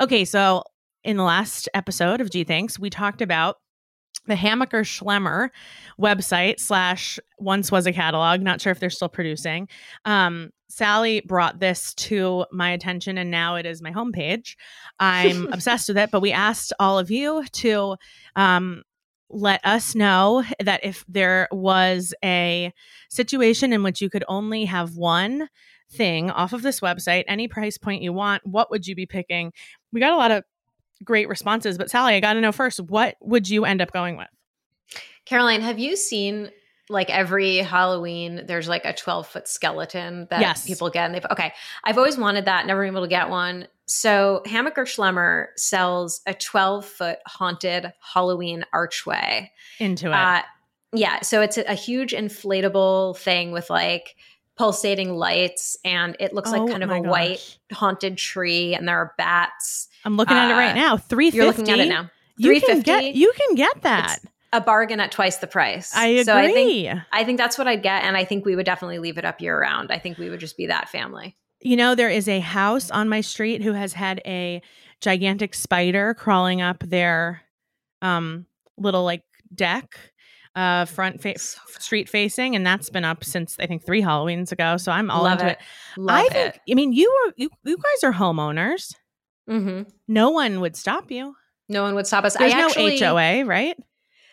Okay, 0.00 0.24
so 0.24 0.62
in 1.04 1.16
the 1.16 1.22
last 1.22 1.68
episode 1.72 2.20
of 2.20 2.30
Gee 2.30 2.44
Thanks, 2.44 2.78
we 2.78 2.90
talked 2.90 3.22
about 3.22 3.56
the 4.26 4.34
Hammacher 4.34 4.82
Schlemmer 4.82 5.50
website 6.00 6.60
slash 6.60 7.18
once 7.38 7.70
was 7.70 7.86
a 7.86 7.92
catalog. 7.92 8.40
Not 8.40 8.60
sure 8.60 8.72
if 8.72 8.80
they're 8.80 8.90
still 8.90 9.08
producing. 9.08 9.68
Um, 10.04 10.50
Sally 10.68 11.20
brought 11.20 11.60
this 11.60 11.94
to 11.94 12.44
my 12.52 12.70
attention, 12.70 13.18
and 13.18 13.30
now 13.30 13.56
it 13.56 13.66
is 13.66 13.82
my 13.82 13.92
homepage. 13.92 14.56
I'm 14.98 15.46
obsessed 15.52 15.88
with 15.88 15.98
it. 15.98 16.10
But 16.10 16.20
we 16.20 16.32
asked 16.32 16.72
all 16.80 16.98
of 16.98 17.10
you 17.10 17.44
to 17.52 17.96
um, 18.34 18.82
let 19.30 19.64
us 19.64 19.94
know 19.94 20.44
that 20.62 20.84
if 20.84 21.04
there 21.08 21.48
was 21.50 22.14
a 22.24 22.72
situation 23.10 23.72
in 23.72 23.82
which 23.82 24.00
you 24.00 24.10
could 24.10 24.24
only 24.28 24.64
have 24.64 24.96
one 24.96 25.48
thing 25.90 26.30
off 26.30 26.52
of 26.52 26.62
this 26.62 26.80
website, 26.80 27.24
any 27.28 27.48
price 27.48 27.78
point 27.78 28.02
you 28.02 28.12
want, 28.12 28.44
what 28.44 28.70
would 28.70 28.86
you 28.86 28.94
be 28.94 29.06
picking? 29.06 29.52
We 29.92 30.00
got 30.00 30.12
a 30.12 30.16
lot 30.16 30.30
of 30.30 30.44
great 31.04 31.28
responses, 31.28 31.78
but 31.78 31.90
Sally, 31.90 32.14
I 32.14 32.20
got 32.20 32.34
to 32.34 32.40
know 32.40 32.52
first, 32.52 32.80
what 32.80 33.16
would 33.20 33.48
you 33.48 33.64
end 33.64 33.80
up 33.80 33.92
going 33.92 34.16
with? 34.16 34.28
Caroline, 35.24 35.60
have 35.60 35.78
you 35.78 35.96
seen 35.96 36.50
like 36.88 37.10
every 37.10 37.56
Halloween, 37.58 38.42
there's 38.46 38.68
like 38.68 38.84
a 38.84 38.92
12 38.92 39.26
foot 39.26 39.48
skeleton 39.48 40.26
that 40.30 40.40
yes. 40.40 40.66
people 40.66 40.88
get. 40.90 41.06
And 41.06 41.14
they've, 41.14 41.26
okay, 41.30 41.52
I've 41.84 41.98
always 41.98 42.16
wanted 42.16 42.44
that, 42.44 42.66
never 42.66 42.82
been 42.82 42.92
able 42.92 43.02
to 43.02 43.08
get 43.08 43.28
one. 43.28 43.66
So 43.86 44.42
Hammacher 44.46 44.84
Schlemmer 44.84 45.48
sells 45.56 46.20
a 46.26 46.34
12 46.34 46.84
foot 46.84 47.18
haunted 47.26 47.92
Halloween 48.00 48.64
archway. 48.72 49.52
Into 49.78 50.08
it. 50.08 50.14
Uh, 50.14 50.42
yeah. 50.92 51.20
So 51.22 51.40
it's 51.40 51.58
a, 51.58 51.70
a, 51.70 51.74
huge 51.74 52.12
inflatable 52.12 53.16
thing 53.18 53.52
with 53.52 53.68
like 53.68 54.16
pulsating 54.56 55.14
lights 55.14 55.76
and 55.84 56.16
it 56.18 56.32
looks 56.32 56.52
oh, 56.52 56.58
like 56.58 56.70
kind 56.70 56.82
of 56.82 56.90
a 56.90 57.00
gosh. 57.00 57.10
white 57.10 57.58
haunted 57.72 58.16
tree 58.16 58.74
and 58.74 58.88
there 58.88 58.96
are 58.96 59.12
bats. 59.18 59.88
I'm 60.06 60.16
looking 60.16 60.36
at 60.36 60.50
it 60.50 60.54
right 60.54 60.70
uh, 60.70 60.74
now. 60.74 60.96
350. 60.96 61.36
You're 61.36 61.46
looking 61.46 61.68
at 61.68 61.78
it 61.80 61.88
now. 61.88 62.10
You 62.38 62.60
can 62.60 62.80
get 62.80 63.14
you 63.14 63.32
can 63.36 63.56
get 63.56 63.82
that. 63.82 64.18
It's, 64.22 64.32
a 64.52 64.60
bargain 64.60 65.00
at 65.00 65.10
twice 65.10 65.36
the 65.38 65.46
price. 65.46 65.94
I 65.94 66.06
agree. 66.06 66.24
So 66.24 66.36
I 66.36 66.52
think 66.52 67.00
I 67.12 67.24
think 67.24 67.38
that's 67.38 67.58
what 67.58 67.66
I'd 67.66 67.82
get, 67.82 68.04
and 68.04 68.16
I 68.16 68.24
think 68.24 68.44
we 68.44 68.56
would 68.56 68.64
definitely 68.64 69.00
leave 69.00 69.18
it 69.18 69.24
up 69.24 69.40
year 69.40 69.60
round. 69.60 69.90
I 69.90 69.98
think 69.98 70.18
we 70.18 70.30
would 70.30 70.40
just 70.40 70.56
be 70.56 70.66
that 70.66 70.88
family. 70.88 71.36
You 71.60 71.76
know, 71.76 71.94
there 71.94 72.08
is 72.08 72.28
a 72.28 72.40
house 72.40 72.90
on 72.90 73.08
my 73.08 73.20
street 73.20 73.62
who 73.62 73.72
has 73.72 73.92
had 73.92 74.20
a 74.24 74.62
gigantic 75.00 75.54
spider 75.54 76.14
crawling 76.14 76.62
up 76.62 76.78
their 76.80 77.42
um 78.02 78.46
little 78.78 79.04
like 79.04 79.22
deck 79.54 79.98
uh 80.54 80.84
front 80.84 81.20
fa- 81.20 81.38
street 81.38 82.08
facing 82.08 82.56
and 82.56 82.66
that's 82.66 82.90
been 82.90 83.04
up 83.04 83.22
since 83.24 83.56
i 83.60 83.66
think 83.66 83.84
three 83.84 84.02
halloweens 84.02 84.52
ago 84.52 84.76
so 84.76 84.90
i'm 84.92 85.10
all 85.10 85.24
Love 85.24 85.40
into 85.40 85.52
it, 85.52 85.58
it. 85.96 86.00
Love 86.00 86.16
i 86.16 86.28
think 86.28 86.54
it. 86.54 86.60
i 86.70 86.74
mean 86.74 86.92
you 86.92 87.10
were 87.10 87.34
you, 87.36 87.50
you 87.64 87.76
guys 87.76 88.04
are 88.04 88.12
homeowners 88.12 88.94
mm-hmm. 89.48 89.88
no 90.08 90.30
one 90.30 90.60
would 90.60 90.76
stop 90.76 91.10
you 91.10 91.34
no 91.68 91.82
one 91.82 91.94
would 91.94 92.06
stop 92.06 92.24
us 92.24 92.36
there's 92.36 92.52
I 92.52 92.58
no 92.58 92.66
actually, 92.66 92.98
hoa 92.98 93.44
right 93.44 93.76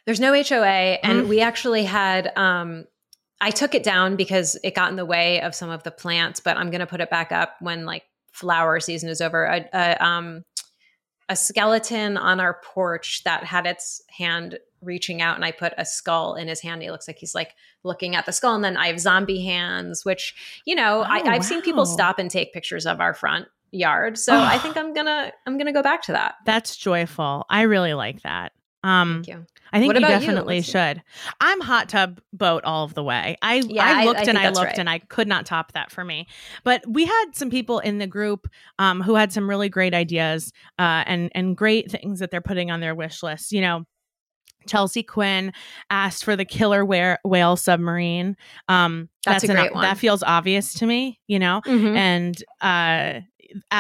there's 0.05 0.20
no 0.20 0.34
HOA, 0.34 0.99
and 1.03 1.24
mm. 1.24 1.28
we 1.28 1.41
actually 1.41 1.84
had. 1.84 2.32
Um, 2.38 2.86
I 3.39 3.51
took 3.51 3.76
it 3.76 3.84
down 3.84 4.16
because 4.16 4.57
it 4.64 4.74
got 4.74 4.89
in 4.89 4.95
the 4.95 5.05
way 5.05 5.41
of 5.41 5.53
some 5.53 5.70
of 5.70 5.84
the 5.84 5.91
plants, 5.91 6.39
but 6.39 6.57
I'm 6.57 6.70
going 6.70 6.80
to 6.80 6.88
put 6.88 7.01
it 7.01 7.09
back 7.09 7.32
up 7.32 7.55
when 7.59 7.86
like 7.86 8.03
flower 8.32 8.80
season 8.80 9.09
is 9.09 9.20
over. 9.20 9.45
A, 9.45 9.70
a, 9.74 10.05
um, 10.05 10.45
a 11.28 11.36
skeleton 11.36 12.16
on 12.16 12.39
our 12.39 12.59
porch 12.64 13.24
that 13.26 13.43
had 13.43 13.66
its 13.66 14.01
hand 14.18 14.59
reaching 14.82 15.22
out, 15.22 15.36
and 15.36 15.43
I 15.45 15.51
put 15.51 15.74
a 15.78 15.86
skull 15.86 16.36
in 16.36 16.47
his 16.47 16.61
hand. 16.61 16.82
He 16.82 16.91
looks 16.91 17.07
like 17.07 17.18
he's 17.18 17.36
like 17.36 17.53
looking 17.84 18.16
at 18.16 18.26
the 18.26 18.32
skull, 18.32 18.55
and 18.55 18.64
then 18.64 18.78
I 18.78 18.88
have 18.88 18.99
zombie 18.99 19.43
hands, 19.43 20.03
which 20.03 20.61
you 20.66 20.76
know 20.76 20.99
oh, 20.99 21.09
I, 21.09 21.20
have 21.20 21.28
wow. 21.28 21.39
seen 21.39 21.61
people 21.61 21.86
stop 21.86 22.20
and 22.20 22.30
take 22.30 22.53
pictures 22.53 22.86
of 22.86 22.99
our 22.99 23.14
front 23.14 23.47
yard. 23.74 24.17
So 24.17 24.36
I 24.36 24.57
think 24.59 24.78
I'm 24.78 24.93
gonna 24.93 25.32
I'm 25.45 25.57
gonna 25.57 25.74
go 25.74 25.84
back 25.84 26.01
to 26.03 26.11
that. 26.13 26.36
That's 26.45 26.76
joyful. 26.78 27.45
I 27.49 27.63
really 27.63 27.93
like 27.93 28.21
that. 28.24 28.51
Um, 28.86 29.24
Thank 29.24 29.28
you. 29.30 29.45
I 29.71 29.80
think 29.80 29.93
you 29.93 29.97
about 29.99 30.11
you? 30.21 30.28
definitely 30.28 30.61
should. 30.61 31.01
I'm 31.39 31.61
hot 31.61 31.88
tub 31.89 32.19
boat 32.34 32.63
all 32.65 32.84
of 32.84 32.93
the 32.93 33.03
way. 33.03 33.38
I 33.41 33.55
Yeah, 33.65 33.84
I 33.86 34.01
I- 34.01 34.05
looked 34.05 34.19
I 34.19 34.24
and 34.26 34.38
I 34.38 34.49
looked 34.49 34.65
right. 34.65 34.78
and 34.78 34.89
I 34.89 34.99
could 34.99 35.28
not 35.28 35.45
top 35.45 35.71
that 35.71 35.89
for 35.89 36.03
me. 36.03 36.28
But 36.65 36.84
we 36.88 37.05
had 37.05 37.26
some 37.34 37.49
people 37.49 37.80
in 37.80 37.97
the 37.97 38.05
group 38.07 38.47
um, 38.80 39.01
who 39.01 39.15
had 39.15 39.32
some 39.32 39.49
really 39.49 39.69
great 39.69 39.93
ideas 39.93 40.51
uh, 40.78 41.03
and 41.07 41.32
and 41.34 41.55
great 41.57 41.89
things 41.89 42.19
that 42.19 42.30
they're 42.30 42.41
putting 42.41 42.71
on 42.71 42.82
their 42.82 42.93
wish 42.95 43.24
list. 43.24 43.51
You 43.53 43.61
know. 43.61 43.86
Chelsea 44.65 45.03
Quinn 45.03 45.51
asked 45.89 46.24
for 46.24 46.38
the 46.38 46.45
killer 46.45 46.86
whale, 46.86 47.55
submarine. 47.57 48.38
Um, 48.69 49.09
That's 49.26 49.43
a 49.43 49.51
an-. 49.51 49.74
That 49.82 49.97
feels 49.97 50.24
obvious 50.24 50.74
to 50.76 50.86
me, 50.86 51.19
you 51.28 51.38
know 51.38 51.59
Mhm. 51.65 51.95
and 51.97 52.43
uh 52.61 53.19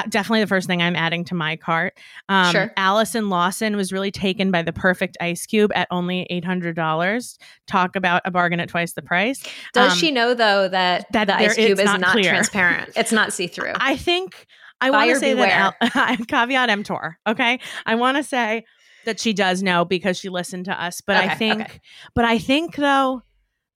definitely 0.09 0.41
the 0.41 0.47
first 0.47 0.67
thing 0.67 0.81
I'm 0.81 0.95
adding 0.95 1.25
to 1.25 1.35
my 1.35 1.55
cart. 1.55 1.97
Um, 2.29 2.51
Sure. 2.51 2.73
Allison 2.77 3.29
Lawson 3.29 3.75
was 3.75 3.91
really 3.91 4.11
taken 4.11 4.51
by 4.51 4.61
the 4.61 4.73
perfect 4.73 5.17
ice 5.19 5.45
cube 5.45 5.71
at 5.75 5.87
only 5.91 6.27
eight 6.29 6.45
hundred 6.45 6.75
dollars. 6.75 7.37
Talk 7.67 7.95
about 7.95 8.21
a 8.25 8.31
bargain 8.31 8.59
at 8.59 8.69
twice 8.69 8.93
the 8.93 9.01
price. 9.01 9.43
Does 9.73 9.93
um, 9.93 9.97
she 9.97 10.11
know 10.11 10.33
though 10.33 10.67
that, 10.67 11.05
that 11.13 11.25
the 11.25 11.35
ice 11.35 11.55
cube 11.55 11.79
is 11.79 11.85
not 11.85 11.99
not, 11.99 12.17
transparent? 12.17 12.91
It's 12.95 13.11
not 13.11 13.33
see 13.33 13.47
through. 13.47 13.73
I 13.79 13.97
think 13.97 14.45
I 14.81 14.91
want 14.91 15.09
to 15.09 15.19
say 15.19 15.33
that 15.33 15.75
Al- 15.81 16.17
caveat 16.27 16.69
emptor. 16.69 17.17
Okay, 17.27 17.59
I 17.85 17.95
want 17.95 18.17
to 18.17 18.23
say 18.23 18.65
that 19.05 19.19
she 19.19 19.33
does 19.33 19.63
know 19.63 19.85
because 19.85 20.17
she 20.17 20.29
listened 20.29 20.65
to 20.65 20.81
us, 20.81 21.01
but 21.01 21.15
I 21.17 21.35
think, 21.35 21.61
okay. 21.61 21.79
but 22.15 22.25
I 22.25 22.37
think 22.37 22.75
though 22.75 23.21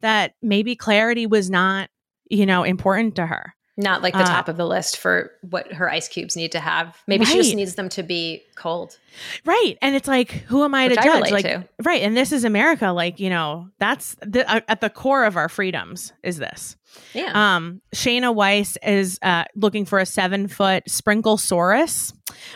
that 0.02 0.34
maybe 0.41 0.76
clarity 0.76 1.26
was 1.26 1.50
not, 1.50 1.89
you 2.30 2.45
know, 2.45 2.64
important 2.64 3.16
to 3.16 3.26
her. 3.26 3.54
Not 3.78 4.02
like 4.02 4.14
the 4.14 4.22
uh, 4.22 4.26
top 4.26 4.48
of 4.50 4.58
the 4.58 4.66
list 4.66 4.98
for 4.98 5.32
what 5.42 5.72
her 5.72 5.90
ice 5.90 6.08
cubes 6.08 6.36
need 6.36 6.52
to 6.54 6.60
have. 6.60 6.98
Maybe 7.06 7.26
she 7.26 7.38
just 7.38 7.56
needs 7.56 7.76
them 7.76 7.90
to 7.90 8.02
be 8.02 8.44
cold. 8.56 8.98
Right. 9.46 9.76
And 9.84 9.96
it's 9.96 10.08
like, 10.08 10.32
who 10.32 10.64
am 10.64 10.74
I 10.74 10.88
Which 10.88 10.96
to 10.96 11.02
I 11.02 11.04
judge? 11.06 11.32
like, 11.32 11.46
to. 11.46 11.68
right. 11.84 12.02
And 12.02 12.18
this 12.18 12.32
is 12.32 12.44
America. 12.44 12.88
Like, 12.88 13.20
you 13.20 13.30
know, 13.30 13.70
that's 13.78 14.16
the, 14.22 14.50
uh, 14.52 14.62
at 14.68 14.82
the 14.82 14.90
core 14.90 15.26
of 15.26 15.38
our 15.38 15.48
freedoms 15.48 16.12
is 16.24 16.38
this. 16.38 16.76
Yeah. 17.14 17.56
Um, 17.56 17.82
Shayna 17.94 18.34
Weiss 18.34 18.78
is 18.82 19.20
uh, 19.22 19.44
looking 19.56 19.86
for 19.86 20.00
a 20.00 20.06
seven 20.06 20.48
foot 20.48 20.84
sprinkle 20.90 21.38
saurus, 21.38 22.14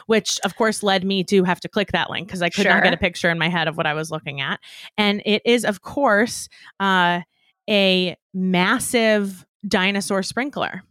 which 0.07 0.39
of 0.43 0.55
course 0.55 0.81
led 0.81 1.03
me 1.05 1.23
to 1.25 1.43
have 1.43 1.59
to 1.59 1.69
click 1.69 1.91
that 1.91 2.09
link 2.09 2.27
because 2.27 2.41
I 2.41 2.49
could 2.49 2.65
not 2.65 2.81
get 2.81 2.93
a 2.93 2.97
picture 2.97 3.29
in 3.29 3.37
my 3.37 3.49
head 3.49 3.67
of 3.67 3.77
what 3.77 3.85
I 3.85 3.93
was 3.93 4.09
looking 4.09 4.41
at. 4.41 4.59
And 4.97 5.21
it 5.25 5.43
is, 5.45 5.65
of 5.65 5.83
course, 5.83 6.49
uh, 6.79 7.21
a 7.69 8.17
massive 8.33 9.45
dinosaur 9.67 10.23
sprinkler. 10.23 10.81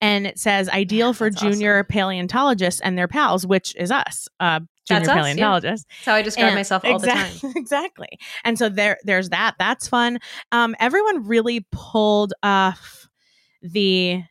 And 0.00 0.26
it 0.26 0.38
says 0.38 0.68
ideal 0.68 1.12
for 1.12 1.30
that's 1.30 1.40
junior 1.42 1.84
paleontologists 1.84 2.80
and 2.80 2.96
their 2.98 3.08
pals, 3.08 3.46
which 3.46 3.74
is 3.76 3.90
us, 3.90 4.28
uh, 4.40 4.60
junior 4.88 5.06
That's 5.06 5.08
us, 5.08 5.36
yeah. 5.36 5.60
That's 5.60 5.84
how 6.04 6.14
I 6.14 6.22
describe 6.22 6.46
And- 6.48 6.54
myself 6.56 6.84
all 6.84 6.96
exactly, 6.96 7.38
the 7.38 7.40
time. 7.40 7.52
Exactly. 7.62 8.08
And 8.44 8.58
so 8.58 8.68
there 8.68 8.98
there's 9.04 9.28
that. 9.30 9.54
That's 9.58 9.88
fun. 9.88 10.18
Um 10.50 10.74
everyone 10.80 11.26
really 11.26 11.66
pulled 11.70 12.34
off 12.42 13.08
the 13.62 14.22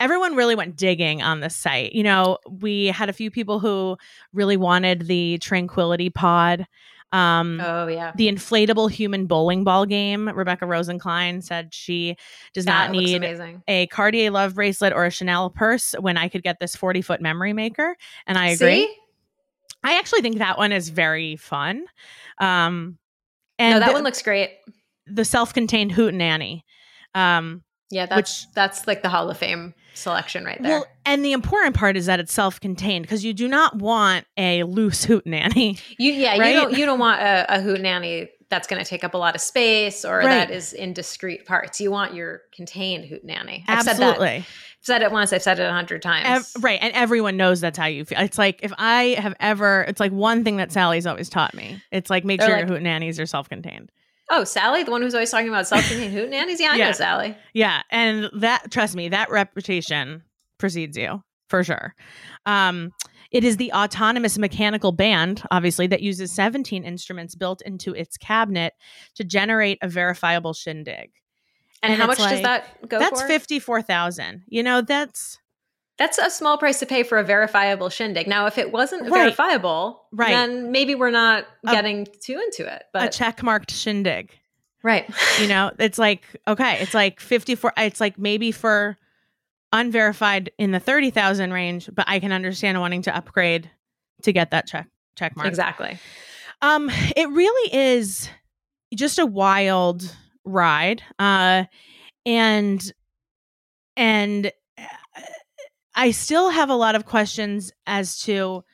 everyone 0.00 0.34
really 0.34 0.54
went 0.56 0.76
digging 0.76 1.22
on 1.22 1.40
the 1.40 1.48
site. 1.48 1.92
You 1.92 2.02
know, 2.02 2.38
we 2.50 2.86
had 2.88 3.08
a 3.08 3.12
few 3.12 3.30
people 3.30 3.60
who 3.60 3.96
really 4.32 4.56
wanted 4.56 5.06
the 5.06 5.38
tranquility 5.38 6.10
pod. 6.10 6.66
Um 7.12 7.60
Oh 7.62 7.86
yeah. 7.88 8.12
the 8.16 8.28
inflatable 8.28 8.90
human 8.90 9.26
bowling 9.26 9.64
ball 9.64 9.84
game. 9.86 10.28
Rebecca 10.28 10.64
Rosenklein 10.64 11.42
said 11.42 11.74
she 11.74 12.16
does 12.54 12.64
That 12.64 12.90
not 12.90 12.96
need 12.96 13.22
a 13.68 13.86
Cartier 13.88 14.30
love 14.30 14.54
bracelet 14.54 14.92
or 14.92 15.04
a 15.04 15.10
Chanel 15.10 15.50
purse 15.50 15.94
when 16.00 16.16
I 16.16 16.28
could 16.28 16.42
get 16.42 16.58
this 16.58 16.74
40 16.74 17.02
foot 17.02 17.20
memory 17.20 17.52
maker. 17.52 17.96
And 18.26 18.38
I 18.38 18.48
agree. 18.48 18.86
See? 18.86 18.96
I 19.84 19.98
actually 19.98 20.22
think 20.22 20.38
that 20.38 20.58
one 20.58 20.72
is 20.72 20.88
very 20.88 21.36
fun. 21.36 21.84
Um, 22.38 22.98
and 23.58 23.74
no, 23.74 23.80
that 23.80 23.88
the, 23.88 23.92
one 23.92 24.04
looks 24.04 24.22
great. 24.22 24.50
the 25.06 25.24
self-contained 25.24 25.92
hoot 25.92 26.14
nanny. 26.14 26.64
Um, 27.14 27.62
Yeah, 27.90 28.06
that's 28.06 28.46
that's 28.54 28.86
like 28.86 29.02
the 29.02 29.08
Hall 29.10 29.28
of 29.28 29.36
Fame 29.36 29.74
selection 29.94 30.44
right 30.44 30.60
there. 30.62 30.70
well, 30.80 30.86
and 31.04 31.24
the 31.24 31.32
important 31.32 31.74
part 31.76 31.96
is 31.96 32.06
that 32.06 32.20
it's 32.20 32.32
self-contained 32.32 33.02
because 33.02 33.24
you 33.24 33.32
do 33.34 33.48
not 33.48 33.76
want 33.76 34.26
a 34.36 34.62
loose 34.64 35.04
hoot 35.04 35.26
nanny. 35.26 35.78
you 35.98 36.12
yeah, 36.12 36.38
right? 36.38 36.54
you 36.54 36.60
don't 36.60 36.76
you 36.78 36.86
don't 36.86 36.98
want 36.98 37.20
a, 37.20 37.56
a 37.56 37.60
hoot 37.60 37.80
nanny 37.80 38.28
that's 38.48 38.66
going 38.68 38.82
to 38.82 38.88
take 38.88 39.02
up 39.02 39.14
a 39.14 39.18
lot 39.18 39.34
of 39.34 39.40
space 39.40 40.04
or 40.04 40.18
Right. 40.18 40.26
that 40.28 40.50
is 40.50 40.74
in 40.74 40.92
discrete 40.92 41.46
parts. 41.46 41.80
You 41.80 41.90
want 41.90 42.12
your 42.14 42.42
contained 42.54 43.06
hoot 43.06 43.24
nanny. 43.24 43.64
I've 43.66 43.82
said 43.82 43.96
that. 43.96 44.02
Absolutely, 44.02 44.36
I've 44.38 44.46
said 44.82 45.02
it 45.02 45.10
once. 45.10 45.32
I've 45.32 45.42
said 45.42 45.58
it 45.58 45.62
a 45.62 45.72
hundred 45.72 46.02
times. 46.02 46.54
Ev- 46.56 46.62
right. 46.64 46.78
And 46.82 46.92
everyone 46.94 47.36
knows 47.36 47.60
that's 47.60 47.78
how 47.78 47.86
you 47.86 48.04
feel. 48.04 48.18
It's 48.20 48.36
like 48.38 48.60
if 48.62 48.72
I 48.78 49.16
have 49.18 49.34
ever, 49.40 49.82
it's 49.88 50.00
like 50.00 50.12
one 50.12 50.44
thing 50.44 50.56
that 50.58 50.70
Sally's 50.72 51.06
always 51.06 51.28
taught 51.30 51.54
me. 51.54 51.82
It's 51.90 52.10
like 52.10 52.24
make 52.24 52.40
They're 52.40 52.48
sure 52.48 52.56
like- 52.58 52.68
your 52.68 52.76
hoot 52.76 52.82
nannies 52.82 53.18
are 53.20 53.26
self-contained. 53.26 53.90
Oh, 54.32 54.42
Sally, 54.44 54.82
the 54.82 54.90
one 54.90 55.02
who's 55.02 55.14
always 55.14 55.30
talking 55.30 55.48
about 55.48 55.68
self-contained 55.68 56.12
hoot 56.14 56.30
nannies. 56.30 56.60
Yeah, 56.60 56.72
I 56.72 56.76
Yeah. 56.76 56.86
know 56.86 56.92
Sally. 56.92 57.36
Yeah, 57.54 57.82
and 57.90 58.28
that 58.34 58.70
trust 58.72 58.96
me, 58.96 59.08
that 59.10 59.30
reputation 59.30 60.22
precedes 60.58 60.96
you 60.96 61.22
for 61.48 61.62
sure. 61.62 61.94
Um, 62.46 62.90
it 63.30 63.44
is 63.44 63.56
the 63.56 63.72
autonomous 63.72 64.36
mechanical 64.38 64.92
band, 64.92 65.42
obviously, 65.50 65.86
that 65.86 66.02
uses 66.02 66.32
17 66.32 66.84
instruments 66.84 67.34
built 67.34 67.62
into 67.62 67.94
its 67.94 68.16
cabinet 68.16 68.74
to 69.14 69.24
generate 69.24 69.78
a 69.82 69.88
verifiable 69.88 70.52
shindig. 70.52 71.10
And, 71.82 71.92
And 71.92 72.00
how 72.00 72.06
much 72.06 72.18
does 72.18 72.42
that 72.42 72.88
go 72.88 72.98
That's 72.98 73.20
for? 73.22 73.26
fifty-four 73.26 73.82
thousand. 73.82 74.42
You 74.46 74.62
know, 74.62 74.82
that's 74.82 75.38
That's 75.98 76.18
a 76.18 76.30
small 76.30 76.58
price 76.58 76.78
to 76.80 76.86
pay 76.86 77.02
for 77.02 77.18
a 77.18 77.22
verifiable 77.24 77.88
shindig. 77.90 78.26
Now, 78.26 78.46
if 78.46 78.58
it 78.58 78.72
wasn't 78.72 79.02
Right. 79.10 79.24
verifiable, 79.24 80.06
Right. 80.12 80.30
then 80.30 80.72
maybe 80.72 80.94
we're 80.94 81.10
not 81.10 81.46
A- 81.66 81.72
getting 81.72 82.06
too 82.22 82.40
into 82.40 82.66
it. 82.72 82.84
But 82.92 83.02
a 83.02 83.04
But 83.06 83.12
check-marked 83.12 83.70
shindig. 83.70 84.30
right, 84.82 85.08
You 85.40 85.48
know, 85.48 85.70
it's 85.78 85.98
like 85.98 86.24
okay, 86.48 86.78
it's 86.80 86.94
like 86.94 87.20
fifty-four. 87.20 87.72
It's 87.76 88.00
like 88.00 88.18
maybe 88.18 88.50
for 88.52 88.96
unverified 89.72 90.50
in 90.58 90.70
the 90.72 90.80
thirty 90.80 91.10
thousand 91.10 91.52
range, 91.52 91.88
but 91.92 92.04
I 92.08 92.18
can 92.20 92.32
understand 92.32 92.80
wanting 92.80 93.02
to 93.02 93.14
upgrade 93.16 93.70
to 94.22 94.32
get 94.32 94.50
that 94.50 94.66
check 94.66 94.88
check 95.16 95.36
mark. 95.36 95.46
exactly. 95.48 95.98
Um, 96.62 96.90
it 97.16 97.28
really 97.28 97.74
is 97.74 98.28
just 98.94 99.18
a 99.18 99.26
wild 99.26 100.14
ride. 100.44 101.02
Uh, 101.18 101.64
and 102.26 102.92
and 103.96 104.46
uh, 104.78 105.20
I 105.94 106.10
still 106.10 106.50
have 106.50 106.70
a 106.70 106.74
lot 106.74 106.94
of 106.94 107.06
questions 107.06 107.72
as 107.86 108.20
to, 108.22 108.64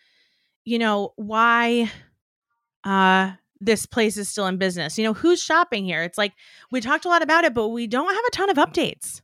you 0.65 0.79
know, 0.79 1.13
why 1.17 1.91
uh 2.85 3.33
this 3.61 3.87
place 3.87 4.17
is 4.17 4.29
still 4.29 4.47
in 4.47 4.57
business. 4.57 4.99
You 4.99 5.05
know, 5.05 5.15
who's 5.15 5.43
shopping 5.43 5.85
here? 5.85 6.03
It's 6.03 6.19
like 6.19 6.33
we 6.71 6.81
talked 6.81 7.05
a 7.05 7.09
lot 7.09 7.23
about 7.23 7.45
it, 7.45 7.55
but 7.55 7.69
we 7.69 7.87
don't 7.87 8.15
have 8.15 8.25
a 8.27 8.31
ton 8.31 8.51
of 8.51 8.57
updates. 8.57 9.21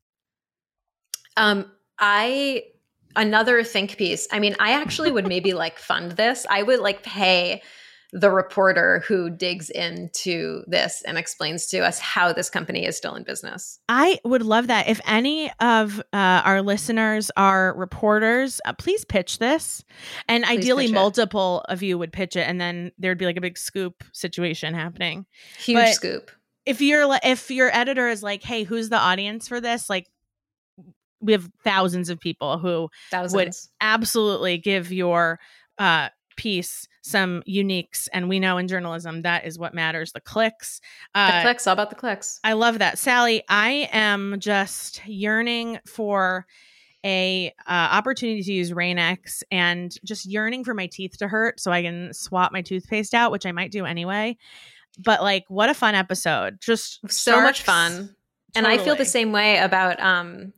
Um, 1.36 1.70
I 1.98 2.64
another 3.16 3.62
think 3.62 3.96
piece. 3.96 4.26
I 4.32 4.40
mean, 4.40 4.56
I 4.58 4.72
actually 4.72 5.10
would 5.10 5.28
maybe 5.28 5.52
like 5.52 5.78
fund 5.78 6.12
this. 6.12 6.46
I 6.50 6.62
would 6.62 6.80
like 6.80 7.02
pay 7.02 7.62
the 8.16 8.30
reporter 8.30 9.02
who 9.08 9.28
digs 9.28 9.70
into 9.70 10.62
this 10.68 11.02
and 11.04 11.18
explains 11.18 11.66
to 11.66 11.80
us 11.80 11.98
how 11.98 12.32
this 12.32 12.48
company 12.48 12.86
is 12.86 12.96
still 12.96 13.16
in 13.16 13.24
business. 13.24 13.80
I 13.88 14.20
would 14.24 14.42
love 14.42 14.68
that. 14.68 14.88
If 14.88 15.00
any 15.04 15.50
of 15.58 15.98
uh, 15.98 16.02
our 16.44 16.62
listeners 16.62 17.32
are 17.36 17.74
reporters, 17.76 18.60
uh, 18.64 18.72
please 18.72 19.04
pitch 19.04 19.40
this. 19.40 19.82
And 20.28 20.44
ideally, 20.44 20.84
pitch 20.84 20.92
it. 20.92 20.94
multiple 20.94 21.64
of 21.68 21.82
you 21.82 21.98
would 21.98 22.12
pitch 22.12 22.36
it, 22.36 22.48
and 22.48 22.60
then 22.60 22.92
there'd 22.98 23.18
be 23.18 23.26
like 23.26 23.36
a 23.36 23.40
big 23.40 23.58
scoop 23.58 24.04
situation 24.12 24.74
happening. 24.74 25.26
Huge 25.58 25.76
But- 25.76 25.94
scoop. 25.94 26.30
If 26.64 26.80
you're 26.80 27.18
if 27.24 27.50
your 27.50 27.68
editor 27.76 28.08
is 28.08 28.22
like, 28.22 28.42
"Hey, 28.42 28.62
who's 28.62 28.88
the 28.88 28.96
audience 28.96 29.48
for 29.48 29.60
this?" 29.60 29.90
Like, 29.90 30.08
we 31.20 31.32
have 31.32 31.50
thousands 31.64 32.08
of 32.10 32.20
people 32.20 32.58
who 32.58 32.88
Thousands. 33.10 33.68
absolutely 33.82 34.56
give 34.56 34.90
your 34.92 35.40
uh, 35.78 36.08
piece 36.36 36.86
some 37.04 37.42
uniques, 37.46 38.08
and 38.14 38.30
we 38.30 38.40
know 38.40 38.56
in 38.56 38.66
journalism 38.66 39.22
that 39.22 39.44
is 39.46 39.58
what 39.58 39.74
matters: 39.74 40.12
the 40.12 40.20
clicks. 40.20 40.80
the 41.14 41.20
Uh, 41.20 41.42
clicks, 41.42 41.66
all 41.66 41.74
about 41.74 41.90
the 41.90 41.96
clicks. 41.96 42.40
I 42.42 42.54
love 42.54 42.78
that. 42.78 42.98
Sally, 42.98 43.42
I 43.48 43.88
am 43.92 44.36
just 44.38 45.06
yearning 45.06 45.78
for 45.86 46.46
a 47.04 47.52
uh, 47.66 47.70
opportunity 47.70 48.42
to 48.42 48.52
use 48.52 48.72
Rain-X 48.72 49.44
and 49.50 49.94
just 50.04 50.24
yearning 50.24 50.64
for 50.64 50.72
my 50.72 50.86
teeth 50.86 51.18
to 51.18 51.28
hurt 51.28 51.60
so 51.60 51.70
I 51.70 51.82
can 51.82 52.14
swap 52.14 52.50
my 52.50 52.62
toothpaste 52.62 53.12
out, 53.12 53.30
which 53.30 53.44
I 53.44 53.52
might 53.52 53.70
do 53.70 53.84
anyway. 53.84 54.38
But 54.98 55.22
like 55.22 55.44
what 55.48 55.68
a 55.68 55.74
fun 55.74 55.94
episode. 55.94 56.58
Just 56.62 57.00
so 57.12 57.42
much 57.42 57.62
fun. 57.62 58.16
And 58.56 58.66
I 58.66 58.78
feel 58.78 58.96
the 58.96 59.04
same 59.04 59.32
way 59.32 59.58
about 59.58 60.00
um 60.00 60.54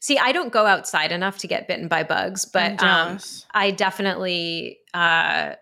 see, 0.00 0.18
I 0.18 0.32
don't 0.32 0.52
go 0.52 0.66
outside 0.66 1.12
enough 1.12 1.38
to 1.38 1.46
get 1.46 1.66
bitten 1.66 1.88
by 1.88 2.02
bugs, 2.02 2.44
but 2.44 2.82
um. 2.82 3.18
I 3.54 3.70
definitely 3.70 4.80
uh 4.92 5.54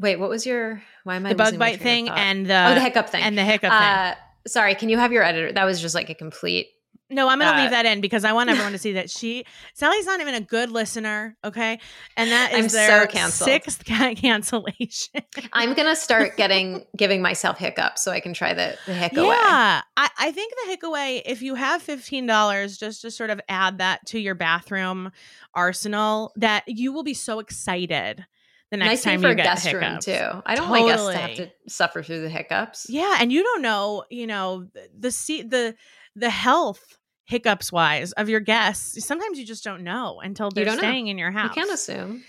wait, 0.00 0.16
what 0.16 0.28
was 0.30 0.46
your 0.46 0.82
why 1.04 1.16
am 1.16 1.26
I 1.26 1.30
the 1.30 1.34
bug 1.36 1.58
bite 1.58 1.80
thing 1.80 2.08
and 2.08 2.46
the, 2.46 2.66
Oh, 2.70 2.74
the 2.74 2.80
hiccup 2.80 3.08
thing. 3.10 3.22
and 3.22 3.36
the 3.36 3.44
hiccup 3.44 3.70
thing. 3.70 3.72
uh 3.72 4.14
sorry, 4.46 4.74
can 4.74 4.88
you 4.88 4.98
have 4.98 5.12
your 5.12 5.22
editor? 5.22 5.52
That 5.52 5.64
was 5.64 5.80
just 5.80 5.94
like 5.94 6.10
a 6.10 6.14
complete 6.14 6.68
No, 7.08 7.28
I'm 7.28 7.38
going 7.38 7.52
to 7.52 7.56
uh, 7.58 7.62
leave 7.62 7.70
that 7.70 7.86
in 7.86 8.00
because 8.00 8.24
I 8.24 8.32
want 8.32 8.50
everyone 8.50 8.72
to 8.72 8.78
see 8.86 8.92
that 8.94 9.08
she 9.10 9.44
Sally's 9.74 10.06
not 10.06 10.20
even 10.20 10.34
a 10.34 10.40
good 10.40 10.70
listener. 10.70 11.36
Okay, 11.44 11.78
and 12.16 12.30
that 12.30 12.52
is 12.52 12.74
I'm 12.74 12.88
their 12.88 13.10
so 13.30 13.44
sixth 13.44 13.84
cancellation. 14.40 15.22
I'm 15.52 15.74
going 15.74 15.88
to 15.88 15.96
start 15.96 16.36
getting 16.42 16.84
giving 16.96 17.22
myself 17.22 17.58
hiccups 17.58 18.02
so 18.02 18.10
I 18.10 18.20
can 18.20 18.34
try 18.34 18.54
the 18.54 18.76
the 18.86 18.94
Hiccaway. 18.94 19.28
Yeah, 19.28 19.82
I, 19.96 20.10
I 20.18 20.32
think 20.32 20.52
the 20.64 20.70
Hiccaway. 20.70 21.22
If 21.24 21.42
you 21.42 21.54
have 21.54 21.80
fifteen 21.82 22.26
dollars, 22.26 22.76
just 22.76 23.02
to 23.02 23.10
sort 23.10 23.30
of 23.30 23.40
add 23.48 23.78
that 23.78 24.04
to 24.06 24.18
your 24.18 24.34
bathroom 24.34 25.12
arsenal, 25.54 26.32
that 26.36 26.64
you 26.66 26.92
will 26.92 27.04
be 27.04 27.14
so 27.14 27.38
excited 27.38 28.26
the 28.70 28.76
next 28.76 28.88
nice 28.88 29.02
time 29.04 29.22
you 29.22 29.34
get 29.34 29.44
guest 29.44 29.66
hiccups. 29.66 30.06
room 30.06 30.16
too. 30.16 30.42
I 30.44 30.54
don't 30.54 30.68
totally. 30.68 30.80
want 30.80 30.92
guests 30.92 31.08
to 31.08 31.18
have 31.18 31.36
to 31.36 31.50
suffer 31.68 32.02
through 32.02 32.22
the 32.22 32.28
hiccups. 32.28 32.86
Yeah, 32.88 33.16
and 33.20 33.32
you 33.32 33.42
don't 33.42 33.62
know, 33.62 34.04
you 34.10 34.26
know, 34.26 34.66
the 34.74 34.88
the 34.98 35.42
the 35.42 35.74
the 36.16 36.30
health 36.30 36.98
hiccups 37.24 37.70
wise 37.70 38.12
of 38.12 38.28
your 38.28 38.40
guests. 38.40 39.04
Sometimes 39.04 39.38
you 39.38 39.44
just 39.44 39.64
don't 39.64 39.82
know 39.82 40.20
until 40.20 40.50
they're 40.50 40.76
staying 40.76 41.04
know. 41.06 41.10
in 41.12 41.18
your 41.18 41.30
house. 41.30 41.54
You 41.54 41.62
can't 41.62 41.74
assume. 41.74 42.24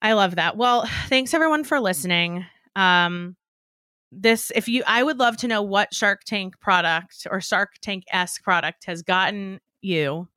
I 0.00 0.14
love 0.14 0.36
that. 0.36 0.56
Well, 0.56 0.88
thanks 1.08 1.32
everyone 1.32 1.64
for 1.64 1.80
listening. 1.80 2.44
Um 2.76 3.36
this 4.10 4.52
if 4.54 4.68
you 4.68 4.82
I 4.86 5.02
would 5.02 5.18
love 5.18 5.38
to 5.38 5.48
know 5.48 5.62
what 5.62 5.94
Shark 5.94 6.24
Tank 6.24 6.60
product 6.60 7.26
or 7.30 7.40
Shark 7.40 7.74
Tank 7.80 8.04
esque 8.12 8.42
product 8.42 8.84
has 8.84 9.02
gotten 9.02 9.60
you 9.80 10.28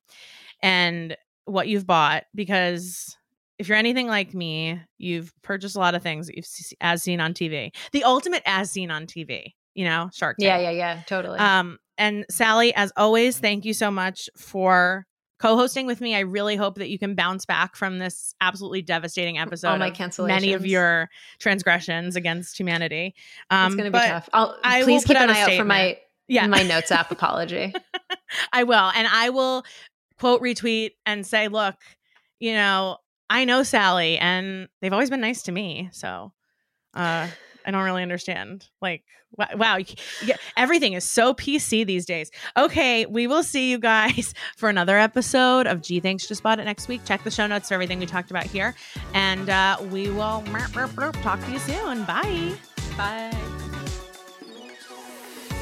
and 0.62 1.16
what 1.44 1.68
you've 1.68 1.86
bought 1.86 2.24
because 2.34 3.16
if 3.58 3.68
you're 3.68 3.78
anything 3.78 4.06
like 4.06 4.34
me, 4.34 4.80
you've 4.98 5.32
purchased 5.42 5.76
a 5.76 5.78
lot 5.78 5.94
of 5.94 6.02
things 6.02 6.26
that 6.26 6.36
you've 6.36 6.48
as 6.80 7.02
seen 7.02 7.20
on 7.20 7.34
TV. 7.34 7.74
The 7.92 8.04
ultimate 8.04 8.42
as 8.44 8.70
seen 8.70 8.90
on 8.90 9.06
TV, 9.06 9.54
you 9.74 9.84
know, 9.84 10.10
Shark 10.12 10.36
Tank. 10.38 10.46
Yeah, 10.46 10.58
yeah, 10.58 10.70
yeah, 10.70 11.02
totally. 11.06 11.38
Um, 11.38 11.78
and 11.98 12.26
Sally, 12.30 12.74
as 12.74 12.92
always, 12.96 13.38
thank 13.38 13.64
you 13.64 13.72
so 13.72 13.90
much 13.90 14.28
for 14.36 15.06
co-hosting 15.38 15.86
with 15.86 16.00
me. 16.00 16.14
I 16.14 16.20
really 16.20 16.56
hope 16.56 16.76
that 16.76 16.88
you 16.88 16.98
can 16.98 17.14
bounce 17.14 17.46
back 17.46 17.76
from 17.76 17.98
this 17.98 18.34
absolutely 18.40 18.82
devastating 18.82 19.38
episode. 19.38 19.68
All 19.68 19.78
my 19.78 19.90
cancellations. 19.90 20.28
Many 20.28 20.52
of 20.52 20.66
your 20.66 21.08
transgressions 21.38 22.16
against 22.16 22.58
humanity. 22.58 23.14
Um, 23.50 23.66
it's 23.66 23.76
going 23.76 23.92
to 23.92 23.98
be 23.98 24.04
tough. 24.04 24.28
I'll, 24.32 24.56
I 24.62 24.82
please 24.82 25.04
keep 25.04 25.16
an 25.16 25.30
eye 25.30 25.40
out 25.40 25.52
for 25.52 25.64
my 25.64 25.98
yeah. 26.28 26.46
my 26.46 26.62
notes 26.62 26.90
app 26.90 27.10
apology. 27.10 27.74
I 28.52 28.64
will, 28.64 28.90
and 28.94 29.06
I 29.06 29.30
will 29.30 29.64
quote 30.18 30.42
retweet 30.42 30.92
and 31.04 31.26
say, 31.26 31.48
look, 31.48 31.76
you 32.40 32.52
know, 32.52 32.98
I 33.28 33.44
know 33.44 33.62
Sally, 33.62 34.18
and 34.18 34.68
they've 34.80 34.92
always 34.92 35.10
been 35.10 35.20
nice 35.20 35.42
to 35.42 35.52
me. 35.52 35.88
So, 35.92 36.32
uh, 36.94 37.28
I 37.66 37.70
don't 37.70 37.82
really 37.82 38.02
understand. 38.02 38.68
Like, 38.80 39.04
wow, 39.56 39.78
yeah, 40.24 40.36
everything 40.56 40.92
is 40.92 41.04
so 41.04 41.34
PC 41.34 41.84
these 41.84 42.06
days. 42.06 42.30
Okay, 42.56 43.06
we 43.06 43.26
will 43.26 43.42
see 43.42 43.70
you 43.70 43.78
guys 43.78 44.32
for 44.56 44.68
another 44.68 44.98
episode 44.98 45.66
of 45.66 45.82
Gee 45.82 46.00
Thanks 46.00 46.26
Just 46.26 46.42
Bought 46.42 46.60
It 46.60 46.64
next 46.64 46.88
week. 46.88 47.04
Check 47.04 47.24
the 47.24 47.30
show 47.30 47.46
notes 47.46 47.68
for 47.68 47.74
everything 47.74 47.98
we 47.98 48.06
talked 48.06 48.30
about 48.30 48.44
here, 48.44 48.74
and 49.14 49.50
uh, 49.50 49.78
we 49.90 50.10
will 50.10 50.42
talk 51.22 51.44
to 51.44 51.52
you 51.52 51.58
soon. 51.58 52.04
Bye. 52.04 52.54
Bye. 52.96 53.55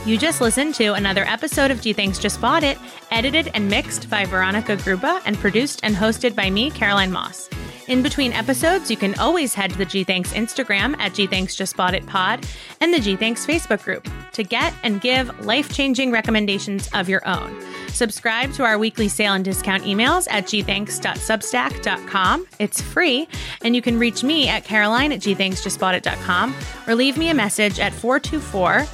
You 0.06 0.18
just 0.18 0.42
listened 0.42 0.74
to 0.74 0.92
another 0.92 1.24
episode 1.24 1.70
of 1.70 1.80
Gee 1.80 1.94
Thanks 1.94 2.18
Just 2.18 2.38
Bought 2.38 2.62
It, 2.62 2.76
edited 3.10 3.50
and 3.54 3.70
mixed 3.70 4.10
by 4.10 4.26
Veronica 4.26 4.76
Gruba 4.76 5.22
and 5.24 5.34
produced 5.38 5.80
and 5.82 5.96
hosted 5.96 6.34
by 6.34 6.50
me, 6.50 6.70
Caroline 6.70 7.10
Moss. 7.10 7.48
In 7.88 8.02
between 8.02 8.34
episodes, 8.34 8.90
you 8.90 8.98
can 8.98 9.18
always 9.18 9.54
head 9.54 9.70
to 9.70 9.78
the 9.78 9.86
Gee 9.86 10.04
Thanks 10.04 10.34
Instagram 10.34 10.94
at 10.98 11.14
Gee 11.14 11.26
Thanks 11.26 11.56
Just 11.56 11.74
Bought 11.74 11.94
It 11.94 12.06
Pod 12.06 12.46
and 12.82 12.92
the 12.92 13.00
Gee 13.00 13.16
Thanks 13.16 13.46
Facebook 13.46 13.82
group 13.82 14.06
to 14.32 14.42
get 14.42 14.74
and 14.82 15.00
give 15.00 15.46
life 15.46 15.72
changing 15.72 16.10
recommendations 16.10 16.90
of 16.92 17.08
your 17.08 17.26
own. 17.26 17.58
Subscribe 17.88 18.52
to 18.52 18.62
our 18.62 18.76
weekly 18.76 19.08
sale 19.08 19.32
and 19.32 19.44
discount 19.44 19.84
emails 19.84 20.28
at 20.30 20.44
gthanks.substack.com. 20.44 22.46
It's 22.58 22.82
free, 22.82 23.26
and 23.62 23.74
you 23.74 23.80
can 23.80 23.98
reach 23.98 24.22
me 24.22 24.48
at 24.48 24.64
caroline 24.64 25.12
at 25.12 25.20
geethanksjustboughtit.com 25.20 26.54
or 26.88 26.94
leave 26.94 27.16
me 27.16 27.30
a 27.30 27.34
message 27.34 27.80
at 27.80 27.94
424 27.94 28.86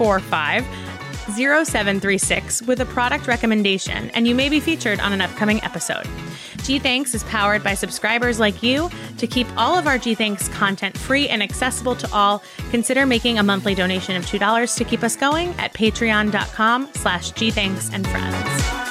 245 0.00 0.64
0736 1.36 2.62
with 2.62 2.80
a 2.80 2.86
product 2.86 3.26
recommendation, 3.26 4.10
and 4.10 4.26
you 4.26 4.34
may 4.34 4.48
be 4.48 4.58
featured 4.58 4.98
on 4.98 5.12
an 5.12 5.20
upcoming 5.20 5.62
episode. 5.62 6.08
Gee 6.62 6.78
Thanks 6.78 7.14
is 7.14 7.22
powered 7.24 7.62
by 7.62 7.74
subscribers 7.74 8.40
like 8.40 8.62
you. 8.62 8.90
To 9.18 9.26
keep 9.26 9.46
all 9.58 9.76
of 9.76 9.86
our 9.86 9.98
Gee 9.98 10.14
Thanks 10.14 10.48
content 10.48 10.96
free 10.96 11.28
and 11.28 11.42
accessible 11.42 11.94
to 11.96 12.10
all, 12.12 12.42
consider 12.70 13.04
making 13.04 13.38
a 13.38 13.42
monthly 13.42 13.74
donation 13.74 14.16
of 14.16 14.24
$2 14.24 14.76
to 14.76 14.84
keep 14.84 15.02
us 15.02 15.16
going 15.16 15.50
at 15.58 15.74
patreon.com 15.74 16.88
slash 16.94 17.32
gthanks 17.32 17.92
and 17.92 18.08
friends. 18.08 18.89